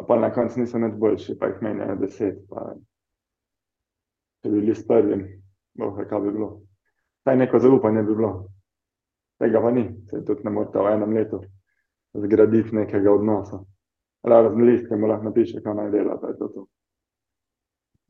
pa 0.09 0.17
na 0.17 0.31
koncu 0.33 0.61
niso 0.61 0.79
nič 0.79 0.95
boljši, 0.97 1.39
pa 1.41 1.47
jih 1.47 1.63
menjajo 1.63 1.97
deset. 2.01 2.39
Pa, 2.49 2.73
če 4.43 4.53
bi 4.53 4.61
bili 4.61 4.75
s 4.75 4.87
prvim, 4.87 5.27
boh, 5.77 6.01
kaj 6.09 6.21
bi 6.25 6.33
bilo. 6.33 6.51
Saj 7.25 7.37
neko 7.37 7.61
zaupanje 7.61 8.03
bi 8.03 8.17
bilo. 8.17 8.33
Tega 9.39 9.61
pa 9.63 9.71
ni, 9.71 9.85
se 10.11 10.25
tudi 10.27 10.45
ne 10.45 10.51
morete 10.51 10.83
v 10.83 10.93
enem 10.97 11.15
letu 11.15 11.41
zgraditi 12.19 12.75
nekega 12.75 13.13
odnosa. 13.13 13.61
Razen 14.27 14.65
list, 14.67 14.89
ki 14.89 14.97
mu 14.99 15.07
lahko 15.07 15.29
napiše, 15.29 15.63
kaj 15.63 15.77
naj 15.79 15.91
dela, 15.95 16.17
pa 16.19 16.33
je 16.33 16.39
to 16.39 16.49
to. 16.55 16.65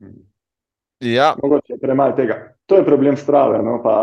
Mm. 0.03 0.23
Ja, 1.05 1.35
Mogoče 1.41 1.73
je 1.73 1.79
premalo 1.79 2.15
tega. 2.15 2.39
To 2.65 2.75
je 2.75 2.85
problem 2.85 3.17
strave, 3.17 3.61
no, 3.63 3.77
pa 3.83 3.95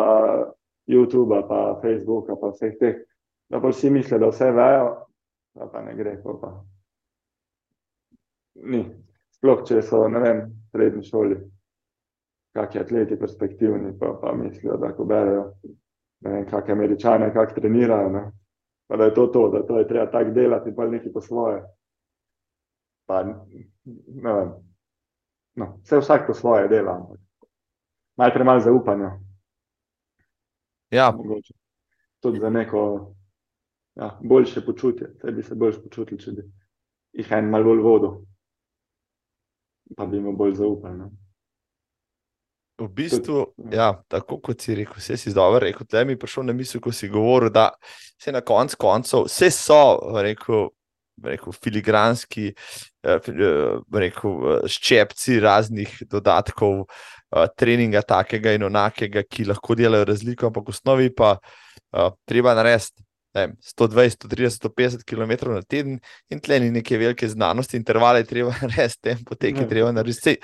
YouTuba, 0.87 1.43
pa 1.49 1.81
Facebooka, 1.83 2.37
pa 2.41 2.53
vseh 2.55 2.79
teh. 2.81 3.03
Da 3.51 3.61
pa 3.61 3.69
vsi 3.69 3.91
mislijo, 3.91 4.19
da 4.19 4.31
vse 4.31 4.51
vejo, 4.53 4.87
da 5.55 5.67
pa 5.73 5.83
ne 5.83 5.95
gre. 5.95 6.17
pol 6.23 6.41
Pa. 6.41 6.53
Ni. 8.55 8.85
Sploh, 9.37 9.61
če 9.69 9.83
so, 9.85 10.07
ne 10.09 10.23
vem, 10.23 10.39
srednji 10.73 11.05
šoli, 11.05 11.37
kakšni 12.57 12.81
atleti 12.81 13.19
perspektivni, 13.21 13.93
pa, 13.99 14.15
pa 14.21 14.33
mislijo, 14.33 14.79
da 14.81 14.95
ko 14.97 15.05
berejo, 15.05 15.51
vem, 16.27 16.47
kakšne 16.51 16.73
američane, 16.73 17.33
kak 17.35 17.55
trenirajo, 17.55 18.09
ne. 18.13 18.25
Pa 18.87 18.97
da 18.97 19.05
je 19.05 19.15
to 19.15 19.27
to, 19.27 19.49
da 19.51 19.67
to 19.67 19.79
je 19.79 19.89
treba 19.89 20.07
tako 20.11 20.31
delati, 20.31 20.75
pa 20.77 20.87
neki 20.87 21.13
po 21.13 21.21
svoje. 21.21 21.63
Pa, 23.07 23.23
ne 23.25 24.33
vem, 24.33 24.53
no, 25.55 25.79
vse 25.83 25.99
vsak 25.99 26.27
po 26.27 26.35
svoje 26.35 26.69
dela, 26.69 26.97
ampak 26.97 27.21
malo 28.17 28.35
premalo 28.35 28.61
zaupanja, 28.61 29.11
ja, 30.91 31.11
mogoče. 31.11 31.55
Tudi 32.21 32.41
za 32.41 32.51
neko 32.51 33.13
ja, 33.97 34.19
boljše 34.23 34.61
počutje, 34.67 35.11
saj 35.21 35.33
bi 35.33 35.43
se 35.43 35.55
bolj 35.55 35.83
počutili, 35.83 36.21
če 36.21 36.33
bi 36.33 36.43
jih 37.13 37.33
en 37.33 37.51
malo 37.51 37.65
bolj 37.65 37.83
vodil, 37.83 38.17
pa 39.97 40.07
bi 40.07 40.21
mu 40.21 40.37
bolj 40.37 40.55
zaupali. 40.55 40.99
No. 40.99 41.11
V 42.79 42.89
bistvu, 42.93 43.47
Tudi, 43.57 43.77
ja, 43.77 43.93
tako 44.09 44.39
kot 44.41 44.61
si 44.61 44.75
rekel, 44.77 44.99
vse 45.01 45.17
si 45.17 45.33
dobro 45.35 45.63
rekel. 45.65 45.87
Tle 45.89 46.05
mi 46.05 46.13
je 46.13 46.19
prišel 46.21 46.45
na 46.45 46.53
misel, 46.53 46.81
ko 46.81 46.93
si 46.93 47.09
govoril, 47.09 47.51
da 47.51 47.71
se 48.21 48.33
na 48.33 48.41
konc 48.41 48.75
koncev, 48.75 49.25
vse 49.31 49.51
so, 49.51 49.81
rekel, 50.21 50.69
rekel 51.25 51.53
filigranski, 51.53 52.51
eh, 53.03 53.17
eh, 53.17 53.79
rekel, 53.93 54.37
eh, 54.59 54.69
ščepci 54.69 55.41
raznih 55.41 56.03
dodatkov, 56.11 56.85
treninga 57.57 58.01
takega 58.07 58.53
in 58.55 58.63
onakega, 58.63 59.25
ki 59.27 59.45
lahko 59.49 59.75
delajo 59.75 60.05
razliko, 60.07 60.47
ampak 60.47 60.69
v 60.69 60.73
osnovi 60.73 61.11
pa 61.15 61.37
treba 62.25 62.55
narediti. 62.55 63.03
ne 63.37 63.43
vem, 63.47 63.57
120, 63.61 64.17
130, 64.17 64.57
150 64.63 65.03
km 65.05 65.51
na 65.53 65.61
teden, 65.61 65.99
in 66.31 66.41
tle 66.41 66.57
ni 66.61 66.71
neke 66.71 66.97
velike 66.97 67.29
znanosti, 67.29 67.77
intervale 67.77 68.23
je 68.23 68.25
treba 68.31 68.55
narediti, 68.63 69.01
tempo 69.03 69.35
tek 69.35 69.57
je 69.57 69.63
Ja. 69.63 69.69
treba 69.69 69.93
narediti. 69.93 70.23
Sej, 70.23 70.37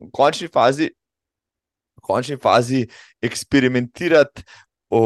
V 0.00 0.10
končni 0.12 0.48
fazi, 0.52 0.90
končni 2.06 2.38
fazi 2.42 2.84
eksperimentirati 3.22 4.44
v, 4.94 5.00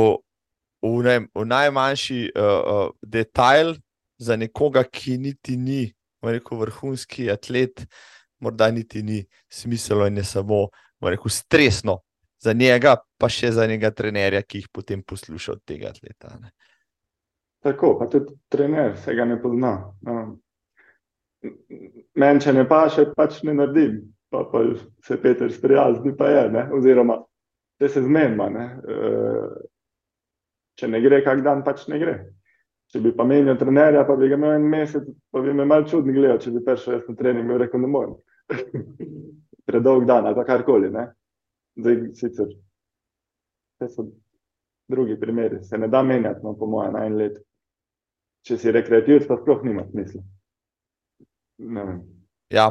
v, 0.84 0.92
ne, 1.06 1.16
v 1.34 1.46
najmanjši 1.48 2.20
uh, 2.28 2.44
uh, 2.44 2.84
detajl 3.02 3.74
za 4.20 4.36
nekoga, 4.36 4.84
ki 4.84 5.16
niti 5.18 5.56
ni 5.56 5.86
rekel, 6.22 6.58
vrhunski 6.60 7.30
atlet, 7.32 7.86
morda 8.40 8.70
niti 8.70 9.02
ni 9.02 9.24
smiselno 9.48 10.06
in 10.06 10.20
je 10.20 10.24
samo 10.24 10.68
rekel, 11.00 11.32
stresno 11.32 12.00
za 12.40 12.52
njega, 12.52 12.96
pa 13.18 13.28
še 13.28 13.52
za 13.52 13.66
njega 13.66 13.90
trenerja, 13.90 14.42
ki 14.42 14.62
jih 14.62 14.68
potem 14.72 15.02
posluša 15.02 15.52
od 15.52 15.64
tega 15.64 15.92
atleta. 15.92 16.36
Ne. 16.40 16.52
Tako, 17.64 17.98
pa 17.98 18.08
tudi 18.08 18.36
trener 18.48 18.96
se 18.98 19.14
ga 19.14 19.24
ne 19.24 19.36
pozna. 19.42 19.74
No. 20.00 20.14
Meni, 22.16 22.40
če 22.40 22.52
ne 22.56 22.64
paše, 22.68 23.10
pač 23.16 23.42
ne 23.44 23.54
naredim. 23.56 24.00
Pa, 24.30 24.44
pa 24.46 24.62
se 25.06 25.16
Peter 25.22 25.50
sprijazni, 25.52 26.14
pa 26.16 26.28
je, 26.30 26.44
ne? 26.54 26.68
oziroma 26.76 27.18
če 27.80 27.88
se 27.88 28.02
zmenima. 28.04 28.48
Ne? 28.52 28.66
E, 28.84 28.98
če 30.78 30.90
ne 30.92 31.00
gre, 31.02 31.22
kak 31.24 31.42
dan 31.44 31.64
pač 31.64 31.86
ne 31.88 32.00
gre. 32.02 32.16
Če 32.90 33.00
bi 33.04 33.12
pa 33.16 33.24
menil 33.24 33.56
trenerja, 33.58 34.02
pa 34.06 34.16
bi 34.18 34.28
ga 34.28 34.36
imel 34.36 34.56
en 34.58 34.66
mesec, 34.68 35.06
pa 35.30 35.42
bi 35.44 35.54
me 35.54 35.64
malo 35.68 35.86
čudno 35.88 36.12
gledal, 36.12 36.40
če 36.42 36.52
bi 36.56 36.64
prišel 36.66 36.96
jaz 36.96 37.06
na 37.08 37.14
trening 37.16 37.46
in 37.46 37.60
rekel, 37.62 37.80
ne 37.80 37.90
morem. 37.90 38.16
Predolg 39.68 40.08
dan 40.08 40.26
ali 40.26 40.44
karkoli. 40.46 40.90
Ne? 40.92 41.06
Zdaj, 41.78 42.00
sicer, 42.18 42.50
te 43.78 43.88
so 43.92 44.08
drugi 44.90 45.14
primeri, 45.20 45.62
se 45.64 45.78
ne 45.78 45.86
da 45.88 46.02
menjati, 46.02 46.42
no, 46.42 46.56
po 46.58 46.66
mojem, 46.66 46.96
na 46.98 47.04
en 47.06 47.16
let. 47.20 47.38
Če 48.48 48.58
si 48.58 48.74
rekreativc, 48.74 49.28
pa 49.28 49.38
sploh 49.38 49.62
nima 49.64 49.84
smisla. 49.86 50.24
Ja, 52.50 52.66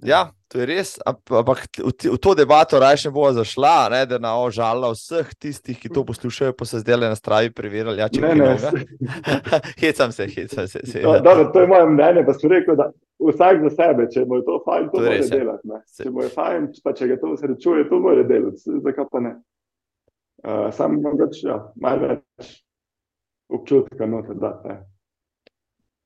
ja, 0.00 0.20
to 0.46 0.58
je 0.58 0.66
res, 0.66 0.98
amp- 1.02 1.32
ampak 1.32 1.66
v, 1.76 1.90
to 2.16 2.34
debato 2.34 2.78
raje 2.78 3.04
ne 3.04 3.10
bo 3.10 3.26
zašla, 3.28 3.88
ne, 3.88 4.06
da 4.06 4.18
na 4.18 4.36
ožala 4.36 4.88
vseh 4.88 5.34
tistih, 5.34 5.76
ki 5.76 5.88
to 5.88 6.04
poslušajo, 6.04 6.52
pa 6.52 6.64
se 6.64 6.78
zdaj 6.78 6.96
le 6.96 7.08
na 7.08 7.16
stravi 7.16 7.50
preverjali. 7.50 7.98
Ja, 7.98 8.08
Ne, 8.12 8.28
ne, 8.30 8.34
novega. 8.46 8.70
hecam 9.80 10.12
se, 10.12 10.26
hecam 10.26 10.66
se. 10.66 10.78
To, 10.78 10.86
seveda. 10.86 11.20
dobro, 11.20 11.50
to 11.52 11.60
je 11.60 11.66
moje 11.66 11.86
mnenje, 11.86 12.22
pa 12.24 12.32
sem 12.32 12.50
rekel, 12.50 12.76
da 12.76 12.88
vsak 13.20 13.62
za 13.62 13.70
sebe, 13.72 14.06
če 14.08 14.24
mu 14.24 14.36
je 14.36 14.44
to 14.44 14.62
fajn, 14.64 14.84
to, 14.84 14.90
To 14.90 14.98
mora 14.98 15.10
res, 15.10 15.26
ja. 15.26 15.36
delati. 15.36 15.64
Ne. 15.64 15.80
Se- 15.86 16.02
Če 16.02 16.10
mu 16.10 16.22
je 16.22 16.28
fajn, 16.30 16.60
pa 16.78 16.92
če 16.92 17.08
ga 17.08 17.16
to 17.16 17.36
srečuje, 17.36 17.88
to 17.88 17.98
mora 17.98 18.22
delati. 18.24 18.62
Zakaj 18.78 19.08
pa 19.10 19.20
ne? 19.20 19.32
Uh, 20.38 20.68
sam 20.70 21.00
mogoče, 21.02 21.42
ja, 21.44 21.58
malo 21.76 22.14
več 22.14 22.52
občutka 23.48 24.06
noter, 24.06 24.36
da 24.36 24.52
je. 24.64 24.76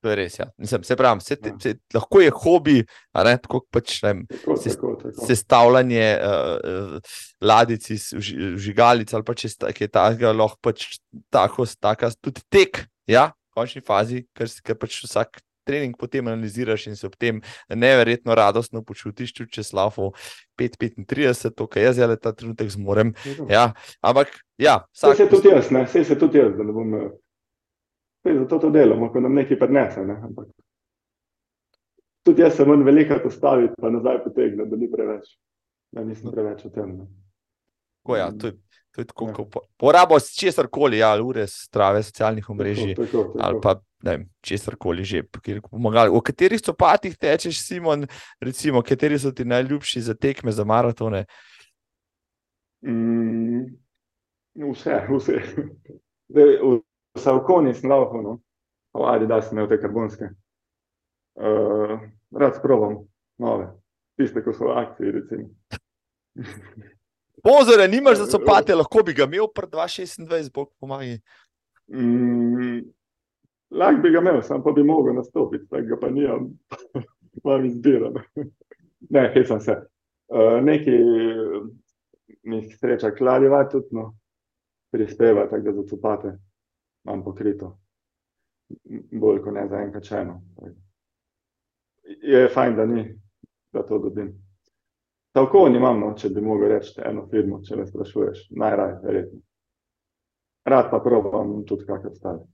To 0.02 0.10
je 0.10 0.16
res. 0.18 0.34
Ja. 0.34 0.48
Mislim, 0.58 0.82
se 0.82 0.96
pravi, 0.98 1.20
se, 1.22 1.36
Ja. 1.38 1.52
se, 1.62 1.74
lahko 1.94 2.20
je 2.20 2.30
hobi, 2.34 2.80
ne, 3.14 3.36
tako 3.38 3.60
kot 3.60 3.68
pač, 3.70 4.00
ne, 4.02 4.14
Tako, 4.26 4.56
Se- 4.56 4.72
tako, 4.74 4.96
tako. 4.98 5.26
sestavljanje 5.26 6.08
uh, 6.18 6.98
ladic 7.40 7.86
iz 7.90 8.08
vžigalic 8.12 9.14
ali 9.14 9.22
pa 9.22 9.34
če 9.34 9.48
kaj 9.70 9.88
takega, 9.88 10.32
lahko 10.34 10.58
pač 10.60 10.98
tako, 11.30 11.66
taka, 11.78 12.10
tudi 12.20 12.42
tek, 12.50 12.82
ja, 13.06 13.30
v 13.52 13.60
končni 13.60 13.82
fazi, 13.84 14.24
ker, 14.34 14.50
ker 14.66 14.74
pač 14.74 14.98
vsak 15.06 15.38
trening 15.62 15.94
potem 15.94 16.26
analiziraš 16.26 16.88
in 16.90 16.96
se 16.98 17.06
ob 17.06 17.14
tem 17.14 17.38
neverjetno 17.70 18.34
radostno 18.34 18.82
počutiš, 18.82 19.30
če 19.46 19.62
slavo 19.62 20.10
5-35, 20.58 21.54
to, 21.54 21.68
kar 21.70 21.84
jaz 21.86 22.00
zdaj 22.00 22.18
ta 22.18 22.32
trenutek 22.34 22.66
zmorem. 22.74 23.12
Tako. 23.22 23.46
Ja, 23.46 23.68
ampak 24.02 24.34
ja, 24.58 24.80
vsak 24.90 25.16
se 25.16 25.28
tudi 25.30 25.54
jaz, 25.54 25.70
ne, 25.70 25.86
saj 25.86 26.04
se 26.10 26.18
tudi 26.18 26.42
jaz, 26.42 26.50
da 26.58 26.66
ne 26.66 26.74
bom. 26.74 26.96
Saj 28.22 28.38
zato 28.38 28.58
to 28.58 28.70
delamo, 28.70 29.08
ko 29.12 29.20
nam 29.20 29.34
nekaj 29.34 29.58
prinese. 29.58 30.04
Ne, 30.06 30.14
ampak. 30.22 30.48
Tudi 32.22 32.42
jaz 32.42 32.54
se 32.56 32.64
moram 32.64 32.84
veliko 32.86 33.16
postaviti, 33.22 33.74
pa 33.80 33.90
nazaj 33.90 34.20
potegniti, 34.24 34.70
da 34.70 34.76
ni 34.76 34.90
preveč. 34.90 35.32
Da 35.92 36.04
nisem 36.04 36.30
preveč 36.30 36.64
v 36.64 36.70
tem. 36.70 36.92
Ne. 36.98 37.06
Tako, 38.02 38.16
ja, 38.16 38.28
to 38.30 38.46
je, 38.46 38.52
to 38.90 39.00
je 39.00 39.04
tako, 39.04 39.26
Ja. 39.28 39.32
ko 39.34 39.44
po- 39.46 39.64
porabo 39.76 40.20
česar 40.20 40.66
koli, 40.66 40.98
ja, 40.98 41.16
ure 41.22 41.46
strave 41.46 42.02
socialnih 42.02 42.50
omrežij. 42.50 42.94
Tako, 42.94 43.06
tako, 43.06 43.22
tako. 43.24 43.38
ali 43.42 43.58
pa 43.62 43.74
vem, 44.02 44.28
česar 44.40 44.76
koli 44.76 45.04
že, 45.04 45.22
pomagali. 45.70 46.10
V 46.10 46.22
katerih 46.22 46.60
copatih 46.60 47.18
tečeš, 47.18 47.58
Simon, 47.58 48.06
recimo, 48.40 48.82
kateri 48.82 49.18
so 49.18 49.30
ti 49.32 49.44
najljubši 49.44 50.00
za 50.00 50.14
tekme, 50.14 50.52
za 50.52 50.64
maratone? 50.64 51.24
Mm, 52.86 53.66
vse, 54.54 55.06
vse. 55.10 55.42
Zdaj, 56.28 56.58
Savkoni 57.18 57.74
sem 57.74 57.90
lahko, 57.90 58.22
no. 58.22 58.39
ali 58.93 59.26
da 59.26 59.40
sem 59.43 59.59
imel 59.59 59.68
te 59.68 59.78
karbonske. 59.80 60.28
Uh, 61.34 62.01
rad 62.36 62.56
sprobam 62.56 62.98
nove, 63.40 63.68
tiste, 64.20 64.43
ko 64.44 64.52
so 64.52 64.68
v 64.68 64.76
akciji. 64.82 65.47
Pozore, 67.43 67.89
nimaš 67.89 68.18
za 68.22 68.26
copate, 68.36 68.74
lahko 68.76 69.02
bi 69.05 69.14
ga 69.16 69.24
imel 69.28 69.48
pred 69.55 69.70
2026, 69.72 70.52
bog 70.55 70.70
pomaga. 70.80 71.16
Mm, 71.93 72.82
lahko 73.72 74.05
bi 74.05 74.12
ga 74.12 74.20
imel, 74.24 74.43
sam 74.44 74.64
pa 74.64 74.72
bi 74.76 74.84
mogel 74.84 75.16
nastopiti, 75.16 75.68
tako 75.70 75.89
ga 75.89 76.01
pa 76.01 76.12
nijam, 76.12 76.52
vam 77.44 77.64
izbiram. 77.70 78.20
ne, 79.10 79.26
hej 79.34 79.48
sem 79.48 79.60
se. 79.60 79.80
Uh, 80.32 80.60
neki 80.64 80.97
mi 82.48 82.62
sreča, 82.72 83.12
kladjeva 83.16 83.66
tudi 83.68 83.97
no, 83.97 84.14
prispeva, 84.93 85.44
tako 85.51 85.62
da 85.64 85.72
za 85.72 85.89
copate 85.89 86.39
imam 87.04 87.24
pokrito. 87.24 87.78
Bolj 89.12 89.42
kot 89.42 89.54
ne 89.54 89.66
za 89.68 89.82
enkrat 89.84 90.04
čeno. 90.04 90.42
Je 92.22 92.48
fajn, 92.48 92.76
da 92.76 92.86
ni, 92.86 93.04
da 93.72 93.82
to 93.86 93.98
dobim. 93.98 94.32
Tako 95.32 95.68
nimam, 95.68 96.00
no, 96.00 96.12
če 96.18 96.28
bi 96.28 96.40
mogel 96.44 96.68
reči 96.74 97.00
eno 97.08 97.26
firmo, 97.30 97.62
če 97.64 97.76
me 97.76 97.86
sprašuješ, 97.88 98.46
najraje, 98.60 98.98
verjetno. 99.04 99.40
Rad 100.64 100.90
pa 100.90 101.00
probam 101.04 101.62
tudi 101.66 101.86
kakšne 101.88 102.14
stvari. 102.14 102.44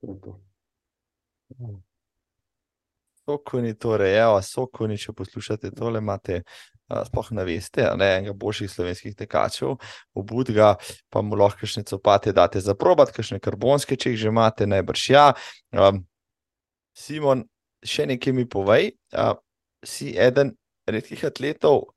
To 0.00 0.10
je 0.12 0.20
to. 0.20 1.80
Sokoni, 3.30 3.76
torej, 3.78 4.16
evo, 4.18 4.40
sokoni, 4.42 4.98
če 4.98 5.14
poslušate 5.14 5.70
tole, 5.76 6.00
imate 6.02 6.40
sploh 7.06 7.28
ne 7.36 7.44
veste, 7.46 7.84
ne 7.98 8.08
enega 8.16 8.34
boljših 8.34 8.70
slovenskih 8.72 9.14
tekačev, 9.18 9.76
obud 10.18 10.50
ga, 10.54 10.72
pa 11.10 11.22
mu 11.22 11.38
lahko 11.38 11.68
nekaj 11.68 11.86
copate 11.86 12.32
date 12.34 12.60
za 12.60 12.74
probat, 12.74 13.12
kakšne 13.14 13.38
karbonske, 13.38 13.96
če 13.96 14.14
jih 14.14 14.20
že 14.24 14.32
imate, 14.32 14.66
najbrž 14.66 15.04
ja. 15.12 15.26
Um, 15.70 16.02
Simon, 16.96 17.44
še 17.86 18.08
nekaj 18.10 18.34
mi 18.34 18.48
povej, 18.50 18.90
uh, 19.14 19.38
si 19.86 20.10
eden 20.18 20.56
redkih 20.90 21.22
atletov, 21.30 21.92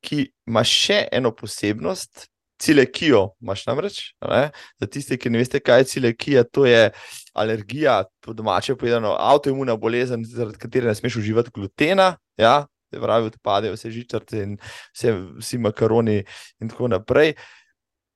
ki 0.00 0.24
ima 0.48 0.64
še 0.64 1.04
eno 1.12 1.34
posebnost, 1.36 2.30
cilekijo 2.58 3.28
imaš 3.40 3.66
namreč. 3.66 4.00
Ne? 4.28 4.50
Za 4.80 4.86
tiste, 4.86 5.18
ki 5.18 5.30
ne 5.30 5.42
veste, 5.42 5.60
kaj 5.60 5.80
je 5.80 5.90
cilekija, 5.92 6.44
to 6.44 6.66
je 6.66 6.90
alergija, 7.34 8.02
po 8.24 8.32
domače 8.32 8.76
povedano, 8.76 9.14
avtoimuna 9.18 9.76
bolezen, 9.76 10.24
zaradi 10.24 10.58
katere 10.58 10.90
ne 10.90 10.94
smeš 10.94 11.16
uživati 11.22 11.54
glutena. 11.54 12.16
Ja? 12.36 12.66
Se 12.94 13.00
pravi, 13.00 13.26
odpadejo 13.26 13.76
vse 13.76 13.90
žičarce 13.92 14.42
in 14.42 14.56
vse, 14.96 15.14
vsi 15.38 15.58
makaroni, 15.58 16.22
in 16.60 16.68
tako 16.72 16.88
naprej. 16.88 17.34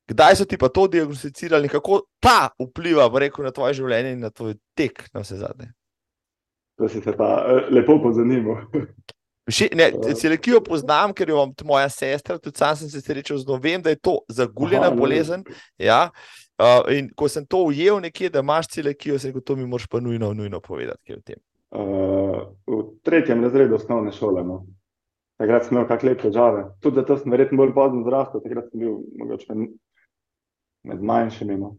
Kdaj 0.08 0.36
so 0.36 0.44
ti 0.48 0.58
pa 0.58 0.68
to 0.68 0.86
diagnosticirali, 0.90 1.68
kako 1.68 2.02
ta 2.20 2.50
vpliva 2.58 3.06
rekel, 3.18 3.44
na 3.44 3.52
tvoje 3.54 3.78
življenje 3.78 4.16
in 4.16 4.24
na 4.24 4.30
tvoj 4.30 4.56
tek, 4.74 5.06
na 5.14 5.22
vse 5.22 5.38
zadnje? 5.40 5.70
To 6.80 6.88
se 6.88 7.00
pa 7.16 7.44
eh, 7.46 7.68
lepo 7.70 8.00
pozanimal. 8.02 8.64
Celekijo 10.20 10.60
poznam, 10.64 11.12
ker 11.14 11.28
jo 11.28 11.36
imam 11.36 11.52
moja 11.64 11.88
sestra, 11.92 12.38
tudi 12.38 12.58
sam 12.58 12.76
sem 12.76 12.90
se 12.90 13.00
srečal 13.00 13.38
z 13.38 13.46
novem, 13.46 13.82
da 13.82 13.90
je 13.90 14.00
to 14.00 14.18
zaguljena 14.28 14.88
Aha, 14.88 14.96
bolezen. 14.96 15.44
Ja. 15.78 16.10
Uh, 16.62 16.84
in 16.94 17.08
ko 17.16 17.28
sem 17.28 17.46
to 17.46 17.64
ujel 17.70 17.98
nekje, 18.00 18.30
da 18.30 18.42
imaš 18.44 18.68
celekijo, 18.68 19.18
se 19.18 19.30
rekel, 19.30 19.42
to 19.42 19.56
mi 19.56 19.66
moraš 19.66 19.88
pa 19.90 20.00
nujno, 20.00 20.32
nujno 20.34 20.60
povedati, 20.60 21.00
kaj 21.06 21.14
je 21.14 21.18
v 21.18 21.24
tem. 21.26 21.40
Uh, 21.72 22.52
v 22.66 22.82
tretjem 23.02 23.42
razredu 23.42 23.74
osnovne 23.74 24.12
šole. 24.12 24.44
No. 24.44 24.62
Takrat 25.40 25.66
sem 25.66 25.76
imel 25.76 25.88
kakšne 25.88 26.10
lepe 26.10 26.28
težave. 26.28 26.66
Tudi 26.84 27.00
zato 27.00 27.16
sem 27.18 27.32
verjetno 27.32 27.58
bolj 27.58 27.72
pozno 27.74 28.04
zrastel, 28.06 28.44
takrat 28.44 28.68
sem 28.70 28.84
bil 28.84 29.00
mogoče 29.18 29.56
med 30.90 31.02
manjšimi. 31.02 31.56
No. 31.58 31.74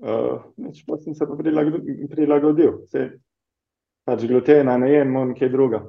Uh, 0.00 0.46
pa 0.86 0.98
sem 1.02 1.14
se 1.14 1.26
pa 1.26 1.36
prilagodil. 1.36 2.78
Se, 2.94 3.10
pač 4.08 4.24
glutena 4.30 4.78
ne 4.78 4.92
jem, 4.92 5.10
imam 5.10 5.34
nekaj 5.34 5.52
druga. 5.52 5.82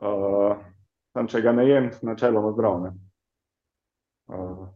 Uh, 0.00 0.56
tam, 1.12 1.28
če 1.28 1.42
ga 1.44 1.52
ne 1.52 1.66
jem, 1.68 1.90
načeloma 2.06 2.52
zdrav. 2.54 2.86
Uh, 4.30 4.68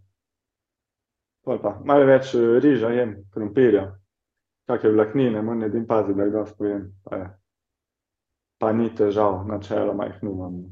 Malo 1.85 2.09
več 2.09 2.33
riža 2.35 2.91
jem, 2.97 3.15
krompirja, 3.33 3.87
kakšne 4.69 4.95
vlaknine, 4.95 5.43
manj 5.45 5.67
edin 5.67 5.85
pazi, 5.89 6.15
da 6.17 6.29
ga 6.33 6.45
spojem. 6.49 6.87
Pa, 7.05 7.21
pa 8.61 8.73
ni 8.73 8.89
težav, 8.97 9.43
načeloma 9.49 10.09
jih 10.09 10.23
nimam. 10.25 10.63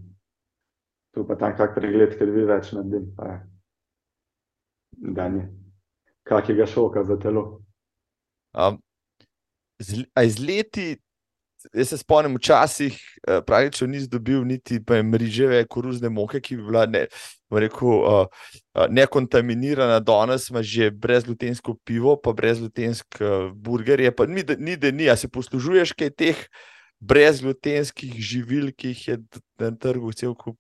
Tu 1.13 1.25
pa 1.29 1.37
tam 1.37 1.57
kak 1.57 1.75
pregled, 1.77 2.17
ker 2.17 2.33
vi 2.33 2.45
več 2.49 2.73
naredim, 2.73 3.11
pa 3.17 3.29
je. 3.29 3.41
Da 5.17 5.29
ni. 5.29 5.45
Kakega 6.29 6.65
šoka 6.69 7.05
za 7.05 7.19
telo. 7.21 7.45
Um, 8.57 8.79
z, 9.81 10.05
iz 10.25 10.39
leti 10.41 10.95
Jaz 11.75 11.89
se 11.89 11.99
spomnim, 11.99 12.37
včasih 12.37 12.97
eh, 12.97 13.41
pravično 13.47 13.87
nisi 13.87 14.09
dobil 14.11 14.45
niti 14.45 14.81
mreževe 15.03 15.65
koruzne 15.67 16.09
moke, 16.09 16.41
ki 16.41 16.57
bi 16.57 16.63
bila 16.63 16.87
ne, 16.87 17.07
rekel, 17.51 17.89
uh, 17.89 18.27
nekontaminirana, 18.89 20.01
danes 20.01 20.49
imaš 20.51 20.67
že 20.67 20.91
brezglutensko 20.91 21.77
pivo, 21.85 22.17
pa 22.17 22.33
brezglutensko 22.33 23.25
uh, 23.25 23.53
burgerje. 23.53 24.15
Pa 24.17 24.27
ni, 24.27 24.45
ni 24.59 24.77
da 24.77 24.91
ni, 24.91 25.11
a 25.11 25.17
se 25.17 25.29
poslužuješ 25.29 25.93
kaj 25.93 26.11
teh 26.11 26.47
brezglutenskih 27.01 28.15
živil, 28.19 28.73
ki 28.77 28.95
jih 28.95 29.09
je 29.09 29.19
na 29.61 29.71
trgu 29.77 30.13
cel 30.13 30.35
kup. 30.35 30.57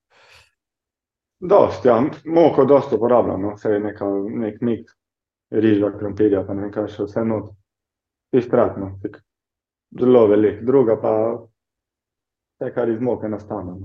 Dost, 1.43 1.85
ja, 1.85 1.99
moko 2.25 2.65
dosto 2.65 2.97
uporabljam, 2.97 3.43
no. 3.43 3.55
vse 3.57 3.73
je 3.73 3.81
neka, 3.83 4.07
nek 4.45 4.61
nik 4.63 4.91
riža, 5.51 5.91
krompirja, 5.99 6.45
pa 6.47 6.55
ne 6.55 6.67
vem 6.67 6.75
kaj 6.75 6.87
še 6.95 7.09
vse 7.09 7.25
not. 7.27 7.51
Istratno, 8.33 8.95
zelo 10.01 10.27
velik, 10.27 10.63
druga 10.63 10.97
pa 11.01 11.13
vse, 11.33 12.73
kar 12.75 12.89
iz 12.89 13.01
moke 13.01 13.29
nastane. 13.29 13.77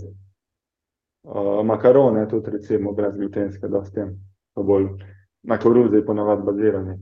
Uh, 1.23 1.65
makarone 1.65 2.27
tudi, 2.29 2.51
recimo, 2.51 2.93
brez 2.93 3.15
glutenske, 3.15 3.67
da 3.67 3.83
s 3.83 3.91
tem, 3.91 4.13
pa 4.55 4.63
bolj 4.63 4.87
na 5.43 5.57
koruzi 5.59 6.05
ponavadi 6.05 6.45
bazirani. 6.45 6.95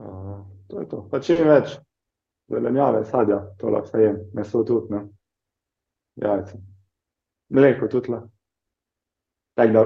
Uh, 0.00 0.40
to 0.68 0.80
je 0.80 0.88
to. 0.88 1.02
Pa 1.10 1.20
čim 1.20 1.44
več 1.44 1.76
zelenjave, 2.50 3.04
sadja, 3.04 3.42
to 3.58 3.68
lahko 3.68 3.90
vse 3.90 4.02
jem, 4.02 4.18
meso 4.34 4.64
tudi, 4.64 4.94
ne. 4.94 5.04
Jajce. 6.20 6.58
Mleko 7.50 7.88
tudi 7.88 8.14
lahko. 8.14 8.30
Tako 9.58 9.72
da, 9.72 9.84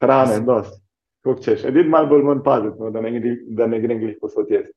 hrane, 0.00 0.40
dosti. 0.46 0.82
Kako 1.26 1.42
češ, 1.42 1.64
edin 1.66 1.88
malo 1.90 2.06
bolj 2.08 2.22
moram 2.22 2.42
paziti, 2.42 2.78
no, 2.78 2.90
da 2.90 3.00
ne, 3.02 3.20
da 3.58 3.66
ne 3.66 3.80
grem 3.82 3.98
glih 3.98 4.18
posod 4.20 4.50
jesti. 4.50 4.72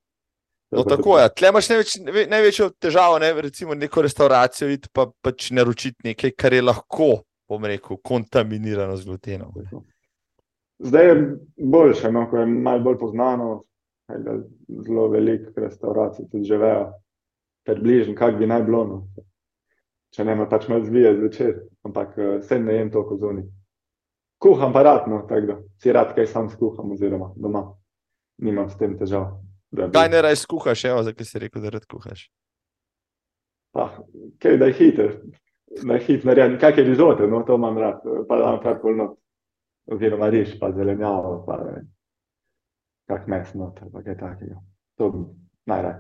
No, 0.72 0.84
tako 0.84 1.18
je. 1.18 1.30
Tle 1.36 1.50
imaš 1.50 1.70
največ, 1.70 1.96
največjo 2.30 2.70
težavo, 2.82 3.18
ne, 3.20 3.32
recimo 3.42 3.76
neko 3.76 4.04
restauracijo, 4.06 4.70
pa 4.94 5.08
pač 5.22 5.50
naročiti 5.52 6.12
nekaj, 6.12 6.36
kar 6.38 6.54
je 6.54 6.62
lahko, 6.62 7.10
bom 7.50 7.66
rekel, 7.66 7.98
kontaminirano 8.06 8.98
z 8.98 9.10
glutenom. 9.10 9.56
Zdaj 10.80 11.08
je 11.08 11.16
boljše, 11.58 12.12
no, 12.12 12.28
ko 12.30 12.38
je 12.38 12.46
malo 12.46 12.86
bolj 12.86 13.00
poznano, 13.00 13.50
da 14.10 14.38
zelo 14.86 15.08
veliko 15.10 15.52
restauracij 15.62 16.30
tudi 16.30 16.46
živejo, 16.46 16.86
ker 17.66 17.82
bližnji, 17.82 18.16
kak 18.16 18.38
bi 18.38 18.48
naj 18.48 18.64
bilo. 18.70 18.86
No. 18.86 19.26
Če 20.14 20.26
ne, 20.26 20.38
pač 20.50 20.70
me 20.70 20.80
zvije 20.86 21.18
zvečer, 21.18 21.52
ampak 21.86 22.18
eh, 22.18 22.32
sem 22.46 22.66
ne 22.66 22.78
jem 22.78 22.94
toliko 22.94 23.18
zunaj. 23.18 23.46
Kuham 24.40 24.74
pa 24.74 24.86
rad, 24.86 25.10
no, 25.12 25.26
tako 25.30 25.48
da 25.50 25.58
si 25.82 25.94
rad 25.94 26.16
kaj 26.16 26.30
sam 26.30 26.50
skuham, 26.50 26.94
oziroma 26.96 27.34
doma. 27.36 27.66
Nimam 28.40 28.70
s 28.70 28.78
tem 28.80 28.96
težav. 28.98 29.34
Kaj 29.76 30.10
ne 30.10 30.22
raj 30.22 30.36
skuhaš, 30.36 30.86
evo, 30.90 31.04
zakaj 31.04 31.26
si 31.26 31.40
rekel, 31.40 31.62
da 31.62 31.70
rad 31.70 31.86
kuhaš? 31.86 32.26
Pa, 33.72 33.86
kaj 34.42 34.58
da 34.58 34.66
je 34.66 34.74
hiter, 34.74 35.12
da 35.84 35.94
je 35.94 36.06
hiter 36.08 36.26
narejen, 36.26 36.58
kak 36.62 36.78
je 36.78 36.84
rizote, 36.84 37.28
no, 37.28 37.44
to 37.46 37.56
imam 37.56 37.78
rad, 37.78 38.02
pa 38.28 38.38
da 38.38 38.44
imam 38.48 38.62
kar 38.64 38.80
polno, 38.82 39.12
oziroma 39.86 40.30
riž, 40.30 40.56
pa 40.60 40.72
zelenjavo, 40.74 41.44
pa 41.46 41.58
ne 41.62 41.72
vem, 41.76 41.88
kak 43.10 43.28
mes 43.30 43.54
noter, 43.54 43.92
pa 43.94 44.02
kaj 44.04 44.18
takega. 44.18 44.58
To 44.98 45.12
bi 45.14 45.24
najraj. 45.70 46.00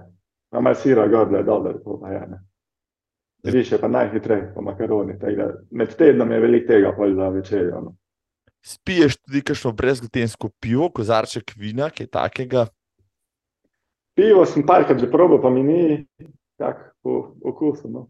Imam 0.51 0.63
malo 0.63 0.81
sira 0.81 1.07
gor, 1.07 1.29
da 1.29 1.37
je 1.37 1.43
dobro, 1.43 1.73
to 1.83 1.99
pa 2.01 2.15
je, 2.15 2.23
ne. 2.31 2.41
Riž 3.43 3.71
je 3.71 3.79
pa 3.79 3.87
najhitrej, 3.87 4.41
pa 4.55 4.61
makaroni, 4.65 5.19
tega, 5.19 5.51
med 5.71 5.93
tednom 5.95 6.31
je 6.31 6.39
veliko 6.39 6.67
tega, 6.73 6.95
pol 6.97 7.13
za 7.15 7.29
večerjo, 7.29 7.85
no. 7.85 7.95
Spiješ 8.65 9.21
tudi 9.21 9.41
kakšno 9.45 9.71
brezglutensko 9.71 10.49
pivo, 10.59 10.89
kozarček 10.91 11.53
vina, 11.55 11.87
kaj 11.93 12.09
takega? 12.11 12.65
Pivo 14.19 14.43
sem 14.43 14.65
parkrat 14.67 14.99
že 14.99 15.07
probil, 15.07 15.39
pa 15.39 15.47
mi 15.47 15.63
ni 15.63 16.03
tako 16.59 17.39
okusno. 17.39 17.89
No. 17.89 18.01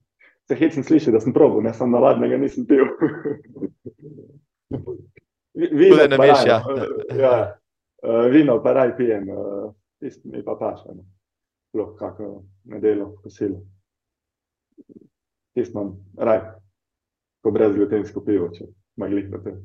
Se 0.49 0.57
hecam 0.57 0.83
slišati, 0.83 1.13
da 1.13 1.21
sem 1.21 1.33
probil, 1.33 1.61
ne 1.61 1.73
sem 1.73 1.91
navadnega, 1.91 2.37
nisem 2.41 2.65
pil. 2.65 2.89
vino 5.53 6.17
pa 6.17 6.25
raj, 6.25 6.47
ja. 6.49 6.57
ja, 7.13 7.33
uh, 8.01 8.25
vino 8.33 8.57
pa 8.63 8.73
raj 8.73 8.95
pijem, 8.97 9.29
uh, 9.29 9.69
tisti 10.01 10.33
mi 10.33 10.41
pa 10.41 10.57
paša. 10.57 10.97
No. 10.97 11.05
Sploh 11.69 11.93
kako 11.99 12.43
nedelo, 12.73 13.11
kosilo. 13.21 13.61
Tisti 15.53 15.77
imam 15.77 15.93
raj, 16.17 16.41
ko 17.45 17.53
brez 17.53 17.75
glutensko 17.77 18.25
pivo, 18.25 18.49
če 18.49 18.65
maglih 18.97 19.29
na 19.29 19.43
tem. 19.45 19.61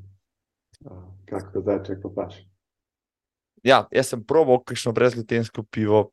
Uh, 0.84 1.08
kako 1.24 1.64
zdaj, 1.64 1.86
če 1.88 1.96
pa 2.04 2.12
paša. 2.20 2.44
Ja, 3.64 3.86
jaz 3.88 4.12
sem 4.12 4.20
probil 4.20 4.60
kakšno 4.60 4.92
brezglutensko 4.92 5.64
pivo, 5.72 6.10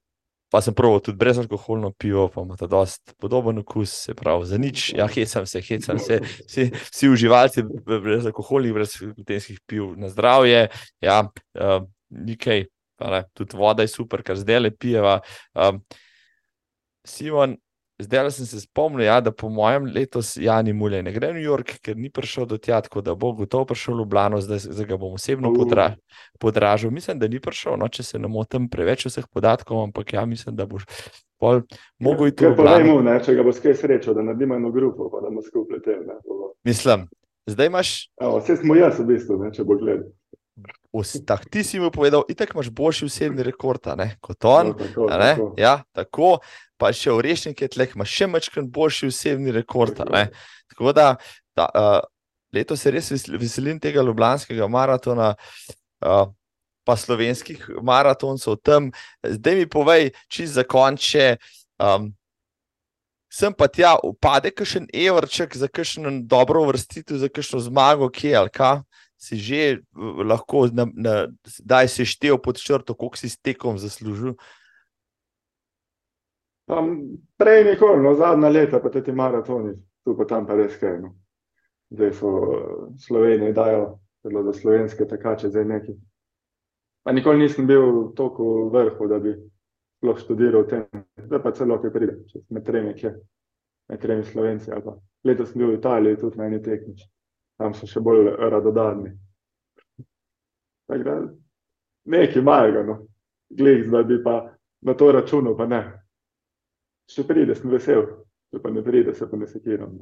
Pa 0.52 0.60
sem 0.60 0.76
proval 0.76 1.00
tudi 1.00 1.18
brezalkoholno 1.18 1.94
pivo, 1.96 2.26
pa 2.28 2.44
ima 2.44 2.58
ta 2.60 2.68
dost 2.68 3.14
podoben 3.24 3.62
okus, 3.64 3.94
se 4.08 4.16
pravi, 4.18 4.46
za 4.46 4.58
nič. 4.60 4.90
Ja, 4.98 5.08
hecam 5.08 5.46
se, 5.48 5.62
hecam 5.64 6.00
se. 6.00 6.20
Vsi, 6.48 6.66
vsi 6.92 7.10
uživalci 7.10 7.64
brezalkoholnih, 7.88 8.74
brezglutenskih 8.76 9.62
piv 9.64 9.94
na 9.96 10.12
zdravje. 10.12 10.68
Ja, 11.00 11.22
uh, 11.56 11.88
nekaj, 12.10 12.66
tudi 13.34 13.58
voda 13.58 13.88
je 13.88 13.94
super, 13.96 14.26
kar 14.28 14.36
zdaj 14.36 14.60
le 14.60 14.74
pijeva. 14.76 15.22
Um, 15.56 15.80
Simon, 17.08 17.56
Zdaj 18.02 18.32
sem 18.32 18.46
se 18.46 18.60
spomnil, 18.62 19.06
ja, 19.06 19.20
da 19.22 19.32
po 19.32 19.50
mojem 19.50 19.86
letos 19.94 20.34
Jani 20.38 20.74
Mulej 20.74 21.04
ne 21.06 21.14
gre 21.14 21.32
v 21.32 21.38
New 21.38 21.46
York, 21.46 21.76
ker 21.86 21.98
ni 21.98 22.10
prišel 22.10 22.48
do 22.50 22.58
tja, 22.58 22.82
tako 22.82 23.04
da 23.06 23.16
bo 23.16 23.32
gotovo 23.38 23.66
prišel 23.70 23.96
v 23.96 24.04
Ljubljano, 24.04 24.42
zdaj, 24.42 24.64
zdaj 24.72 24.88
ga 24.90 24.98
bom 24.98 25.14
osebno 25.18 25.54
podra, 25.54 25.92
podražil. 26.40 26.92
Mislim, 26.92 27.20
da 27.20 27.30
ni 27.30 27.40
prišel, 27.40 27.78
no, 27.78 27.88
če 27.88 28.04
se 28.04 28.20
ne 28.20 28.32
motim, 28.32 28.70
preveč 28.72 29.06
vseh 29.06 29.28
podatkov, 29.30 29.84
ampak 29.84 30.14
ja, 30.14 30.26
mislim, 30.26 30.56
da 30.56 30.66
boš 30.66 30.88
pol 31.42 31.62
mogel 32.00 32.32
iti 32.32 32.46
v 32.46 32.54
Ljubljano. 32.56 33.02
Ne, 33.06 33.20
če 33.24 33.36
ga 33.38 33.46
bo 33.46 33.54
skaj 33.54 33.78
srečo, 33.78 34.16
da 34.18 34.26
naredimo 34.26 34.58
eno 34.58 34.72
grupo, 34.72 35.12
pa 35.12 35.22
da 35.22 35.30
bomo 35.30 35.46
skupaj 35.46 35.84
te. 35.86 36.00
Mislim, 36.66 37.06
zdaj 37.50 37.70
imaš. 37.70 37.94
Vse 38.18 38.58
smo 38.64 38.80
jaz, 38.80 39.00
v 39.00 39.12
bistvu, 39.14 39.44
ne, 39.44 39.54
če 39.54 39.68
bo 39.68 39.78
gledal. 39.78 40.10
Tak, 41.26 41.46
ti 41.48 41.64
si 41.64 41.80
mi 41.80 41.88
povedal, 41.92 42.26
itek 42.28 42.52
imaš 42.52 42.70
boljši 42.70 43.06
osebni 43.08 43.44
rekord, 43.48 43.88
kot 44.20 44.46
on. 44.46 44.74
No, 44.74 44.74
tako, 44.74 45.08
tako. 45.08 45.54
Ja, 45.58 45.78
tako 45.96 46.32
pa 46.82 46.90
še 46.96 47.14
v 47.14 47.24
rešnike, 47.30 47.70
tleh 47.72 47.96
ima 47.96 48.08
še 48.08 48.28
večkrat 48.28 48.68
boljši 48.68 49.08
osebni 49.08 49.54
rekord. 49.56 49.96
Tako 50.74 50.94
da 50.98 51.14
ta, 51.56 51.70
uh, 51.72 52.00
letos 52.52 52.84
se 52.84 52.92
res 52.92 53.12
veselim 53.30 53.80
tega 53.80 54.04
Ljubljanskega 54.04 54.68
maratona. 54.68 55.34
Uh, 56.04 56.30
Pa 56.82 56.96
slovenskih 56.98 57.62
maratoncev 57.86 58.56
tam, 58.66 58.88
zdaj 59.22 59.54
mi 59.54 59.68
povej, 59.70 60.08
če 60.34 60.48
za 60.50 60.64
konče. 60.66 61.36
Um, 61.78 62.08
sem 63.30 63.54
pa 63.54 63.68
tja, 63.70 63.94
upade 64.02 64.50
kakšen 64.50 64.88
evrček 64.90 65.54
za 65.58 65.70
kakšno 65.70 66.10
dobro 66.26 66.66
vrstitev, 66.68 67.22
za 67.22 67.30
kakšno 67.30 67.62
zmago, 67.68 68.10
kje 68.10 68.34
ali 68.36 68.50
kaj, 68.50 68.82
si 69.22 69.38
že 69.38 69.82
lahko, 70.26 70.66
da 71.62 71.88
si 71.88 72.06
štev 72.06 72.42
pod 72.42 72.58
črto, 72.58 72.98
koliko 72.98 73.18
si 73.18 73.30
s 73.30 73.38
tekom 73.38 73.78
zaslužil. 73.78 74.34
Um, 76.72 77.22
prej 77.38 77.64
nikoli, 77.68 78.02
no, 78.02 78.16
zadnja 78.16 78.50
leta, 78.50 78.80
pa 78.80 78.90
ti 78.90 79.12
maratoni, 79.12 79.76
tu 80.04 80.16
pa 80.18 80.26
tam 80.26 80.48
pa 80.48 80.58
res 80.58 80.78
kaj. 80.80 81.02
No. 81.04 81.14
Zdaj 81.92 82.14
so 82.18 82.30
Slovenije 82.98 83.54
dajo, 83.54 84.00
zelo 84.24 84.44
za 84.44 84.54
slovenske 84.54 85.06
takače, 85.06 85.50
zdaj 85.50 85.66
neki. 85.66 85.94
Pa 87.04 87.12
nikoli 87.12 87.44
nisem 87.44 87.68
bil 87.68 88.14
tako 88.18 88.70
vrhu, 88.74 89.08
da 89.08 89.20
bi 89.20 89.36
sploh 90.00 90.18
študiral 90.18 90.66
tem. 90.70 90.86
Zdaj 91.18 91.44
pa 91.44 91.52
celo, 91.52 91.78
ki 91.82 91.94
pride, 91.94 92.18
če 92.32 92.46
med 92.50 92.66
tremi, 92.66 92.94
kje, 92.98 93.14
med 93.92 94.02
tremi 94.02 94.26
slovenci. 94.26 94.72
Letos 95.28 95.52
sem 95.52 95.62
bil 95.62 95.76
v 95.76 95.82
Italiji, 95.82 96.22
tudi 96.24 96.40
na 96.40 96.48
eni 96.50 96.62
tekmič. 96.64 97.04
Tam 97.62 97.76
so 97.78 97.86
še 97.86 98.02
bolj 98.02 98.34
radodarni. 98.50 99.14
Tako 100.90 101.04
da, 101.06 101.18
nekaj 102.10 102.44
malega, 102.44 102.82
no. 102.88 103.04
Glej, 103.54 103.84
da 103.92 104.02
bi 104.08 104.18
pa 104.24 104.40
na 104.82 104.96
to 104.98 105.12
računal, 105.14 105.54
pa 105.60 105.68
ne 105.70 105.82
če 107.12 107.26
pride, 107.28 107.56
sem 107.58 107.72
vesel, 107.72 108.06
če 108.52 108.62
pa 108.64 108.72
ne 108.74 108.84
pride, 108.86 109.14
se 109.18 109.28
pa 109.28 109.40
ne 109.40 109.48
sekiram. 109.50 109.96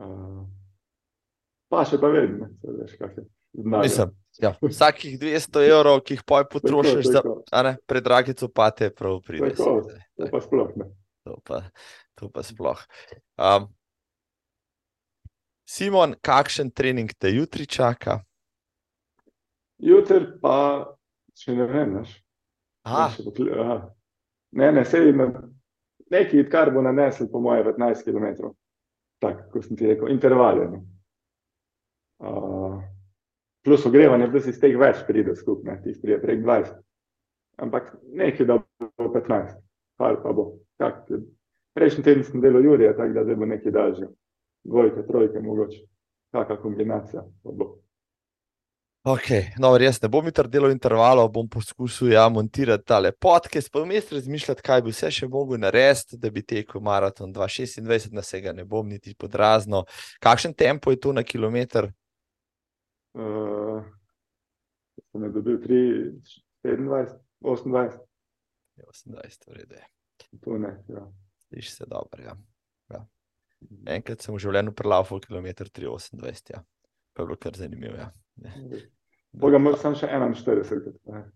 Uh, 0.00 0.42
pa 1.72 1.84
še 1.88 2.00
pa 2.02 2.10
vedno, 2.12 2.50
če 2.62 2.76
veš, 2.78 2.96
kaj 3.00 3.14
je. 3.18 3.26
Mislim, 3.52 4.14
ja, 4.40 4.54
vsakih 4.72 5.18
200 5.20 5.66
evrov, 5.68 6.00
ki 6.06 6.16
jih 6.16 6.24
poj 6.28 6.46
potrošiš, 6.52 7.10
za 7.12 7.74
predrage 7.90 8.36
copate, 8.38 8.92
prav 8.96 9.20
pride. 9.26 9.52
Tako, 9.58 9.82
to 10.16 10.30
pa 10.32 10.42
sploh 10.46 10.72
ne. 10.80 10.88
To 11.28 11.36
pa, 11.46 11.60
to 12.18 12.30
pa 12.32 12.42
sploh. 12.46 12.80
Um, 13.36 13.68
Simon, 15.68 16.14
kakšen 16.20 16.70
trening 16.70 17.12
te 17.18 17.30
jutri 17.32 17.66
čaka? 17.66 18.18
Jutri 19.82 20.20
pa, 20.42 20.56
če 21.38 21.56
ne 21.56 21.66
vem, 21.70 21.96
veš. 22.00 22.14
Ne, 24.52 24.68
ne, 24.74 24.84
sedi 24.84 25.14
na 25.16 25.30
nekaj, 26.12 26.44
kar 26.50 26.70
bo 26.74 26.82
nanesel, 26.82 27.28
po 27.32 27.40
moje, 27.40 27.64
15 27.64 28.04
km. 28.04 28.52
Tako, 29.22 29.48
kot 29.52 29.66
sem 29.66 29.78
ti 29.78 29.86
rekel, 29.86 30.10
intervalno. 30.12 30.82
Uh, 32.22 32.82
plus 33.64 33.86
ogrevanje, 33.86 34.28
plus 34.30 34.48
iz 34.50 34.58
teh 34.62 34.74
več 34.78 35.02
pride 35.06 35.34
skupaj, 35.38 35.80
ti 35.82 35.94
pride 36.02 36.20
prek 36.22 36.42
20. 36.44 36.80
Ampak 37.62 37.94
nekaj, 38.18 38.46
da 38.46 38.58
bo 38.58 39.12
15, 39.14 39.56
kar 39.98 40.18
pa 40.22 40.34
bo. 40.36 40.48
Kak, 40.82 41.06
prejšnji 41.76 42.04
teden 42.04 42.26
sem 42.26 42.42
delal 42.42 42.64
Jurija, 42.66 42.96
tako 42.98 43.24
da 43.24 43.38
bo 43.38 43.48
nekaj 43.48 43.74
daljše. 43.74 44.10
Dvojke, 44.64 45.06
trojke, 45.06 45.40
mogoče. 45.40 45.86
Kakšna 46.32 46.56
kombinacija 46.62 47.24
bo. 47.44 47.82
Ok, 49.02 49.58
no, 49.58 49.72
res 49.82 49.98
ne 49.98 50.06
bom 50.06 50.28
jutri 50.28 50.46
delal 50.46 50.70
intervalov, 50.70 51.32
bom 51.34 51.48
poskusil 51.50 52.12
ja, 52.12 52.22
montirati 52.30 52.86
tale 52.86 53.10
podcast, 53.10 53.66
pa 53.74 53.80
vmes 53.82 54.12
razmišljati, 54.14 54.62
kaj 54.62 54.84
bi 54.86 54.94
vse 54.94 55.10
še 55.10 55.26
mogel 55.26 55.58
narediti, 55.58 56.20
da 56.22 56.30
bi 56.30 56.44
tekel 56.46 56.78
maraton 56.86 57.32
226, 57.34 58.12
na 58.14 58.22
vsega 58.22 58.52
ne 58.54 58.62
bom 58.62 58.86
niti 58.86 59.16
podrazno. 59.18 59.82
Kakšen 60.22 60.54
tempo 60.54 60.94
je 60.94 61.00
to 61.02 61.16
na 61.16 61.26
kilometr? 61.26 61.90
Uh, 63.18 63.82
sem 65.10 65.26
dobil 65.34 65.58
3, 65.66 65.82
27, 66.62 67.18
28. 67.42 67.98
28, 68.86 69.50
v 69.50 69.58
redu. 69.58 69.82
To 70.46 70.62
ne, 70.62 70.76
ja. 70.94 71.08
Sliši 71.50 71.74
se 71.74 71.90
dobro, 71.90 72.22
ja. 72.22 72.38
Enkrat 73.92 74.24
sem 74.24 74.34
v 74.34 74.40
življenju 74.42 74.74
prelafal 74.78 75.20
kilometr 75.24 75.68
328, 75.68 76.54
ja. 76.54 76.62
Pa 77.12 77.22
je 77.22 77.28
bilo 77.28 77.38
kar 77.40 77.56
zanimivo, 77.58 77.96
ja. 77.98 78.10
Boga, 79.32 79.60
imel 79.60 79.78
sem 79.80 79.94
še 79.96 80.08
41. 80.12 81.30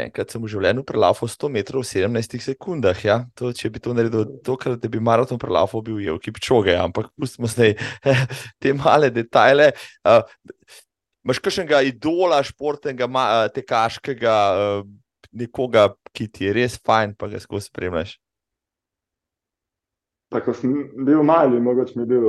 Enkrat 0.00 0.30
sem 0.30 0.42
v 0.42 0.50
življenju 0.52 0.84
prelafal 0.86 1.30
100 1.30 1.50
metrov 1.50 1.82
v 1.82 1.90
17 1.90 2.44
sekundah. 2.44 3.00
Ja? 3.02 3.16
To, 3.40 3.50
če 3.56 3.72
bi 3.74 3.82
to 3.82 3.94
naredil, 3.96 4.28
tokrat, 4.46 4.78
da 4.78 4.90
bi 4.92 5.02
maraton 5.02 5.40
prelafal, 5.40 5.82
bil 5.86 5.98
je 6.02 6.14
v 6.14 6.42
čoge. 6.42 6.76
Ja? 6.76 6.86
Ampak 6.86 7.10
pustimo 7.18 7.50
zdaj 7.50 7.74
te 8.62 8.76
male 8.78 9.10
detajle. 9.10 9.72
Uh, 10.06 10.22
Máš 11.20 11.36
kakšnega 11.44 11.82
idola, 11.84 12.38
športnega, 12.40 13.04
tekaškega, 13.52 14.36
nekoga, 15.36 15.90
ki 16.16 16.26
ti 16.32 16.46
je 16.46 16.54
res 16.56 16.78
fajn, 16.80 17.12
pa 17.12 17.28
ga 17.28 17.36
skozi 17.42 17.68
spremljaš? 17.68 18.14
Tako 20.30 20.54
sem 20.54 20.74
bil 21.04 21.22
mali, 21.26 21.60
mogoče 21.60 21.98
mi 21.98 22.02
je 22.02 22.06
bil 22.06 22.26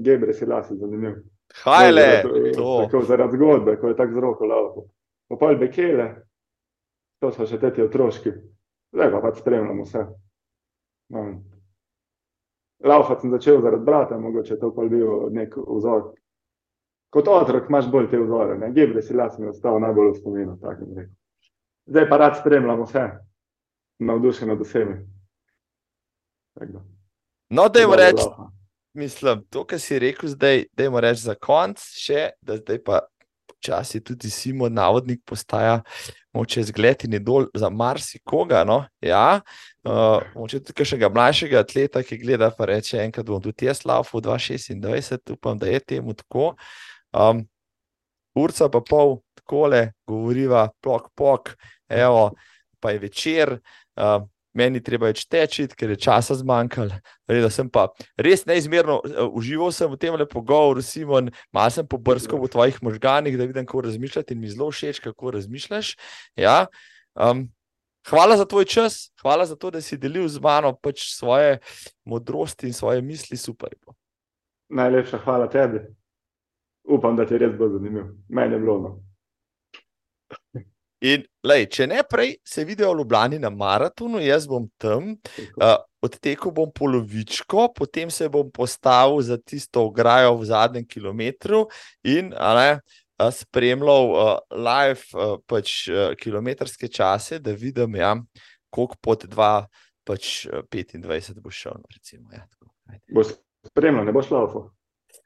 Gebre, 0.00 0.32
si 0.32 0.46
lasi 0.46 0.76
zanimiv. 0.76 1.18
Hajle, 1.64 2.22
tako 2.56 3.02
zaradi 3.04 3.36
zgodbe, 3.36 3.76
ko 3.76 3.88
je 3.88 3.96
tako 3.96 4.12
zroko 4.12 4.46
lauko. 4.46 4.84
Popolj 5.28 5.58
bekele, 5.60 6.06
to 7.20 7.30
so 7.32 7.46
še 7.46 7.58
teti 7.60 7.84
otroški, 7.84 8.32
zdaj 8.96 9.12
pa 9.12 9.20
pač 9.20 9.42
spremljamo 9.42 9.84
vse. 9.84 10.06
No. 11.12 11.26
Laufat 12.88 13.20
sem 13.20 13.30
začel 13.30 13.60
zaradi 13.62 13.84
brata, 13.84 14.18
mogoče 14.18 14.54
je 14.54 14.60
to 14.60 14.72
pa 14.74 14.88
bil 14.88 15.28
nek 15.36 15.54
vzor. 15.56 16.14
Kot 17.12 17.28
otrok 17.28 17.68
imaš 17.68 17.90
bolj 17.92 18.08
te 18.10 18.20
vzore, 18.20 18.56
ne? 18.58 18.72
Gebre 18.72 19.04
si 19.04 19.14
las 19.14 19.36
mi 19.38 19.50
ostal 19.52 19.76
najbolj 19.84 20.14
v 20.14 20.20
spominu, 20.22 20.56
tako 20.60 20.88
bi 20.88 21.02
rekel. 21.02 21.14
Zdaj 21.92 22.08
pa 22.08 22.16
rad 22.16 22.38
spremljamo 22.40 22.88
vse, 22.88 23.04
navdušeno 24.00 24.56
do 24.56 24.64
sebe. 24.64 25.02
No, 27.52 27.68
dajmo 27.68 27.96
reči, 27.96 28.24
mislim, 28.96 29.42
to, 29.50 29.66
kar 29.68 29.80
si 29.80 29.98
rekel 29.98 30.30
zdaj, 30.32 30.62
da 30.72 30.86
je 30.86 31.00
reči 31.04 31.20
za 31.20 31.34
konc, 31.36 31.82
še, 32.00 32.30
da 32.40 32.56
zdaj 32.56 32.78
pa 32.80 33.02
počasi 33.44 34.00
tudi 34.00 34.30
Simo, 34.32 34.70
navodnik, 34.72 35.20
postaja 35.28 35.82
moče 36.32 36.64
zgled 36.70 37.04
in 37.04 37.18
idol 37.20 37.50
za 37.54 37.68
marsikoga. 37.68 38.62
No? 38.64 38.78
Ja, 39.04 39.42
uh, 39.84 40.24
moče 40.32 40.62
tudi 40.64 40.88
nekaj 40.94 41.12
mlajšega 41.12 41.60
atleta, 41.60 42.00
ki 42.00 42.22
gleda, 42.24 42.48
pa 42.56 42.70
reče: 42.72 43.02
enkrat 43.04 43.28
bom 43.28 43.44
tudi 43.44 43.68
jaz 43.68 43.84
laufal 43.84 44.24
226, 44.24 45.36
upam, 45.36 45.60
da 45.60 45.68
je 45.68 45.84
temu 45.92 46.16
tako. 46.16 46.54
Um, 47.12 47.44
urca 48.32 48.72
pa 48.72 48.80
pol, 48.80 49.18
tako 49.36 49.66
le, 49.74 49.90
govoriva, 50.08 50.70
pok, 50.80 51.12
pok, 51.12 51.52
evo, 51.84 52.30
pa 52.80 52.96
je 52.96 53.04
večer. 53.04 53.58
Uh, 53.92 54.24
meni 54.54 54.82
treba 54.84 55.08
več 55.10 55.24
teči, 55.30 55.66
ker 55.68 55.92
je 55.94 55.98
časa 56.04 56.36
zmanjkalo. 56.38 56.98
Reda 57.30 57.50
sem 57.52 57.70
pa 57.72 57.86
res 58.20 58.44
neizmerno 58.48 59.00
uh, 59.00 59.24
užival 59.32 59.72
v 59.72 59.98
tem 60.00 60.14
lepo 60.18 60.42
govoru, 60.44 60.82
Simon, 60.84 61.30
malo 61.52 61.70
sem 61.72 61.86
pobrskal 61.86 62.40
v 62.42 62.50
tvojih 62.52 62.82
možganih, 62.82 63.38
da 63.38 63.48
vidim, 63.48 63.66
kako 63.66 63.86
razmišljati 63.88 64.34
in 64.34 64.40
mi 64.40 64.52
zelo 64.52 64.70
všeč, 64.70 65.00
kako 65.00 65.34
razmišljaš. 65.38 65.96
Ja. 66.36 66.66
Um, 67.14 67.48
hvala 68.08 68.36
za 68.36 68.44
tvoj 68.44 68.64
čas, 68.64 69.12
hvala 69.22 69.46
za 69.46 69.56
to, 69.56 69.70
da 69.70 69.80
si 69.80 69.96
delil 69.96 70.28
z 70.28 70.40
mano 70.40 70.74
pač 70.76 71.12
svoje 71.12 71.58
modrosti 72.04 72.66
in 72.68 72.76
svoje 72.76 73.02
misli. 73.02 73.36
Super. 73.36 73.74
Najlepša 74.72 75.18
hvala 75.24 75.48
tebi. 75.52 75.84
Upam, 76.88 77.16
da 77.16 77.26
ti 77.26 77.34
je 77.34 77.38
res 77.38 77.52
bolj 77.58 77.76
zanimiv. 77.78 78.04
Mene 78.28 78.56
je 78.56 78.60
bilo. 78.60 78.78
No. 78.80 78.90
In 81.02 81.24
lej, 81.42 81.66
če 81.74 81.88
ne 81.90 82.02
prej, 82.06 82.36
se 82.46 82.64
vidijo 82.66 82.92
v 82.92 83.00
Ljubljani 83.00 83.40
na 83.42 83.50
maratonu, 83.50 84.20
jaz 84.22 84.46
bom 84.46 84.68
tam, 84.80 85.16
uh, 85.58 85.74
odtekel 86.02 86.54
bom 86.54 86.70
polovičko, 86.74 87.68
potem 87.74 88.10
se 88.10 88.28
bom 88.30 88.50
postavil 88.54 89.18
za 89.26 89.38
tisto 89.38 89.82
ograjo 89.88 90.36
v 90.38 90.46
zadnjem 90.50 90.86
kilometru 90.86 91.64
in 92.06 92.30
ne, 92.30 92.68
uh, 92.78 93.30
spremljal 93.34 94.12
uh, 94.14 94.32
live 94.54 95.02
uh, 95.18 95.38
pač, 95.46 95.88
uh, 95.90 96.12
kilometrske 96.18 96.90
čase, 96.90 97.40
da 97.42 97.54
vidim, 97.54 97.98
ja, 97.98 98.14
koliko 98.70 98.98
pod 99.02 99.26
2, 99.26 99.50
pač 100.06 100.46
25 100.70 101.42
bo 101.42 101.50
šel. 101.50 101.82
No, 101.82 101.90
recimo, 101.98 102.30
ja, 102.30 102.46
Boš 103.10 103.34
spremljal, 103.66 104.06
ne 104.06 104.14
boš 104.14 104.30
laufal. 104.30 104.70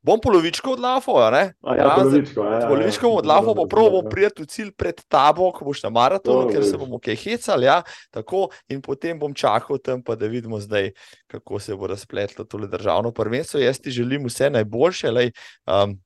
Bom 0.06 0.20
polovičko 0.22 0.76
odlafal, 0.76 1.18
ne? 1.34 1.42
Ja, 1.78 1.94
polovičko, 1.96 2.44
ja, 2.44 2.58
ja, 2.60 2.68
polovičko 2.68 3.08
bom 3.08 3.18
odlafal, 3.18 3.56
pa 3.58 3.64
prav 3.70 3.88
bom 3.90 4.06
prijeti 4.10 4.44
v 4.44 4.50
cilj 4.50 4.70
pred 4.78 5.00
tabo, 5.10 5.48
ko 5.54 5.66
boš 5.66 5.82
na 5.82 5.90
maratonu, 5.94 6.46
ker 6.50 6.62
se 6.66 6.78
bomo 6.78 7.00
kaj 7.02 7.18
hecali, 7.24 7.66
ja, 7.66 7.80
tako, 8.14 8.44
in 8.70 8.82
potem 8.82 9.18
bom 9.18 9.34
čakal 9.34 9.80
tam, 9.82 10.04
pa 10.06 10.14
da 10.18 10.30
vidimo 10.30 10.60
zdaj, 10.62 10.92
kako 11.26 11.58
se 11.62 11.74
bo 11.74 11.90
razpletlo 11.90 12.46
tole 12.46 12.70
državno 12.70 13.10
prvenstvo. 13.14 13.60
Jaz 13.60 13.80
ti 13.82 13.90
želim 13.90 14.28
vse 14.30 14.50
najboljše, 14.50 15.10
lej, 15.10 15.32
um, 15.66 15.98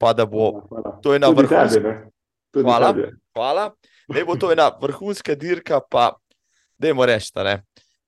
pa 0.00 0.14
da 0.16 0.26
bo 0.26 0.64
to 1.02 1.12
tebi, 1.18 1.82
ne. 1.84 1.94
Tudi 2.52 2.64
Hvala. 2.64 2.94
Hvala. 3.34 3.68
Da 4.08 4.24
bo 4.24 4.36
to 4.36 4.52
ena 4.52 4.70
vrhunska 4.80 5.34
dirka, 5.34 5.80
pa 5.80 6.12
da 6.78 6.88
jim 6.88 7.00
rečemo, 7.00 7.44
ne. 7.44 7.60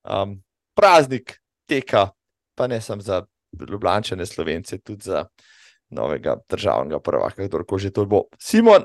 Um, 0.05 0.41
praznik 0.75 1.39
teka, 1.69 2.09
pa 2.55 2.67
ne 2.67 2.81
samo 2.81 3.01
za 3.01 3.23
Ljubljane, 3.71 4.27
Slovence, 4.27 4.79
tudi 4.79 5.05
za 5.05 5.25
novega 5.91 6.37
državnega 6.51 7.01
prvaka, 7.01 7.47
kdorkoli 7.47 7.81
že 7.81 7.91
to 7.91 8.07
bo. 8.07 8.25
Simon, 8.39 8.83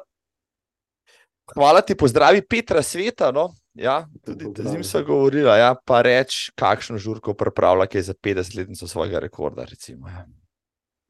hvala 1.54 1.82
ti, 1.82 1.96
pozdravi 1.96 2.42
Petra 2.42 2.84
Sveta. 2.84 3.32
No? 3.32 3.50
Ja, 3.74 4.08
tudi 4.26 4.50
z 4.58 4.74
njim 4.74 4.84
sva 4.84 5.02
govorila, 5.02 5.56
ja, 5.58 5.76
pa 5.86 6.02
reč, 6.02 6.50
kakšno 6.56 6.98
žurko 6.98 7.34
pripravlja, 7.34 7.88
ki 7.88 7.98
je 7.98 8.04
za 8.12 8.14
50-letnico 8.14 8.88
svojega 8.88 9.20
rekorda. 9.20 9.64
Recimo, 9.70 10.10
ja. 10.10 10.26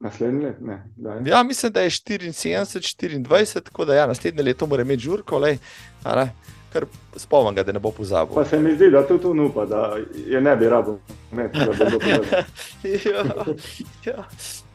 Naslednji 0.00 0.44
let, 0.44 0.60
ne. 0.60 0.78
daj. 0.96 1.18
ja, 1.26 1.42
mislim, 1.42 1.72
da 1.72 1.82
je 1.82 1.90
74, 1.90 3.24
24, 3.26 3.60
tako 3.64 3.84
da 3.84 3.94
ja, 3.94 4.06
naslednje 4.06 4.42
leto 4.42 4.66
mora 4.66 4.82
imeti 4.82 5.02
žurko, 5.02 5.38
lej, 5.38 5.58
kar 6.72 6.86
spomnim 7.16 7.54
ga, 7.54 7.62
da 7.62 7.72
ne 7.72 7.78
bo 7.78 7.90
pozabil. 7.90 8.34
Pa 8.34 8.44
se 8.44 8.58
mi 8.58 8.74
zdi, 8.74 8.90
da 8.90 9.06
tudi 9.06 9.26
on 9.26 9.40
upa, 9.40 9.66
da 9.66 9.96
je 10.26 10.40
ne 10.40 10.56
bi 10.56 10.68
rado 10.68 10.98
imeti, 11.32 11.58
da 11.58 11.84
bilo 11.84 11.98
povedano. 11.98 12.44
ja, 13.04 13.24
ja, 14.04 14.24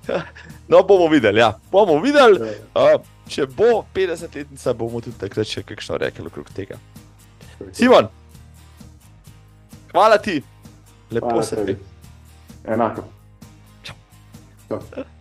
ja. 0.08 0.22
No, 0.68 0.84
bomo 0.84 1.08
videli. 1.08 1.40
Ja. 1.40 1.54
Bomo 1.72 2.00
videli. 2.00 2.40
Uh, 2.76 3.00
če 3.28 3.48
bo 3.48 3.86
50-letnica, 3.96 4.74
bomo 4.74 5.02
tudi 5.02 5.18
takrat 5.20 5.50
še 5.50 5.64
kakšno 5.66 5.98
rekli 6.02 6.28
okrog 6.28 6.52
tega. 6.56 6.78
Simon, 7.72 8.12
hvala 9.94 10.20
ti, 10.20 10.42
lepo 11.12 11.32
Hvala 11.32 11.44
se 11.44 11.66
ti. 11.66 11.78
Enako. 12.66 13.10
Čau. 13.84 13.96
Čau. 14.70 15.15